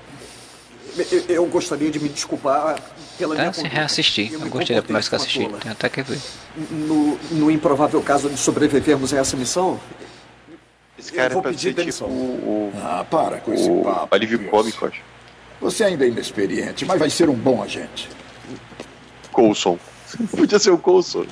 Eu, 1.11 1.23
eu 1.27 1.45
gostaria 1.47 1.91
de 1.91 1.99
me 1.99 2.07
desculpar 2.09 2.79
pela 3.17 3.35
minha 3.35 3.49
Até 3.49 3.61
se 3.61 3.67
reassistir. 3.67 4.31
Eu 4.33 4.39
gostei 4.49 4.75
da 4.75 4.81
primeira 4.81 5.01
vez 5.01 5.09
que 5.09 5.15
eu 5.15 5.19
assisti. 5.19 5.59
Tem 5.61 5.71
até 5.71 5.89
que 5.89 6.01
ver. 6.01 6.19
No, 6.71 7.17
no 7.31 7.51
improvável 7.51 8.01
caso 8.01 8.29
de 8.29 8.37
sobrevivermos 8.37 9.13
a 9.13 9.17
essa 9.17 9.35
missão, 9.35 9.79
Esse 10.97 11.11
cara 11.11 11.29
vou 11.29 11.39
é 11.39 11.41
pra 11.43 11.51
pedir 11.51 11.61
ser 11.61 11.67
tipo 11.69 11.79
demissão. 11.81 12.07
o, 12.07 12.71
Ah, 12.81 13.05
para 13.09 13.37
com 13.37 13.53
esse 13.53 13.69
o 13.69 13.81
papo. 13.83 14.15
alívio 14.15 14.39
cômico, 14.49 14.85
acho. 14.85 15.01
Você 15.61 15.83
ainda 15.83 16.05
é 16.05 16.07
inexperiente, 16.09 16.85
mas 16.85 16.99
vai 16.99 17.09
ser 17.09 17.29
um 17.29 17.33
bom 17.35 17.61
agente. 17.61 18.09
Coulson. 19.31 19.77
Podia 20.35 20.59
ser 20.59 20.69
o 20.71 20.77
Coulson. 20.77 21.25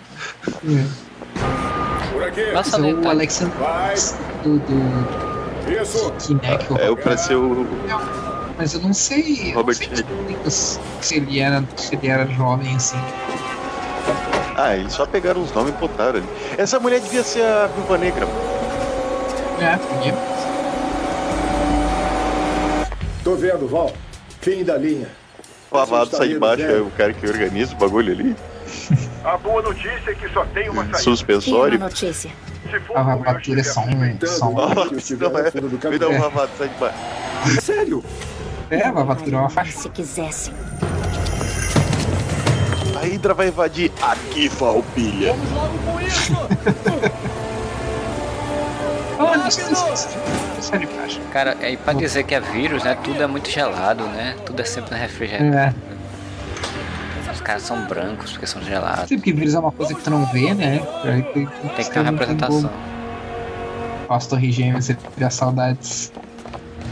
É 2.35 2.77
lenta. 2.77 3.07
o 3.07 3.09
Alexander 3.09 3.57
Vai. 3.57 3.95
do, 4.43 4.59
do. 4.59 5.33
Kinect. 6.19 6.67
É 6.81 6.89
o 6.89 6.97
pra 6.97 7.15
ser 7.17 7.35
o 7.35 7.65
Mas 8.57 8.73
eu 8.73 8.81
não 8.81 8.93
sei. 8.93 9.51
eu 9.51 9.55
Robert 9.55 9.77
não 9.79 10.49
sei 10.51 10.79
se, 11.01 11.15
ele 11.15 11.39
era, 11.39 11.63
se 11.75 11.95
ele 11.95 12.07
era 12.07 12.25
jovem 12.27 12.75
assim. 12.75 12.97
Ah, 14.55 14.75
eles 14.75 14.93
só 14.93 15.05
pegaram 15.05 15.41
os 15.41 15.51
nomes 15.51 15.73
e 15.73 15.77
botaram 15.77 16.19
ali. 16.19 16.29
Essa 16.57 16.79
mulher 16.79 16.99
devia 16.99 17.23
ser 17.23 17.43
a 17.43 17.67
Viúva 17.67 17.97
Negra. 17.97 18.27
É, 19.59 19.77
podia. 19.77 20.13
Tô 23.23 23.35
vendo, 23.35 23.67
Val. 23.67 23.91
Fim 24.41 24.63
da 24.63 24.77
linha. 24.77 25.07
O 25.71 25.81
Está 25.81 26.05
sai 26.05 26.27
de 26.27 26.33
vendo, 26.33 26.39
baixo, 26.39 26.63
é 26.63 26.79
o 26.81 26.91
cara 26.91 27.13
que 27.13 27.25
organiza 27.25 27.73
o 27.73 27.77
bagulho 27.77 28.11
ali. 28.13 28.35
A 29.23 29.37
boa 29.37 29.61
notícia 29.61 30.11
é 30.11 30.13
que 30.15 30.29
só 30.33 30.45
tem 30.47 30.69
uma 30.69 30.83
saída. 30.83 30.87
E 30.87 30.91
uma 30.91 30.99
Suspensório. 30.99 31.79
notícia. 31.79 32.29
Se 32.69 32.79
for 32.81 32.97
A 32.97 33.03
como 33.03 33.11
eu 33.11 33.17
vavatura 33.19 33.59
é 33.61 33.63
só 33.63 33.81
um. 33.81 34.27
Só 34.27 34.49
um 34.49 34.59
eu 34.59 35.29
não 35.29 35.39
é. 35.39 35.51
Me 35.89 35.97
dá 35.97 36.09
um 36.09 36.17
caminhão. 36.17 36.25
Avado, 36.25 36.51
sai 36.57 36.67
de 36.67 36.75
baixo. 36.75 36.97
sério, 37.61 38.03
é, 38.73 38.87
a 38.87 38.91
vavatura 38.91 39.37
é 39.37 39.39
uma 39.39 39.49
faixa. 39.49 39.77
Se 39.77 39.89
quisessem. 39.89 40.53
A 42.95 43.05
Hydra 43.05 43.33
vai 43.33 43.47
invadir 43.47 43.91
aqui, 44.01 44.49
sei 49.51 49.63
se 49.63 49.75
só 50.61 50.77
de 50.77 50.87
faixa. 50.87 51.19
Cara, 51.31 51.57
e 51.69 51.77
pra 51.77 51.93
dizer 51.93 52.23
que 52.23 52.33
é 52.33 52.39
vírus, 52.39 52.83
né? 52.83 52.97
Tudo 53.03 53.21
é 53.21 53.27
muito 53.27 53.49
gelado, 53.49 54.05
né? 54.05 54.35
Tudo 54.45 54.61
é 54.61 54.65
sempre 54.65 54.91
no 54.91 54.97
refrigerante. 54.97 55.55
É. 55.57 55.73
Os 57.31 57.41
caras 57.41 57.63
são 57.63 57.85
brancos 57.85 58.31
porque 58.31 58.47
são 58.47 58.61
gelados. 58.61 59.09
Sim, 59.09 59.17
porque 59.17 59.33
vírus 59.33 59.53
é 59.53 59.59
uma 59.59 59.71
coisa 59.71 59.93
que 59.93 60.01
tu 60.01 60.09
não 60.09 60.25
vê, 60.27 60.53
né? 60.53 60.81
Aí 61.03 61.23
tem, 61.23 61.45
que 61.45 61.91
ter 61.91 61.99
uma 61.99 62.11
representação. 62.11 62.71
As 64.09 64.27
torres 64.27 64.53
gêmeas, 64.53 64.85
você 64.85 64.95
fica 64.95 65.29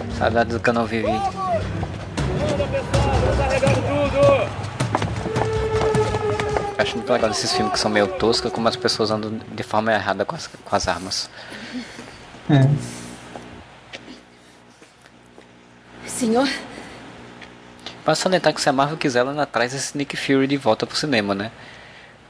saudades. 0.01 0.17
Saudade 0.17 0.49
do 0.51 0.59
que 0.59 0.69
eu 0.69 0.73
não 0.73 0.85
vivi. 0.85 1.11
Acho 6.77 6.97
muito 6.97 7.13
legal 7.13 7.29
desses 7.29 7.53
filmes 7.53 7.73
que 7.73 7.79
são 7.79 7.91
meio 7.91 8.07
toscos, 8.07 8.51
como 8.51 8.67
as 8.67 8.75
pessoas 8.75 9.11
andam 9.11 9.39
de 9.51 9.63
forma 9.63 9.93
errada 9.93 10.25
com 10.25 10.35
as, 10.35 10.47
com 10.47 10.75
as 10.75 10.87
armas. 10.87 11.29
É. 12.49 12.67
Senhor, 16.07 16.47
Pra 18.03 18.15
salientar 18.15 18.53
que 18.53 18.59
se 18.59 18.67
a 18.67 18.73
Marvel 18.73 18.97
quiser, 18.97 19.19
ela 19.19 19.45
traz 19.45 19.75
esse 19.75 19.95
Nick 19.95 20.17
Fury 20.17 20.47
de 20.47 20.57
volta 20.57 20.87
pro 20.87 20.97
cinema, 20.97 21.35
né? 21.35 21.51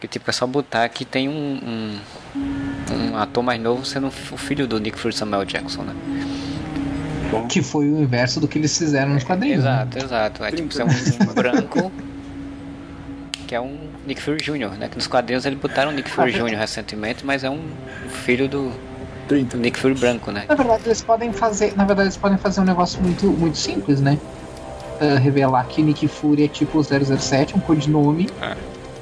Que 0.01 0.07
tipo, 0.07 0.29
é 0.29 0.33
só 0.33 0.45
botar 0.45 0.87
que 0.89 1.05
tem 1.05 1.29
um, 1.29 2.01
um, 2.35 2.93
um 2.93 3.17
ator 3.17 3.41
mais 3.41 3.61
novo 3.61 3.85
sendo 3.85 4.07
o 4.07 4.37
filho 4.37 4.67
do 4.67 4.79
Nick 4.79 4.99
Fury 4.99 5.15
Samuel 5.15 5.45
Jackson, 5.45 5.83
né? 5.83 5.95
Que 7.47 7.61
foi 7.61 7.89
o 7.89 8.01
inverso 8.01 8.39
do 8.39 8.47
que 8.47 8.57
eles 8.57 8.77
fizeram 8.77 9.13
nos 9.13 9.23
quadrinhos. 9.23 9.63
né? 9.63 9.71
Exato, 9.71 9.97
exato. 9.97 10.43
É 10.43 10.51
tipo, 10.51 10.81
é 10.81 10.85
um, 10.85 11.33
branco 11.33 11.91
que 13.47 13.55
é 13.55 13.59
um 13.59 13.77
Nick 14.07 14.21
Fury 14.21 14.41
Jr., 14.41 14.77
né? 14.79 14.87
Que 14.87 14.95
nos 14.95 15.07
quadrinhos 15.07 15.45
eles 15.45 15.59
botaram 15.59 15.91
Nick 15.91 16.09
Fury 16.09 16.31
Jr. 16.31 16.55
recentemente, 16.57 17.25
mas 17.25 17.43
é 17.43 17.49
um 17.49 17.61
filho 18.23 18.47
do, 18.47 18.71
do 19.27 19.57
Nick 19.57 19.77
Fury 19.77 19.95
branco, 19.95 20.31
né? 20.31 20.45
Na 20.47 20.55
verdade, 20.55 20.83
eles 20.85 21.01
podem 21.01 21.33
fazer. 21.33 21.73
Na 21.75 21.83
verdade, 21.83 22.07
eles 22.07 22.17
podem 22.17 22.37
fazer 22.37 22.61
um 22.61 22.65
negócio 22.65 23.01
muito, 23.01 23.27
muito 23.27 23.57
simples, 23.57 23.99
né? 23.99 24.17
Ah, 25.01 25.17
revelar 25.17 25.65
que 25.65 25.81
Nick 25.81 26.07
Fury 26.07 26.43
é 26.43 26.47
tipo 26.47 26.77
o 26.77 26.83
007, 26.83 27.57
um 27.57 27.59
codinome. 27.59 28.29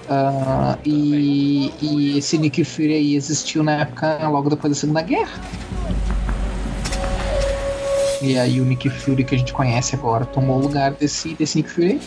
Ah, 0.09 0.77
e, 0.85 1.73
e 1.81 2.17
esse 2.17 2.37
Nick 2.37 2.63
Fury 2.63 2.93
aí 2.93 3.15
existiu 3.15 3.63
na 3.63 3.81
época 3.81 4.17
logo 4.29 4.49
depois 4.49 4.73
da 4.73 4.79
Segunda 4.79 5.01
Guerra. 5.01 5.39
E 8.21 8.37
aí 8.37 8.59
o 8.59 8.65
Nick 8.65 8.89
Fury 8.89 9.23
que 9.23 9.35
a 9.35 9.37
gente 9.37 9.53
conhece 9.53 9.95
agora 9.95 10.25
tomou 10.25 10.57
o 10.57 10.61
lugar 10.61 10.91
desse, 10.91 11.33
desse 11.35 11.57
Nick 11.57 11.69
Fury. 11.69 11.99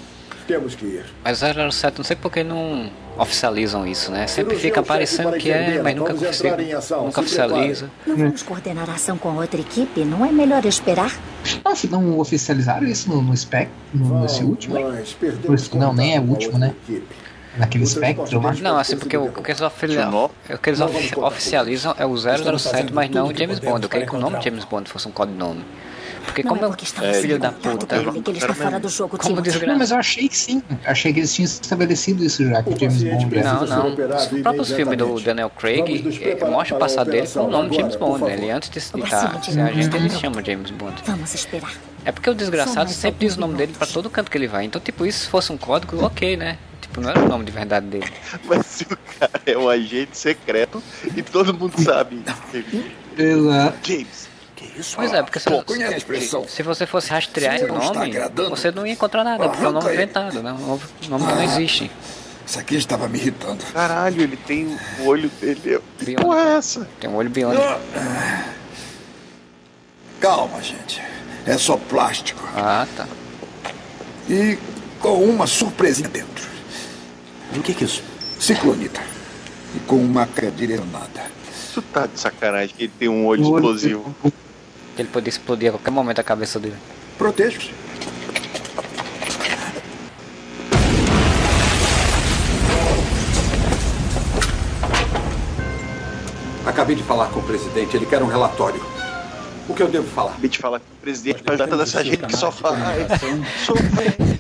Temos 0.47 0.75
que 0.75 0.85
ir. 0.85 1.05
Mas 1.25 1.39
007, 1.39 1.97
não 1.99 2.05
sei 2.05 2.17
por 2.17 2.31
que 2.31 2.43
não 2.43 2.91
oficializam 3.17 3.87
isso, 3.87 4.11
né? 4.11 4.27
Sempre 4.27 4.57
fica 4.57 4.83
parecendo 4.83 5.33
que 5.33 5.51
é, 5.51 5.81
mas 5.81 5.95
nunca, 5.95 6.13
Vamos 6.15 6.43
ação. 6.75 7.05
nunca 7.07 7.21
oficializa. 7.21 7.89
Não 8.07 8.17
vamos 8.17 8.43
coordenar 8.43 8.91
a 8.91 8.95
ação 8.95 9.17
com 9.17 9.37
outra 9.37 9.61
equipe? 9.61 10.05
Não 10.05 10.27
é 10.27 10.33
melhor 10.33 10.65
esperar? 10.67 11.17
Ah, 11.65 11.75
se 11.77 11.87
não 11.89 12.19
oficializaram 12.19 12.87
isso 12.87 13.09
no, 13.09 13.23
no 13.23 13.37
Spec, 13.37 13.71
no, 13.95 14.23
nesse 14.23 14.43
último 14.43 14.75
perdemos 15.21 15.71
Não, 15.75 15.93
nem 15.95 16.17
é 16.17 16.21
o 16.21 16.25
último, 16.25 16.59
né? 16.59 16.75
equipe. 16.89 17.07
Naquele 17.57 17.87
Spectre 17.87 18.37
lá. 18.37 18.53
Não, 18.55 18.79
assim, 18.79 18.97
porque 18.97 19.17
o, 19.17 19.27
o 19.27 19.43
que 19.43 19.51
eles, 19.51 19.61
ofili- 19.61 19.99
o 19.99 20.59
que 20.59 20.71
eles 20.71 20.81
ofi- 20.81 21.19
oficializam 21.21 21.95
é 21.99 22.05
o 22.07 22.17
007, 22.17 22.93
mas 22.93 23.11
não 23.11 23.29
o 23.29 23.37
James 23.37 23.59
Bond. 23.59 23.83
Eu 23.85 23.89
queria 23.91 24.07
que 24.07 24.17
o 24.17 24.19
nome 24.19 24.41
James 24.43 24.65
Bond 24.65 24.89
fosse 24.91 25.07
um 25.07 25.11
codinome. 25.13 25.63
Porque 26.25 26.43
Não 26.43 26.51
como 26.51 26.63
é 26.63 26.65
é 26.65 26.69
porque 26.69 26.85
o 26.85 26.87
estamos 26.87 27.17
filho 27.19 27.39
da 27.39 27.51
contato 27.51 27.79
puta. 27.79 27.99
dele 27.99 28.23
que 28.23 28.31
ele 28.31 28.39
está 28.39 28.55
fora 28.55 28.81
do 28.81 28.89
jogo, 28.89 29.19
Como 29.19 29.43
desgraça. 29.43 29.67
Não, 29.73 29.79
mas 29.79 29.91
eu 29.91 29.97
achei 29.99 30.29
que 30.29 30.37
sim. 30.37 30.63
Achei 30.85 31.13
que 31.13 31.21
eles 31.21 31.35
tinham 31.35 31.47
estabelecido 31.47 32.25
isso 32.25 32.45
já, 32.49 32.63
que 32.63 32.71
o 32.71 32.79
James 32.79 33.03
Bond. 33.03 33.43
Não, 33.43 33.67
não. 33.67 34.17
Os 34.17 34.41
próprios 34.43 34.73
filmes 34.73 34.99
do 34.99 35.21
Daniel 35.21 35.51
Craig 35.51 36.05
mostram 36.51 36.77
o 36.77 36.81
passado 36.81 37.11
dele 37.11 37.29
com 37.29 37.41
o 37.41 37.51
nome 37.51 37.71
de 37.71 37.77
James 37.77 37.97
Bond. 37.97 38.25
né? 38.25 38.33
Ele 38.35 38.51
antes 38.51 38.71
de 38.71 38.79
estar 38.79 38.99
de 38.99 39.53
ser 39.53 39.61
agente, 39.61 39.97
ele 39.97 40.11
se 40.11 40.19
chama 40.19 40.43
James 40.45 40.71
Bond. 40.71 40.95
Vamos 41.07 41.35
esperar. 41.35 41.73
É 42.05 42.11
porque 42.13 42.29
o 42.31 42.35
desgraçado 42.35 42.91
sempre 42.91 43.27
diz 43.27 43.37
o 43.37 43.41
nome 43.41 43.55
dele 43.55 43.73
pra 43.77 43.87
todo 43.87 44.09
canto 44.11 44.31
que 44.31 44.37
ele 44.39 44.49
vai. 44.49 44.65
Então, 44.65 44.81
tipo, 44.81 45.07
isso 45.07 45.21
se 45.25 45.29
fosse 45.29 45.53
um 45.53 45.57
código, 45.57 46.05
ok, 46.05 46.37
né? 46.37 46.59
Tipo, 46.81 47.01
não 47.01 47.11
era 47.11 47.21
o 47.21 47.29
nome 47.29 47.45
de 47.45 47.53
verdade 47.53 47.87
dele. 47.87 48.11
Mas 48.45 48.67
se 48.67 48.85
o 48.85 48.99
cara 49.19 49.41
é 49.47 49.57
um 49.57 49.69
agente 49.69 50.17
secreto 50.19 50.83
e 51.17 51.23
todo 51.23 51.55
mundo 51.55 51.81
sabe. 51.83 52.21
Exato. 53.17 53.77
James. 53.85 54.29
Pois 54.95 55.13
é, 55.13 55.23
porque 55.23 55.41
se, 55.41 55.49
Pô, 55.49 55.63
conhece 55.63 55.95
a 55.95 55.97
expressão? 55.97 56.47
se 56.49 56.63
você 56.63 56.87
fosse 56.87 57.11
rastrear 57.11 57.57
esse 57.57 57.67
nome, 57.67 58.13
você 58.51 58.71
não 58.71 58.87
ia 58.87 58.93
encontrar 58.93 59.25
nada, 59.25 59.49
porque 59.49 59.65
é 59.65 59.69
um 59.69 59.73
nome 59.73 59.93
inventado, 59.93 60.43
né? 60.43 60.53
Um 60.53 60.67
nome 60.67 60.83
nome 61.09 61.27
que 61.27 61.33
não 61.35 61.43
existe. 61.43 61.91
Isso 62.47 62.59
aqui 62.59 62.75
estava 62.75 63.09
me 63.09 63.19
irritando. 63.19 63.65
Caralho, 63.73 64.21
ele 64.21 64.37
tem 64.37 64.77
o 65.01 65.07
olho 65.07 65.31
dele. 65.41 65.81
Que 65.99 66.15
porra 66.17 66.41
é 66.41 66.57
essa? 66.57 66.89
Tem 67.01 67.09
um 67.09 67.15
olho 67.15 67.31
biônico. 67.31 67.65
Calma, 70.21 70.63
gente. 70.63 71.03
É 71.47 71.57
só 71.57 71.77
plástico. 71.77 72.43
Ah, 72.55 72.87
tá. 72.97 73.07
E 74.29 74.59
com 75.01 75.25
uma 75.25 75.47
surpresinha 75.47 76.09
dentro. 76.09 76.49
o 77.57 77.61
que, 77.61 77.75
que 77.75 77.85
é 77.85 77.87
isso? 77.87 78.03
Ciclonita. 78.39 79.01
E 79.75 79.81
com 79.81 79.97
uma 79.97 80.27
carga 80.27 80.51
direcionada. 80.51 81.23
Isso 81.51 81.83
tá 81.83 82.07
de 82.07 82.21
sacanagem 82.21 82.75
que 82.77 82.85
ele 82.85 82.93
tem 82.99 83.09
um 83.09 83.27
olho 83.27 83.43
O 83.45 84.33
explosivo. 84.93 84.99
Ele 84.99 85.09
podia 85.09 85.29
explodir 85.29 85.69
a 85.69 85.73
qualquer 85.73 85.91
momento 85.91 86.21
a 86.21 86.25
cabeça 86.25 86.59
dele. 86.59 86.77
Proteja-se. 87.17 87.71
Acabei 96.65 96.97
de 96.97 97.03
falar 97.03 97.27
com 97.29 97.41
o 97.41 97.43
presidente, 97.43 97.97
ele 97.97 98.07
quer 98.07 98.23
um 98.23 98.27
relatório. 98.27 98.83
O 99.69 99.75
que 99.75 99.83
eu 99.83 99.89
devo 99.89 100.09
falar? 100.09 100.31
Acabei 100.33 100.51
de 100.51 100.59
falar 100.59 100.81
com 100.81 100.87
o 100.87 100.99
presidente 101.01 101.43
pra 101.43 101.57
toda 101.67 101.83
essa 101.83 102.03
gente 102.03 102.25
que 102.27 102.37
só 102.37 102.51
faz. 102.51 102.79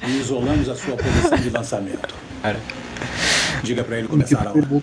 E 0.04 0.18
isolamos 0.18 0.68
a 0.68 0.74
sua 0.74 0.96
posição 0.96 1.38
de 1.38 1.50
lançamento. 1.50 2.14
Diga 3.62 3.84
pra 3.84 3.98
ele 3.98 4.08
começar 4.08 4.46
a 4.46 4.50
hora. 4.50 4.82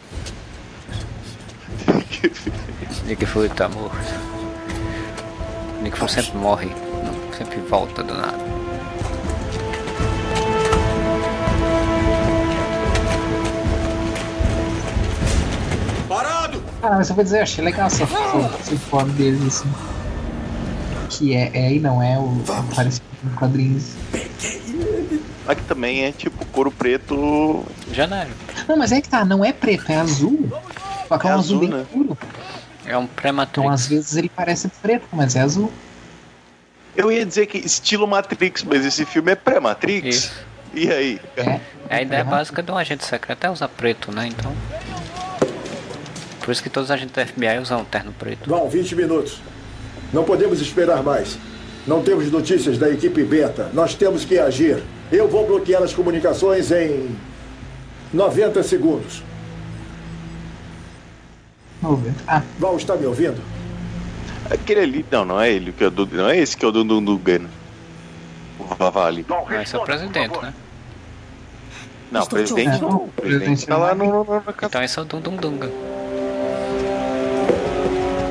Nick 3.05 3.25
Fury 3.25 3.49
tá 3.49 3.67
morto. 3.67 4.28
Nickfun 5.81 6.07
sempre 6.09 6.37
morre, 6.37 6.67
não, 6.67 7.33
sempre 7.37 7.59
volta 7.61 8.03
do 8.03 8.13
nada. 8.13 8.37
Parado! 16.09 16.61
Ah, 16.83 16.99
eu 16.99 17.15
vou 17.15 17.23
dizer, 17.23 17.37
eu 17.37 17.43
achei 17.43 17.63
legal 17.63 17.87
essa, 17.87 18.03
essa, 18.03 18.77
forma 18.89 19.13
assim. 19.47 19.69
Que 21.09 21.33
é, 21.33 21.49
é 21.53 21.73
e 21.73 21.79
não 21.79 22.03
é 22.03 22.19
o 22.19 22.43
Parece 22.45 22.75
parecido 22.75 23.05
com 23.23 23.35
quadrinhos. 23.37 23.95
Aqui 25.47 25.63
também 25.63 26.03
é 26.03 26.11
tipo 26.11 26.45
couro 26.47 26.71
preto. 26.71 27.65
Janeiro. 27.93 28.31
Não, 28.67 28.77
mas 28.77 28.91
é 28.91 28.99
que 28.99 29.07
tá, 29.07 29.23
não 29.23 29.43
é 29.43 29.53
preto, 29.53 29.89
é 29.91 29.95
azul. 29.95 30.51
Com 31.07 31.15
é, 31.15 31.31
é 31.31 31.33
azul, 31.33 31.33
azul 31.33 31.59
bem 31.59 31.69
né? 31.69 31.85
puro. 31.91 32.17
É 32.89 32.97
um 32.97 33.05
pré-matrix. 33.05 33.59
Então 33.59 33.71
às 33.71 33.87
vezes 33.87 34.15
ele 34.17 34.29
parece 34.29 34.67
preto, 34.81 35.07
mas 35.13 35.35
é 35.35 35.41
azul. 35.41 35.71
Eu 36.95 37.11
ia 37.11 37.23
dizer 37.23 37.45
que 37.45 37.59
estilo 37.59 38.07
Matrix, 38.07 38.63
mas 38.63 38.83
esse 38.83 39.05
filme 39.05 39.31
é 39.31 39.35
pré-Matrix. 39.35 40.31
E 40.73 40.91
aí? 40.91 41.21
É. 41.37 41.59
É 41.87 41.95
a 41.97 42.01
ideia 42.01 42.23
básica 42.23 42.63
de 42.63 42.71
um 42.71 42.77
agente 42.77 43.05
secreto 43.05 43.43
é 43.45 43.49
usar 43.49 43.67
preto, 43.67 44.11
né? 44.11 44.27
Então. 44.27 44.51
Por 46.41 46.51
isso 46.51 46.63
que 46.63 46.69
todos 46.69 46.89
os 46.89 46.91
agentes 46.91 47.13
do 47.13 47.27
FBI 47.27 47.59
usam 47.61 47.81
um 47.81 47.85
terno 47.85 48.11
preto. 48.11 48.49
Vão, 48.49 48.67
20 48.67 48.95
minutos. 48.95 49.39
Não 50.11 50.23
podemos 50.23 50.59
esperar 50.59 51.03
mais. 51.03 51.37
Não 51.85 52.01
temos 52.01 52.31
notícias 52.31 52.77
da 52.79 52.89
equipe 52.89 53.23
beta. 53.23 53.69
Nós 53.71 53.93
temos 53.93 54.25
que 54.25 54.39
agir. 54.39 54.81
Eu 55.11 55.27
vou 55.27 55.45
bloquear 55.45 55.83
as 55.83 55.93
comunicações 55.93 56.71
em 56.71 57.15
90 58.11 58.63
segundos. 58.63 59.23
Vamos 61.81 62.01
ver. 62.01 62.13
Ah, 62.27 62.41
Val, 62.59 62.75
está 62.77 62.95
me 62.95 63.05
ouvindo? 63.05 63.41
Aquele 64.51 64.81
ali. 64.81 65.05
Não, 65.11 65.23
não 65.25 65.39
é 65.41 65.49
ele. 65.51 65.71
que 65.71 65.83
é 65.83 65.87
o 65.87 65.91
do- 65.91 66.05
Não 66.07 66.29
é 66.29 66.37
esse 66.37 66.57
que 66.57 66.65
é 66.65 66.67
o 66.67 66.71
do 66.71 66.83
Dundugan. 66.83 67.41
O 68.59 68.63
Vavali. 68.75 69.25
Não, 69.27 69.45
esse 69.61 69.75
é 69.75 69.79
o 69.79 69.83
presidente, 69.83 70.37
né? 70.41 70.53
Não, 72.11 72.21
Estou 72.23 72.37
presidente 72.39 72.67
ouvindo. 72.83 72.89
não. 72.89 73.03
O 73.05 73.07
presidente 73.09 73.65
tá 73.67 73.77
lá 73.77 73.93
no. 73.95 74.05
no, 74.05 74.23
no 74.23 74.43
Então 74.63 74.83
esse 74.83 74.97
é 74.97 75.01
o 75.01 75.05
Dum 75.05 75.21
Dum 75.21 75.35
Dunga. 75.35 75.69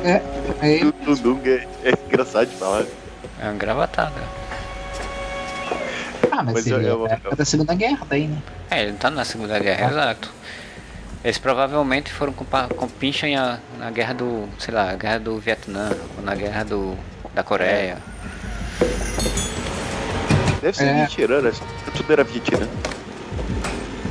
é, 0.03 0.21
é 0.61 0.71
ele. 0.73 0.91
Dundunga 1.05 1.49
é 1.83 1.93
engraçado 2.07 2.47
de 2.49 2.55
falar. 2.57 2.85
É 3.41 3.45
uma 3.45 3.53
gravatada. 3.53 4.21
Ah, 6.31 6.43
mas, 6.43 6.53
Mas 6.55 6.67
ele 6.67 6.85
eu- 6.87 7.07
é 7.07 7.19
eu- 7.23 7.35
da 7.35 7.45
Segunda 7.45 7.73
Guerra 7.73 8.05
daí, 8.09 8.27
né? 8.27 8.37
É, 8.69 8.83
ele 8.83 8.93
tá 8.93 9.09
na 9.09 9.25
Segunda 9.25 9.57
Guerra, 9.59 9.89
exato. 9.89 10.31
Eles 11.23 11.37
provavelmente 11.37 12.11
foram 12.11 12.31
com, 12.31 12.45
com 12.45 12.87
pincha 12.87 13.27
em 13.27 13.35
a- 13.35 13.59
na 13.77 13.91
guerra 13.91 14.13
do, 14.13 14.47
sei 14.57 14.73
lá, 14.73 14.93
guerra 14.95 15.19
do 15.19 15.37
Vietnã, 15.37 15.91
ou 16.17 16.23
na 16.23 16.33
guerra 16.33 16.63
do, 16.63 16.97
da 17.33 17.43
Coreia. 17.43 17.97
Deve 20.61 20.77
ser 20.77 20.85
É. 20.85 21.05
veterano, 21.05 21.47
essa- 21.49 21.63
tudo 21.95 22.11
era 22.13 22.23
veterano. 22.23 22.71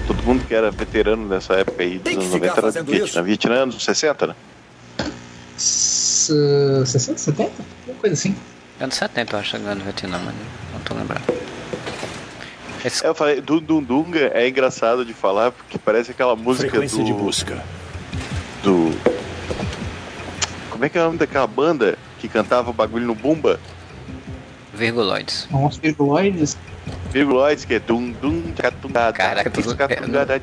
Todo 0.07 0.23
mundo 0.23 0.45
que 0.47 0.55
era 0.55 0.71
veterano 0.71 1.29
dessa 1.29 1.55
época 1.55 1.83
aí, 1.83 1.99
dos 1.99 2.03
que 2.13 2.19
anos 2.19 2.33
ficar 2.33 2.47
90 2.63 2.79
era 2.79 2.83
Vietnã. 2.85 3.23
Vietnã 3.23 3.55
anos 3.63 3.83
60, 3.85 4.27
né? 4.29 4.35
S 5.57 6.33
60, 6.87 7.19
70? 7.19 7.53
Uma 7.87 7.95
coisa 7.97 8.15
assim. 8.15 8.37
Anos 8.81 8.95
70, 8.97 9.35
eu 9.37 9.41
acho, 9.41 9.57
a 9.57 9.59
guerra 9.59 9.75
do 9.77 9.83
Vietnã, 9.85 10.19
mas 10.25 10.35
não 10.73 10.81
tô 10.81 10.95
lembrando. 10.95 11.25
Esse, 12.85 13.05
Eu 13.05 13.15
falei, 13.15 13.41
Dundunga 13.41 14.31
é 14.35 14.49
engraçado 14.49 15.05
de 15.05 15.13
falar 15.13 15.51
porque 15.51 15.79
parece 15.79 16.11
aquela 16.11 16.37
música 16.37 16.69
Frequência 16.71 16.99
do. 16.99 17.05
de 17.05 17.13
busca. 17.13 17.63
do. 18.63 18.91
Como 20.71 20.85
é 20.85 20.89
que 20.89 20.97
é 20.97 21.01
o 21.01 21.05
nome 21.07 21.19
daquela 21.19 21.47
banda 21.47 21.99
que 22.19 22.29
cantava 22.29 22.71
o 22.71 22.73
bagulho 22.73 23.07
no 23.07 23.15
Bumba? 23.15 23.59
virguloides. 24.73 25.49
Uns 25.53 25.77
virguloides. 25.77 26.57
Virguloides, 27.11 27.65
que 27.65 27.75
é 27.75 27.79
dum 27.81 28.13
dum 28.13 28.53
catungada. 28.57 29.13
Caraca, 29.13 29.51
catungada. 29.51 30.41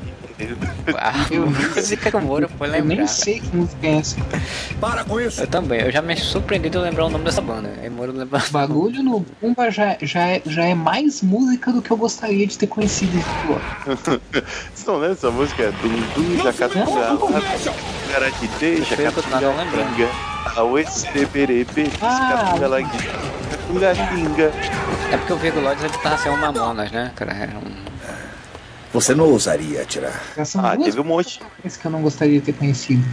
A 0.98 1.12
música 1.34 2.10
que 2.10 2.16
o 2.16 2.20
Moro 2.20 2.48
foi 2.58 2.68
Eu 2.68 2.72
nem 2.72 2.82
lembrar. 2.82 3.06
sei 3.08 3.40
que 3.40 3.56
música 3.56 3.86
é 3.86 3.98
essa. 3.98 4.16
Para 4.80 5.02
com 5.04 5.18
isso. 5.20 5.40
Eu 5.40 5.46
também, 5.46 5.80
eu 5.80 5.90
já 5.90 6.02
me 6.02 6.14
surpreendi 6.16 6.68
de 6.68 6.76
lembrar 6.78 7.06
o 7.06 7.10
nome 7.10 7.24
dessa 7.24 7.40
banda. 7.40 7.72
Aí 7.80 7.88
Moro 7.88 8.12
lembra. 8.12 8.42
O 8.46 8.50
bagulho 8.52 9.02
no 9.02 9.20
Pumba 9.22 9.70
já, 9.70 9.96
já, 10.02 10.28
é, 10.28 10.42
já 10.44 10.64
é 10.64 10.74
mais 10.74 11.22
música 11.22 11.72
do 11.72 11.80
que 11.80 11.90
eu 11.90 11.96
gostaria 11.96 12.46
de 12.46 12.58
ter 12.58 12.66
conhecido. 12.66 13.16
Vocês 14.74 14.86
não 14.86 14.94
lembram 14.96 15.12
essa 15.12 15.30
música? 15.30 15.62
É 15.62 15.72
Prefiro 15.72 16.42
continuar 19.12 19.40
não 19.40 19.56
lembrando. 19.56 19.96
jacatungada. 19.96 20.36
Auesteberebe, 20.56 21.90
Ah, 22.00 22.54
Catungatinga. 23.68 24.52
É 25.12 25.16
porque 25.16 25.32
o 25.32 25.36
virguloides 25.36 25.82
ele 25.84 25.92
tava 25.98 26.16
sendo 26.18 26.34
um 26.36 26.40
mamonas, 26.40 26.90
né, 26.92 27.10
cara? 27.16 27.32
Era 27.32 27.58
um... 27.58 27.95
Você 28.96 29.14
não 29.14 29.26
ousaria 29.26 29.82
atirar. 29.82 30.22
Ah, 30.56 30.74
teve 30.74 30.98
um 30.98 31.04
monte. 31.04 31.38
coisas 31.60 31.78
que 31.78 31.84
eu 31.86 31.90
não 31.90 32.00
gostaria 32.00 32.40
de 32.40 32.46
ter 32.46 32.54
conhecido. 32.54 33.04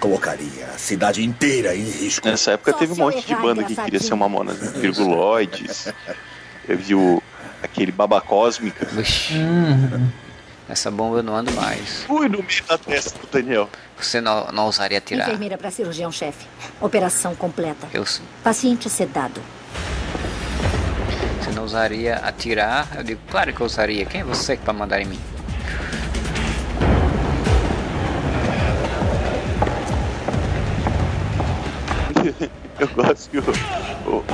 Colocaria 0.00 0.66
a 0.74 0.78
cidade 0.78 1.24
inteira 1.24 1.76
em 1.76 1.84
risco. 1.84 2.26
Nessa 2.26 2.50
época 2.52 2.72
teve 2.72 2.92
um 2.92 2.96
eu 2.96 3.04
monte 3.04 3.24
de 3.24 3.36
banda 3.36 3.62
que 3.62 3.76
queria 3.76 4.00
ser 4.00 4.16
mamona, 4.16 4.52
né? 4.52 4.72
Virguloides. 4.74 5.92
Teve 6.66 6.92
o. 6.92 7.22
aquele 7.62 7.92
baba 7.92 8.20
cósmica. 8.20 8.84
Vixe, 8.86 9.34
Uhum. 9.34 10.08
essa 10.68 10.90
bomba 10.90 11.18
eu 11.18 11.22
não 11.22 11.36
ando 11.36 11.52
mais. 11.52 12.02
Fui 12.02 12.28
no 12.28 12.38
meio 12.38 12.64
da 12.68 12.76
testa 12.76 13.16
do 13.20 13.28
Daniel. 13.28 13.70
Você 13.96 14.20
não, 14.20 14.50
não 14.50 14.64
ousaria 14.66 15.00
tirar. 15.00 15.28
Enfermeira 15.28 15.56
para 15.56 15.70
cirurgião-chefe. 15.70 16.46
Operação 16.80 17.36
completa. 17.36 17.86
Eu, 17.94 18.04
Paciente 18.42 18.90
sedado. 18.90 19.40
Você 21.48 21.54
não 21.54 21.62
ousaria 21.62 22.16
atirar? 22.16 22.88
Eu 22.96 23.02
digo, 23.02 23.20
claro 23.30 23.52
que 23.52 23.60
eu 23.60 23.66
usaria. 23.66 24.04
Quem 24.04 24.20
é 24.20 24.24
você 24.24 24.56
que 24.56 24.62
pra 24.62 24.72
mandar 24.72 25.00
em 25.00 25.06
mim? 25.06 25.18
Eu 32.78 32.88
gosto 32.88 33.28
que 33.30 33.38
o. 33.38 33.42
O, 34.06 34.24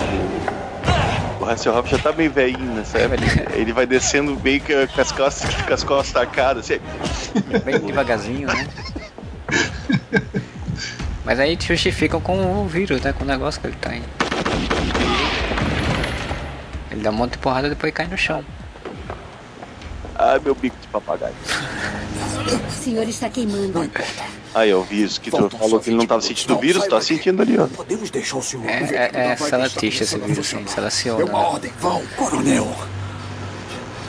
o, 1.40 1.48
Hasselhoff 1.48 1.90
já 1.90 1.98
tá 1.98 2.12
meio 2.12 2.30
velhinho 2.30 2.74
nessa 2.74 2.98
época. 2.98 3.22
Ele 3.54 3.72
vai 3.72 3.86
descendo 3.86 4.36
que 4.36 4.60
com 4.94 5.00
as 5.00 5.10
costas, 5.12 5.54
com 5.54 5.72
as 5.72 5.82
costas 5.82 6.12
tacadas. 6.12 6.70
Assim. 6.70 6.80
Bem 7.64 7.78
devagarzinho, 7.78 8.48
né? 8.48 8.68
Mas 11.24 11.40
aí 11.40 11.56
te 11.56 11.68
justificam 11.68 12.20
com 12.20 12.62
o 12.62 12.66
vírus, 12.66 13.00
né? 13.00 13.14
Com 13.14 13.24
o 13.24 13.26
negócio 13.26 13.58
que 13.60 13.68
ele 13.68 13.76
tem. 13.76 14.02
Ele 14.20 14.23
dá 17.04 17.10
um 17.10 17.14
monte 17.14 17.32
de 17.32 17.38
porrada 17.38 17.66
e 17.66 17.70
depois 17.70 17.92
cai 17.92 18.06
no 18.06 18.16
chão. 18.16 18.44
Ah, 20.16 20.38
meu 20.42 20.54
bico 20.54 20.76
de 20.80 20.88
papagaio. 20.88 21.34
O 22.66 22.70
senhor 22.70 23.06
está 23.08 23.28
queimando. 23.28 23.90
Aí, 24.54 24.70
eu 24.70 24.82
vi 24.84 25.02
isso 25.02 25.20
que 25.20 25.30
tu 25.30 25.36
Faltam 25.36 25.58
falou 25.58 25.80
que 25.80 25.90
ele 25.90 25.96
não 25.96 26.02
20 26.02 26.08
tava 26.08 26.20
minutos. 26.20 26.38
sentindo 26.38 26.50
o 26.50 26.54
Não, 26.54 26.60
vírus, 26.62 26.86
tá 26.86 27.00
sentindo 27.00 27.42
ali, 27.42 27.58
ó. 27.58 27.66
Podemos 27.66 28.10
deixar 28.10 28.36
o 28.36 28.42
senhor. 28.42 28.66
É, 28.68 28.72
é, 28.72 29.10
é 29.12 29.28
não 29.30 29.36
vai 29.36 29.50
selatista 29.50 30.04
esse 30.04 30.18
vírus, 30.18 30.38
assim, 30.38 30.66
seleciona. 30.66 31.20
É 31.20 31.24
uma 31.24 31.38
ordem. 31.38 31.72
Vão, 31.80 32.02
coronel. 32.16 32.76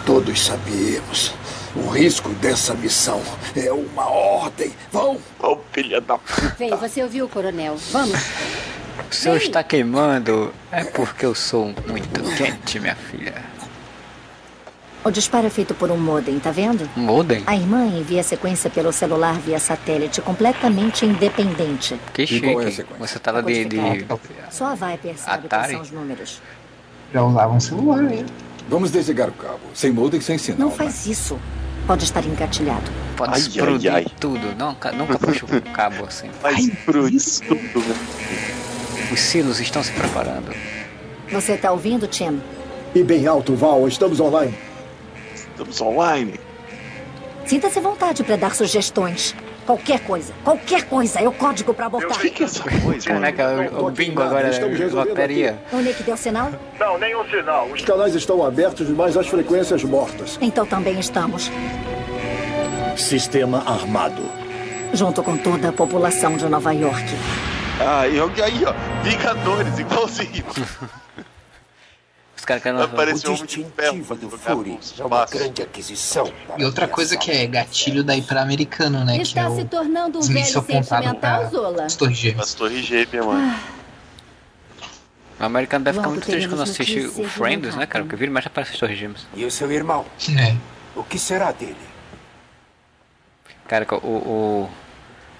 Todos 0.05 0.45
sabemos. 0.45 1.33
O 1.75 1.89
risco 1.89 2.29
dessa 2.35 2.73
missão 2.75 3.21
é 3.55 3.71
uma 3.71 4.07
ordem. 4.07 4.71
Vão. 4.91 5.17
Ô, 5.39 5.57
filha 5.73 5.99
da 5.99 6.17
puta. 6.17 6.55
Vem, 6.57 6.69
você 6.69 7.03
ouviu, 7.03 7.27
coronel. 7.27 7.77
Vamos. 7.91 8.19
O 9.15 9.17
senhor 9.17 9.37
está 9.37 9.63
queimando. 9.63 10.53
É 10.69 10.83
porque 10.83 11.25
eu 11.25 11.33
sou 11.33 11.73
muito 11.87 12.21
quente, 12.35 12.81
minha 12.81 12.95
filha. 12.95 13.33
O 15.05 15.09
disparo 15.09 15.47
é 15.47 15.49
feito 15.49 15.73
por 15.73 15.89
um 15.89 15.97
modem, 15.97 16.37
tá 16.37 16.51
vendo? 16.51 16.89
Modem? 16.97 17.41
A 17.47 17.55
irmã 17.55 17.85
envia 17.85 18.19
a 18.19 18.23
sequência 18.23 18.69
pelo 18.69 18.91
celular 18.91 19.39
via 19.39 19.57
satélite, 19.57 20.19
completamente 20.21 21.05
independente. 21.05 21.97
Que 22.13 22.23
é 22.23 22.25
a 22.25 22.27
chique. 22.27 22.47
sequência? 22.47 22.85
Você 22.99 23.19
tava 23.19 23.41
de, 23.41 23.65
de 23.65 23.77
Só 24.51 24.65
a 24.65 24.75
Viper 24.75 25.17
sabe 25.17 25.45
Atari? 25.45 25.49
quais 25.49 25.71
são 25.71 25.81
os 25.81 25.91
números. 25.91 26.41
Já 27.13 27.23
usavam 27.23 27.59
celular, 27.59 28.11
hein? 28.11 28.25
Vamos 28.67 28.91
desligar 28.91 29.29
o 29.29 29.33
cabo. 29.33 29.59
Sem 29.73 29.91
modem, 29.91 30.19
sem 30.19 30.37
sinal. 30.37 30.59
Não 30.59 30.69
né? 30.69 30.75
faz 30.75 31.05
isso. 31.05 31.39
Pode 31.87 32.03
estar 32.03 32.25
engatilhado. 32.25 32.91
Pode 33.15 33.33
Ai, 33.33 33.39
explodir 33.39 33.93
ai, 33.93 34.05
ai. 34.05 34.13
tudo. 34.19 34.55
Nunca, 34.57 34.91
nunca 34.91 35.17
puxa 35.17 35.45
o 35.45 35.61
cabo 35.71 36.03
assim. 36.05 36.29
Pro 36.83 37.07
isso. 37.07 37.43
tudo, 37.45 37.79
né? 37.87 38.64
Os 39.11 39.19
silos 39.19 39.59
estão 39.59 39.83
se 39.83 39.91
preparando. 39.91 40.53
Você 41.31 41.57
tá 41.57 41.71
ouvindo, 41.71 42.07
Tim? 42.07 42.41
E 42.93 43.03
bem 43.03 43.27
alto, 43.27 43.55
Val, 43.55 43.87
estamos 43.87 44.19
online. 44.19 44.53
Estamos 45.33 45.81
online. 45.81 46.39
Sinta-se 47.45 47.79
à 47.79 47.81
vontade 47.81 48.23
para 48.23 48.35
dar 48.35 48.55
sugestões. 48.55 49.35
Qualquer 49.65 49.99
coisa, 50.01 50.31
qualquer 50.43 50.83
coisa 50.83 51.19
é 51.19 51.27
o 51.27 51.31
código 51.31 51.73
para 51.73 51.87
abortar. 51.87 52.17
O 52.17 52.21
que, 52.21 52.29
que 52.29 52.43
é 52.43 52.45
essa 52.45 52.63
coisa? 52.63 53.07
Caraca, 53.07 53.71
o, 53.73 53.87
o 53.87 53.91
bingo 53.91 54.21
agora 54.21 54.49
Estamos 54.49 54.79
é 54.79 54.85
loteria. 54.85 55.57
O 55.73 55.77
Nick 55.77 56.03
deu 56.03 56.15
sinal? 56.15 56.51
Não, 56.79 56.99
nenhum 56.99 57.27
sinal. 57.29 57.67
Os 57.67 57.81
canais 57.81 58.13
estão 58.13 58.45
abertos, 58.45 58.87
mas 58.89 59.17
as 59.17 59.27
frequências 59.27 59.83
mortas. 59.83 60.37
Então 60.39 60.65
também 60.67 60.99
estamos. 60.99 61.51
Sistema 62.95 63.63
armado. 63.65 64.21
Junto 64.93 65.23
com 65.23 65.35
toda 65.35 65.69
a 65.69 65.73
população 65.73 66.37
de 66.37 66.45
Nova 66.47 66.71
York. 66.71 67.03
Ah, 67.79 68.07
e 68.07 68.19
aí, 68.41 68.65
ó. 68.65 68.73
Vingadores, 69.03 69.79
igualzinho. 69.79 70.45
caras 72.45 72.63
querem 72.63 72.81
Apareceu 72.81 73.33
um 73.33 73.45
de 73.45 73.65
ferro 73.65 74.15
do 74.15 74.29
Fury. 74.29 74.79
É 74.99 75.03
uma 75.03 75.25
grande 75.25 75.61
aquisição. 75.61 76.31
E 76.57 76.63
outra 76.63 76.87
coisa 76.87 77.17
que 77.17 77.31
é 77.31 77.45
gatilho 77.47 78.03
daí 78.03 78.21
pra 78.21 78.41
americano, 78.41 79.03
né? 79.03 79.17
Que 79.17 79.23
Está 79.23 79.41
é 79.41 79.49
se 79.49 79.61
o 79.61 79.65
tornando 79.65 80.17
um 80.17 80.21
os 80.21 80.27
velho 80.27 80.45
sentimental, 80.45 81.49
Zola. 81.49 81.85
as 81.85 81.95
torres 81.95 82.17
gêmeas. 82.17 82.47
As 82.47 82.53
torres 82.53 82.85
gêmeas, 82.85 83.25
mano. 83.25 83.59
O 85.37 85.43
americano 85.43 85.83
deve 85.83 85.97
ficar 85.97 86.09
muito 86.09 86.25
triste 86.25 86.47
quando 86.47 86.63
assiste 86.63 86.99
o 86.99 87.27
Friends, 87.27 87.75
né, 87.75 87.85
cara? 87.85 88.05
Porque 88.05 88.15
vira 88.15 88.31
mais 88.31 88.45
aparece 88.45 88.73
as 88.73 88.79
torres 88.79 88.97
gêmeas. 88.97 89.27
E 89.33 89.43
o 89.43 89.51
seu 89.51 89.69
irmão? 89.71 90.05
É. 90.39 90.55
O 90.95 91.03
que 91.03 91.19
será 91.19 91.51
dele? 91.51 91.75
Cara, 93.67 93.85
o, 94.01 94.07
o 94.07 94.69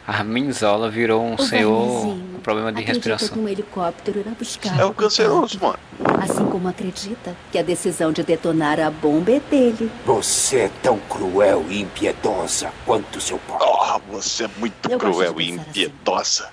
Armin 0.08 0.52
Zola 0.52 0.90
virou 0.90 1.24
um 1.24 1.34
O 1.34 1.42
senhor 1.42 2.02
com 2.02 2.40
problema 2.44 2.72
de 2.72 2.84
respiração. 2.84 3.30
que 3.30 3.40
um 3.40 3.48
helicóptero 3.50 4.20
irá 4.20 4.32
buscar. 4.38 4.80
É 4.80 4.86
o 4.86 4.94
canceroso, 4.94 5.60
mano. 5.60 5.80
Assim 6.22 6.46
como 6.46 6.68
acredita 6.68 7.36
que 7.52 7.58
a 7.58 7.64
decisão 7.64 8.12
de 8.12 8.22
detonar 8.22 8.80
a 8.80 8.92
bomba 8.92 9.32
é 9.32 9.40
dele. 9.40 9.92
Você 10.06 10.58
é 10.60 10.72
tão 10.84 11.00
cruel 11.10 11.66
e 11.70 11.82
impiedosa 11.82 12.72
quanto 12.86 13.20
seu 13.20 13.40
pai. 13.40 13.58
Oh, 13.60 14.00
você 14.12 14.44
é 14.46 14.50
muito 14.60 14.92
Eu 14.92 15.00
cruel 15.00 15.42
e 15.42 15.44
assim. 15.46 15.54
impiedosa. 15.56 16.50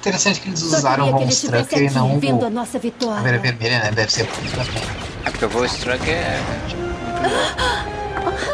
Interessante 0.00 0.40
que 0.40 0.48
eles 0.48 0.62
usaram 0.62 1.16
o 1.16 1.28
Strucker 1.28 1.82
e 1.82 1.90
não 1.90 2.20
vendo 2.20 2.44
a 2.44 2.50
nossa 2.50 2.78
a 2.78 2.80
vitória. 2.80 3.16
Caveira 3.16 3.38
Vermelha, 3.38 3.78
né? 3.80 3.90
Deve 3.90 4.12
ser. 4.12 4.28
É 5.24 5.30
porque 5.30 5.44
o 5.44 5.48
Von 5.48 5.64
Struck 5.64 6.08
é. 6.08 6.38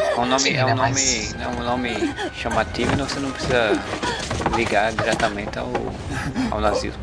É 0.19 0.21
um 0.21 0.27
nome, 0.27 0.41
Sim, 0.41 0.57
é 0.57 0.65
um 0.65 0.69
é 0.71 0.75
nome, 0.75 1.29
é 1.41 1.49
um 1.49 1.65
nome 1.65 2.15
chamativo 2.35 2.93
e 2.93 2.97
não- 2.97 3.09
você 3.09 3.21
não 3.21 3.31
precisa 3.31 3.81
ligar 4.57 4.93
diretamente 4.93 5.57
ao, 5.59 5.71
ao 6.51 6.61
nazismo. 6.61 7.01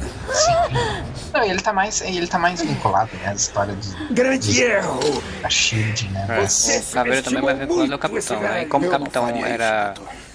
Não, 1.34 1.44
ele 1.44 1.62
tá 1.62 1.72
mais, 1.72 2.02
ele 2.02 2.28
tá 2.28 2.38
mais 2.38 2.62
vinculado, 2.62 3.10
né? 3.24 3.30
As 3.32 3.42
histórias 3.44 3.78
dos. 3.78 3.96
Grande 4.12 4.48
dos- 4.48 4.58
erro! 4.60 5.24
Da 5.42 5.50
Shield, 5.50 6.10
né? 6.10 6.26
É, 6.30 6.48
Você 6.48 6.78
o 6.80 6.94
Caveira 6.94 7.22
também 7.24 7.40
é 7.40 7.42
mais 7.42 7.58
subestimou 7.58 7.58
vinculado 7.60 7.94
ao 7.94 8.00
Capitão, 8.00 8.40
né? 8.42 8.62
E 8.62 8.66
como 8.66 8.88
o 8.88 8.90
Capitão 8.90 9.46
era 9.46 9.94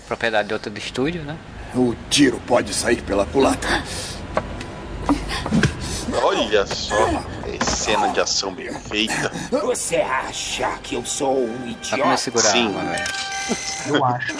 propriedade 0.09 0.49
de 0.49 0.55
outro 0.55 0.73
estúdio, 0.79 1.23
né? 1.23 1.37
O 1.75 1.95
tiro 2.09 2.41
pode 2.47 2.73
sair 2.73 3.03
pela 3.03 3.27
culatra. 3.27 3.83
Olha 6.23 6.67
só, 6.67 6.95
é 7.07 7.40
cena 7.81 8.09
de 8.09 8.21
ação 8.21 8.53
bem 8.53 8.71
feita. 8.89 9.33
Você 9.51 9.97
acha 9.97 10.69
que 10.83 10.95
eu 10.95 11.05
sou 11.05 11.45
um 11.45 11.49
Dá 11.49 11.57
pra 11.57 11.67
me 11.67 11.73
idiota? 12.03 12.17
segurar 12.19 12.49
a 12.49 12.53
Sim. 12.53 12.73
velho. 12.73 13.05
Eu 13.97 14.05
acho. 14.05 14.35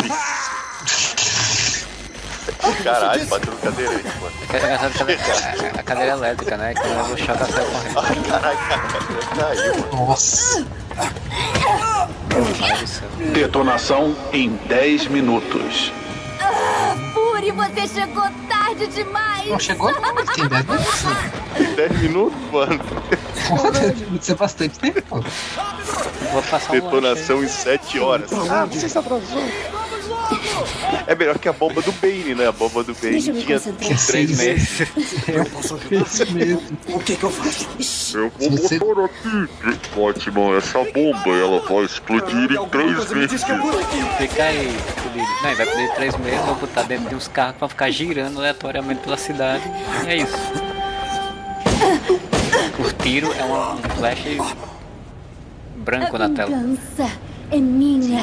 Caralho, 2.85 3.27
bateu 3.27 3.53
no 3.53 3.59
cadeirante, 3.59 4.05
mano. 4.21 4.33
É 4.53 4.57
engraçado 4.59 5.07
que 5.07 5.13
a 5.79 5.83
cadeira- 5.83 6.13
elétrica, 6.13 6.57
né? 6.57 6.75
Que 6.75 6.81
o 6.81 7.17
choque 7.17 7.31
ela 7.31 7.47
sai 7.47 7.65
correndo. 7.95 8.29
Caralho, 8.29 8.59
a 8.59 8.79
cadeira 8.79 9.27
caiu, 9.37 9.75
mano. 9.91 10.07
Nossa. 10.07 10.67
Ai. 10.99 11.11
Detonação 13.33 14.17
em 14.33 14.51
10 14.67 15.07
minutos. 15.09 15.93
Fury, 17.51 17.53
você 17.53 18.01
chegou 18.01 18.25
tarde 18.49 18.87
demais. 18.89 19.49
Não 19.49 19.59
chegou 19.59 19.93
mas 20.15 20.29
tem 20.31 20.49
10 20.49 20.67
minutos. 20.67 21.77
10 21.77 22.01
minutos, 22.01 22.51
mano. 22.53 22.81
Pô, 23.49 23.71
10 23.71 23.99
minutos 24.01 24.31
é 24.31 24.35
bastante 24.35 24.79
tempo. 24.79 25.25
Vou 26.33 26.43
passar 26.43 26.71
um. 26.71 26.81
Detonação 26.81 27.43
em 27.43 27.49
7 27.49 27.99
horas. 27.99 28.31
Ah, 28.51 28.65
você 28.67 28.89
se 28.89 28.99
atrasou. 28.99 29.43
É 31.07 31.15
melhor 31.15 31.39
que 31.39 31.49
a 31.49 31.53
bomba 31.53 31.81
do 31.83 31.93
Bane, 31.93 32.35
né? 32.35 32.47
A 32.49 32.53
bomba 32.53 32.83
do 32.85 32.95
Bane 32.95 33.17
eu 33.27 33.35
tinha. 33.43 33.61
3 33.61 34.37
meses. 34.39 34.81
Isso 35.91 36.33
mesmo. 36.33 36.63
O 36.89 36.99
que, 37.01 37.17
que 37.17 37.25
eu 37.25 37.31
faço? 37.31 37.67
Eu 38.19 38.33
Se 38.39 38.49
você- 38.49 38.79
botar 38.79 39.05
aqui. 39.07 39.49
Batman, 39.97 40.57
essa 40.57 40.79
bomba 40.93 41.29
ela 41.31 41.61
vai 41.61 41.85
explodir 41.85 42.53
em 42.53 42.69
3 42.69 43.11
meses. 43.13 43.43
Fica 43.43 44.45
aí, 44.45 44.77
fudido. 44.97 45.27
Não, 45.43 45.55
vai 45.57 45.57
perder 45.57 45.95
três 45.95 46.17
meses, 46.19 46.41
vou 46.47 46.55
botar 46.57 46.83
dentro 46.83 47.09
de 47.09 47.15
uns 47.15 47.29
carros 47.29 47.57
pra 47.57 47.69
ficar 47.69 47.91
girando 47.91 48.39
aleatoriamente 48.39 49.01
pela 49.03 49.17
cidade. 49.17 49.63
E 50.05 50.09
é 50.09 50.17
isso. 50.19 50.37
O 52.79 52.93
tiro 53.03 53.33
é 53.33 53.45
um, 53.45 53.73
um 53.75 53.79
flash 53.99 54.19
branco 55.77 56.17
a 56.17 56.19
na 56.19 56.29
tela. 56.31 56.51
vingança 56.57 57.13
é 57.51 57.57
minha. 57.57 58.23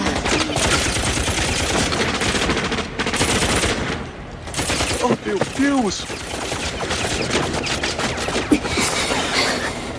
Oh, 5.03 5.10
meu 5.28 5.38
Deus! 5.57 6.06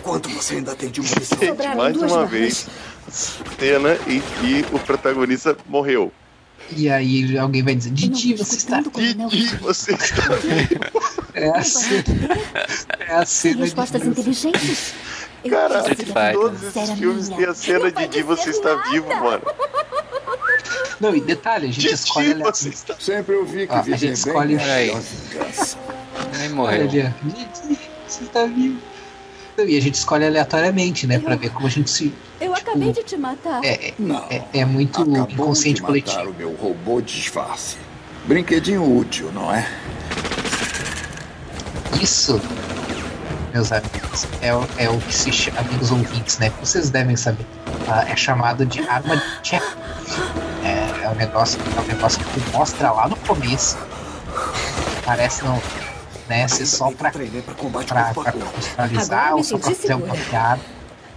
Quanto 0.02 0.28
você 0.30 0.54
ainda 0.56 0.74
tem 0.74 0.90
de 0.90 1.00
munição? 1.00 1.38
Gente, 1.38 1.48
Sobraram 1.48 1.76
mais 1.76 1.94
duas 1.94 2.10
uma 2.10 2.16
balas. 2.18 2.30
vez, 2.30 2.66
cena 3.58 3.98
em 4.06 4.20
que 4.20 4.64
o 4.74 4.78
protagonista 4.78 5.56
morreu. 5.66 6.12
E 6.76 6.88
aí 6.88 7.38
alguém 7.38 7.62
vai 7.62 7.74
dizer, 7.74 7.90
Didi, 7.92 8.34
você 8.34 8.56
está. 8.56 8.80
Didi, 8.80 9.56
você 9.56 9.94
está 9.94 10.22
É 11.34 11.48
a 11.50 11.62
cena. 11.62 12.04
É 13.00 13.14
a 13.14 13.24
cena 13.24 13.54
de. 13.54 13.60
Respostas 13.62 14.06
inteligentes. 14.06 14.94
Caralho, 15.48 15.96
todos 16.32 16.62
esses 16.62 16.90
filmes 16.98 17.28
têm 17.28 17.44
a 17.46 17.54
cena 17.54 17.92
de 17.92 18.06
Didi, 18.08 18.22
você 18.22 18.50
está 18.50 18.74
vivo, 18.90 19.08
mano. 19.14 19.42
Não, 21.00 21.14
e 21.14 21.20
detalhe, 21.20 21.68
a 21.68 21.72
gente 21.72 21.92
escolhe 21.92 22.32
aleatório. 22.32 22.56
você 22.56 22.68
está 22.70 22.94
Sempre 22.98 23.34
ouvi 23.36 23.66
que 23.66 23.72
Ah, 23.74 23.80
a 23.80 23.82
gente 23.82 24.06
escolhe- 24.12 24.56
bem 24.56 24.56
é 24.56 24.60
a 24.60 24.66
Peraí. 24.66 24.86
melhor 24.86 25.00
vingança. 25.00 25.78
Nem 26.32 26.40
Olha 26.46 26.54
morreu. 26.54 26.88
ali, 26.88 27.02
ó. 27.02 27.10
Didi, 27.28 27.78
você 28.06 28.24
está 28.24 28.44
vivo. 28.46 28.78
Não, 29.56 29.64
e 29.66 29.76
a 29.76 29.80
gente 29.80 29.94
escolhe 29.94 30.24
aleatoriamente, 30.26 31.06
né? 31.06 31.18
Pra 31.18 31.34
ver 31.36 31.50
como 31.50 31.66
a 31.66 31.70
gente 31.70 31.90
se. 31.90 32.12
Eu 32.40 32.54
acabei 32.54 32.92
de 32.92 33.02
te 33.02 33.16
matar. 33.16 33.64
É, 33.64 33.88
é, 33.88 33.94
Não. 33.98 34.24
é, 34.30 34.42
é 34.54 34.64
muito 34.64 35.02
Acabou 35.02 35.28
inconsciente 35.30 35.76
de 35.76 35.82
matar 35.82 35.88
coletivo. 35.92 36.30
o 36.30 36.34
meu 36.34 36.52
robô 36.54 37.00
disfarce. 37.00 37.76
Brinquedinho 38.26 38.84
útil, 38.98 39.30
não 39.32 39.52
é? 39.52 39.66
Isso, 42.00 42.40
meus 43.52 43.72
amigos, 43.72 44.26
é, 44.40 44.54
o- 44.54 44.68
é 44.76 44.88
o 44.88 44.98
que 44.98 45.14
se 45.14 45.32
chama, 45.32 45.60
amigos 45.60 45.90
ouvintes, 45.90 46.38
né? 46.38 46.52
Vocês 46.60 46.90
devem 46.90 47.16
saber. 47.16 47.46
Ah, 47.88 48.04
é 48.08 48.14
chamado 48.14 48.64
de 48.66 48.80
arma 48.88 49.16
de 49.16 49.22
check. 49.42 49.62
É, 51.08 51.12
um 51.12 51.14
negócio, 51.14 51.58
é 51.76 51.80
um 51.80 51.84
negócio 51.84 52.20
que 52.20 52.40
tu 52.40 52.52
mostra 52.52 52.90
lá 52.92 53.08
no 53.08 53.16
começo. 53.16 53.78
Parece 55.04 55.42
não, 55.44 55.60
né? 56.28 56.46
Ser 56.48 56.66
só 56.66 56.90
pra, 56.90 57.10
pra, 57.10 57.22
pra 57.86 58.12
Agora 58.12 59.34
ou 59.34 59.42
só 59.42 59.58
pra 59.58 59.68
uma 59.68 59.74
segura. 59.74 60.12
piada. 60.28 60.60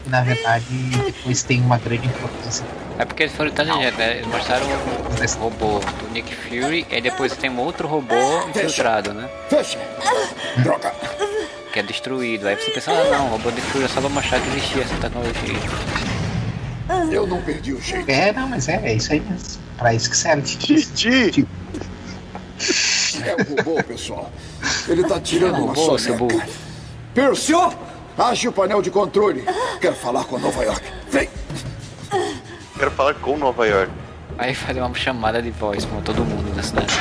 E 0.06 0.10
na 0.10 0.22
verdade 0.22 0.66
depois 1.06 1.44
tem 1.44 1.62
uma 1.62 1.78
grande 1.78 2.08
importância. 2.08 2.66
É 2.98 3.06
porque 3.06 3.24
eles 3.24 3.36
foram 3.36 3.52
inteligentes, 3.52 3.98
né? 3.98 4.18
Eles 4.18 4.28
mostraram 4.28 4.66
o 4.66 5.40
robô 5.40 5.80
do 5.80 6.10
Nick 6.12 6.34
Fury 6.34 6.88
e 6.90 7.02
depois 7.02 7.36
tem 7.36 7.50
um 7.50 7.60
outro 7.60 7.88
robô 7.88 8.16
infiltrado, 8.50 9.14
né? 9.14 9.30
Fecha! 9.50 9.78
Droga! 10.58 10.94
Que 11.74 11.80
é 11.80 11.84
destruído. 11.84 12.48
Aí 12.48 12.56
você 12.56 12.72
pensa, 12.72 12.92
ah 12.92 13.04
não, 13.12 13.28
o 13.28 13.30
robô 13.32 13.52
de 13.52 13.62
Fury 13.62 13.86
é 13.86 13.88
só 13.88 14.00
pra 14.02 14.10
mostrar 14.10 14.40
que 14.40 14.48
existia 14.50 14.84
essa 14.84 14.96
tecnologia. 14.96 16.11
Eu 17.12 17.28
não 17.28 17.42
perdi 17.42 17.74
o 17.74 17.82
jeito. 17.82 18.10
É, 18.10 18.32
não, 18.34 18.48
mas 18.48 18.68
é, 18.68 18.82
é 18.84 18.94
isso 18.94 19.14
aí 19.14 19.20
mesmo. 19.20 19.62
Pra 19.78 19.94
isso 19.94 20.10
que 20.10 20.18
serve. 20.18 20.42
Didi! 20.42 21.48
É 23.24 23.36
o 23.36 23.56
robô, 23.56 23.84
pessoal. 23.84 24.32
Ele 24.88 25.04
tá 25.04 25.20
tirando 25.20 25.56
uma 25.56 25.74
robô, 25.74 25.98
soneca. 25.98 26.48
Senhor! 27.36 27.74
Ache 28.18 28.48
o 28.48 28.52
painel 28.52 28.82
de 28.82 28.92
controle. 28.92 29.44
Quero 29.80 29.96
falar 29.96 30.26
com 30.26 30.38
Nova 30.38 30.64
York. 30.64 30.84
Vem! 31.10 31.30
Quero 32.78 32.92
falar 32.92 33.14
com 33.16 33.38
Nova 33.38 33.68
York. 33.68 33.92
Aí 34.38 34.54
fazer 34.54 34.82
uma 34.82 34.94
chamada 34.94 35.42
de 35.42 35.52
voz 35.52 35.86
com 35.86 36.02
todo 36.02 36.24
mundo 36.24 36.56
da 36.56 36.62
cidade. 36.64 36.94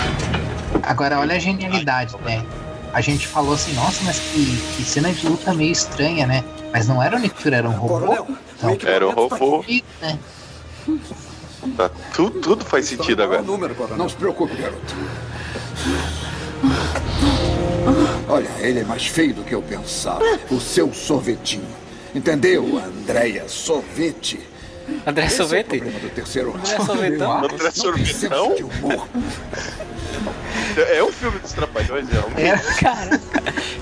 Agora 0.82 1.18
olha 1.18 1.36
a 1.36 1.38
genialidade, 1.38 2.16
né? 2.24 2.44
A 2.92 3.00
gente 3.00 3.26
falou 3.26 3.54
assim, 3.54 3.72
nossa, 3.74 4.02
mas 4.04 4.18
que, 4.18 4.56
que 4.76 4.84
cena 4.84 5.12
de 5.12 5.26
luta 5.26 5.54
meio 5.54 5.72
estranha, 5.72 6.26
né? 6.26 6.44
Mas 6.72 6.88
não 6.88 7.02
era 7.02 7.16
o 7.16 7.18
Nick 7.18 7.40
Fury, 7.40 7.54
era 7.54 7.68
um 7.68 7.72
robô. 7.72 8.00
Coronel, 8.00 8.26
Então, 8.62 8.90
Era 8.90 9.06
o 9.08 9.10
robô. 9.10 9.64
né? 10.00 10.18
Tá, 11.76 11.90
tudo, 12.14 12.40
tudo 12.40 12.64
faz 12.64 12.86
sentido 12.86 13.22
agora. 13.22 13.42
número. 13.42 13.74
Não 13.96 14.08
se 14.08 14.16
preocupe, 14.16 14.54
garoto. 14.56 14.94
Olha, 18.28 18.48
ele 18.60 18.80
é 18.80 18.84
mais 18.84 19.06
feio 19.06 19.34
do 19.34 19.42
que 19.42 19.54
eu 19.54 19.62
pensava. 19.62 20.22
O 20.50 20.60
seu 20.60 20.92
sorvetinho. 20.92 21.66
Entendeu, 22.14 22.78
Andréia? 22.78 23.48
Sorvete. 23.48 24.40
André 25.06 25.26
Esse 25.26 25.40
é 25.40 25.44
o 25.44 25.48
Sorvete? 25.48 25.68
problema 25.78 26.00
do 26.00 26.08
terceiro 26.10 26.54
André 26.56 26.76
Sorvetão? 26.84 27.44
André 27.44 27.70
Sorvetão? 27.70 28.56
É 30.76 31.02
um 31.02 31.12
filme 31.12 31.38
dos 31.38 31.52
Trapalhões, 31.52 32.08
realmente. 32.08 32.42
É, 32.42 32.56
Cara, 32.80 33.20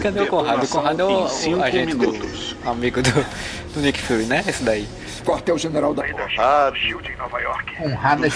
cadê 0.01 0.21
o 0.21 0.27
Conrado? 0.27 0.65
O 0.65 0.69
Conrado 0.69 1.01
é 1.01 1.05
o, 1.05 1.23
o 1.57 1.63
agente 1.63 1.95
do, 1.95 2.69
amigo 2.69 3.03
do, 3.03 3.27
do 3.75 3.81
Nick 3.81 4.01
Fury, 4.01 4.25
né? 4.25 4.45
Esse 4.47 4.63
daí. 4.63 4.89
Quartel-general 5.25 5.93
da... 5.95 6.09
Conrado, 6.09 6.77
Shield 6.77 7.11
em 7.11 7.17
Nova 7.17 7.41
York. 7.41 7.77
Conrado 7.77 8.25
é? 8.25 8.31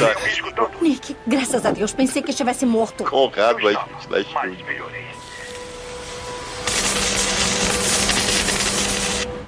Nick, 0.82 1.16
graças 1.26 1.64
a 1.64 1.70
Deus, 1.70 1.92
pensei 1.92 2.22
que 2.22 2.30
estivesse 2.30 2.66
morto. 2.66 3.04
Conrado, 3.04 3.60
da 3.62 3.86
mas 4.10 4.26
Shield. 4.26 4.64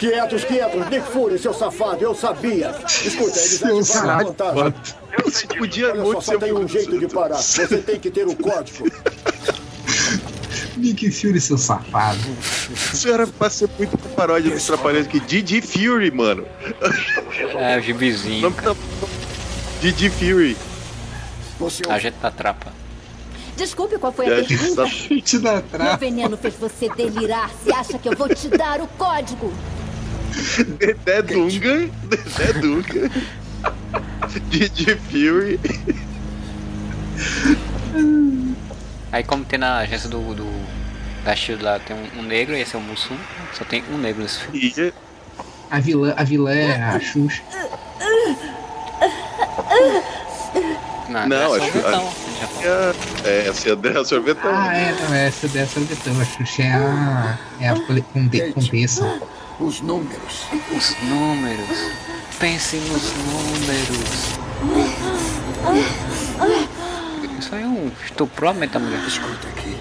Quietos, 0.04 0.44
quietos. 0.44 0.90
Nick 0.90 1.10
Fury, 1.10 1.38
seu 1.38 1.54
safado, 1.54 2.04
eu 2.04 2.14
sabia. 2.14 2.74
Escuta, 2.86 3.38
eles 3.38 3.62
ativaram 3.62 4.10
a 4.10 4.22
vantagem. 4.24 4.74
Você 5.24 5.46
podia 5.46 5.92
Olha 5.92 6.02
muito 6.02 6.22
só, 6.22 6.32
só 6.32 6.38
tem 6.38 6.52
um 6.52 6.68
jeito 6.68 6.98
de 6.98 7.08
parar. 7.08 7.36
Você 7.36 7.78
tem 7.78 7.98
que 7.98 8.10
ter 8.10 8.26
o 8.26 8.36
código. 8.36 8.86
Nick 10.76 11.10
Fury, 11.10 11.40
seu 11.40 11.56
safado. 11.56 12.18
Isso 12.92 13.08
era 13.08 13.26
pra 13.26 13.48
ser 13.48 13.66
muito 13.78 13.96
com 13.96 14.08
paródia 14.10 14.50
dos 14.50 14.66
Trapalhões 14.66 15.06
que 15.06 15.18
Didi 15.20 15.62
Fury, 15.62 16.10
mano. 16.10 16.44
É, 17.58 17.78
o 17.78 17.80
gibizinho. 17.80 18.42
Nome 18.42 18.60
da... 18.60 18.76
Didi 19.80 20.10
Fury. 20.10 20.54
A 21.88 21.98
gente 21.98 22.14
tá 22.20 22.30
trapa. 22.30 22.72
Desculpe, 23.56 23.96
qual 23.98 24.12
foi 24.12 24.26
É, 24.26 24.40
a 24.40 24.44
pergunta? 24.44 24.84
Gente 24.86 25.38
da 25.38 25.52
Meu 25.52 25.62
trapa. 25.62 25.96
veneno 25.96 26.36
fez 26.36 26.54
você 26.56 26.90
delirar. 26.90 27.48
Se 27.64 27.72
acha 27.72 27.98
que 27.98 28.06
eu 28.08 28.16
vou 28.16 28.28
te 28.28 28.48
dar 28.48 28.82
o 28.82 28.86
código? 28.98 29.50
Dedé 30.78 31.22
Dunga. 31.22 31.90
Dedé 32.04 32.52
Dunga. 32.60 33.10
Didi 34.50 34.96
Fury. 35.10 35.60
Aí 39.12 39.22
como 39.22 39.44
tem 39.44 39.58
na 39.58 39.78
agência 39.78 40.08
do, 40.08 40.34
do 40.34 40.44
da 41.24 41.34
Shield 41.36 41.62
lá, 41.62 41.78
tem 41.78 41.96
um, 41.96 42.20
um 42.20 42.22
negro, 42.22 42.54
esse 42.54 42.74
é 42.74 42.78
o 42.78 42.82
Mussum, 42.82 43.16
só 43.52 43.64
tem 43.64 43.82
um 43.92 43.96
negro 43.96 44.22
nesse 44.22 44.40
filme. 44.40 44.92
A 45.70 45.78
vilã, 45.80 46.12
a 46.16 46.24
vilã 46.24 46.52
é 46.52 46.82
a 46.82 47.00
Xuxa. 47.00 47.42
Não, 51.08 51.28
Não, 51.28 51.54
é 51.54 51.58
o 51.58 51.72
Betão. 51.72 52.12
que. 52.60 52.66
É, 53.28 53.46
essa 53.48 53.68
é 53.68 53.98
a 54.00 54.04
Sorvetão. 54.04 54.50
Ah, 54.54 54.74
é, 54.76 54.92
não, 55.00 55.14
essa 55.14 55.46
dessa 55.48 55.80
Betão. 55.80 56.20
A 56.20 56.24
Xuxa 56.24 56.62
é 56.62 56.72
a. 56.72 57.38
É 57.60 57.68
a 57.68 57.74
Conde- 57.80 58.02
Conde- 58.12 58.52
Condessa. 58.52 59.20
Os 59.60 59.80
números. 59.80 60.46
Os 60.76 60.96
números. 61.02 61.78
Pense 62.40 62.76
nos 62.76 63.12
números. 63.12 64.34
Isso 67.38 67.54
aí 67.54 67.62
é 67.62 67.66
um 67.66 67.90
estuprou 68.04 68.50
a 68.50 68.54
mente 68.54 68.72
da 68.72 68.80
mulher. 68.80 69.06
Escuta 69.06 69.46
aqui. 69.48 69.76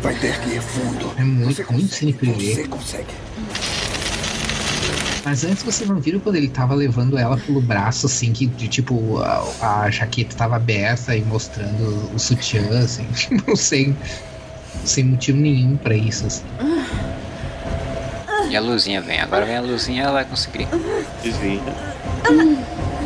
Vai 0.00 0.14
ter 0.14 0.38
que 0.40 0.50
ir 0.50 0.62
fundo. 0.62 1.12
É 1.18 1.24
muito, 1.24 1.72
muito 1.72 1.92
sem 1.92 2.12
Você 2.12 2.68
consegue. 2.68 3.14
Mas 5.24 5.42
antes 5.42 5.64
vocês 5.64 5.90
não 5.90 5.98
viram 5.98 6.20
quando 6.20 6.36
ele 6.36 6.48
tava 6.48 6.72
levando 6.76 7.18
ela 7.18 7.36
pelo 7.36 7.60
braço, 7.60 8.06
assim, 8.06 8.32
que 8.32 8.46
de 8.46 8.68
tipo, 8.68 9.18
a, 9.18 9.82
a 9.82 9.90
jaqueta 9.90 10.36
tava 10.36 10.54
aberta 10.54 11.16
e 11.16 11.22
mostrando 11.22 12.14
o 12.14 12.18
sutiã, 12.18 12.78
assim, 12.78 13.04
tipo, 13.12 13.56
sem, 13.56 13.96
sem 14.84 15.02
motivo 15.02 15.38
nenhum 15.38 15.76
pra 15.76 15.96
isso, 15.96 16.26
assim. 16.26 16.44
E 18.48 18.56
a 18.56 18.60
luzinha 18.60 19.00
vem. 19.00 19.20
Agora 19.20 19.44
vem 19.44 19.56
a 19.56 19.60
luzinha 19.60 20.02
ela 20.04 20.12
vai 20.12 20.24
conseguir. 20.24 20.68
Luzinha. 21.24 21.62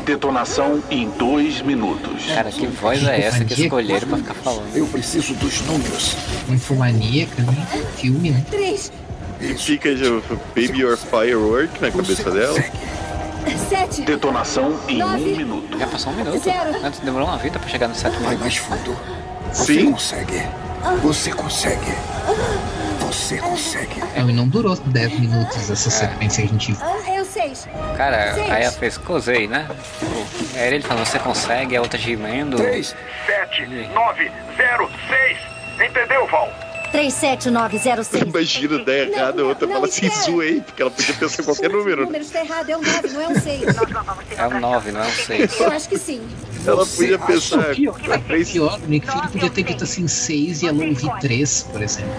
Detonação 0.05 0.83
em 0.91 1.09
dois 1.11 1.61
minutos. 1.63 2.27
Cara, 2.27 2.51
que 2.51 2.67
voz 2.67 3.03
é 3.07 3.21
essa 3.23 3.45
que 3.45 3.63
escolheram 3.63 4.09
pra 4.09 4.19
ficar 4.19 4.35
falando? 4.35 4.75
Eu 4.75 4.87
preciso 4.87 5.35
dos 5.35 5.61
números. 5.63 6.17
Infomaníaca, 6.49 7.43
né? 7.43 7.67
Filme, 7.97 8.31
né? 8.31 8.45
Três, 8.51 8.91
Fica 9.59 9.95
de 9.95 10.05
Baby 10.55 10.81
Your 10.81 10.97
Firework 10.99 11.81
na 11.81 11.91
cabeça 11.91 12.31
dela. 12.31 12.59
sete, 13.69 14.03
Detonação 14.03 14.79
em 14.89 14.99
Nove. 14.99 15.33
um 15.33 15.37
minuto. 15.37 15.79
Já 15.79 15.87
passou 15.87 16.13
um 16.13 16.17
minuto. 16.17 16.39
Zero. 16.43 16.85
Antes 16.85 17.01
demorou 17.01 17.29
uma 17.29 17.39
vida 17.39 17.59
pra 17.59 17.69
chegar 17.69 17.89
no 17.89 17.95
sétimo 17.95 18.21
Vai 18.25 18.37
minuto. 18.37 18.41
mais 18.43 18.57
fundo. 18.57 18.97
Você 19.53 19.75
Sim. 19.81 19.93
consegue. 19.93 20.43
Você 21.03 21.33
consegue. 21.33 21.93
Você 23.11 23.39
consegue. 23.39 24.01
É, 24.15 24.21
e 24.21 24.33
não 24.33 24.47
durou 24.47 24.77
10 24.77 25.19
minutos 25.19 25.69
essa 25.69 25.91
sequência 25.91 26.43
que 26.47 26.49
a 26.49 26.53
gente 26.53 26.77
ah, 26.81 27.17
eu 27.17 27.25
seis. 27.25 27.67
Cara, 27.97 28.35
Seis. 28.35 28.51
aí 28.51 28.63
ela 28.63 28.73
fez 28.73 28.97
cozei, 28.99 29.49
né? 29.49 29.69
Tipo, 29.99 30.57
Era 30.57 30.77
ele 30.77 30.85
falando, 30.85 31.05
você 31.07 31.19
consegue, 31.19 31.77
a 31.77 31.83
outra 31.83 31.99
gemendo. 31.99 32.57
Três. 32.57 32.95
7, 33.27 33.67
9, 33.93 34.33
0, 34.57 34.91
6. 35.09 35.91
Entendeu, 35.91 36.27
Val? 36.29 36.53
37906. 36.93 38.23
Imagina 38.23 38.85
dar 38.85 38.95
errado, 38.95 39.41
a 39.43 39.45
outra 39.45 39.67
não, 39.67 39.75
fala 39.75 39.87
assim, 39.87 40.09
zoei, 40.11 40.61
porque 40.61 40.83
ela 40.83 40.91
podia 40.91 41.15
pensar 41.15 41.43
em 41.43 41.45
qualquer 41.47 41.71
O 41.71 41.79
número. 41.79 42.05
número 42.05 42.25
está 42.25 42.41
errado, 42.45 42.71
é 42.71 42.77
um 42.77 42.83
9, 42.83 43.09
não 43.09 43.21
é 43.23 43.29
um 43.29 43.41
6. 43.41 43.63
É 44.37 44.47
um 44.47 44.61
9, 44.61 44.93
não 44.93 45.03
é 45.03 45.07
um 45.07 45.11
6. 45.11 45.61
Eu 45.61 45.73
acho 45.73 45.89
que 45.89 45.99
sim. 45.99 46.21
Ela 46.67 46.85
podia 46.87 47.19
pensar. 47.19 47.75
Pior, 47.75 47.99
três- 48.27 48.51
pior, 48.51 48.79
o 48.83 48.87
Nick 48.87 49.07
Fury 49.11 49.29
podia 49.29 49.51
ter 49.51 49.63
dito 49.63 49.85
assim 49.85 50.07
6 50.07 50.63
e 50.63 50.69
ela 50.69 50.85
ouvir 50.85 51.11
3, 51.21 51.63
por 51.73 51.83
exemplo. 51.83 52.13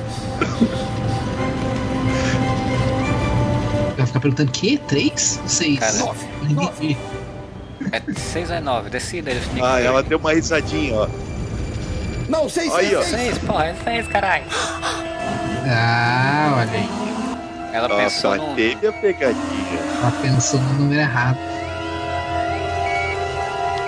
Ela 3.97 4.07
ficar 4.07 4.19
perguntando, 4.19 4.51
que? 4.51 4.77
3? 4.77 5.39
6? 5.45 5.79
Cara, 5.79 6.13
Ninguém 6.43 6.97
É 7.91 8.01
6 8.19 8.49
ou 8.49 8.55
é 8.55 8.59
9? 8.61 8.89
Decida, 8.89 9.31
tinham 9.53 9.65
Ah, 9.65 9.79
que 9.79 9.87
ela 9.87 10.03
deu 10.03 10.17
uma 10.17 10.33
risadinha, 10.33 10.95
ó. 10.95 11.07
Não, 12.29 12.47
seis, 12.47 12.73
Aí, 12.73 12.95
ó. 12.95 13.01
6, 13.03 13.37
porra, 13.39 13.65
é 13.67 13.75
6, 13.83 14.07
caralho. 14.07 14.45
Ah, 15.67 16.53
olha 16.59 16.71
aí. 16.71 16.89
Ela 17.73 17.87
Ó, 17.91 17.97
pensou 17.97 18.33
ela 18.35 18.47
no... 18.49 18.55
teve 18.55 18.87
a 18.87 18.91
pegadinha. 18.93 19.79
Ela 20.01 20.11
pensou 20.21 20.59
no 20.61 20.73
número 20.75 21.01
errado. 21.01 21.37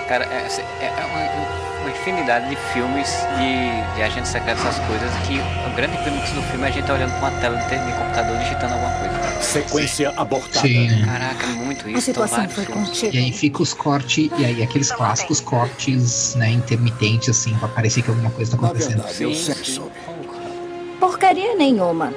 Cara, 0.08 0.24
é, 0.26 0.46
é- 0.80 0.86
é 1.00 1.04
uma, 1.06 1.80
uma 1.82 1.90
infinidade 1.90 2.48
de 2.50 2.56
filmes 2.72 3.08
de, 3.38 3.94
de 3.96 4.02
agentes 4.02 4.30
secretos, 4.30 4.64
essas 4.64 4.84
coisas, 4.86 5.10
que 5.26 5.38
o 5.38 5.74
grande 5.74 5.96
clímax 5.98 6.30
do 6.32 6.42
filme 6.42 6.64
é 6.66 6.68
a 6.68 6.70
gente 6.70 6.90
olhando 6.92 7.10
pra 7.18 7.28
uma 7.30 7.40
tela 7.40 7.56
de, 7.56 7.68
de 7.68 7.92
computador 7.98 8.38
digitando 8.38 8.74
alguma 8.74 8.90
coisa. 8.98 9.42
Sequência 9.42 10.12
abortada. 10.16 10.66
Sim. 10.68 11.04
Caraca, 11.06 11.46
muito 11.48 11.86
A 11.86 11.90
isso. 11.90 12.10
então 12.10 12.26
situação 12.26 12.48
foi 12.50 12.64
filmes. 12.66 12.88
contida. 12.88 13.16
E 13.16 13.18
aí 13.18 13.32
fica 13.32 13.62
os 13.62 13.72
cortes, 13.74 14.30
e 14.38 14.44
aí 14.44 14.62
aqueles 14.62 14.92
clássicos 14.92 15.40
cortes, 15.40 16.34
né, 16.34 16.50
intermitentes, 16.50 17.28
assim, 17.30 17.54
pra 17.56 17.68
parecer 17.68 18.02
que 18.02 18.10
alguma 18.10 18.30
coisa 18.30 18.50
tá 18.56 18.60
Na 18.60 18.68
acontecendo. 18.68 18.96
verdade, 19.02 19.22
eu 19.22 19.34
Sim, 19.34 19.42
sempre 19.42 19.64
sim. 19.66 19.72
soube. 19.74 19.92
Porcaria 21.00 21.54
nenhuma. 21.56 22.12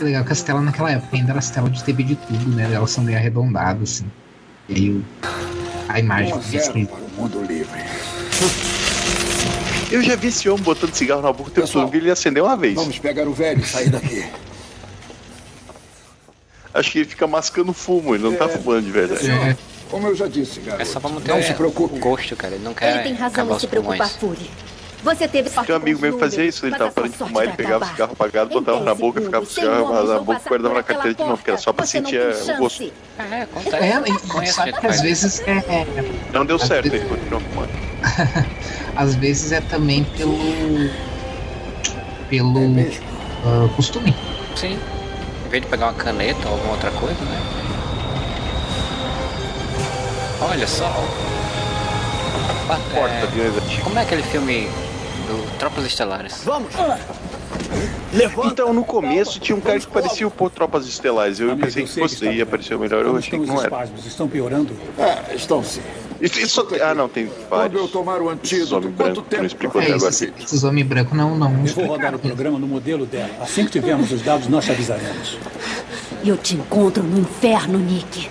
É 0.00 0.04
legal 0.04 0.24
que 0.24 0.32
as 0.32 0.42
telas 0.42 0.62
naquela 0.64 0.90
época 0.92 1.16
ainda 1.16 1.30
eram 1.30 1.38
as 1.38 1.50
telas 1.50 1.72
de 1.72 1.82
TV 1.84 2.02
de 2.04 2.16
tubo, 2.16 2.50
né? 2.50 2.70
Elas 2.72 2.90
são 2.90 3.02
meio 3.02 3.18
arredondadas, 3.18 3.82
assim. 3.82 4.10
E 4.68 4.74
aí 4.74 5.04
a 5.88 5.98
imagem 6.00 6.32
1 6.34 6.36
a 6.36 6.40
fica 6.40 6.50
0 6.58 6.62
escrita. 6.64 6.92
para 6.94 7.04
o 7.04 7.10
mundo 7.22 7.42
livre. 7.42 7.80
Eu 9.90 10.02
já 10.02 10.14
vi 10.16 10.28
esse 10.28 10.48
homem 10.48 10.62
botando 10.62 10.94
cigarro 10.94 11.22
na 11.22 11.32
boca 11.32 11.50
o 11.50 11.52
tempo 11.52 11.66
todo, 11.66 11.94
ele 11.94 12.10
acender 12.10 12.42
uma 12.42 12.56
vez. 12.56 12.74
Vamos 12.74 12.98
pegar 12.98 13.26
o 13.26 13.32
velho 13.32 13.60
e 13.62 13.66
sair 13.66 13.88
daqui. 13.88 14.24
Acho 16.74 16.90
que 16.92 16.98
ele 16.98 17.08
fica 17.08 17.26
mascando 17.26 17.72
fumo, 17.72 18.14
ele 18.14 18.22
não 18.22 18.34
tá 18.36 18.44
É. 18.44 18.48
fumando 18.48 18.82
de 18.84 18.90
verdade. 18.92 19.28
É, 19.30 19.56
Como 19.90 20.06
eu 20.06 20.14
já 20.14 20.28
disse, 20.28 20.60
garoto. 20.60 20.82
É 20.82 20.84
só 20.84 21.00
pra 21.00 21.08
manter 21.08 21.32
Não 21.34 21.42
se 21.42 21.52
o 21.52 21.54
preocupe. 21.54 21.98
gosto, 21.98 22.36
cara. 22.36 22.54
Ele 22.54 22.62
não 22.62 22.74
quer 22.74 22.94
Ele 22.94 23.02
tem 23.04 23.14
razão 23.14 23.50
os 23.50 23.60
se 23.62 23.66
preocupar. 23.66 24.08
Fury. 24.10 24.50
Você 25.02 25.28
teve 25.28 25.48
sorte 25.48 25.68
Tem 25.68 25.76
um 25.76 25.78
amigo 25.78 26.00
meu 26.00 26.14
que 26.14 26.18
fazia 26.18 26.44
isso, 26.44 26.66
ele 26.66 26.76
tava 26.76 26.90
parando 26.90 27.12
de 27.12 27.18
fumar, 27.18 27.44
ele 27.44 27.52
pegava 27.52 27.84
o 27.84 27.88
cigarro 27.88 28.12
apagado, 28.12 28.50
botava 28.50 28.78
na 28.80 28.94
10 28.94 28.98
boca, 28.98 29.20
ficava 29.20 29.46
com 29.46 29.50
o 29.50 29.54
cigarro 29.54 29.92
na 29.92 30.18
boca, 30.18 30.34
passar 30.34 30.48
guardava 30.48 30.74
na 30.74 30.82
carteira 30.82 31.14
de 31.14 31.22
novo, 31.22 31.36
porque 31.36 31.50
era 31.50 31.58
só 31.58 31.72
pra 31.72 31.86
sentir 31.86 32.20
tem 32.20 32.54
o 32.54 32.58
gosto. 32.58 32.92
É, 33.18 33.42
acontece. 33.42 33.76
É, 33.76 34.02
e 34.68 34.72
que 34.72 34.86
às 34.86 35.00
vezes 35.00 35.40
é, 35.46 35.52
é- 35.52 35.86
Não 36.32 36.44
deu 36.44 36.58
certo, 36.58 36.86
ele 36.86 37.04
continuou 37.04 37.40
fumando. 37.40 37.70
às 38.96 39.14
vezes 39.14 39.52
é 39.52 39.60
também 39.60 40.04
pelo 40.04 40.36
pelo 42.28 42.58
É 42.78 42.92
ah, 43.44 43.68
costume. 43.76 44.14
Sim. 44.56 44.78
Em 45.46 45.48
vez 45.48 45.62
de 45.62 45.68
pegar 45.68 45.86
uma 45.86 45.94
caneta 45.94 46.46
ou 46.46 46.54
alguma 46.54 46.72
outra 46.72 46.90
coisa, 46.90 47.20
né? 47.24 47.40
Olha 50.40 50.66
só. 50.66 50.92
Porta, 52.92 53.14
é, 53.14 53.80
como 53.82 53.98
é 53.98 54.02
aquele 54.02 54.22
filme 54.24 54.68
do 55.28 55.58
Tropas 55.58 55.84
Estelares? 55.84 56.40
Vamos! 56.44 56.72
Então, 58.46 58.72
no 58.72 58.82
começo 58.84 59.38
tinha 59.38 59.54
um 59.56 59.60
cara 59.60 59.78
que 59.78 59.86
parecia 59.86 60.26
o 60.26 60.30
Pô 60.30 60.48
Tropas 60.48 60.86
Estelares. 60.86 61.38
Eu 61.38 61.50
Amigo, 61.50 61.66
pensei 61.66 61.82
eu 61.82 61.86
que 61.86 61.92
fosse 62.00 62.20
doendo. 62.24 62.42
aparecer 62.42 62.78
melhor, 62.78 63.04
eu 63.04 63.16
achei 63.16 63.38
que 63.38 63.46
não 63.46 63.54
os 63.54 63.60
era. 63.64 63.68
espasmos? 63.68 64.06
Estão 64.06 64.28
piorando? 64.28 64.74
É, 64.98 65.34
estão 65.34 65.62
sim. 65.62 65.82
Isso, 66.20 66.40
isso- 66.40 66.66
ah, 66.82 66.94
não, 66.94 67.08
tem 67.08 67.26
Quando 67.48 67.60
vários. 67.60 67.80
eu 67.82 67.88
tomar 67.88 68.20
o 68.20 68.28
antídoto, 68.28 68.88
quanto 68.96 69.12
que 69.12 69.18
não 69.20 69.22
tempo? 69.24 69.44
explicou 69.46 69.80
É, 69.80 69.92
agora. 69.92 70.08
esses, 70.10 70.32
esses 70.40 70.64
homens 70.64 70.86
brancos 70.86 71.16
não, 71.16 71.36
não 71.36 71.64
Eu 71.64 71.72
vou 71.74 71.84
rodar 71.86 72.14
o 72.14 72.18
programa 72.18 72.58
no 72.58 72.66
modelo 72.66 73.06
dela. 73.06 73.30
Assim 73.40 73.64
que 73.66 73.70
tivermos 73.70 74.10
os 74.10 74.22
dados, 74.22 74.48
nós 74.48 74.64
te 74.64 74.72
avisaremos. 74.72 75.38
Eu 76.24 76.36
te 76.36 76.56
encontro 76.56 77.02
no 77.04 77.20
inferno, 77.20 77.78
Nick. 77.78 78.28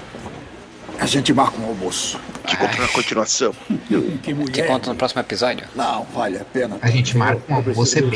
A 1.00 1.06
gente 1.06 1.32
marca 1.32 1.62
um 1.62 1.66
almoço. 1.68 2.20
Te 2.48 2.58
conto 2.58 2.82
na 2.82 2.88
continuação. 2.88 3.54
Que 3.88 4.18
Te 4.22 4.34
mulher. 4.34 4.68
conto 4.68 4.90
no 4.90 4.96
próximo 4.96 5.22
episódio. 5.22 5.68
Não, 5.76 6.04
vale 6.14 6.38
a 6.38 6.46
pena. 6.46 6.78
A 6.82 6.90
gente 6.90 7.18
marca 7.18 7.42
um 7.50 7.56
almoço, 7.56 7.98
é 7.98 8.02
bem 8.02 8.12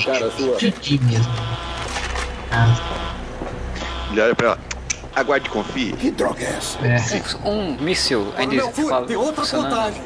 mesmo. 1.04 1.32
Ah, 2.52 2.78
Ele 4.12 4.22
olha 4.22 4.36
pra 4.36 4.48
ela. 4.48 4.60
Aguarde 5.16 5.48
e 5.48 5.50
confie. 5.50 5.92
Que 5.94 6.10
droga 6.12 6.42
é 6.42 6.56
essa? 6.58 6.78
é. 6.88 7.48
Um 7.50 7.76
míssil 7.82 8.34
ainda 8.38 8.62
Fury, 8.72 8.90
fala- 8.90 9.06
tem 9.08 9.16
outra 9.18 9.46
contagem. 9.46 10.02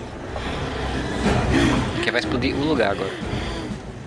Que 2.03 2.11
vai 2.11 2.19
explodir 2.19 2.55
o 2.55 2.63
lugar 2.65 2.91
agora. 2.91 3.11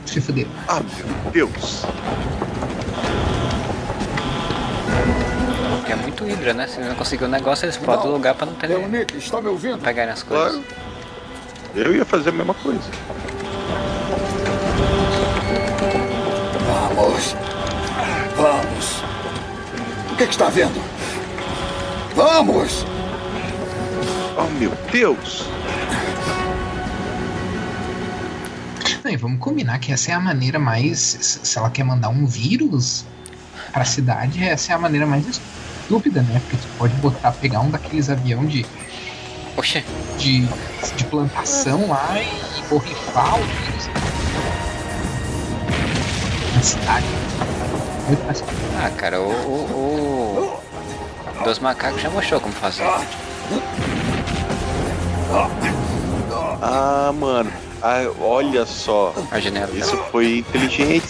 Se 0.06 0.20
fuder. 0.20 0.46
Ah, 0.66 0.80
meu 0.80 1.30
Deus. 1.32 1.84
É 5.88 5.96
muito 5.96 6.24
Hydra, 6.24 6.52
né? 6.52 6.66
Se 6.66 6.80
não 6.80 6.94
conseguir 6.94 7.24
o 7.24 7.28
negócio, 7.28 7.64
eles 7.64 7.78
podem 7.78 8.10
o 8.10 8.12
lugar 8.12 8.34
pra 8.34 8.44
não 8.44 8.54
ter. 8.54 8.70
É 8.70 8.76
o 8.76 8.86
Nick, 8.86 9.16
está 9.16 9.40
me 9.40 9.48
ouvindo? 9.48 9.78
Pegarem 9.78 10.12
as 10.12 10.22
coisas. 10.22 10.62
Claro. 10.62 10.64
Eu 11.74 11.94
ia 11.94 12.04
fazer 12.04 12.28
a 12.28 12.32
mesma 12.32 12.52
coisa. 12.54 12.80
Vamos. 16.94 17.34
Vamos. 18.36 19.02
O 20.12 20.16
que, 20.16 20.26
que 20.26 20.32
está 20.32 20.48
vendo? 20.48 20.78
Vamos! 22.14 22.84
Oh, 24.36 24.58
meu 24.58 24.72
Deus! 24.90 25.46
Não, 29.04 29.10
e 29.10 29.16
vamos 29.16 29.38
combinar 29.38 29.78
que 29.78 29.92
essa 29.92 30.10
é 30.10 30.14
a 30.14 30.20
maneira 30.20 30.58
mais. 30.58 30.98
Se 30.98 31.46
se 31.46 31.58
ela 31.58 31.70
quer 31.70 31.84
mandar 31.84 32.08
um 32.10 32.26
vírus 32.26 33.06
pra 33.72 33.84
cidade, 33.84 34.42
essa 34.44 34.72
é 34.72 34.74
a 34.74 34.78
maneira 34.78 35.06
mais 35.06 35.40
estúpida, 35.88 36.20
né? 36.22 36.40
Porque 36.40 36.58
tu 36.58 36.68
pode 36.76 36.94
botar, 36.96 37.32
pegar 37.32 37.60
um 37.60 37.70
daqueles 37.70 38.10
avião 38.10 38.44
de. 38.44 38.66
Oxê. 39.56 39.82
De, 40.18 40.46
de 40.96 41.04
plantação 41.04 41.88
lá 41.88 42.16
e, 42.20 42.68
borrifar 42.68 43.34
o 43.34 43.42
vírus 43.42 43.88
na 46.54 46.62
cidade. 46.62 47.06
Muito 48.06 48.24
mais 48.26 48.44
Ah, 48.78 48.90
cara, 48.90 49.20
o. 49.22 49.30
o, 49.30 50.60
o... 50.60 51.44
Dos 51.44 51.58
macacos 51.58 52.02
já 52.02 52.10
mostrou 52.10 52.40
como 52.40 52.52
fazer. 52.54 52.84
Ah, 56.60 57.12
mano. 57.18 57.50
Ah, 57.80 58.10
olha 58.20 58.66
só. 58.66 59.14
A 59.30 59.40
janela. 59.40 59.70
Isso 59.72 59.96
foi 60.10 60.38
inteligente. 60.38 61.06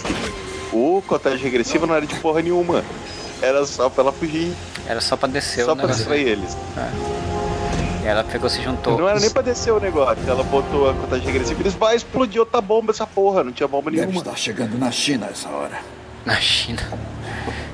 O 0.71 1.01
contagem 1.05 1.39
regressiva 1.39 1.85
não 1.85 1.95
era 1.95 2.05
de 2.05 2.15
porra 2.15 2.41
nenhuma. 2.41 2.85
Era 3.41 3.65
só 3.65 3.89
pra 3.89 4.03
ela 4.03 4.11
fugir. 4.11 4.53
Era 4.87 4.99
só 5.01 5.15
pra 5.15 5.27
descer 5.29 5.65
Só 5.65 5.71
o 5.73 5.75
pra 5.75 5.83
negócio. 5.87 5.97
distrair 6.05 6.27
eles. 6.27 6.57
E 8.03 8.07
ela 8.07 8.23
pegou, 8.23 8.49
se 8.49 8.61
juntou. 8.61 8.97
Não 8.97 9.07
era 9.09 9.19
nem 9.19 9.29
pra 9.29 9.41
descer 9.41 9.71
o 9.71 9.79
negócio. 9.79 10.17
Ela 10.27 10.43
botou 10.43 10.89
a 10.89 10.93
contagem 10.93 11.25
regressiva. 11.25 11.61
Eles 11.61 11.73
vai 11.73 11.95
explodir 11.95 12.39
outra 12.39 12.61
bomba 12.61 12.91
essa 12.91 13.05
porra. 13.05 13.43
Não 13.43 13.51
tinha 13.51 13.67
bomba 13.67 13.91
Deve 13.91 14.05
nenhuma. 14.05 14.21
estar 14.21 14.35
chegando 14.37 14.77
na 14.77 14.91
China 14.91 15.27
essa 15.31 15.49
hora. 15.49 15.79
Na 16.25 16.35
China. 16.35 16.81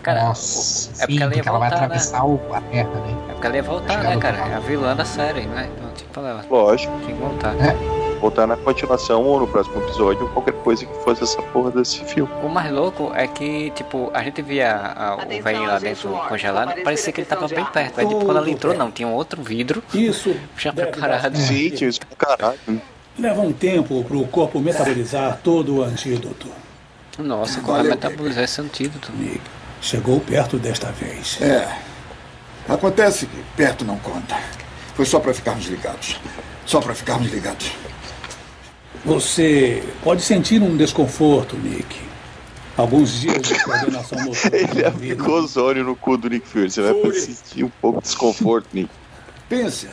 Cara, 0.03 0.25
Nossa, 0.25 0.89
é 1.03 1.07
porque 1.07 1.13
sim, 1.13 1.21
ela 1.23 1.31
ia 1.31 1.37
porque 1.37 1.49
ela 1.49 1.57
vai 1.59 1.69
voltar, 1.69 1.79
né? 1.81 1.85
atravessar 1.95 2.23
o- 2.25 2.39
a 2.53 2.61
terra, 2.61 2.89
né? 2.89 3.15
É 3.29 3.31
porque 3.33 3.47
ela 3.47 3.55
ia 3.55 3.63
voltar, 3.63 3.97
né, 4.03 4.17
cara? 4.17 4.37
É 4.37 4.53
a 4.55 4.59
vilã 4.59 4.95
da 4.95 5.03
série, 5.05 5.41
né? 5.47 5.67
Então, 5.75 5.89
tipo, 5.95 6.19
ela 6.19 6.45
Lógico. 6.49 6.93
tinha 6.99 7.15
que 7.15 7.21
voltar. 7.21 7.55
Voltar 8.26 8.47
na 8.47 8.57
continuação 8.57 9.22
ou 9.22 9.39
no 9.41 9.47
próximo 9.47 9.80
episódio, 9.84 10.27
qualquer 10.30 10.53
coisa 10.56 10.84
que 10.84 11.03
fosse 11.03 11.22
essa 11.23 11.39
porra 11.43 11.69
desse 11.69 12.03
filme. 12.06 12.27
O 12.41 12.49
mais 12.49 12.72
louco 12.72 13.11
é 13.14 13.27
que, 13.27 13.69
tipo, 13.76 14.10
a 14.15 14.23
gente 14.23 14.41
via 14.41 14.76
a- 14.76 15.18
o 15.23 15.43
velhinho 15.43 15.68
lá 15.68 15.77
dentro 15.77 16.10
congelado, 16.27 16.73
parecia 16.84 17.14
que 17.14 17.22
ele 17.22 17.27
tava 17.27 17.47
bem 17.47 17.64
perto. 17.65 17.99
Aí, 17.99 18.07
tipo, 18.07 18.26
quando 18.26 18.38
ela 18.38 18.49
entrou, 18.49 18.73
não, 18.73 18.89
tinha 18.89 19.07
um 19.07 19.14
outro 19.14 19.43
vidro. 19.43 19.84
Isso. 19.93 20.35
Já 20.57 20.72
deve 20.72 20.89
preparado. 20.93 21.38
Sim, 21.38 21.69
tinha 21.69 21.88
isso 21.88 21.99
pro 21.99 22.15
caralho. 22.18 22.57
Leva 23.19 23.41
um 23.41 23.53
tempo 23.53 24.03
para 24.03 24.18
o 24.18 24.27
corpo 24.27 24.60
metabolizar 24.60 25.39
todo 25.43 25.76
o 25.76 25.84
antídoto. 25.84 26.47
Nossa, 27.19 27.60
como 27.61 27.73
vai 27.73 27.84
Valeu, 27.84 27.91
metabolizar 27.91 28.43
esse 28.43 28.60
antídoto? 28.60 29.11
Nick, 29.14 29.39
chegou 29.81 30.19
perto 30.19 30.57
desta 30.57 30.88
vez. 30.91 31.39
É. 31.43 31.68
Acontece 32.68 33.27
que 33.27 33.43
perto 33.56 33.85
não 33.85 33.99
conta. 33.99 34.35
Foi 34.95 35.06
só 35.06 35.19
para 35.19 35.31
ficarmos 35.31 35.68
ligados. 35.68 36.19
Só 36.65 36.81
para 36.81 36.95
ficarmos 36.95 37.31
ligados. 37.31 37.72
Você 39.06 39.84
pode 40.03 40.22
sentir 40.23 40.61
um 40.61 40.76
desconforto, 40.76 41.56
Nick. 41.57 41.95
Alguns 42.76 43.22
dias 43.22 43.41
de 43.41 43.64
coordenação 43.64 44.19
motora. 44.26 44.57
Ele 44.57 44.84
aplicou 44.86 45.36
ozônio 45.36 45.84
no 45.84 45.95
cu 45.95 46.18
do 46.18 46.30
Nick 46.30 46.48
Fury. 46.48 46.69
Você 46.72 46.82
vai 46.82 47.14
sentir 47.14 47.64
um 47.64 47.69
pouco 47.82 47.99
de 48.02 48.07
desconforto, 48.07 48.68
Nick. 48.73 48.90
Pensa. 49.48 49.90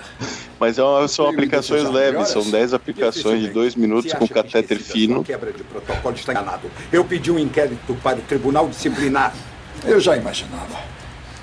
Mas 0.59 0.79
é 0.79 0.83
uma- 0.83 1.07
são 1.07 1.29
aplicações 1.29 1.83
leves, 1.91 2.29
são 2.29 2.43
melhoras? 2.43 2.53
10 2.53 2.75
aplicações 2.75 3.43
de 3.43 3.51
2 3.51 3.75
minutos 3.77 4.13
com 4.15 4.27
catéter 4.27 4.79
fino. 4.79 5.23
quebra 5.23 5.53
de 5.53 5.63
protocolo 5.63 6.15
está 6.17 6.33
enganado. 6.33 6.71
Eu 6.91 7.05
pedi 7.05 7.31
um 7.31 7.39
inquérito 7.39 7.95
para 8.03 8.19
o 8.19 8.23
Tribunal 8.23 8.67
Disciplinar. 8.69 9.35
Eu 9.85 10.01
já 10.01 10.17
imaginava. 10.17 10.81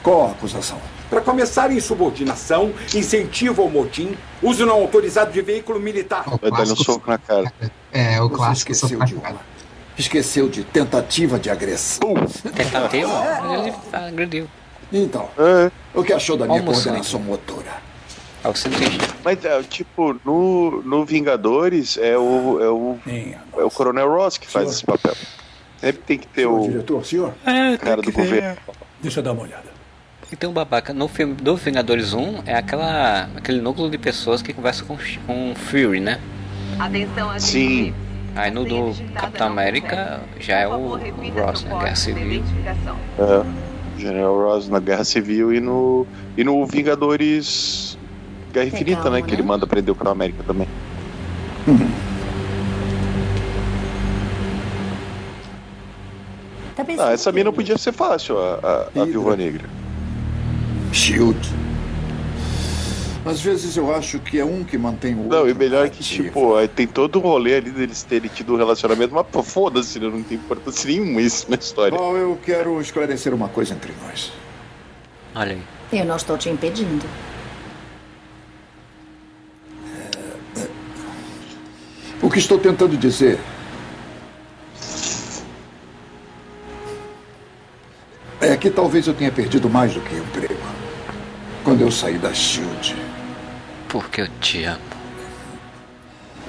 Qual 0.02 0.28
a 0.28 0.32
acusação? 0.32 0.82
Para 1.10 1.22
começar, 1.22 1.72
insubordinação, 1.72 2.72
incentivo 2.94 3.64
ao 3.64 3.70
motim, 3.70 4.16
uso 4.44 4.66
não 4.66 4.76
autorizado 4.76 5.32
de 5.32 5.42
veículo 5.42 5.80
militar. 5.80 6.24
Vai 6.42 6.52
dar 6.52 6.62
um 6.64 6.76
soco 6.76 7.10
na 7.10 7.18
cara. 7.18 7.52
É, 7.92 8.22
o 8.22 8.30
Você 8.30 8.36
clássico 8.36 8.72
esqueceu 8.72 8.98
soco 9.00 9.06
de 9.08 9.16
na 9.16 9.22
cara. 9.22 9.34
uma. 9.36 9.42
Esqueceu 9.98 10.48
de 10.48 10.64
tentativa 10.64 11.40
de 11.40 11.50
agressão. 11.50 12.14
Tentativa? 12.56 13.12
Ele 13.58 13.74
agrediu. 13.92 14.48
Então, 14.94 15.28
É. 15.38 15.72
o 15.94 16.04
que 16.04 16.14
achou 16.14 16.38
da 16.38 16.46
minha 16.46 16.60
Almoçando. 16.60 16.86
coordenação 16.96 17.20
motora? 17.20 17.90
Ao 18.44 18.56
cientista. 18.56 19.14
Mas, 19.24 19.44
é, 19.44 19.62
tipo, 19.64 20.16
no, 20.24 20.82
no 20.84 21.04
Vingadores 21.04 21.98
é 21.98 22.18
o, 22.18 22.60
é, 22.62 22.70
o, 22.70 22.98
é 23.58 23.64
o 23.64 23.70
Coronel 23.70 24.08
Ross 24.10 24.38
que 24.38 24.48
faz 24.48 24.70
esse 24.70 24.86
papel. 24.86 25.14
Sempre 25.82 26.02
tem 26.04 26.18
que 26.20 26.28
ter 26.28 26.42
Senhor 26.42 26.60
o 26.60 26.68
diretor, 26.70 27.06
senhor? 27.06 27.34
É, 27.46 27.78
cara 27.78 28.02
do 28.02 28.12
governo. 28.12 28.58
Deixa 29.02 29.20
eu 29.20 29.24
dar 29.24 29.34
uma 29.34 29.44
olhada. 29.44 29.69
E 30.32 30.36
tem 30.36 30.48
um 30.50 30.54
babaca. 30.54 30.94
No 30.94 31.08
filme 31.08 31.34
do 31.34 31.56
Vingadores 31.56 32.14
1 32.14 32.44
é 32.46 32.56
aquela, 32.56 33.30
aquele 33.36 33.62
núcleo 33.62 33.90
de 33.90 33.98
pessoas 33.98 34.42
que 34.42 34.54
conversa 34.54 34.84
com, 34.84 34.98
com 35.26 35.56
Fury, 35.56 36.00
né? 36.00 36.20
Atenção, 36.78 37.30
agente. 37.30 37.46
Sim. 37.52 37.94
Aí 38.36 38.52
no 38.52 38.64
do 38.64 38.94
Capitão 39.14 39.48
América 39.48 40.22
já 40.40 40.60
é 40.60 40.68
o 40.68 40.98
Ross, 40.98 41.64
né? 41.64 41.80
Guerra 41.80 41.96
Civil. 41.96 42.44
É, 43.18 44.00
General 44.00 44.38
Ross 44.40 44.70
na 44.70 44.80
Guerra 44.80 45.04
Civil 45.04 45.52
e 45.52 45.60
no, 45.60 46.06
e 46.38 46.44
no 46.44 46.64
Vingadores 46.68 47.98
Guerra 48.54 48.68
Infinita, 48.68 49.10
né? 49.10 49.24
Que 49.24 49.34
ele 49.34 49.44
manda 49.44 49.66
prender 49.66 49.92
o 49.92 49.96
Capitão 49.96 50.12
América 50.12 50.44
também. 50.46 50.68
Tá 56.76 56.86
Ah, 57.00 57.12
essa 57.12 57.32
mina 57.32 57.52
podia 57.52 57.78
ser 57.78 57.92
fácil, 57.92 58.38
a, 58.38 58.88
a, 58.96 59.02
a 59.02 59.06
Viúva 59.06 59.36
Negra. 59.36 59.68
Shield. 60.92 61.40
Às 63.26 63.42
vezes 63.42 63.76
eu 63.78 63.94
acho 63.94 64.20
que 64.20 64.40
é 64.40 64.46
um 64.46 64.64
que 64.64 64.78
mantém 64.78 65.14
o 65.14 65.24
outro. 65.24 65.38
Não, 65.38 65.50
e 65.50 65.54
melhor 65.54 65.90
que, 65.90 66.02
tipo, 66.02 66.56
aí 66.56 66.68
tem 66.68 66.88
todo 66.88 67.20
um 67.20 67.22
rolê 67.22 67.56
ali 67.58 67.70
deles 67.70 68.02
terem 68.02 68.30
tido 68.30 68.54
um 68.54 68.58
relacionamento, 68.58 69.14
mas 69.14 69.28
pô, 69.28 69.44
foda-se, 69.44 70.00
né? 70.00 70.08
não 70.08 70.24
tem 70.24 70.38
importância 70.38 70.90
nenhuma 70.90 71.22
isso 71.22 71.46
na 71.50 71.58
história. 71.58 71.98
Bom, 71.98 72.18
eu 72.18 72.40
quero 72.44 72.80
esclarecer 72.82 73.34
uma 73.34 73.50
coisa 73.50 73.74
entre 73.74 73.94
nós. 74.04 74.32
Olha 75.36 75.52
aí. 75.52 75.62
Eu 75.92 76.06
não 76.06 76.16
estou 76.16 76.38
te 76.38 76.50
impedindo. 76.50 77.06
O 82.22 82.30
que 82.30 82.40
estou 82.40 82.58
tentando 82.58 82.98
dizer 82.98 83.40
é 88.42 88.56
que 88.58 88.70
talvez 88.70 89.08
eu 89.08 89.14
tenha 89.14 89.32
perdido 89.32 89.70
mais 89.70 89.94
do 89.94 90.02
que 90.02 90.16
o 90.16 90.18
emprego. 90.18 90.60
Quando 91.64 91.82
eu 91.82 91.92
saí 91.92 92.18
da 92.18 92.34
Shield. 92.34 92.96
Porque 93.88 94.22
eu 94.22 94.28
te 94.40 94.64
amo. 94.64 94.80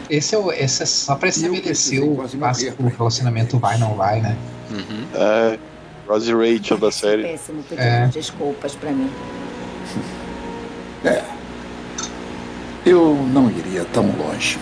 Esse 0.09 0.35
é, 0.35 0.39
o, 0.39 0.51
esse 0.53 0.83
é 0.83 0.87
só 0.87 1.15
pra 1.15 1.29
estabelecer 1.29 2.03
o, 2.03 2.17
clássico, 2.17 2.83
o 2.83 2.89
relacionamento 2.89 3.59
vai 3.59 3.79
não 3.79 3.95
vai, 3.95 4.21
né? 4.21 4.37
É, 5.15 5.59
Rosie 6.09 6.35
Rachel 6.35 6.79
da 6.79 6.91
série. 6.91 7.23
Péssimo 7.23 7.63
pedindo 7.63 7.87
É. 7.87 8.07
desculpas 8.09 8.75
pra 8.75 8.91
mim. 8.91 9.11
É. 11.03 11.25
Eu 12.85 13.15
não 13.33 13.51
iria 13.51 13.87
tão 13.87 14.05
longe. 14.19 14.59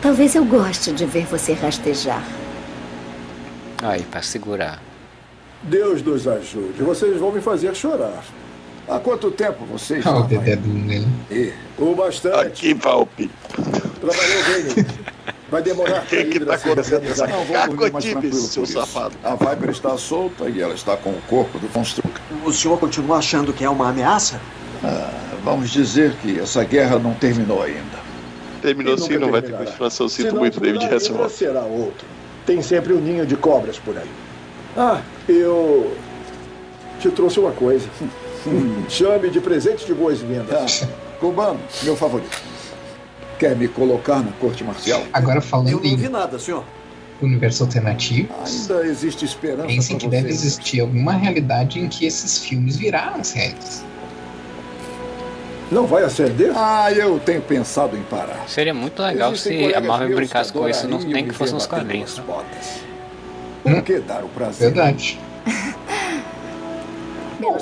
Talvez 0.00 0.36
eu 0.36 0.44
goste 0.44 0.92
de 0.92 1.04
ver 1.06 1.26
você 1.26 1.54
rastejar. 1.54 2.22
Aí, 3.82 4.02
pra 4.04 4.22
segurar. 4.22 4.80
Deus 5.64 6.02
nos 6.02 6.26
ajude. 6.28 6.82
Vocês 6.82 7.18
vão 7.18 7.32
me 7.32 7.40
fazer 7.40 7.74
chorar. 7.74 8.22
Há 8.88 8.98
quanto 8.98 9.30
tempo 9.30 9.64
vocês 9.64 10.04
Olha 10.04 10.24
o. 10.24 11.06
E 11.30 11.52
O 11.78 11.94
bastante. 11.94 12.36
Aqui, 12.46 12.74
Valpe. 12.74 13.30
Trabalhou 14.00 14.44
bem. 14.44 14.86
Vai 15.50 15.62
demorar 15.62 16.00
pra 16.00 16.02
Quem 16.02 16.28
que 16.28 16.38
Hydra 16.38 16.52
tá 16.52 16.58
se 16.58 16.66
acontecendo 16.66 16.96
organizar. 16.96 17.28
não 17.28 17.44
vou 17.44 17.56
dormir 17.56 17.92
mais 17.92 18.04
Cacotibes, 18.04 18.12
tranquilo 18.12 18.34
seu 18.48 18.66
safado. 18.66 19.14
A 19.22 19.34
Viper 19.34 19.70
está 19.70 19.96
solta 19.96 20.48
e 20.50 20.60
ela 20.60 20.74
está 20.74 20.96
com 20.96 21.10
o 21.10 21.20
corpo 21.28 21.58
do 21.58 21.68
construtor. 21.68 22.10
O 22.44 22.52
senhor 22.52 22.78
continua 22.78 23.18
achando 23.18 23.52
que 23.52 23.64
é 23.64 23.70
uma 23.70 23.88
ameaça? 23.88 24.40
Ah, 24.82 25.10
vamos 25.44 25.70
dizer 25.70 26.14
que 26.16 26.38
essa 26.38 26.62
guerra 26.64 26.98
não 26.98 27.14
terminou 27.14 27.62
ainda. 27.62 28.04
Terminou 28.60 28.98
sim, 28.98 29.16
não 29.16 29.30
vai 29.30 29.40
ter 29.40 29.48
terminará. 29.48 29.70
continuação. 29.70 30.08
Sinto 30.08 30.32
não 30.32 30.40
muito, 30.40 30.60
David 30.60 30.84
Hasselhoff. 30.86 31.34
será 31.36 31.62
outro. 31.62 32.06
Tem 32.44 32.60
sempre 32.60 32.92
um 32.92 33.00
ninho 33.00 33.24
de 33.24 33.36
cobras 33.36 33.78
por 33.78 33.96
aí. 33.96 34.08
Ah, 34.76 35.00
eu 35.28 35.96
te 37.00 37.10
trouxe 37.10 37.38
uma 37.40 37.52
coisa. 37.52 37.88
Chame 38.88 39.30
de 39.30 39.40
presente 39.40 39.86
de 39.86 39.94
boas-vindas. 39.94 40.82
Ah, 40.82 40.88
cubano, 41.20 41.60
meu 41.82 41.96
favorito. 41.96 42.36
Quer 43.38 43.56
me 43.56 43.68
colocar 43.68 44.20
na 44.20 44.32
corte 44.32 44.62
marcial? 44.64 45.02
Agora 45.12 45.38
Eu 45.38 45.42
falando 45.42 45.70
não 45.70 45.96
vi 45.96 46.08
nada, 46.08 46.38
senhor. 46.38 46.64
universo 47.22 47.62
alternativo. 47.64 48.28
Ainda 48.44 48.86
existe 48.86 49.24
esperança 49.24 49.66
Pensem 49.68 49.96
que 49.98 50.06
deve 50.08 50.28
vocês. 50.28 50.42
existir 50.42 50.80
alguma 50.80 51.12
realidade 51.12 51.78
em 51.80 51.88
que 51.88 52.04
esses 52.06 52.38
filmes 52.38 52.76
viraram 52.76 53.22
séries. 53.24 53.84
Não 55.72 55.86
vai 55.86 56.04
acender? 56.04 56.52
Ah, 56.54 56.92
eu 56.92 57.18
tenho 57.18 57.40
pensado 57.40 57.96
em 57.96 58.02
parar. 58.02 58.44
Seria 58.46 58.74
muito 58.74 59.00
legal 59.02 59.32
Existem 59.32 59.68
se 59.70 59.74
a 59.74 59.80
Marvel 59.80 60.14
brincasse 60.16 60.52
com 60.52 60.68
isso, 60.68 60.86
não, 60.86 60.98
nem 61.00 61.26
que 61.26 61.32
fosse 61.34 61.52
nos 61.54 61.66
quadrinhos. 61.66 62.18
botas. 62.20 62.84
Por 63.64 63.82
que 63.82 63.98
dar 64.00 64.22
o 64.22 64.28
prazer? 64.28 64.72
Verdade. 64.72 65.18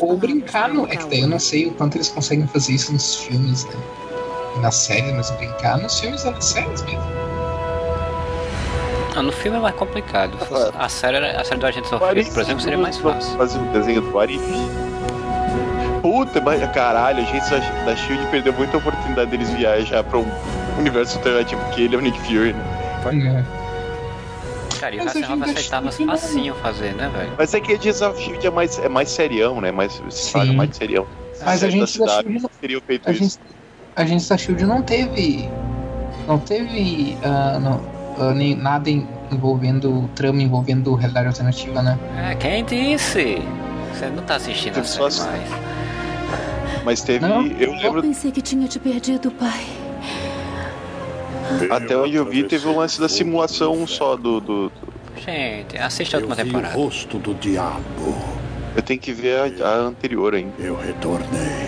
Ou 0.00 0.16
brincar 0.16 0.68
no. 0.68 0.84
É 0.86 0.96
que 0.96 1.06
daí 1.06 1.20
eu 1.20 1.28
não 1.28 1.38
sei 1.38 1.66
o 1.66 1.72
quanto 1.72 1.96
eles 1.96 2.08
conseguem 2.08 2.46
fazer 2.46 2.72
isso 2.72 2.92
nos 2.92 3.16
filmes, 3.16 3.64
né? 3.66 3.72
E 4.56 4.58
nas 4.60 4.74
séries, 4.74 5.12
mas 5.12 5.30
brincar 5.30 5.78
nos 5.78 5.98
filmes 5.98 6.24
nas 6.24 6.44
séries 6.44 6.82
mesmo. 6.82 7.02
Ah, 9.14 9.22
no 9.22 9.32
filme 9.32 9.58
é 9.58 9.60
mais 9.60 9.74
complicado. 9.76 10.36
A 10.78 10.88
série, 10.88 11.18
a 11.18 11.44
série 11.44 11.60
do 11.60 11.66
Agente 11.66 11.88
Sofrido, 11.88 12.32
por 12.32 12.42
exemplo, 12.42 12.62
seria 12.62 12.78
mais 12.78 12.96
fácil. 12.96 13.36
Fazer 13.36 13.58
o 13.58 13.64
desenho 13.72 14.00
do 14.00 14.18
Arif. 14.18 14.42
Puta, 16.00 16.40
mas 16.40 16.60
caralho, 16.72 17.20
a 17.22 17.24
gente 17.24 17.48
da 17.84 17.94
Shield 17.94 18.26
perdeu 18.26 18.52
muita 18.54 18.76
oportunidade 18.78 19.30
deles 19.30 19.50
viajar 19.50 20.02
pra 20.02 20.18
um 20.18 20.26
universo 20.78 21.18
alternativo, 21.18 21.62
porque 21.64 21.82
ele 21.82 21.94
é 21.94 21.98
o 21.98 22.00
Nick 22.00 22.18
Fury, 22.20 22.54
né? 22.54 22.64
Cara, 24.82 24.96
e 24.96 24.98
o 24.98 25.04
Mas 25.04 25.06
a 25.06 25.18
Hasselhoff 25.20 25.44
gente 25.46 25.58
aceitava 25.58 25.84
não- 25.86 26.06
facinho 26.08 26.54
fazer, 26.56 26.92
né, 26.96 27.08
velho? 27.16 27.32
Mas 27.38 27.54
é 27.54 27.60
que 27.60 27.72
a 27.72 27.76
Agents 27.76 28.02
of 28.02 28.20
Shield 28.20 28.44
é 28.44 28.50
mais, 28.50 28.78
é 28.80 28.88
mais 28.88 29.10
serião, 29.10 29.60
né? 29.60 29.70
Mais, 29.70 30.02
saga 30.10 30.52
mais 30.52 30.76
serião. 30.76 31.06
Mas 31.44 31.62
a 31.62 31.70
gente 31.70 31.78
da 31.78 31.84
da 31.86 31.86
cidade 31.86 32.22
Shield 32.28 32.42
não- 32.42 32.50
teriam 32.60 32.80
feito 32.84 33.08
A 33.08 33.12
isso. 33.12 33.20
gente, 33.22 33.38
a 33.94 34.04
gente 34.04 34.28
da 34.28 34.36
Shield 34.36 34.64
não 34.66 34.82
teve. 34.82 35.48
Não 36.26 36.36
teve 36.40 37.16
ah, 37.22 37.60
não, 37.60 37.80
ah, 38.18 38.34
nem 38.34 38.56
nada 38.56 38.90
em- 38.90 39.06
envolvendo. 39.30 40.10
trama 40.16 40.42
envolvendo 40.42 40.92
realidade 40.96 41.28
alternativa, 41.28 41.80
né? 41.80 41.96
É, 42.30 42.34
quem 42.34 42.64
disse? 42.64 43.38
Você 43.94 44.06
não 44.06 44.24
tá 44.24 44.34
assistindo 44.34 44.78
a 44.80 44.82
série 44.84 45.02
mais. 45.02 45.48
Mas 46.84 47.02
teve. 47.02 47.24
Eu 47.24 47.72
lembro. 47.72 48.02
Pensei 48.02 48.32
que 48.32 48.42
tinha 48.42 48.66
te 48.66 48.80
perdido, 48.80 49.30
pai. 49.30 49.64
Até 51.70 51.96
onde 51.96 52.16
eu 52.16 52.24
vi, 52.24 52.44
teve 52.44 52.66
o 52.68 52.76
lance 52.76 53.00
da 53.00 53.08
simulação 53.08 53.86
só 53.86 54.16
do. 54.16 54.40
do, 54.40 54.68
do- 54.68 54.72
Gente, 55.24 55.76
assista 55.78 56.16
a 56.16 56.20
última 56.20 56.34
vi 56.34 56.42
o 56.42 56.44
temporada. 56.46 56.74
rosto 56.74 57.18
do 57.18 57.34
diabo. 57.34 58.14
Eu 58.74 58.82
tenho 58.82 58.98
que 58.98 59.12
ver 59.12 59.60
a, 59.62 59.66
a 59.68 59.74
anterior 59.76 60.34
ainda. 60.34 60.52
Eu 60.58 60.74
retornei. 60.76 61.66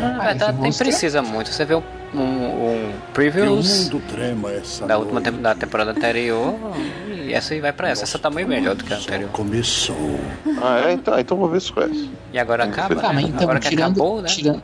Na 0.00 0.24
verdade, 0.24 0.60
nem 0.60 0.72
precisa 0.72 1.20
muito. 1.22 1.50
Você 1.52 1.64
vê 1.64 1.74
um, 1.74 1.82
um, 2.14 2.18
um 2.18 2.88
o 2.88 2.92
previews 3.12 3.84
mundo 3.84 4.02
trema 4.10 4.50
essa 4.52 4.86
da 4.86 4.96
última 4.98 5.20
da 5.20 5.54
temporada 5.54 5.90
anterior 5.90 6.54
e 7.26 7.32
essa 7.34 7.52
aí 7.54 7.60
vai 7.60 7.72
pra 7.72 7.90
essa. 7.90 8.04
Essa 8.04 8.18
tá 8.18 8.30
muito 8.30 8.48
melhor 8.48 8.74
do 8.74 8.82
que 8.84 8.92
a 8.92 8.96
anterior. 8.96 9.30
Começou. 9.30 10.18
Ah, 10.62 10.80
é? 10.88 10.92
Então, 10.92 11.18
então 11.18 11.36
vou 11.36 11.48
ver 11.48 11.60
se 11.60 11.70
conhece. 11.72 12.08
E 12.32 12.38
agora 12.38 12.64
acaba, 12.64 13.12
né? 13.12 13.22
então, 13.22 13.42
Agora 13.42 13.60
que 13.60 13.68
tirando, 13.68 13.90
acabou, 13.92 14.22
né? 14.22 14.28
tirando, 14.28 14.62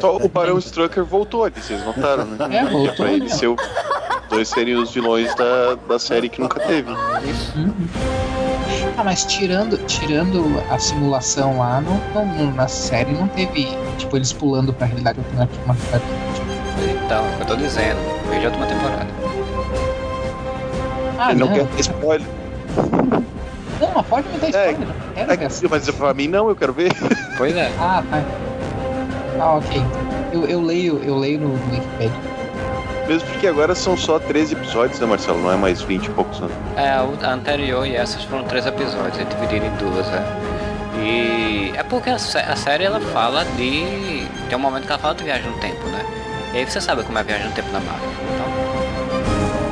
Só 0.00 0.16
o 0.16 0.28
Barão 0.28 0.58
Strucker 0.58 1.04
voltou 1.04 1.44
ali, 1.44 1.54
vocês 1.60 1.84
notaram, 1.84 2.24
né? 2.24 2.36
É, 2.50 2.64
voltou, 2.64 2.88
é 2.88 2.92
pra 2.96 3.12
ele 3.12 3.28
ser 3.30 3.46
o, 3.48 3.56
dois 4.28 4.48
serem 4.48 4.74
os 4.76 4.92
vilões 4.92 5.34
da, 5.34 5.74
da 5.88 5.98
série 5.98 6.28
que 6.28 6.40
nunca 6.40 6.60
teve. 6.60 6.90
Ah, 8.98 9.04
mas 9.04 9.24
tirando, 9.24 9.76
tirando 9.86 10.62
a 10.70 10.78
simulação 10.78 11.58
lá, 11.58 11.80
não, 11.80 12.24
não- 12.26 12.52
na 12.52 12.68
série 12.68 13.12
não 13.12 13.28
teve, 13.28 13.68
tipo, 13.98 14.16
eles 14.16 14.32
pulando 14.32 14.72
pra 14.72 14.86
realidade 14.86 15.18
alternativa. 15.18 15.62
uma 15.64 15.74
realidade. 15.74 16.04
Então, 17.04 17.24
é 17.24 17.28
o 17.32 17.36
que 17.36 17.42
eu 17.42 17.46
tô 17.46 17.56
dizendo. 17.56 17.98
Veja 18.28 18.46
a 18.46 18.50
última 18.50 18.66
temporada. 18.66 19.06
Ah, 21.18 21.30
Ele 21.30 21.40
não 21.40 21.46
não. 21.48 21.54
quer 21.54 21.66
ter 21.68 21.80
spoiler. 21.80 22.26
Não, 23.80 23.90
mas 23.94 24.06
pode 24.06 24.28
me 24.28 24.38
dar 24.38 24.48
spoiler. 24.48 24.78
não 24.78 24.86
quero 25.14 25.32
É, 25.32 25.36
ver 25.36 25.48
que- 25.48 25.68
mas 25.68 25.90
pra 25.90 26.14
mim 26.14 26.28
não, 26.28 26.48
eu 26.48 26.56
quero 26.56 26.72
ver. 26.72 26.92
Pois 27.38 27.54
é. 27.56 27.70
Ah, 27.78 28.02
tá. 28.10 28.22
Ah, 29.40 29.56
ok. 29.56 29.82
Eu, 30.32 30.44
eu 30.46 30.60
leio, 30.62 30.98
eu 31.04 31.16
leio 31.16 31.38
no 31.40 31.54
Wikipedia. 31.54 32.36
Mesmo 33.06 33.28
porque 33.28 33.46
agora 33.46 33.74
são 33.74 33.96
só 33.96 34.18
13 34.18 34.54
episódios, 34.54 34.98
né, 34.98 35.06
Marcelo? 35.06 35.40
Não 35.40 35.52
é 35.52 35.56
mais 35.56 35.80
20 35.80 36.06
e 36.06 36.10
poucos 36.10 36.40
anos. 36.40 36.56
É, 36.76 36.88
a 36.90 37.32
anterior 37.32 37.86
e 37.86 37.94
essas 37.94 38.24
foram 38.24 38.42
três 38.44 38.66
episódios, 38.66 39.18
é 39.18 39.24
dividido 39.24 39.66
em 39.66 39.76
duas, 39.76 40.06
é. 40.08 40.56
E 40.98 41.72
é 41.76 41.82
porque 41.84 42.10
a, 42.10 42.16
a 42.16 42.56
série 42.56 42.84
ela 42.84 43.00
fala 43.00 43.44
de. 43.56 44.26
Tem 44.48 44.56
um 44.56 44.60
momento 44.60 44.86
que 44.86 44.92
ela 44.92 44.98
fala 44.98 45.14
de 45.14 45.22
viagem 45.22 45.48
no 45.48 45.58
tempo, 45.58 45.86
né? 45.88 46.04
E 46.52 46.58
aí 46.58 46.64
você 46.64 46.80
sabe 46.80 47.04
como 47.04 47.16
é 47.18 47.20
a 47.20 47.24
viagem 47.24 47.46
no 47.46 47.52
tempo 47.52 47.70
na 47.70 47.80
Marvel. 47.80 48.10
Então, 48.34 48.46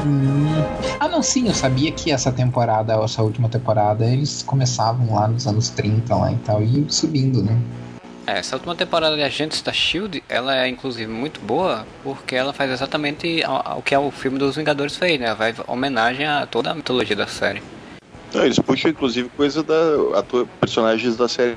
Hum. 0.06 0.62
Ah, 1.00 1.08
não, 1.08 1.22
sim, 1.22 1.48
eu 1.48 1.54
sabia 1.54 1.90
que 1.90 2.12
essa 2.12 2.30
temporada, 2.30 2.92
essa 3.02 3.22
última 3.22 3.48
temporada, 3.48 4.04
eles 4.04 4.42
começavam 4.42 5.14
lá 5.14 5.26
nos 5.26 5.46
anos 5.46 5.70
30 5.70 6.14
lá 6.14 6.30
e 6.30 6.36
tal, 6.36 6.62
e 6.62 6.78
iam 6.78 6.88
subindo, 6.90 7.42
né? 7.42 7.56
É, 8.26 8.38
essa 8.38 8.56
última 8.56 8.74
temporada 8.74 9.16
de 9.16 9.22
Agentes 9.22 9.60
da 9.60 9.72
Shield, 9.72 10.22
ela 10.28 10.56
é 10.56 10.68
inclusive 10.68 11.10
muito 11.10 11.40
boa 11.40 11.86
porque 12.02 12.34
ela 12.34 12.52
faz 12.52 12.70
exatamente 12.70 13.42
ao 13.44 13.82
que 13.82 13.94
é 13.94 13.98
o 13.98 14.10
filme 14.10 14.38
dos 14.38 14.56
Vingadores 14.56 14.96
fez, 14.96 15.20
né? 15.20 15.34
Vai 15.34 15.54
homenagem 15.66 16.26
a 16.26 16.46
toda 16.46 16.70
a 16.70 16.74
mitologia 16.74 17.16
da 17.16 17.26
série. 17.26 17.62
Não, 18.32 18.44
eles 18.44 18.58
puxam, 18.58 18.90
inclusive, 18.90 19.28
coisa 19.30 19.62
da. 19.62 19.74
Personagens 20.60 21.16
da 21.16 21.28
série 21.28 21.56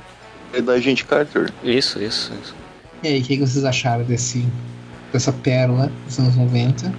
da 0.62 0.74
Agente 0.74 1.04
Carter. 1.04 1.52
Isso, 1.64 2.00
isso, 2.00 2.32
isso. 2.40 2.54
E 3.02 3.08
aí, 3.08 3.20
o 3.20 3.22
que 3.22 3.36
que 3.36 3.46
vocês 3.46 3.64
acharam 3.64 4.04
desse, 4.04 4.46
dessa 5.12 5.32
pérola 5.32 5.90
dos 6.06 6.18
anos 6.18 6.36
90? 6.36 6.92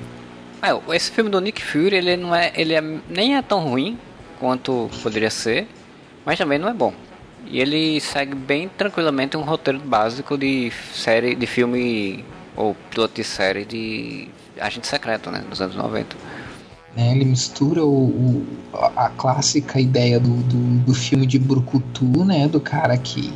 É, 0.62 0.96
esse 0.96 1.12
filme 1.12 1.30
do 1.30 1.40
Nick 1.40 1.64
Fury, 1.64 1.96
ele 1.96 2.18
não 2.18 2.36
é, 2.36 2.52
ele 2.56 2.74
é, 2.74 2.82
nem 3.10 3.38
é 3.38 3.42
tão 3.42 3.62
ruim 3.62 3.98
quanto 4.40 4.90
poderia 5.02 5.30
ser, 5.30 5.68
mas 6.26 6.38
também 6.38 6.60
não 6.60 6.68
é 6.68 6.74
bom. 6.74 6.94
E 7.46 7.60
ele 7.60 8.00
segue 8.00 8.36
bem 8.36 8.70
tranquilamente 8.70 9.36
um 9.38 9.42
roteiro 9.42 9.80
básico 9.80 10.38
de 10.38 10.72
série, 10.94 11.36
de 11.36 11.48
filme 11.48 12.24
ou 12.56 12.76
piloto 12.92 13.16
de 13.16 13.24
série 13.24 13.66
de 13.66 14.28
agente 14.60 14.88
secreto, 14.88 15.32
né, 15.32 15.44
dos 15.50 15.62
anos 15.62 15.76
90. 15.76 16.16
né? 16.96 17.12
Ele 17.12 17.26
mistura 17.26 17.84
o, 17.84 18.08
o- 18.08 18.46
a 18.74 19.06
a 19.06 19.10
clássica 19.10 19.80
ideia 19.80 20.20
do, 20.20 20.36
do, 20.44 20.80
do 20.80 20.94
filme 20.94 21.26
de 21.26 21.40
Brucutu, 21.40 22.26
né? 22.26 22.48
Do 22.48 22.60
cara 22.60 22.98
que. 22.98 23.34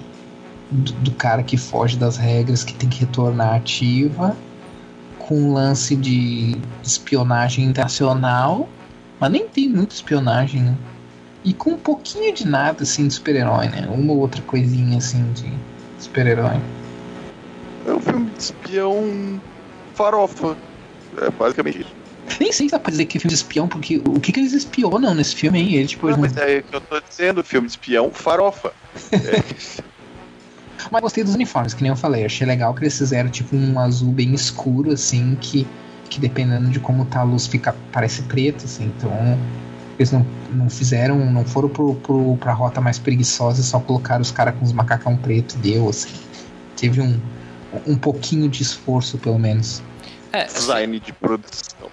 Do, 0.69 0.91
do 0.93 1.11
cara 1.11 1.43
que 1.43 1.55
foge 1.57 1.97
das 1.97 2.17
regras, 2.17 2.63
que 2.63 2.73
tem 2.73 2.89
que 2.89 2.99
retornar 3.01 3.55
ativa, 3.55 4.35
com 5.19 5.35
um 5.49 5.53
lance 5.53 5.95
de 5.95 6.55
espionagem 6.83 7.65
internacional, 7.65 8.67
mas 9.19 9.31
nem 9.31 9.47
tem 9.47 9.69
muita 9.69 9.93
espionagem, 9.95 10.63
né? 10.63 10.75
E 11.43 11.53
com 11.53 11.71
um 11.71 11.77
pouquinho 11.77 12.33
de 12.33 12.47
nada 12.47 12.83
assim 12.83 13.07
de 13.07 13.13
super-herói, 13.13 13.67
né? 13.67 13.87
Uma 13.89 14.13
ou 14.13 14.19
outra 14.19 14.41
coisinha 14.43 14.97
assim 14.97 15.23
de 15.33 15.51
super-herói. 15.99 16.59
É 17.85 17.93
um 17.93 17.99
filme 17.99 18.29
de 18.31 18.41
espião 18.43 19.41
farofa. 19.93 20.55
É 21.17 21.29
basicamente 21.31 21.81
isso. 21.81 21.93
Nem 22.39 22.51
sei 22.51 22.67
se 22.67 22.71
dá 22.71 22.79
pra 22.79 22.91
dizer 22.91 23.05
que 23.05 23.17
é 23.17 23.21
filme 23.21 23.35
de 23.35 23.41
espião, 23.41 23.67
porque 23.67 23.97
o 23.97 24.19
que, 24.19 24.31
que 24.31 24.39
eles 24.39 24.53
espionam 24.53 25.13
nesse 25.13 25.35
filme, 25.35 25.59
hein? 25.59 25.75
Ele, 25.75 25.87
tipo, 25.87 26.09
Não, 26.09 26.17
mas 26.17 26.35
é 26.37 26.59
o 26.59 26.63
que 26.63 26.75
eu 26.75 26.81
tô 26.81 26.99
dizendo, 27.01 27.43
filme 27.43 27.67
de 27.67 27.73
espião 27.73 28.11
farofa. 28.11 28.71
Mas 30.91 31.01
gostei 31.01 31.23
dos 31.23 31.35
uniformes, 31.35 31.73
que 31.73 31.81
nem 31.81 31.89
eu 31.91 31.95
falei. 31.95 32.25
Achei 32.25 32.45
legal 32.45 32.73
que 32.73 32.83
eles 32.83 32.97
fizeram 32.97 33.29
tipo 33.29 33.55
um 33.55 33.79
azul 33.79 34.11
bem 34.11 34.33
escuro, 34.33 34.91
assim, 34.91 35.35
que, 35.37 35.65
que 36.09 36.19
dependendo 36.19 36.69
de 36.69 36.79
como 36.79 37.05
tá 37.05 37.21
a 37.21 37.23
luz 37.23 37.47
fica, 37.47 37.73
parece 37.91 38.23
preto, 38.23 38.65
assim. 38.65 38.85
Então, 38.85 39.39
eles 40.03 40.11
não, 40.11 40.25
não 40.51 40.69
fizeram, 40.69 41.17
não 41.31 41.43
foram 41.45 41.69
pro, 41.69 41.95
pro, 41.95 42.37
pra 42.37 42.53
rota 42.53 42.79
mais 42.79 42.99
preguiçosa 42.99 43.61
e 43.61 43.63
só 43.63 43.79
colocaram 43.79 44.21
os 44.21 44.31
caras 44.31 44.55
com 44.55 44.65
os 44.65 44.71
macacão 44.73 45.17
preto, 45.17 45.57
deu, 45.57 45.89
assim. 45.89 46.13
Teve 46.77 47.01
um, 47.01 47.19
um 47.87 47.97
pouquinho 47.97 48.47
de 48.49 48.61
esforço, 48.61 49.17
pelo 49.17 49.39
menos. 49.39 49.81
É, 50.31 50.45
Design 50.45 50.99
de 50.99 51.13
produção. 51.13 51.89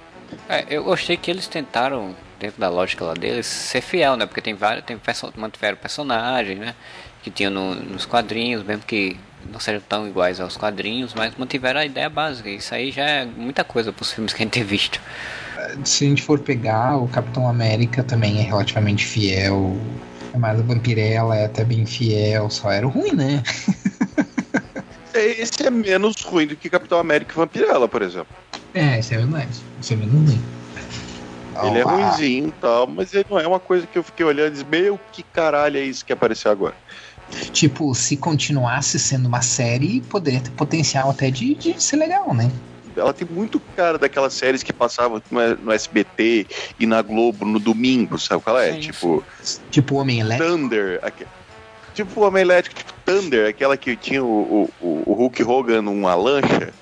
É, 0.48 0.64
eu 0.68 0.84
gostei 0.84 1.16
que 1.16 1.30
eles 1.30 1.46
tentaram, 1.46 2.14
dentro 2.38 2.60
da 2.60 2.68
lógica 2.68 3.04
lá 3.04 3.14
deles, 3.14 3.46
ser 3.46 3.80
fiel, 3.80 4.16
né? 4.16 4.26
Porque 4.26 4.40
tem 4.40 4.54
vários, 4.54 4.84
tem 4.84 4.96
perso 4.98 5.32
mantiveram 5.36 5.76
personagens, 5.76 6.58
né? 6.58 6.74
Que 7.22 7.30
tinham 7.30 7.52
no- 7.52 7.74
nos 7.74 8.06
quadrinhos, 8.06 8.64
mesmo 8.64 8.82
que 8.84 9.16
não 9.52 9.60
sejam 9.60 9.80
tão 9.88 10.06
iguais 10.08 10.40
aos 10.40 10.56
quadrinhos, 10.56 11.14
mas 11.14 11.34
mantiveram 11.36 11.80
a 11.80 11.84
ideia 11.84 12.08
básica. 12.08 12.48
Isso 12.48 12.74
aí 12.74 12.90
já 12.90 13.04
é 13.04 13.24
muita 13.24 13.62
coisa 13.62 13.92
pros 13.92 14.10
filmes 14.12 14.32
que 14.32 14.42
a 14.42 14.44
gente 14.44 14.52
tem 14.52 14.64
visto. 14.64 15.00
Se 15.84 16.04
a 16.04 16.08
gente 16.08 16.22
for 16.22 16.38
pegar, 16.38 16.96
o 16.96 17.08
Capitão 17.08 17.48
América 17.48 18.02
também 18.02 18.38
é 18.38 18.42
relativamente 18.42 19.04
fiel. 19.06 19.76
Mas 20.36 20.60
a 20.60 20.62
Vampirella 20.62 21.36
é 21.36 21.46
até 21.46 21.64
bem 21.64 21.84
fiel, 21.84 22.48
só 22.50 22.70
era 22.70 22.86
ruim, 22.86 23.12
né? 23.12 23.42
É, 25.12 25.42
Esse 25.42 25.66
é 25.66 25.70
menos 25.70 26.14
ruim 26.22 26.46
do 26.46 26.54
que 26.54 26.70
Capitão 26.70 26.98
América 26.98 27.32
e 27.32 27.36
Vampirella, 27.36 27.88
por 27.88 28.00
exemplo. 28.00 28.28
É, 28.72 29.00
isso 29.00 29.12
é 29.12 29.16
verdade. 29.18 29.48
Isso 29.80 29.92
é 29.92 29.96
menos 29.96 30.14
ruim. 30.14 30.40
Ele 31.64 31.78
é 31.78 31.82
Ah, 31.82 31.84
ruimzinho 31.84 32.48
e 32.48 32.52
tal, 32.52 32.86
mas 32.86 33.12
ele 33.12 33.26
não 33.28 33.38
é 33.38 33.46
uma 33.46 33.58
coisa 33.58 33.86
que 33.88 33.98
eu 33.98 34.04
fiquei 34.04 34.24
olhando 34.24 34.48
e 34.48 34.50
disse, 34.52 34.64
meu, 34.64 34.98
que 35.12 35.24
caralho 35.24 35.78
é 35.78 35.82
isso 35.82 36.04
que 36.04 36.12
apareceu 36.12 36.50
agora? 36.52 36.74
Tipo, 37.52 37.94
se 37.94 38.16
continuasse 38.16 38.98
sendo 38.98 39.26
uma 39.26 39.42
série, 39.42 40.00
poderia 40.02 40.40
ter 40.40 40.50
potencial 40.52 41.10
até 41.10 41.30
de, 41.30 41.54
de 41.54 41.82
ser 41.82 41.96
legal, 41.96 42.32
né? 42.32 42.50
Ela 42.96 43.12
tem 43.12 43.26
muito 43.28 43.60
cara 43.76 43.98
daquelas 43.98 44.32
séries 44.34 44.62
que 44.62 44.72
passavam 44.72 45.22
no, 45.30 45.56
no 45.56 45.72
SBT 45.72 46.46
e 46.78 46.86
na 46.86 47.02
Globo 47.02 47.44
no 47.44 47.58
domingo, 47.58 48.18
sabe 48.18 48.42
qual 48.42 48.58
é? 48.58 48.72
Sim, 48.72 48.80
tipo. 48.80 49.24
Tipo 49.70 49.96
Homem 49.96 50.20
Elétrico. 50.20 50.52
Thunder. 50.52 50.98
aque- 51.02 51.26
Tipo 51.94 52.20
o 52.20 52.24
Homem 52.24 52.42
Elétrico, 52.42 52.76
tipo 52.76 52.92
Thunder, 53.04 53.48
aquela 53.48 53.76
que 53.76 53.96
tinha 53.96 54.22
o, 54.22 54.70
o, 54.80 55.02
o 55.06 55.12
Hulk 55.12 55.42
Hogan 55.42 55.82
numa 55.82 56.14
lancha. 56.14 56.72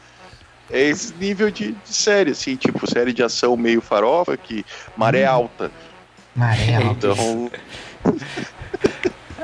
É 0.71 0.83
esse 0.83 1.15
nível 1.15 1.51
de, 1.51 1.73
de 1.73 1.95
série, 1.95 2.33
assim, 2.33 2.55
tipo, 2.57 2.87
série 2.89 3.13
de 3.15 3.23
ação 3.23 3.57
meio 3.57 3.81
farofa, 3.81 4.37
que 4.37 4.67
maré 4.97 5.25
alta. 5.25 5.71
Maré 6.37 6.75
alta. 6.85 7.07
Então, 7.09 7.51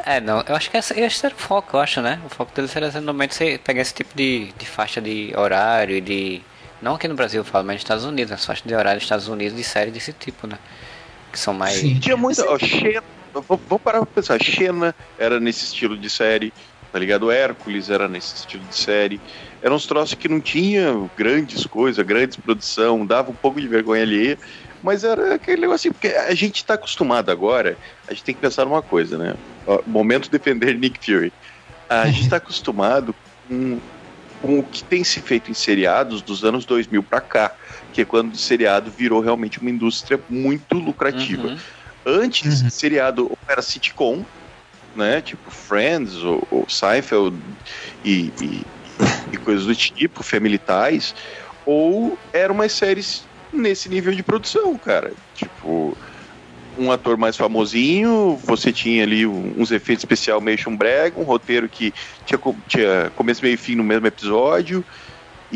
É, 0.06 0.20
não, 0.20 0.42
eu 0.46 0.54
acho 0.54 0.70
que 0.70 0.76
essa, 0.76 0.98
esse 1.00 1.24
era 1.24 1.34
o 1.34 1.38
foco, 1.38 1.76
eu 1.76 1.80
acho, 1.80 2.02
né? 2.02 2.20
O 2.26 2.28
foco 2.28 2.54
deles 2.54 2.76
era 2.76 2.88
normalmente 2.92 3.34
você 3.34 3.58
pegar 3.64 3.80
esse 3.80 3.94
tipo 3.94 4.14
de, 4.14 4.52
de 4.58 4.66
faixa 4.66 5.00
de 5.00 5.32
horário 5.34 5.96
e 5.96 6.00
de. 6.02 6.42
Não 6.84 6.96
aqui 6.96 7.08
no 7.08 7.14
Brasil 7.14 7.40
eu 7.40 7.44
falo, 7.46 7.64
mas 7.64 7.76
nos 7.76 7.80
Estados 7.80 8.04
Unidos, 8.04 8.30
as 8.30 8.44
faixas 8.44 8.62
de 8.62 8.74
horário 8.74 8.98
dos 8.98 9.06
Estados 9.06 9.26
Unidos 9.26 9.56
de 9.56 9.64
série 9.64 9.90
desse 9.90 10.12
tipo, 10.12 10.46
né? 10.46 10.58
Que 11.32 11.38
são 11.38 11.54
mais. 11.54 11.80
Tinha 11.80 12.14
muita. 12.14 12.44
Ó, 12.46 12.58
Xena, 12.58 13.02
vamos 13.32 13.80
parar 13.82 14.00
pra 14.00 14.06
pensar. 14.06 14.38
Xena 14.38 14.94
era 15.18 15.40
nesse 15.40 15.64
estilo 15.64 15.96
de 15.96 16.10
série, 16.10 16.52
tá 16.92 16.98
ligado? 16.98 17.30
Hércules 17.30 17.88
era 17.88 18.06
nesse 18.06 18.36
estilo 18.36 18.62
de 18.64 18.76
série. 18.76 19.18
Eram 19.62 19.76
uns 19.76 19.86
troços 19.86 20.14
que 20.14 20.28
não 20.28 20.42
tinha 20.42 20.94
grandes 21.16 21.64
coisas, 21.64 22.04
grandes 22.04 22.36
produção, 22.36 23.06
dava 23.06 23.30
um 23.30 23.34
pouco 23.34 23.58
de 23.58 23.66
vergonha 23.66 24.02
alheia, 24.02 24.38
mas 24.82 25.04
era 25.04 25.36
aquele 25.36 25.62
negócio 25.62 25.88
assim, 25.88 25.98
porque 25.98 26.14
a 26.14 26.34
gente 26.34 26.62
tá 26.66 26.74
acostumado 26.74 27.30
agora, 27.30 27.78
a 28.06 28.12
gente 28.12 28.24
tem 28.24 28.34
que 28.34 28.42
pensar 28.42 28.66
numa 28.66 28.82
coisa, 28.82 29.16
né? 29.16 29.34
Ó, 29.66 29.80
momento 29.86 30.30
defender 30.30 30.78
Nick 30.78 31.02
Fury. 31.02 31.32
A 31.88 32.08
gente 32.10 32.28
tá 32.28 32.36
acostumado 32.36 33.14
com, 33.48 33.80
com 34.44 34.58
o 34.58 34.62
que 34.62 34.84
tem 34.84 35.02
se 35.02 35.22
feito 35.22 35.50
em 35.50 35.54
seriados 35.54 36.20
dos 36.20 36.44
anos 36.44 36.66
2000 36.66 37.02
pra 37.02 37.18
cá, 37.18 37.50
que 37.94 38.02
é 38.02 38.04
quando 38.04 38.34
o 38.34 38.36
seriado 38.36 38.90
virou 38.90 39.20
realmente 39.20 39.58
uma 39.58 39.70
indústria 39.70 40.20
muito 40.28 40.76
lucrativa. 40.76 41.56
Antes, 42.04 42.62
seriado 42.70 43.32
era 43.48 43.62
sitcom, 43.62 44.22
né? 44.94 45.22
Tipo 45.22 45.50
Friends 45.50 46.16
ou, 46.16 46.46
ou 46.50 46.68
Seinfeld 46.68 47.34
e, 48.04 48.30
e, 48.42 48.66
e 49.32 49.36
coisas 49.38 49.64
do 49.64 49.74
tipo, 49.74 50.22
Family 50.22 50.58
Ties, 50.60 51.14
ou 51.64 52.18
eram 52.30 52.54
umas 52.54 52.72
séries 52.72 53.24
nesse 53.50 53.88
nível 53.88 54.12
de 54.14 54.22
produção, 54.22 54.76
cara. 54.76 55.10
Tipo, 55.34 55.96
um 56.76 56.90
ator 56.90 57.16
mais 57.16 57.36
famosinho, 57.36 58.36
você 58.44 58.72
tinha 58.72 59.02
ali 59.04 59.26
uns 59.26 59.70
efeitos 59.70 60.02
especial 60.02 60.40
meio 60.40 60.58
chumbrega, 60.58 61.18
um 61.18 61.24
roteiro 61.24 61.68
que 61.68 61.92
tinha, 62.24 62.38
tinha 62.66 63.10
começo, 63.14 63.42
meio 63.42 63.54
e 63.54 63.58
fim 63.58 63.74
no 63.74 63.84
mesmo 63.84 64.06
episódio. 64.06 64.84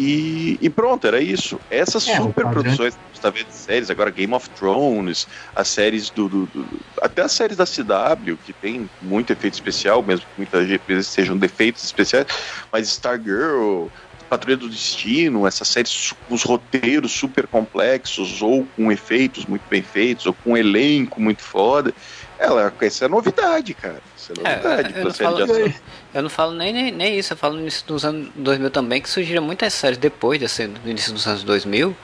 E, 0.00 0.56
e 0.60 0.70
pronto, 0.70 1.06
era 1.08 1.20
isso. 1.20 1.58
Essas 1.68 2.06
É, 2.06 2.20
o 2.20 2.24
super 2.24 2.44
padrão- 2.44 2.62
produções 2.62 2.94
que 2.94 3.00
você 3.12 3.20
tá 3.20 3.30
vendo 3.30 3.50
séries, 3.50 3.90
agora 3.90 4.10
Game 4.12 4.32
of 4.32 4.48
Thrones, 4.50 5.26
as 5.56 5.68
séries 5.68 6.10
do, 6.10 6.28
do- 6.28 6.46
do- 6.46 6.86
Até 7.02 7.22
as 7.22 7.32
séries 7.32 7.56
da 7.56 7.66
CW, 7.66 8.36
que 8.38 8.52
tem 8.54 8.88
muito 9.00 9.32
efeito 9.32 9.54
especial, 9.54 10.04
mesmo 10.04 10.26
que 10.26 10.32
muitas 10.36 10.68
vezes 10.86 11.08
sejam 11.08 11.36
defeitos 11.36 11.82
especiais, 11.82 12.26
mas 12.72 12.86
Stargirl, 12.86 13.88
Patrulha 14.28 14.56
do 14.56 14.68
Destino, 14.68 15.46
essas 15.46 15.68
séries 15.68 16.14
com 16.26 16.34
os 16.34 16.42
roteiros 16.42 17.12
super 17.12 17.46
complexos, 17.46 18.42
ou 18.42 18.66
com 18.76 18.92
efeitos 18.92 19.46
muito 19.46 19.62
bem 19.68 19.82
feitos, 19.82 20.26
ou 20.26 20.34
com 20.34 20.52
um 20.52 20.56
elenco 20.56 21.20
muito 21.20 21.42
foda. 21.42 21.94
Ela, 22.38 22.72
essa 22.80 23.06
é 23.06 23.08
novidade, 23.08 23.74
cara. 23.74 24.00
Isso 24.16 24.32
é 24.32 24.48
É, 24.48 24.54
novidade 24.54 24.88
eu, 24.88 24.92
pra 24.92 25.04
não 25.04 25.14
falo, 25.14 25.38
eu 26.14 26.22
não 26.22 26.30
falo 26.30 26.54
nem, 26.54 26.72
nem, 26.72 26.92
nem 26.92 27.18
isso, 27.18 27.32
eu 27.32 27.36
falo 27.36 27.56
nisso 27.58 27.84
dos 27.86 28.04
anos 28.04 28.30
2000 28.36 28.70
também, 28.70 29.00
que 29.00 29.08
surgiram 29.08 29.42
muitas 29.42 29.72
séries 29.74 29.98
depois 29.98 30.38
desse, 30.38 30.66
do 30.66 30.88
início 30.88 31.12
dos 31.12 31.26
anos 31.26 31.42
2000, 31.42 31.96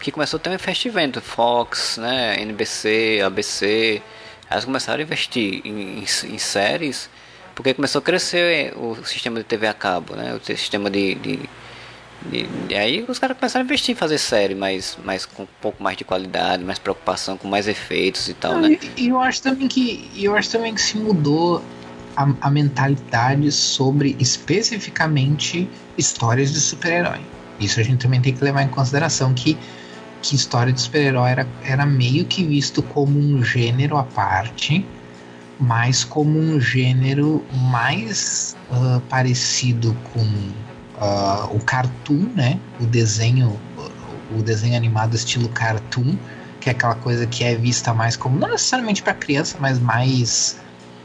que 0.00 0.10
começou 0.10 0.38
a 0.38 0.40
ter 0.40 0.50
um 0.50 0.54
investimento, 0.54 1.20
Fox, 1.20 1.96
né, 1.98 2.40
NBC, 2.40 3.20
ABC, 3.24 4.02
elas 4.50 4.64
começaram 4.64 5.00
a 5.00 5.02
investir 5.02 5.60
em, 5.64 6.00
em, 6.00 6.02
em 6.02 6.38
séries, 6.38 7.08
porque 7.60 7.74
começou 7.74 7.98
a 7.98 8.02
crescer 8.02 8.72
o 8.74 8.96
sistema 9.04 9.38
de 9.38 9.44
TV 9.44 9.66
a 9.66 9.74
cabo, 9.74 10.16
né, 10.16 10.34
o 10.34 10.44
sistema 10.56 10.90
de... 10.90 11.14
de 11.16 11.38
de- 12.30 12.46
e 12.68 12.74
aí 12.74 13.04
os 13.08 13.18
caras 13.18 13.34
começaram 13.38 13.62
a 13.62 13.64
investir 13.64 13.94
em 13.94 13.96
fazer 13.96 14.18
série, 14.18 14.54
mas, 14.54 14.98
mas 15.02 15.24
com 15.24 15.44
um 15.44 15.48
pouco 15.58 15.82
mais 15.82 15.96
de 15.96 16.04
qualidade, 16.04 16.62
mais 16.62 16.78
preocupação, 16.78 17.38
com 17.38 17.48
mais 17.48 17.66
efeitos 17.66 18.28
e 18.28 18.34
tal, 18.34 18.58
né? 18.60 18.76
E 18.96 19.04
e 19.04 19.08
eu 19.08 19.18
acho 19.18 19.40
também 19.40 19.66
que 19.66 20.10
eu 20.14 20.36
acho 20.36 20.50
também 20.50 20.74
que 20.74 20.82
se 20.82 20.98
mudou 20.98 21.64
a, 22.14 22.28
a 22.42 22.50
mentalidade 22.50 23.50
sobre 23.50 24.16
especificamente 24.18 25.66
histórias 25.96 26.52
de 26.52 26.60
super-herói. 26.60 27.20
Isso 27.58 27.80
a 27.80 27.82
gente 27.82 28.02
também 28.02 28.20
tem 28.20 28.34
que 28.34 28.44
levar 28.44 28.62
em 28.64 28.68
consideração 28.68 29.32
que 29.32 29.56
que 30.20 30.36
história 30.36 30.70
de 30.70 30.80
super-herói 30.82 31.30
era, 31.30 31.48
era 31.64 31.86
meio 31.86 32.26
que 32.26 32.44
visto 32.44 32.82
como 32.82 33.18
um 33.18 33.42
gênero 33.42 33.96
à 33.96 34.02
parte, 34.02 34.84
mas 35.60 36.02
como 36.02 36.38
um 36.38 36.58
gênero 36.58 37.44
mais 37.52 38.56
ah, 38.70 39.00
parecido 39.10 39.94
com 40.12 40.26
ah, 40.98 41.48
o 41.52 41.60
cartoon, 41.60 42.30
né? 42.34 42.58
O 42.80 42.86
desenho, 42.86 43.60
o 44.34 44.42
desenho 44.42 44.74
animado 44.74 45.14
estilo 45.14 45.50
cartoon, 45.50 46.16
que 46.60 46.70
é 46.70 46.72
aquela 46.72 46.94
coisa 46.94 47.26
que 47.26 47.44
é 47.44 47.54
vista 47.54 47.92
mais 47.92 48.16
como 48.16 48.38
não 48.38 48.48
necessariamente 48.48 49.02
para 49.02 49.12
criança, 49.12 49.58
mas 49.60 49.78
mais 49.78 50.58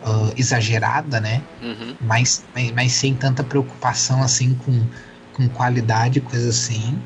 ah, 0.05 0.31
exagerada, 0.37 1.19
né? 1.19 1.41
Uhum. 1.61 1.95
mas, 1.99 2.45
mas, 2.73 2.93
sem 2.93 3.13
tanta 3.13 3.43
preocupação 3.43 4.23
assim 4.23 4.53
com, 4.53 4.85
com 5.33 5.49
qualidade, 5.49 6.21
coisa 6.21 6.49
assim, 6.49 6.97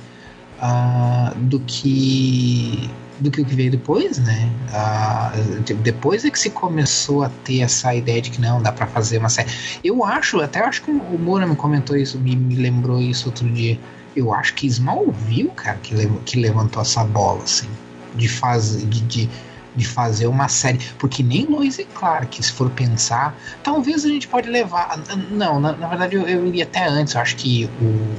do 1.38 1.60
que 1.62 2.90
do 3.20 3.30
que 3.32 3.42
o 3.42 3.46
que 3.46 3.54
veio 3.56 3.72
depois, 3.72 4.18
né? 4.18 4.50
Ah, 4.72 5.32
de- 5.66 5.74
depois 5.74 6.24
é 6.26 6.30
que 6.32 6.40
se 6.40 6.50
começou 6.52 7.24
a 7.24 7.30
ter 7.30 7.62
essa 7.62 7.94
ideia 7.94 8.22
de 8.22 8.30
que 8.32 8.42
não 8.42 8.62
dá 8.62 8.72
pra 8.72 8.88
fazer 8.88 9.18
uma 9.18 9.30
série. 9.30 9.50
Eu 9.84 10.04
acho, 10.04 10.40
até 10.42 10.60
acho 10.60 10.82
que 10.84 10.92
o 10.92 11.18
Moura 11.18 11.46
me 11.46 11.56
comentou 11.56 11.96
isso, 11.98 12.20
me, 12.20 12.36
me 12.36 12.56
lembrou 12.56 13.00
isso 13.02 13.28
outro 13.28 13.50
dia. 13.52 13.78
Eu 14.16 14.34
acho 14.34 14.56
que 14.56 14.68
Smallville, 14.68 15.52
cara, 15.56 15.78
que, 15.78 15.94
lev- 15.94 16.24
que 16.26 16.40
levantou 16.40 16.82
essa 16.82 17.04
bola, 17.04 17.44
assim, 17.44 17.68
de 18.16 18.28
fazer, 18.28 18.86
de, 18.88 19.02
de, 19.02 19.30
de 19.76 19.86
fazer 19.86 20.28
uma 20.28 20.48
série. 20.48 20.80
Porque 20.98 21.22
nem 21.22 21.46
Lois 21.46 21.78
e 21.78 21.86
Clark, 21.86 22.42
se 22.44 22.52
for 22.52 22.70
pensar, 22.72 23.38
talvez 23.64 24.04
a 24.06 24.10
gente 24.10 24.28
pode 24.28 24.50
levar. 24.50 25.02
Não, 25.32 25.60
na, 25.60 25.74
na 25.74 25.88
verdade 25.88 26.16
eu, 26.16 26.28
eu 26.28 26.46
iria 26.46 26.64
até 26.64 26.86
antes. 26.88 27.14
Eu 27.14 27.22
acho 27.22 27.36
que 27.38 27.70
o, 27.80 28.16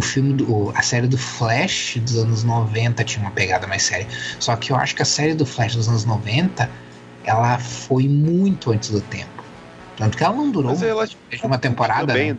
o 0.00 0.02
filme, 0.02 0.32
do, 0.32 0.72
a 0.74 0.82
série 0.82 1.06
do 1.06 1.18
Flash 1.18 1.96
dos 1.98 2.16
anos 2.16 2.42
90 2.42 3.04
tinha 3.04 3.22
uma 3.24 3.30
pegada 3.30 3.66
mais 3.66 3.82
séria. 3.82 4.06
Só 4.38 4.56
que 4.56 4.72
eu 4.72 4.76
acho 4.76 4.96
que 4.96 5.02
a 5.02 5.04
série 5.04 5.34
do 5.34 5.44
Flash 5.46 5.76
dos 5.76 5.88
anos 5.88 6.04
90 6.04 6.68
ela 7.24 7.58
foi 7.58 8.08
muito 8.08 8.72
antes 8.72 8.90
do 8.90 9.00
tempo. 9.02 9.44
Tanto 9.96 10.16
que 10.16 10.24
ela 10.24 10.34
não 10.34 10.50
durou 10.50 10.70
Mas 10.72 10.82
ela- 10.82 11.06
uma 11.44 11.58
temporada. 11.58 12.06
também, 12.06 12.32
né? 12.32 12.38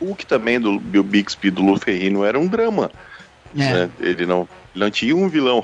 O 0.00 0.06
Hulk 0.06 0.24
também 0.26 0.58
do 0.58 0.78
Bill 0.80 1.02
Bixby 1.04 1.50
do 1.50 1.60
Lu 1.62 1.78
Ferrino 1.78 2.24
era 2.24 2.38
um 2.38 2.46
drama. 2.46 2.90
É. 3.56 3.86
né? 3.86 3.90
Ele 4.00 4.24
não, 4.26 4.48
não 4.74 4.90
tinha 4.90 5.14
um 5.16 5.28
vilão, 5.28 5.62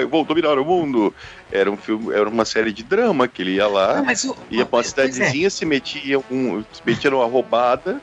eu 0.00 0.08
vou 0.08 0.24
dominar 0.24 0.58
o 0.58 0.64
mundo. 0.64 1.14
Era 1.52 1.70
um 1.70 1.76
filme, 1.76 2.12
era 2.14 2.28
uma 2.28 2.44
série 2.44 2.72
de 2.72 2.82
drama 2.82 3.26
que 3.28 3.42
ele 3.42 3.52
ia 3.56 3.66
lá, 3.66 4.02
Não, 4.02 4.12
o- 4.30 4.36
ia 4.50 4.64
pra 4.64 4.76
uma 4.76 4.82
é. 4.82 4.84
cidadezinha, 4.84 5.50
se 5.50 5.64
metia 5.64 6.18
um, 6.30 6.62
se 6.72 6.80
metia 6.84 7.10
numa 7.10 7.24
roubada, 7.26 8.00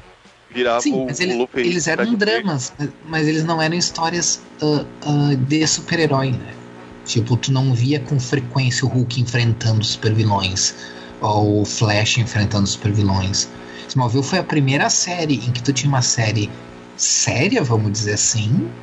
virava 0.55 0.81
Sim, 0.81 0.93
o, 0.93 1.05
mas 1.05 1.19
o 1.19 1.47
eles, 1.55 1.87
eram 1.87 2.15
dramas, 2.15 2.73
mas- 2.77 2.93
mas 3.01 3.27
eles 3.27 3.43
não 3.43 3.61
eram 3.61 3.75
histórias 3.77 4.47
ah, 4.61 4.87
ah, 5.01 5.35
de 5.35 5.67
super-herói, 5.67 6.31
né? 6.31 6.57
Tipo, 7.03 7.37
tu 7.37 7.51
não 7.51 7.73
via 7.73 8.03
com 8.03 8.19
frequência 8.19 8.85
o 8.85 8.89
Hulk 8.89 9.21
enfrentando 9.21 9.83
super-vilões, 9.85 10.73
ou 11.19 11.61
o 11.61 11.65
Flash 11.65 12.17
enfrentando 12.17 12.67
super-vilões. 12.67 13.51
Smallville 13.87 14.23
foi 14.23 14.39
a 14.39 14.43
primeira 14.43 14.89
série 14.89 15.45
em 15.45 15.53
que 15.53 15.61
tu 15.61 15.71
tinha 15.73 15.89
uma 15.89 16.01
série 16.01 16.51
séria, 16.95 17.63
vamos 17.63 17.91
dizer 17.91 18.13
assim, 18.13 18.73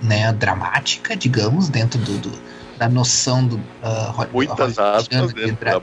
né? 0.00 0.32
Dramática, 0.32 1.16
digamos, 1.16 1.68
dentro 1.70 2.00
do, 2.00 2.18
do- 2.18 2.42
da 2.76 2.88
noção 2.88 3.46
do. 3.46 3.58
ho- 4.16 4.30
Muitas 4.32 4.78
aspas 4.78 5.32
de 5.34 5.34
dentro 5.46 5.58
da 5.68 5.80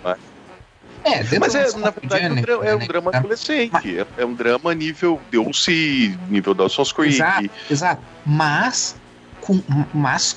É, 1.05 1.39
Mas 1.39 1.53
é, 1.53 1.71
na 1.77 1.91
verdade, 1.91 2.25
é 2.25 2.27
um 2.27 2.35
hollywoodiana, 2.35 2.41
drama, 2.41 2.65
é 2.65 2.75
um 2.75 2.79
né? 2.79 2.87
drama 2.87 3.11
adolescente. 3.13 3.99
É, 3.99 4.07
é 4.17 4.25
um 4.25 4.33
drama 4.33 4.73
nível 4.73 5.21
Dulce, 5.31 6.17
nível 6.29 6.53
Dawson's 6.53 6.91
Creek. 6.91 7.13
Exato, 7.13 7.49
exato. 7.69 8.01
Mas, 8.25 8.95
com, 9.39 9.61
mas 9.93 10.35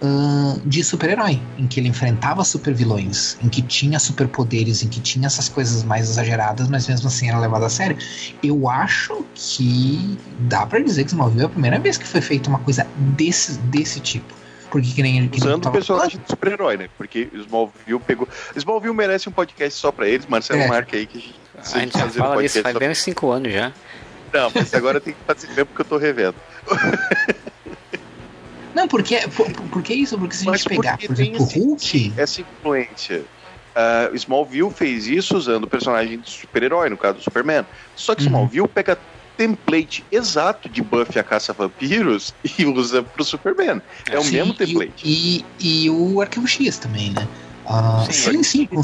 ah, 0.00 0.56
de 0.64 0.84
super-herói, 0.84 1.40
em 1.58 1.66
que 1.66 1.80
ele 1.80 1.88
enfrentava 1.88 2.44
super 2.44 2.72
vilões, 2.72 3.36
em 3.42 3.48
que 3.48 3.60
tinha 3.62 3.98
superpoderes, 3.98 4.82
em 4.82 4.88
que 4.88 5.00
tinha 5.00 5.26
essas 5.26 5.48
coisas 5.48 5.82
mais 5.82 6.08
exageradas, 6.08 6.68
mas 6.68 6.86
mesmo 6.86 7.08
assim 7.08 7.28
era 7.28 7.38
levado 7.38 7.64
a 7.64 7.68
sério. 7.68 7.98
Eu 8.42 8.68
acho 8.68 9.24
que 9.34 10.16
dá 10.40 10.64
pra 10.66 10.78
dizer 10.78 11.04
que 11.04 11.10
Smallville 11.10 11.42
é 11.42 11.46
a 11.46 11.48
primeira 11.48 11.78
vez 11.80 11.98
que 11.98 12.06
foi 12.06 12.20
feita 12.20 12.48
uma 12.48 12.60
coisa 12.60 12.86
desse, 12.96 13.58
desse 13.58 13.98
tipo. 13.98 14.37
Porque 14.70 14.92
que 14.92 15.02
nem 15.02 15.28
que 15.28 15.38
Usando 15.38 15.56
o 15.56 15.60
tava 15.60 15.72
personagem 15.74 16.20
de 16.20 16.28
super-herói, 16.28 16.76
né? 16.76 16.88
Porque 16.98 17.28
Smallville 17.32 18.00
pegou. 18.00 18.28
Smallville 18.54 18.94
merece 18.94 19.28
um 19.28 19.32
podcast 19.32 19.78
só 19.78 19.90
pra 19.90 20.06
eles. 20.08 20.26
Marcelo 20.26 20.60
É. 20.60 20.66
marca 20.68 20.96
aí 20.96 21.06
que 21.06 21.18
a 21.18 21.20
gente, 21.20 21.34
A 21.76 21.78
gente 21.80 21.92
já 21.94 22.04
fazer 22.04 22.20
um 22.20 22.24
fala 22.24 22.42
disso 22.42 22.54
podcast 22.54 22.62
faz 22.62 22.76
bem 22.76 22.90
uns 22.90 22.98
5 22.98 23.30
anos 23.30 23.52
já. 23.52 23.72
Não, 24.32 24.52
mas 24.54 24.74
agora 24.74 25.00
tem 25.00 25.14
que 25.14 25.20
fazer 25.26 25.46
mesmo 25.48 25.66
porque 25.66 25.80
eu 25.82 25.86
tô 25.86 25.96
revendo. 25.96 26.34
Não, 28.74 28.86
porque, 28.86 29.16
por, 29.34 29.50
por 29.50 29.82
que 29.82 29.94
isso? 29.94 30.16
Porque 30.18 30.34
se 30.36 30.48
a 30.48 30.52
gente 30.56 30.68
pegar, 30.68 30.92
porque 30.92 31.08
por 31.08 31.16
tem 31.16 31.34
exemplo, 31.34 31.46
esse- 31.46 31.58
Hulk. 31.58 32.12
essa 32.16 32.40
influência. 32.42 33.24
Uh, 33.74 34.14
Smallville 34.14 34.70
fez 34.70 35.06
isso 35.06 35.36
usando 35.36 35.64
o 35.64 35.66
personagem 35.68 36.18
de 36.18 36.30
super-herói, 36.30 36.88
no 36.90 36.96
caso 36.96 37.18
do 37.18 37.22
Superman. 37.22 37.64
Só 37.96 38.14
que 38.14 38.22
Uhum. 38.22 38.26
Smallville 38.28 38.68
pega 38.68 38.98
template 39.38 40.04
exato 40.10 40.68
de 40.68 40.82
Buffy 40.82 41.20
a 41.20 41.22
Caça-Vampiros 41.22 42.34
e 42.58 42.66
usa 42.66 43.04
pro 43.04 43.22
Superman. 43.24 43.80
É 44.10 44.18
o 44.18 44.22
Sim, 44.24 44.32
mesmo 44.32 44.52
e- 44.52 44.56
template. 44.56 45.02
E, 45.04 45.44
e 45.60 45.88
o 45.88 46.20
Arquivo 46.20 46.46
X 46.46 46.76
também, 46.76 47.10
né? 47.10 47.26
Ah, 47.64 48.04
sim, 48.10 48.42
sim, 48.42 48.66
com, 48.66 48.82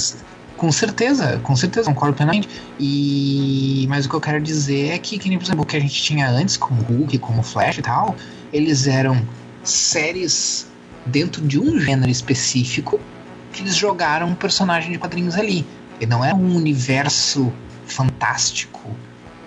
com 0.57 0.71
certeza, 0.71 1.41
com 1.43 1.57
certeza, 1.57 1.93
concordo 1.93 2.15
plenamente. 2.15 2.49
E, 2.79 3.85
mas 3.89 4.07
o 4.07 4.09
que 4.09 4.15
eu 4.15 4.21
quero 4.21 4.41
dizer 4.41 4.91
é 4.93 4.99
que, 4.99 5.19
que 5.19 5.29
nem, 5.29 5.37
por 5.39 5.45
exemplo, 5.45 5.63
o 5.63 5.67
que 5.67 5.77
a 5.77 5.81
gente 5.81 6.01
tinha 6.01 6.29
antes, 6.31 6.57
como 6.57 6.81
Hulk, 6.83 7.19
como 7.19 7.43
Flash 7.43 7.79
e 7.79 7.83
tal, 7.83 8.15
eles 8.53 8.87
eram 8.87 9.27
séries 9.65 10.67
dentro 11.07 11.43
de 11.43 11.59
um 11.59 11.81
gênero 11.81 12.11
específico 12.11 13.01
que 13.53 13.63
eles 13.63 13.75
jogaram 13.75 14.29
um 14.29 14.35
personagem 14.35 14.93
de 14.93 14.99
quadrinhos 14.99 15.35
ali. 15.35 15.67
E 16.01 16.07
não 16.07 16.25
era 16.25 16.35
um 16.37 16.55
universo 16.55 17.53
fantástico 17.87 18.95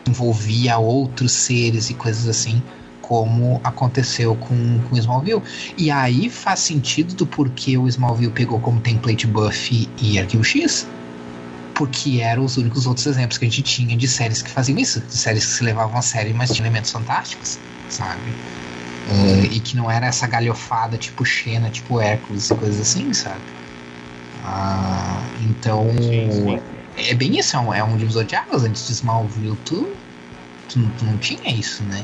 envolvia 0.10 0.78
outros 0.78 1.32
seres 1.32 1.90
e 1.90 1.94
coisas 1.94 2.28
assim, 2.28 2.62
como 3.02 3.62
aconteceu 3.64 4.36
com, 4.36 4.82
com 4.82 4.98
Smallville. 4.98 5.42
E 5.78 5.90
aí 5.90 6.30
faz 6.30 6.60
sentido 6.60 7.14
do 7.14 7.26
porquê 7.26 7.78
o 7.78 7.88
Smallville 7.88 8.32
pegou 8.32 8.60
como 8.60 8.82
template 8.82 9.26
Buffy 9.28 9.90
e 10.02 10.20
Arquivo 10.20 10.44
X. 10.44 10.88
Porque 11.74 12.20
eram 12.22 12.44
os 12.44 12.58
únicos 12.58 12.88
outros 12.88 13.06
exemplos 13.06 13.38
que 13.38 13.46
a 13.46 13.48
gente 13.48 13.62
tinha 13.62 13.96
de 13.96 14.08
séries 14.08 14.42
que 14.42 14.50
faziam 14.50 14.78
isso, 14.80 15.00
de 15.00 15.18
séries 15.18 15.46
que 15.46 15.52
se 15.52 15.64
levavam 15.64 15.98
a 15.98 16.02
sério, 16.02 16.36
mas 16.36 16.52
tinham 16.52 16.66
elementos 16.66 16.92
fantásticos, 16.92 17.60
sabe? 17.88 18.32
Uh, 19.08 19.46
e 19.46 19.60
que 19.62 19.78
não 19.78 19.90
era 19.90 20.08
essa 20.08 20.28
galhofada 20.28 20.98
tipo 20.98 21.24
Xena, 21.24 21.70
tipo 21.70 22.02
Hércules 22.02 22.50
e 22.50 22.56
coisas 22.56 22.82
assim, 22.82 23.14
sabe? 23.14 23.44
Ah, 24.44 25.30
então 25.40 25.88
é 26.98 27.14
bem 27.14 27.38
isso, 27.38 27.56
é 27.56 27.60
um, 27.60 27.74
é 27.74 27.84
um 27.84 27.95
divisor 27.98 28.24
de 28.26 28.36
águas 28.36 28.64
antes 28.64 28.86
de 28.86 28.94
Smallville, 28.94 29.56
tu, 29.64 29.98
tu, 30.68 30.90
tu 30.91 31.06
não 31.06 31.18
tinha 31.18 31.49
isso, 31.53 31.84
né? 31.86 32.03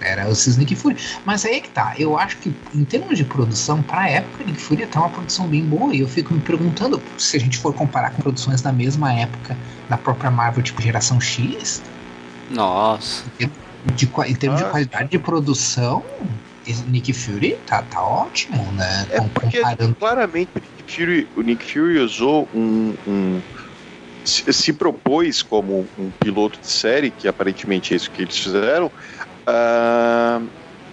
Era 0.00 0.28
o 0.28 0.32
Nick 0.58 0.74
Fury. 0.74 0.96
Mas 1.24 1.44
aí 1.44 1.54
é 1.54 1.60
que 1.60 1.70
tá, 1.70 1.94
eu 1.96 2.18
acho 2.18 2.38
que 2.40 2.52
em 2.74 2.84
termos 2.84 3.16
de 3.16 3.24
produção, 3.24 3.82
pra 3.82 4.08
época, 4.10 4.42
Nick 4.44 4.60
Fury 4.60 4.86
tá 4.86 5.00
uma 5.00 5.10
produção 5.10 5.48
bem 5.48 5.64
boa. 5.64 5.94
E 5.94 6.00
eu 6.00 6.08
fico 6.08 6.34
me 6.34 6.40
perguntando 6.40 7.00
se 7.16 7.36
a 7.36 7.40
gente 7.40 7.56
for 7.58 7.72
comparar 7.72 8.10
com 8.10 8.20
produções 8.20 8.60
da 8.60 8.72
mesma 8.72 9.12
época 9.14 9.56
da 9.88 9.96
própria 9.96 10.30
Marvel, 10.30 10.62
tipo 10.62 10.82
Geração 10.82 11.20
X, 11.20 11.84
Nossa. 12.48 13.30
de, 13.94 14.06
qua- 14.08 14.28
em 14.28 14.34
termos 14.34 14.60
de 14.60 14.68
qualidade 14.68 15.08
de 15.10 15.18
produção, 15.20 16.04
Nick 16.86 17.12
Fury 17.12 17.56
tá, 17.66 17.82
tá 17.82 18.02
ótimo, 18.02 18.72
né? 18.72 19.06
É 19.10 19.20
porque 19.28 19.60
claramente 19.98 20.50
o 20.56 20.60
Nick 20.78 20.94
Fury, 20.94 21.30
o 21.34 21.42
Nick 21.42 21.72
Fury 21.72 21.98
usou 21.98 22.48
um. 22.52 22.94
um- 23.06 23.42
se, 24.24 24.52
se 24.52 24.72
propôs 24.72 25.42
como 25.42 25.90
um 25.96 26.12
piloto 26.12 26.60
de 26.60 26.68
série, 26.70 27.10
que 27.10 27.26
aparentemente 27.26 27.92
é 27.92 27.96
isso 27.96 28.10
que 28.10 28.22
eles 28.22 28.36
fizeram, 28.38 28.92
ah, 29.48 30.40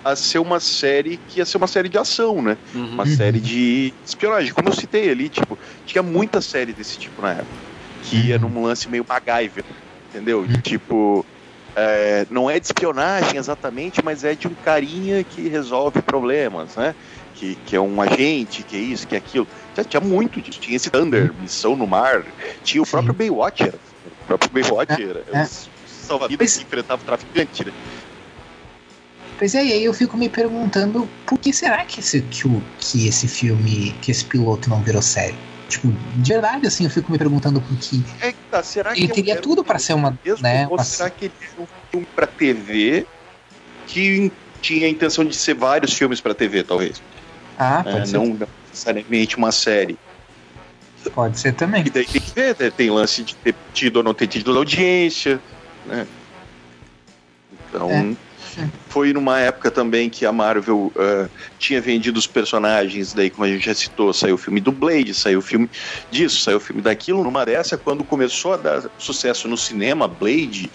a 0.04 0.16
ser 0.16 0.40
uma 0.40 0.60
série 0.60 1.20
que 1.28 1.40
ia 1.40 1.46
ser 1.46 1.58
uma 1.58 1.68
série 1.68 1.90
de 1.90 1.98
ação, 1.98 2.42
né? 2.42 2.58
Uma 2.94 3.06
série 3.06 3.40
de 3.40 3.94
espionagem. 4.04 4.54
Como 4.54 4.70
eu 4.70 4.74
citei 4.74 5.10
ali, 5.10 5.30
tipo, 5.30 5.60
tinha 5.86 6.02
muita 6.02 6.42
série 6.42 6.74
desse 6.74 6.98
tipo 6.98 7.22
na 7.22 7.34
época. 7.34 7.64
Que 8.02 8.18
ia 8.30 8.40
num 8.40 8.64
lance 8.64 8.90
meio 8.90 9.06
MacGyver, 9.08 9.64
entendeu? 10.08 10.48
De 10.48 10.62
tipo. 10.62 11.29
É, 11.80 12.26
não 12.30 12.50
é 12.50 12.60
de 12.60 12.66
espionagem 12.66 13.38
exatamente, 13.38 14.04
mas 14.04 14.24
é 14.24 14.36
de 14.36 14.48
um 14.48 14.54
carinha 14.54 15.24
que 15.24 15.48
resolve 15.48 16.02
problemas, 16.02 16.76
né? 16.76 16.94
Que, 17.36 17.56
que 17.66 17.76
é 17.76 17.80
um 17.80 18.02
agente, 18.02 18.64
que 18.64 18.76
é 18.76 18.80
isso, 18.80 19.08
que 19.08 19.16
é 19.16 19.18
aquilo. 19.18 19.48
Já 19.76 19.84
tinha 19.84 20.02
muito 20.02 20.42
disso. 20.42 20.60
Tinha 20.60 20.76
esse 20.76 20.90
Thunder, 20.90 21.34
Missão 21.40 21.76
no 21.76 21.88
Mar. 21.88 22.26
Tinha 22.64 22.84
o 22.84 22.86
próprio 22.86 23.14
Baywatcher. 23.14 23.74
O 24.24 24.26
próprio 24.28 24.50
Baywatcher. 24.52 25.24
É, 25.32 25.40
é. 25.40 25.44
Os 25.44 25.70
salva-vidas 25.86 26.58
que 26.58 26.64
enfrentava 26.64 27.02
o 27.02 27.06
traficante, 27.06 27.66
né? 27.66 27.72
Pois 29.38 29.56
é, 29.56 29.64
e 29.64 29.72
aí 29.72 29.86
eu 29.86 29.94
fico 29.94 30.18
me 30.18 30.28
perguntando 30.28 31.08
por 31.26 31.40
que 31.40 31.54
será 31.54 31.86
que 31.86 32.02
esse, 32.02 32.22
que, 32.24 32.46
o, 32.46 32.62
que 32.78 33.08
esse 33.08 33.26
filme, 33.26 33.96
que 34.02 34.12
esse 34.12 34.26
piloto 34.26 34.70
não 34.70 34.82
virou 34.82 35.02
série? 35.02 35.38
Tipo, 35.70 35.88
de 36.16 36.34
verdade, 36.34 36.66
assim, 36.68 36.84
eu 36.84 36.90
fico 36.90 37.12
me 37.12 37.18
perguntando 37.18 37.62
por 37.62 37.78
que. 37.78 38.04
É 38.22 38.32
que 38.32 38.38
tá, 38.50 38.62
será 38.64 38.92
Ele 38.92 39.08
que 39.08 39.14
teria 39.14 39.36
um 39.36 39.42
tudo 39.42 39.64
pra 39.64 39.78
ser 39.78 39.94
uma. 39.94 40.18
mesmo, 40.26 40.42
Né, 40.44 40.66
ou 40.68 40.74
uma- 40.76 40.84
será 40.84 41.10
que 41.12 41.26
ele 41.26 41.34
era 41.42 41.62
um 41.62 41.68
filme 41.92 42.08
pra 42.16 42.26
TV 42.26 43.06
que 43.86 44.32
tinha 44.62 44.88
a 44.88 44.90
intenção 44.90 45.24
de 45.24 45.36
ser 45.36 45.54
vários 45.54 45.94
filmes 45.94 46.20
pra 46.20 46.34
TV, 46.34 46.64
talvez? 46.64 47.02
Ah, 47.58 47.84
É, 47.86 47.92
pode 47.92 48.10
ser. 48.10 48.18
não 48.18 48.26
não 48.28 48.48
necessariamente 48.68 49.38
uma 49.38 49.52
série. 49.52 49.98
Pode 51.14 51.40
ser 51.40 51.54
também. 51.54 51.86
E 51.86 51.90
daí 51.90 52.06
tem 52.06 52.20
que 52.22 52.32
ver, 52.36 52.56
né? 52.60 52.70
tem 52.72 52.90
lance 52.90 53.24
de 53.24 53.36
ter 53.36 53.56
tido 53.74 53.98
ou 53.98 54.04
não 54.04 54.14
ter 54.14 54.28
tido 54.28 54.56
audiência, 54.58 55.40
né? 55.86 56.06
Então, 57.70 57.90
É. 57.90 58.16
foi 58.90 59.14
numa 59.14 59.40
época 59.40 59.70
também 59.70 60.10
que 60.10 60.26
a 60.26 60.32
Marvel 60.32 60.92
ah, 60.98 61.28
tinha 61.58 61.80
vendido 61.80 62.18
os 62.18 62.28
personagens, 62.28 63.14
daí 63.14 63.30
como 63.30 63.46
a 63.46 63.48
gente 63.48 63.66
já 63.66 63.74
citou, 63.74 64.14
saiu 64.14 64.36
o 64.36 64.38
filme 64.38 64.60
do 64.60 64.72
Blade, 64.72 65.14
saiu 65.14 65.40
o 65.40 65.42
filme 65.42 65.70
disso, 66.12 66.42
saiu 66.42 66.58
o 66.58 66.62
filme 66.62 66.82
daquilo, 66.82 67.24
numa 67.24 67.46
dessa, 67.46 67.78
quando 67.78 68.04
começou 68.04 68.54
a 68.54 68.58
dar 68.58 68.84
sucesso 68.98 69.48
no 69.48 69.58
cinema, 69.58 70.08
Blade, 70.08 70.70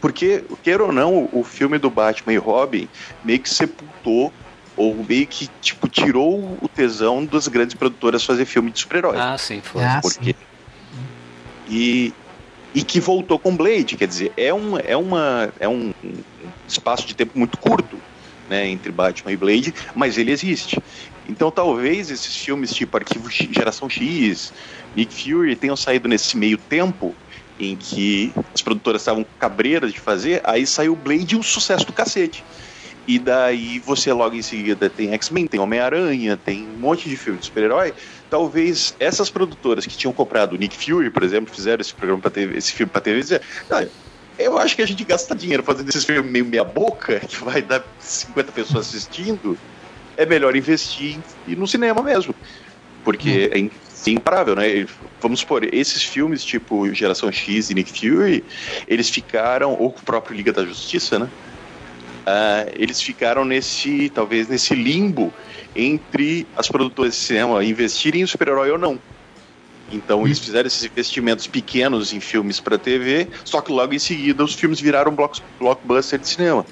porque, 0.00 0.44
queira 0.62 0.84
ou 0.84 0.92
não, 0.92 1.28
o 1.32 1.44
filme 1.44 1.78
do 1.78 1.90
Batman 1.90 2.32
e 2.32 2.38
Robin 2.38 2.88
meio 3.24 3.38
que 3.38 3.50
sepultou 3.50 4.32
ou 4.76 5.04
meio 5.06 5.26
que 5.26 5.48
tipo 5.60 5.88
tirou 5.88 6.58
o 6.60 6.68
tesão 6.68 7.24
das 7.24 7.46
grandes 7.48 7.74
produtoras 7.74 8.24
fazer 8.24 8.46
filme 8.46 8.70
de 8.70 8.80
super-heróis. 8.80 9.20
Ah, 9.20 9.36
sim, 9.36 9.60
foi. 9.60 9.84
Ah, 9.84 10.00
Porque 10.02 10.34
e 11.68 12.12
e 12.74 12.82
que 12.82 13.00
voltou 13.00 13.38
com 13.38 13.56
Blade, 13.56 13.96
quer 13.96 14.06
dizer, 14.06 14.32
é 14.36 14.52
um 14.52 14.78
é 14.78 14.96
uma 14.96 15.52
é 15.58 15.68
um 15.68 15.92
espaço 16.68 17.06
de 17.06 17.14
tempo 17.14 17.38
muito 17.38 17.58
curto, 17.58 17.96
né, 18.48 18.68
entre 18.68 18.92
Batman 18.92 19.32
e 19.32 19.36
Blade, 19.36 19.74
mas 19.94 20.18
ele 20.18 20.30
existe. 20.30 20.78
Então 21.28 21.50
talvez 21.50 22.10
esses 22.10 22.36
filmes 22.36 22.72
tipo 22.72 22.96
Arquivo 22.96 23.30
X, 23.30 23.48
Geração 23.52 23.88
X, 23.88 24.52
Nick 24.94 25.14
Fury 25.14 25.56
tenham 25.56 25.76
saído 25.76 26.08
nesse 26.08 26.36
meio 26.36 26.58
tempo 26.58 27.14
em 27.58 27.76
que 27.76 28.32
as 28.54 28.62
produtoras 28.62 29.02
estavam 29.02 29.24
cabreiras 29.38 29.92
de 29.92 30.00
fazer, 30.00 30.40
aí 30.44 30.66
saiu 30.66 30.96
Blade 30.96 31.36
um 31.36 31.42
sucesso 31.42 31.84
do 31.86 31.92
cacete. 31.92 32.42
E 33.06 33.18
daí 33.18 33.78
você 33.80 34.12
logo 34.12 34.36
em 34.36 34.42
seguida 34.42 34.88
tem 34.88 35.12
X-Men, 35.12 35.46
tem 35.46 35.58
Homem-Aranha, 35.58 36.36
tem 36.36 36.66
um 36.66 36.78
monte 36.78 37.08
de 37.08 37.16
filme 37.16 37.38
de 37.38 37.46
super-herói. 37.46 37.92
Talvez 38.30 38.94
essas 39.00 39.28
produtoras 39.28 39.84
que 39.84 39.96
tinham 39.96 40.12
comprado 40.12 40.52
o 40.52 40.56
Nick 40.56 40.76
Fury, 40.76 41.10
por 41.10 41.24
exemplo, 41.24 41.52
fizeram 41.52 41.80
esse 41.80 41.92
programa 41.92 42.22
para 42.22 42.30
TV, 42.30 42.56
esse 42.56 42.72
filme 42.72 42.90
para 42.90 43.00
TV, 43.00 43.20
dizer, 43.20 43.42
"Ah, 43.68 43.84
eu 44.38 44.56
acho 44.56 44.76
que 44.76 44.82
a 44.82 44.86
gente 44.86 45.04
gasta 45.04 45.34
dinheiro 45.34 45.64
fazendo 45.64 45.88
esses 45.88 46.04
filmes 46.04 46.30
meio 46.30 46.44
meia 46.46 46.62
boca, 46.64 47.18
que 47.28 47.36
vai 47.44 47.60
dar 47.60 47.84
50 47.98 48.52
pessoas 48.52 48.86
assistindo, 48.86 49.58
é 50.16 50.24
melhor 50.24 50.54
investir 50.54 51.20
em- 51.46 51.56
no 51.56 51.66
cinema 51.66 52.02
mesmo. 52.02 52.32
Porque 53.02 53.50
é 53.52 53.58
in- 53.58 53.70
é 54.06 54.10
imparável, 54.10 54.54
né? 54.54 54.86
Vamos 55.20 55.40
supor, 55.40 55.64
esses 55.74 56.02
filmes 56.04 56.44
tipo 56.44 56.92
Geração 56.94 57.32
X 57.32 57.70
e 57.70 57.74
Nick 57.74 57.90
Fury, 57.98 58.44
eles 58.86 59.10
ficaram, 59.10 59.72
ou 59.72 59.88
o 59.88 59.92
próprio 59.92 60.36
Liga 60.36 60.52
da 60.52 60.64
Justiça, 60.64 61.18
né? 61.18 61.28
Ah, 62.26 62.66
eles 62.76 63.00
ficaram 63.02 63.44
nesse, 63.44 64.10
talvez 64.10 64.46
nesse 64.48 64.74
limbo 64.74 65.32
entre 65.74 66.46
as 66.56 66.68
produtoras 66.68 67.14
de 67.14 67.20
cinema 67.20 67.64
investirem 67.64 68.22
em 68.22 68.26
super-herói 68.26 68.70
ou 68.70 68.78
não. 68.78 68.98
Então 69.92 70.24
eles 70.24 70.38
fizeram 70.38 70.66
esses 70.66 70.84
investimentos 70.84 71.46
pequenos 71.46 72.12
em 72.12 72.20
filmes 72.20 72.60
para 72.60 72.78
TV, 72.78 73.28
só 73.44 73.60
que 73.60 73.72
logo 73.72 73.92
em 73.92 73.98
seguida 73.98 74.44
os 74.44 74.54
filmes 74.54 74.80
viraram 74.80 75.14
block- 75.14 75.42
blockbuster 75.58 76.18
de 76.18 76.28
cinema. 76.28 76.64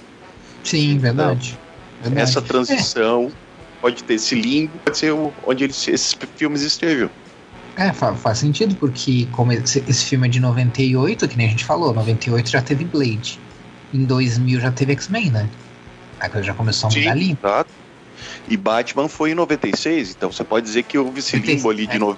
Sim, 0.62 0.98
verdade. 0.98 1.58
verdade. 2.00 2.22
Essa 2.22 2.40
transição 2.40 3.32
pode 3.80 4.04
ter 4.04 4.14
esse 4.14 4.34
limbo, 4.34 4.78
pode 4.84 4.98
ser 4.98 5.12
onde 5.44 5.64
eles, 5.64 5.88
esses 5.88 6.14
filmes 6.36 6.62
estejam. 6.62 7.10
É, 7.76 7.92
fa- 7.92 8.14
faz 8.14 8.38
sentido, 8.38 8.74
porque 8.76 9.26
como 9.32 9.52
esse, 9.52 9.82
esse 9.88 10.04
filme 10.04 10.26
é 10.26 10.30
de 10.30 10.40
98, 10.40 11.28
que 11.28 11.36
nem 11.36 11.46
a 11.46 11.50
gente 11.50 11.64
falou, 11.64 11.94
98 11.94 12.50
já 12.50 12.60
teve 12.60 12.84
Blade. 12.84 13.40
Em 13.94 14.04
2000 14.04 14.60
já 14.60 14.70
teve 14.70 14.92
X-Men, 14.92 15.30
né? 15.30 15.48
A 16.20 16.28
coisa 16.28 16.48
já 16.48 16.54
começou 16.54 16.90
a 16.90 16.92
mudar 16.94 17.10
ali. 17.12 17.38
Exato. 17.40 17.70
E 18.50 18.56
Batman 18.56 19.08
foi 19.08 19.32
em 19.32 19.34
96, 19.34 20.10
então 20.16 20.32
você 20.32 20.42
pode 20.42 20.64
dizer 20.66 20.82
que 20.84 20.96
houve 20.98 21.18
esse 21.20 21.36
limbo 21.36 21.68
ali 21.70 21.86
de 21.86 21.98
no... 21.98 22.16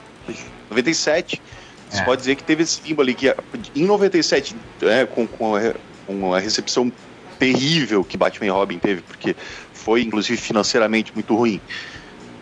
97. 0.70 1.40
Você 1.88 2.00
É. 2.00 2.04
pode 2.04 2.20
dizer 2.20 2.36
que 2.36 2.44
teve 2.44 2.62
esse 2.62 2.80
limbo 2.86 3.02
ali 3.02 3.14
que 3.14 3.34
em 3.74 3.84
97, 3.84 4.54
é, 4.82 5.04
com, 5.04 5.26
com, 5.26 5.56
a, 5.56 5.74
com 6.06 6.32
a 6.32 6.38
recepção 6.38 6.92
terrível 7.38 8.04
que 8.04 8.16
Batman 8.16 8.46
e 8.46 8.50
Robin 8.50 8.78
teve, 8.78 9.02
porque 9.02 9.34
foi 9.72 10.02
inclusive 10.02 10.36
financeiramente 10.40 11.10
muito 11.14 11.34
ruim 11.34 11.60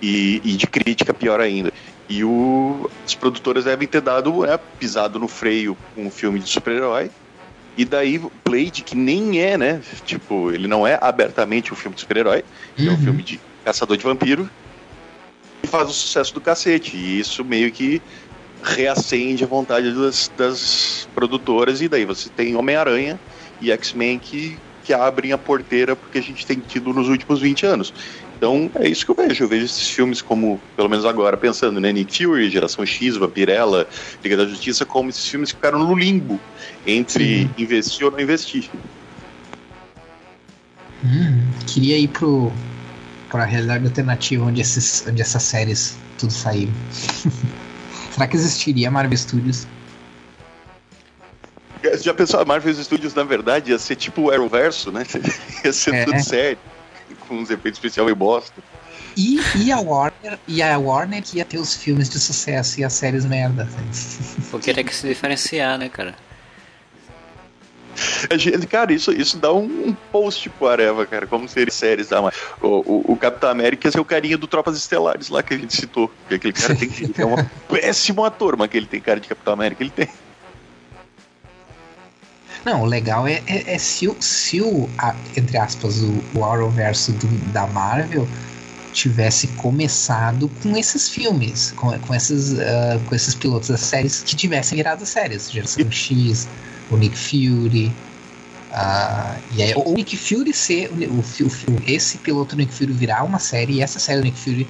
e, 0.03 0.43
e 0.45 0.53
de 0.57 0.67
crítica 0.67 1.15
pior 1.15 1.41
ainda. 1.41 1.73
E 2.09 2.25
o, 2.25 2.91
as 3.07 3.15
produtoras 3.15 3.65
devem 3.65 3.87
ter 3.89 4.01
dado, 4.01 4.45
é, 4.45 4.59
pisado 4.79 5.19
no 5.19 5.29
freio 5.29 5.77
com 5.95 6.07
um 6.07 6.11
filme 6.11 6.39
de 6.41 6.49
super-herói 6.49 7.11
E 7.77 7.85
daí 7.85 8.21
Blade, 8.45 8.83
que 8.83 8.97
nem 8.97 9.41
é, 9.41 9.57
né? 9.57 9.81
Tipo, 10.05 10.51
ele 10.51 10.67
não 10.67 10.87
é 10.87 10.99
abertamente 11.01 11.73
um 11.73 11.77
filme 11.77 11.95
de 11.95 12.01
super-herói, 12.01 12.45
é 12.79 12.91
um 12.91 12.99
filme 12.99 13.23
de 13.23 13.41
caçador 13.69 13.99
de 13.99 14.05
vampiro. 14.05 14.49
E 15.63 15.67
faz 15.67 15.91
o 15.91 15.93
sucesso 15.93 16.33
do 16.33 16.41
cacete. 16.41 16.97
E 16.97 17.21
isso 17.21 17.45
meio 17.45 17.71
que 17.71 18.01
reacende 18.63 19.45
a 19.45 19.47
vontade 19.47 19.93
das, 19.93 20.31
das 20.37 21.09
produtoras. 21.15 21.83
E 21.83 21.89
daí 21.89 22.05
você 22.05 22.31
tem 22.31 22.57
Homem-Aranha 22.57 23.21
e 23.61 23.71
X-Men 23.71 24.19
que, 24.19 24.57
que 24.85 24.95
abrem 24.95 25.33
a 25.33 25.39
porteira 25.39 25.95
porque 25.95 26.19
a 26.19 26.23
gente 26.23 26.47
tem 26.47 26.61
tido 26.61 26.93
nos 26.95 27.09
últimos 27.09 27.41
20 27.41 27.67
anos. 27.67 27.93
Então 28.37 28.71
é 28.77 28.89
isso 28.89 29.05
que 29.05 29.11
eu 29.11 29.15
vejo. 29.15 29.45
Eu 29.45 29.49
vejo 29.49 29.65
esses 29.67 29.91
filmes 29.91 30.23
como, 30.23 30.61
pelo 30.77 30.89
menos 30.89 31.05
agora, 31.05 31.37
pensando, 31.37 31.81
né? 31.81 31.93
Nick 31.93 32.25
Fury, 32.25 32.49
Geração 32.49 32.87
X, 32.87 33.17
Vampirella, 33.17 33.87
Liga 34.23 34.37
da 34.37 34.47
Justiça, 34.47 34.87
como 34.87 35.11
esses 35.11 35.27
filmes 35.27 35.51
que 35.51 35.57
ficaram 35.57 35.81
no 35.81 35.95
limbo 35.95 36.41
entre 36.87 37.51
investir 37.59 38.07
ou 38.07 38.13
não 38.13 38.21
investir. 38.21 38.71
Hum, 41.05 41.43
queria 41.67 41.99
ir 41.99 42.09
pro 42.09 42.53
pra 43.31 43.45
realidade 43.45 43.85
alternativa 43.85 44.45
onde, 44.45 44.61
esses, 44.61 45.05
onde 45.07 45.21
essas 45.23 45.43
séries 45.43 45.97
tudo 46.19 46.33
saíram. 46.33 46.73
Será 48.13 48.27
que 48.27 48.37
existiria 48.37 48.91
Marvel 48.91 49.17
Studios? 49.17 49.67
Já 52.01 52.13
pensou, 52.13 52.41
a 52.41 52.45
Marvel 52.45 52.75
Studios, 52.75 53.15
na 53.15 53.23
verdade, 53.23 53.71
ia 53.71 53.79
ser 53.79 53.97
tipo 53.97 54.23
o 54.23 54.31
Arrowverso, 54.31 54.91
né? 54.91 55.05
ia 55.65 55.73
ser 55.73 55.95
É. 55.95 56.05
tudo 56.05 56.21
sério, 56.23 56.59
com 57.29 57.37
uns 57.37 57.51
efeitos 57.51 57.79
especiais 57.79 58.11
e 58.11 58.15
bosta. 58.15 58.61
E, 59.17 59.41
e 59.57 59.73
a 59.73 59.79
Warner 59.79 60.39
e 60.47 60.63
a 60.63 60.79
Warner 60.79 61.23
que 61.23 61.39
ia 61.39 61.45
ter 61.45 61.59
os 61.59 61.75
filmes 61.75 62.09
de 62.09 62.19
sucesso 62.21 62.81
e 62.81 62.85
as 62.85 62.93
séries 62.93 63.25
merda. 63.25 63.69
Porque 64.51 64.73
tem 64.73 64.85
que 64.85 64.95
se 64.95 65.07
diferenciar, 65.09 65.77
né, 65.79 65.89
cara? 65.89 66.15
Gente- 68.39 68.67
Cara, 68.67 68.93
isso, 68.93 69.13
isso 69.13 69.37
dá 69.39 69.53
um, 69.53 69.95
post 70.13 70.49
pro 70.51 70.69
Areva, 70.69 71.07
cara, 71.07 71.27
como 71.27 71.49
seria 71.49 71.73
séries 71.73 72.09
da. 72.09 72.21
O, 72.21 72.31
o, 72.63 73.13
o 73.13 73.17
Capitão 73.17 73.51
América 73.51 73.89
ia 73.89 73.93
ser 73.93 74.01
o 74.01 74.05
carinha 74.05 74.37
do 74.39 74.47
Tropas 74.47 74.77
Estelares 74.77 75.29
lá 75.29 75.43
que 75.43 75.55
a 75.55 75.59
gente 75.59 75.75
citou. 75.75 76.11
Que 76.29 76.35
aquele 76.35 76.53
cara 76.53 76.75
tem 76.75 76.89
que. 76.89 77.21
É 77.21 77.27
um 77.27 77.37
péssimo 77.69 78.25
ator, 78.25 78.57
mas 78.57 78.69
que 78.69 78.77
ele 78.77 78.87
tem 78.87 79.01
cara 79.01 79.21
de 79.21 79.29
Capitão 79.29 79.53
América, 79.55 79.83
ele 79.83 79.91
tem. 79.91 80.09
Não, 82.65 82.83
o 82.83 82.87
legal 82.87 83.27
é, 83.27 83.43
é, 83.47 83.75
é 83.75 83.79
se 83.79 84.09
o, 84.09 84.17
se 84.21 84.61
o 84.61 84.89
a- 84.99 85.17
entre 85.37 85.57
aspas, 85.57 86.03
o, 86.03 86.23
o 86.35 86.45
Arrowverso 86.45 87.13
da 87.53 87.67
Marvel 87.67 88.29
tivesse 88.93 89.49
começado 89.49 90.49
com 90.63 90.77
esses 90.77 91.09
filmes, 91.09 91.71
com, 91.73 91.97
com, 92.01 92.15
esses, 92.15 92.59
ah, 92.59 93.01
com 93.07 93.15
esses 93.15 93.35
pilotos 93.35 93.69
das 93.69 93.81
séries 93.81 94.23
que 94.23 94.35
tivessem 94.35 94.77
virado 94.77 95.07
séries. 95.07 95.51
Geração 95.51 95.91
X, 95.91 96.49
o 96.91 96.97
Nick 96.97 97.17
Fury. 97.17 97.93
ah, 98.73 99.37
e 99.55 99.63
aí, 99.63 99.75
o 99.75 99.95
Nick 99.95 100.17
Fury 100.17 100.53
ser 100.53 100.91
o, 100.91 100.95
o, 100.95 101.21
o 101.21 101.83
esse 101.87 102.19
piloto 102.19 102.55
do 102.55 102.59
Nick 102.59 102.73
Fury 102.73 102.93
virar 102.93 103.25
uma 103.25 103.39
série 103.39 103.75
e 103.75 103.83
essa 103.83 103.99
série 103.99 104.21
do 104.21 104.25
Nick 104.25 104.39
Fury 104.39 104.67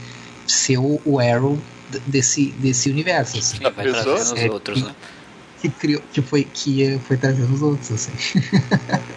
ser 0.46 0.78
o, 0.78 1.00
o 1.04 1.18
Arrow 1.20 1.58
desse, 2.06 2.50
desse 2.58 2.90
universo. 2.90 3.38
Assim. 3.38 3.58
Vai 3.58 3.72
trazendo 3.72 4.14
os 4.14 4.28
Série 4.28 4.50
outros, 4.50 4.82
né? 4.82 4.94
que 5.60 5.68
criou, 5.68 6.02
que 6.12 6.22
foi 6.22 6.44
que 6.44 6.98
foi 7.06 7.16
trazendo 7.16 7.52
os 7.52 7.62
outros, 7.62 7.90
assim. 7.90 8.12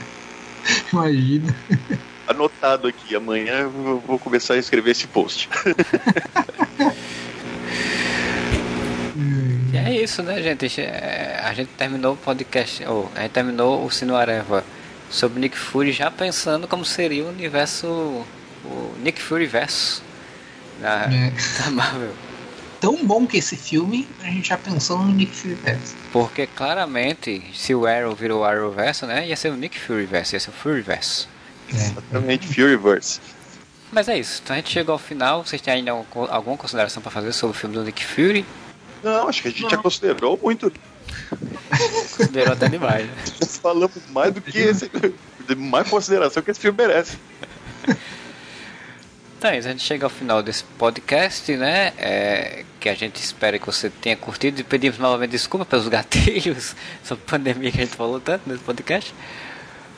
Imagina. 0.91 1.55
Anotado 2.27 2.87
aqui, 2.87 3.15
amanhã 3.15 3.59
eu 3.61 3.99
vou 4.05 4.17
começar 4.19 4.53
a 4.55 4.57
escrever 4.57 4.91
esse 4.91 5.07
post. 5.07 5.49
E 9.73 9.77
é 9.77 9.90
isso, 10.03 10.21
né, 10.23 10.41
gente? 10.41 10.81
É, 10.81 11.39
A 11.43 11.53
gente 11.53 11.69
terminou 11.77 12.13
o 12.13 12.17
podcast, 12.17 12.83
ou 12.85 13.11
a 13.15 13.21
gente 13.21 13.31
terminou 13.31 13.85
o 13.85 13.91
Sino 13.91 14.15
Areva 14.15 14.63
sobre 15.09 15.39
Nick 15.39 15.57
Fury 15.57 15.91
já 15.91 16.09
pensando 16.09 16.67
como 16.67 16.85
seria 16.85 17.23
o 17.25 17.29
universo, 17.29 17.87
o 18.65 18.95
Nick 19.03 19.21
Fury 19.21 19.45
verso 19.45 20.01
da, 20.79 21.07
É. 21.11 21.31
da 21.63 21.71
Marvel. 21.71 22.13
Tão 22.79 23.05
bom 23.05 23.27
que 23.27 23.37
esse 23.37 23.55
filme, 23.55 24.07
a 24.23 24.25
gente 24.27 24.49
já 24.49 24.57
pensou 24.57 24.97
no 24.99 25.13
Nick 25.13 25.35
Fury 25.35 25.53
verso. 25.55 25.95
Porque 26.11 26.47
claramente, 26.47 27.43
se 27.53 27.75
o 27.75 27.85
Arrow 27.85 28.15
virou 28.15 28.41
o 28.41 28.43
Arrowverso, 28.43 29.05
né, 29.05 29.27
ia 29.27 29.35
ser 29.35 29.51
o 29.51 29.55
Nick 29.55 29.77
Fury 29.79 30.05
verso, 30.05 30.35
ia 30.35 30.39
ser 30.39 30.49
o 30.49 30.53
Fury 30.53 30.81
verso. 30.81 31.27
Exatamente, 31.73 32.47
Furyverse. 32.47 33.19
Mas 33.91 34.07
é 34.09 34.17
isso, 34.17 34.41
então 34.43 34.53
a 34.55 34.57
gente 34.59 34.71
chegou 34.71 34.93
ao 34.93 34.99
final. 34.99 35.45
Vocês 35.45 35.61
têm 35.61 35.73
ainda 35.75 35.91
algum- 35.91 36.25
alguma 36.29 36.57
consideração 36.57 37.01
para 37.01 37.11
fazer 37.11 37.31
sobre 37.33 37.55
o 37.55 37.59
filme 37.59 37.75
do 37.75 37.83
Nick 37.83 38.03
Fury? 38.05 38.45
Não, 39.03 39.27
acho 39.27 39.41
que 39.41 39.47
a 39.47 39.51
gente 39.51 39.69
já 39.69 39.77
considerou 39.77 40.39
muito. 40.41 40.71
Considerou 42.17 42.53
até 42.53 42.67
demais, 42.69 43.05
né? 43.05 43.13
Falamos 43.61 43.91
mais 44.09 44.33
do 44.33 44.41
que 44.41 44.57
esse. 44.57 44.89
de 45.47 45.55
mais 45.55 45.87
consideração 45.89 46.41
que 46.43 46.51
esse 46.51 46.59
filme 46.59 46.77
merece. 46.77 47.17
Então 49.37 49.49
é 49.49 49.57
a 49.57 49.61
gente 49.61 49.81
chega 49.83 50.05
ao 50.05 50.09
final 50.09 50.43
desse 50.43 50.63
podcast, 50.77 51.55
né? 51.57 51.93
É, 51.97 52.63
que 52.79 52.87
a 52.87 52.93
gente 52.93 53.15
espera 53.15 53.57
que 53.57 53.65
você 53.65 53.89
tenha 53.89 54.15
curtido 54.15 54.61
e 54.61 54.63
pedimos 54.63 54.99
novamente 54.99 55.31
desculpa 55.31 55.65
pelos 55.65 55.87
gatilhos 55.89 56.75
sobre 57.03 57.23
a 57.25 57.29
pandemia 57.31 57.71
que 57.71 57.77
a 57.81 57.85
gente 57.85 57.95
falou 57.95 58.19
tanto 58.19 58.47
nesse 58.47 58.61
podcast. 58.63 59.13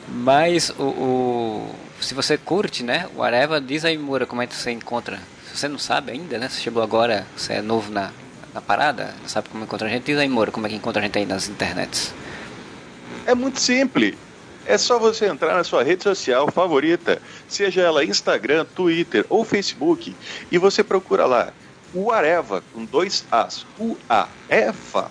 Mas 0.08 0.70
o, 0.78 0.82
o- 0.82 1.74
se 2.00 2.14
você 2.14 2.38
curte, 2.38 2.82
né? 2.82 3.06
O 3.14 3.22
Areva, 3.22 3.60
diz 3.60 3.84
aí, 3.84 3.98
Moura, 3.98 4.24
como 4.26 4.40
é 4.40 4.46
que 4.46 4.54
você 4.54 4.70
encontra. 4.70 5.18
Se 5.50 5.58
você 5.58 5.68
não 5.68 5.78
sabe 5.78 6.12
ainda, 6.12 6.38
né? 6.38 6.48
Você 6.48 6.60
chegou 6.62 6.82
agora, 6.82 7.26
você 7.36 7.54
é 7.54 7.62
novo 7.62 7.90
na, 7.92 8.10
na 8.54 8.60
parada, 8.60 9.12
sabe 9.26 9.48
como 9.48 9.64
encontra 9.64 9.88
a 9.88 9.90
gente, 9.90 10.04
diz 10.04 10.16
aí, 10.16 10.28
Moura, 10.28 10.52
como 10.52 10.66
é 10.66 10.70
que 10.70 10.76
encontra 10.76 11.02
a 11.02 11.04
gente 11.04 11.18
aí 11.18 11.26
nas 11.26 11.48
internets. 11.48 12.14
É 13.26 13.34
muito 13.34 13.60
simples. 13.60 14.14
É 14.64 14.78
só 14.78 14.98
você 14.98 15.26
entrar 15.26 15.54
na 15.54 15.64
sua 15.64 15.82
rede 15.82 16.04
social 16.04 16.50
favorita, 16.50 17.20
seja 17.48 17.82
ela 17.82 18.04
Instagram, 18.04 18.64
Twitter 18.64 19.26
ou 19.28 19.44
Facebook, 19.44 20.14
e 20.50 20.56
você 20.56 20.82
procura 20.82 21.26
lá 21.26 21.52
o 21.92 22.10
Areva 22.10 22.62
com 22.72 22.84
dois 22.84 23.26
As, 23.30 23.66
U-A-E-F-A, 23.78 25.10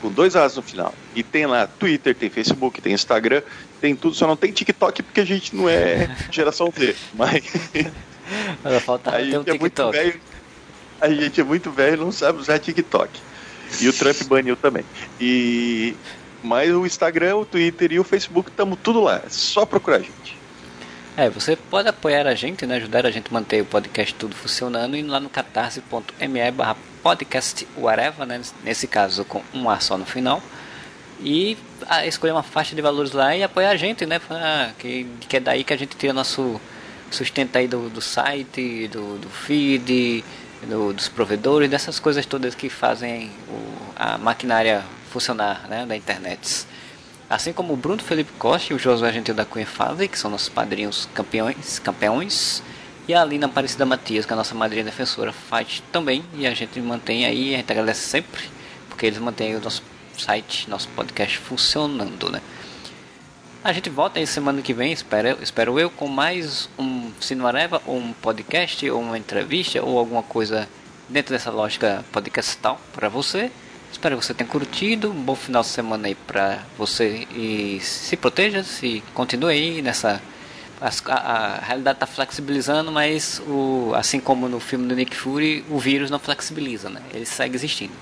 com 0.00 0.10
dois 0.10 0.36
As 0.36 0.54
no 0.54 0.62
final. 0.62 0.94
E 1.14 1.22
tem 1.22 1.46
lá 1.46 1.66
Twitter, 1.66 2.14
tem 2.14 2.30
Facebook, 2.30 2.80
tem 2.80 2.92
Instagram, 2.92 3.42
tem 3.80 3.96
tudo, 3.96 4.14
só 4.14 4.26
não 4.26 4.36
tem 4.36 4.52
TikTok 4.52 5.02
porque 5.02 5.20
a 5.20 5.26
gente 5.26 5.56
não 5.56 5.68
é 5.68 6.14
geração 6.30 6.72
Z, 6.76 6.94
mas 7.14 7.42
Mas 8.62 8.82
falta 8.84 9.10
a 9.16 9.16
ter 9.16 9.22
um 9.22 9.42
gente 9.42 9.50
é 9.50 9.58
muito 9.58 9.62
TikTok. 9.62 9.96
velho, 9.96 10.20
a 11.02 11.08
gente 11.08 11.40
é 11.40 11.44
muito 11.44 11.70
velho 11.70 12.04
não 12.04 12.12
sabe 12.12 12.38
usar 12.38 12.58
TikTok. 12.58 13.10
E 13.80 13.88
o 13.88 13.92
Trump 13.92 14.22
baniu 14.24 14.56
também. 14.56 14.84
E 15.20 15.96
mas 16.42 16.70
o 16.72 16.86
Instagram, 16.86 17.36
o 17.36 17.44
Twitter 17.44 17.92
e 17.92 18.00
o 18.00 18.04
Facebook 18.04 18.50
estamos 18.50 18.78
tudo 18.82 19.00
lá. 19.00 19.22
É 19.24 19.28
só 19.28 19.64
procurar 19.64 19.96
a 19.96 20.00
gente. 20.00 20.36
É, 21.16 21.28
você 21.28 21.56
pode 21.56 21.88
apoiar 21.88 22.26
a 22.26 22.34
gente, 22.34 22.66
né? 22.66 22.76
Ajudar 22.76 23.06
a 23.06 23.10
gente 23.10 23.28
a 23.30 23.32
manter 23.32 23.62
o 23.62 23.64
podcast 23.64 24.14
tudo 24.14 24.34
funcionando 24.34 24.96
indo 24.96 25.10
lá 25.10 25.20
no 25.20 25.28
catarse.me 25.28 26.50
barra 26.52 26.76
podcast 27.02 27.66
whatever, 27.76 28.26
né? 28.26 28.40
Nesse 28.64 28.86
caso 28.86 29.24
com 29.24 29.42
um 29.52 29.68
A 29.68 29.78
só 29.80 29.98
no 29.98 30.06
final. 30.06 30.42
E 31.20 31.56
ah, 31.88 32.06
escolher 32.06 32.32
uma 32.32 32.42
faixa 32.42 32.74
de 32.74 32.82
valores 32.82 33.12
lá 33.12 33.36
e 33.36 33.42
apoiar 33.42 33.70
a 33.70 33.76
gente, 33.76 34.06
né? 34.06 34.20
Ah, 34.30 34.70
que, 34.78 35.06
que 35.28 35.36
é 35.36 35.40
daí 35.40 35.64
que 35.64 35.72
a 35.72 35.76
gente 35.76 35.96
tira 35.96 36.12
nosso 36.12 36.60
sustento 37.10 37.56
aí 37.56 37.68
do, 37.68 37.88
do 37.88 38.00
site, 38.00 38.88
do, 38.88 39.18
do 39.18 39.28
feed, 39.28 40.24
do- 40.68 40.92
dos 40.92 41.08
provedores, 41.08 41.68
dessas 41.70 41.98
coisas 41.98 42.24
todas 42.26 42.54
que 42.54 42.68
fazem 42.68 43.30
o- 43.48 43.92
a 43.96 44.18
maquinária 44.18 44.82
funcionar, 45.10 45.66
né? 45.68 45.84
Da 45.86 45.96
internet. 45.96 46.66
Assim 47.28 47.52
como 47.52 47.72
o 47.72 47.76
Bruno 47.76 48.02
Felipe 48.02 48.30
Costa 48.38 48.72
e 48.72 48.76
o 48.76 48.78
Josué 48.78 49.12
Gentil 49.12 49.34
da 49.34 49.44
Cunha 49.44 49.66
Fave, 49.66 50.06
que 50.08 50.18
são 50.18 50.30
nossos 50.30 50.48
padrinhos 50.48 51.08
campeões, 51.14 51.78
campeões. 51.78 52.62
E 53.08 53.14
a 53.14 53.22
Alina 53.22 53.46
Aparecida 53.46 53.84
Matias, 53.84 54.24
que 54.24 54.32
é 54.32 54.34
a 54.34 54.36
nossa 54.36 54.54
madrinha 54.54 54.84
defensora, 54.84 55.32
faz 55.32 55.82
também. 55.90 56.24
E 56.34 56.46
a 56.46 56.54
gente 56.54 56.78
mantém 56.80 57.24
aí, 57.26 57.54
a 57.54 57.58
gente 57.58 57.72
agradece 57.72 58.06
sempre, 58.06 58.42
porque 58.88 59.06
eles 59.06 59.18
mantêm 59.18 59.56
o 59.56 59.60
nosso 59.60 59.82
site, 60.16 60.68
nosso 60.70 60.88
podcast 60.90 61.38
funcionando, 61.38 62.30
né? 62.30 62.40
A 63.64 63.72
gente 63.72 63.88
volta 63.88 64.18
aí 64.18 64.26
semana 64.26 64.60
que 64.60 64.74
vem, 64.74 64.92
espero, 64.92 65.38
espero 65.40 65.78
eu, 65.78 65.88
com 65.88 66.08
mais 66.08 66.68
um 66.78 67.12
Sinuareva, 67.20 67.80
ou 67.86 67.96
um 67.96 68.12
podcast, 68.12 68.88
ou 68.90 69.00
uma 69.00 69.16
entrevista, 69.16 69.80
ou 69.82 69.98
alguma 69.98 70.22
coisa 70.22 70.68
dentro 71.08 71.32
dessa 71.32 71.50
lógica 71.50 72.04
podcastal 72.10 72.80
para 72.92 73.08
você. 73.08 73.52
Espero 73.92 74.18
que 74.18 74.24
você 74.24 74.34
tenha 74.34 74.48
curtido. 74.50 75.10
Um 75.12 75.22
bom 75.22 75.36
final 75.36 75.62
de 75.62 75.68
semana 75.68 76.08
aí 76.08 76.14
pra 76.16 76.60
você 76.76 77.26
e 77.30 77.78
se 77.80 78.16
proteja, 78.16 78.64
se 78.64 79.02
continue 79.14 79.52
aí 79.52 79.82
nessa. 79.82 80.20
as- 80.80 81.02
a, 81.06 81.14
a 81.14 81.58
realidade 81.60 82.00
tá 82.00 82.06
flexibilizando, 82.06 82.90
mas 82.90 83.40
o, 83.46 83.92
assim 83.94 84.18
como 84.18 84.48
no 84.48 84.58
filme 84.58 84.88
do 84.88 84.96
Nick 84.96 85.14
Fury, 85.14 85.64
o 85.70 85.78
vírus 85.78 86.10
não 86.10 86.18
flexibiliza, 86.18 86.90
né? 86.90 87.00
Ele 87.14 87.26
segue 87.26 87.54
existindo. 87.54 87.92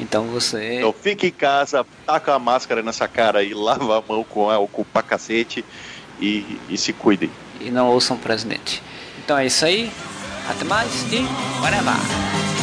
Então 0.00 0.24
você. 0.24 0.78
Então 0.78 0.92
fique 0.92 1.26
em 1.26 1.32
casa, 1.32 1.86
taca 2.06 2.34
a 2.34 2.38
máscara 2.38 2.82
nessa 2.82 3.06
cara 3.06 3.42
e 3.42 3.52
lava 3.54 3.98
a 3.98 4.02
mão 4.06 4.24
com 4.24 4.50
álcool 4.50 4.84
pra 4.84 5.02
cacete 5.02 5.64
e, 6.18 6.58
e 6.68 6.78
se 6.78 6.92
cuidem. 6.92 7.30
E 7.60 7.70
não 7.70 7.88
ouçam 7.88 8.16
o 8.16 8.20
presidente. 8.20 8.82
Então 9.22 9.36
é 9.36 9.46
isso 9.46 9.64
aí. 9.64 9.90
Até 10.48 10.64
mais 10.64 10.90
e 11.12 11.20
whatever. 11.62 12.59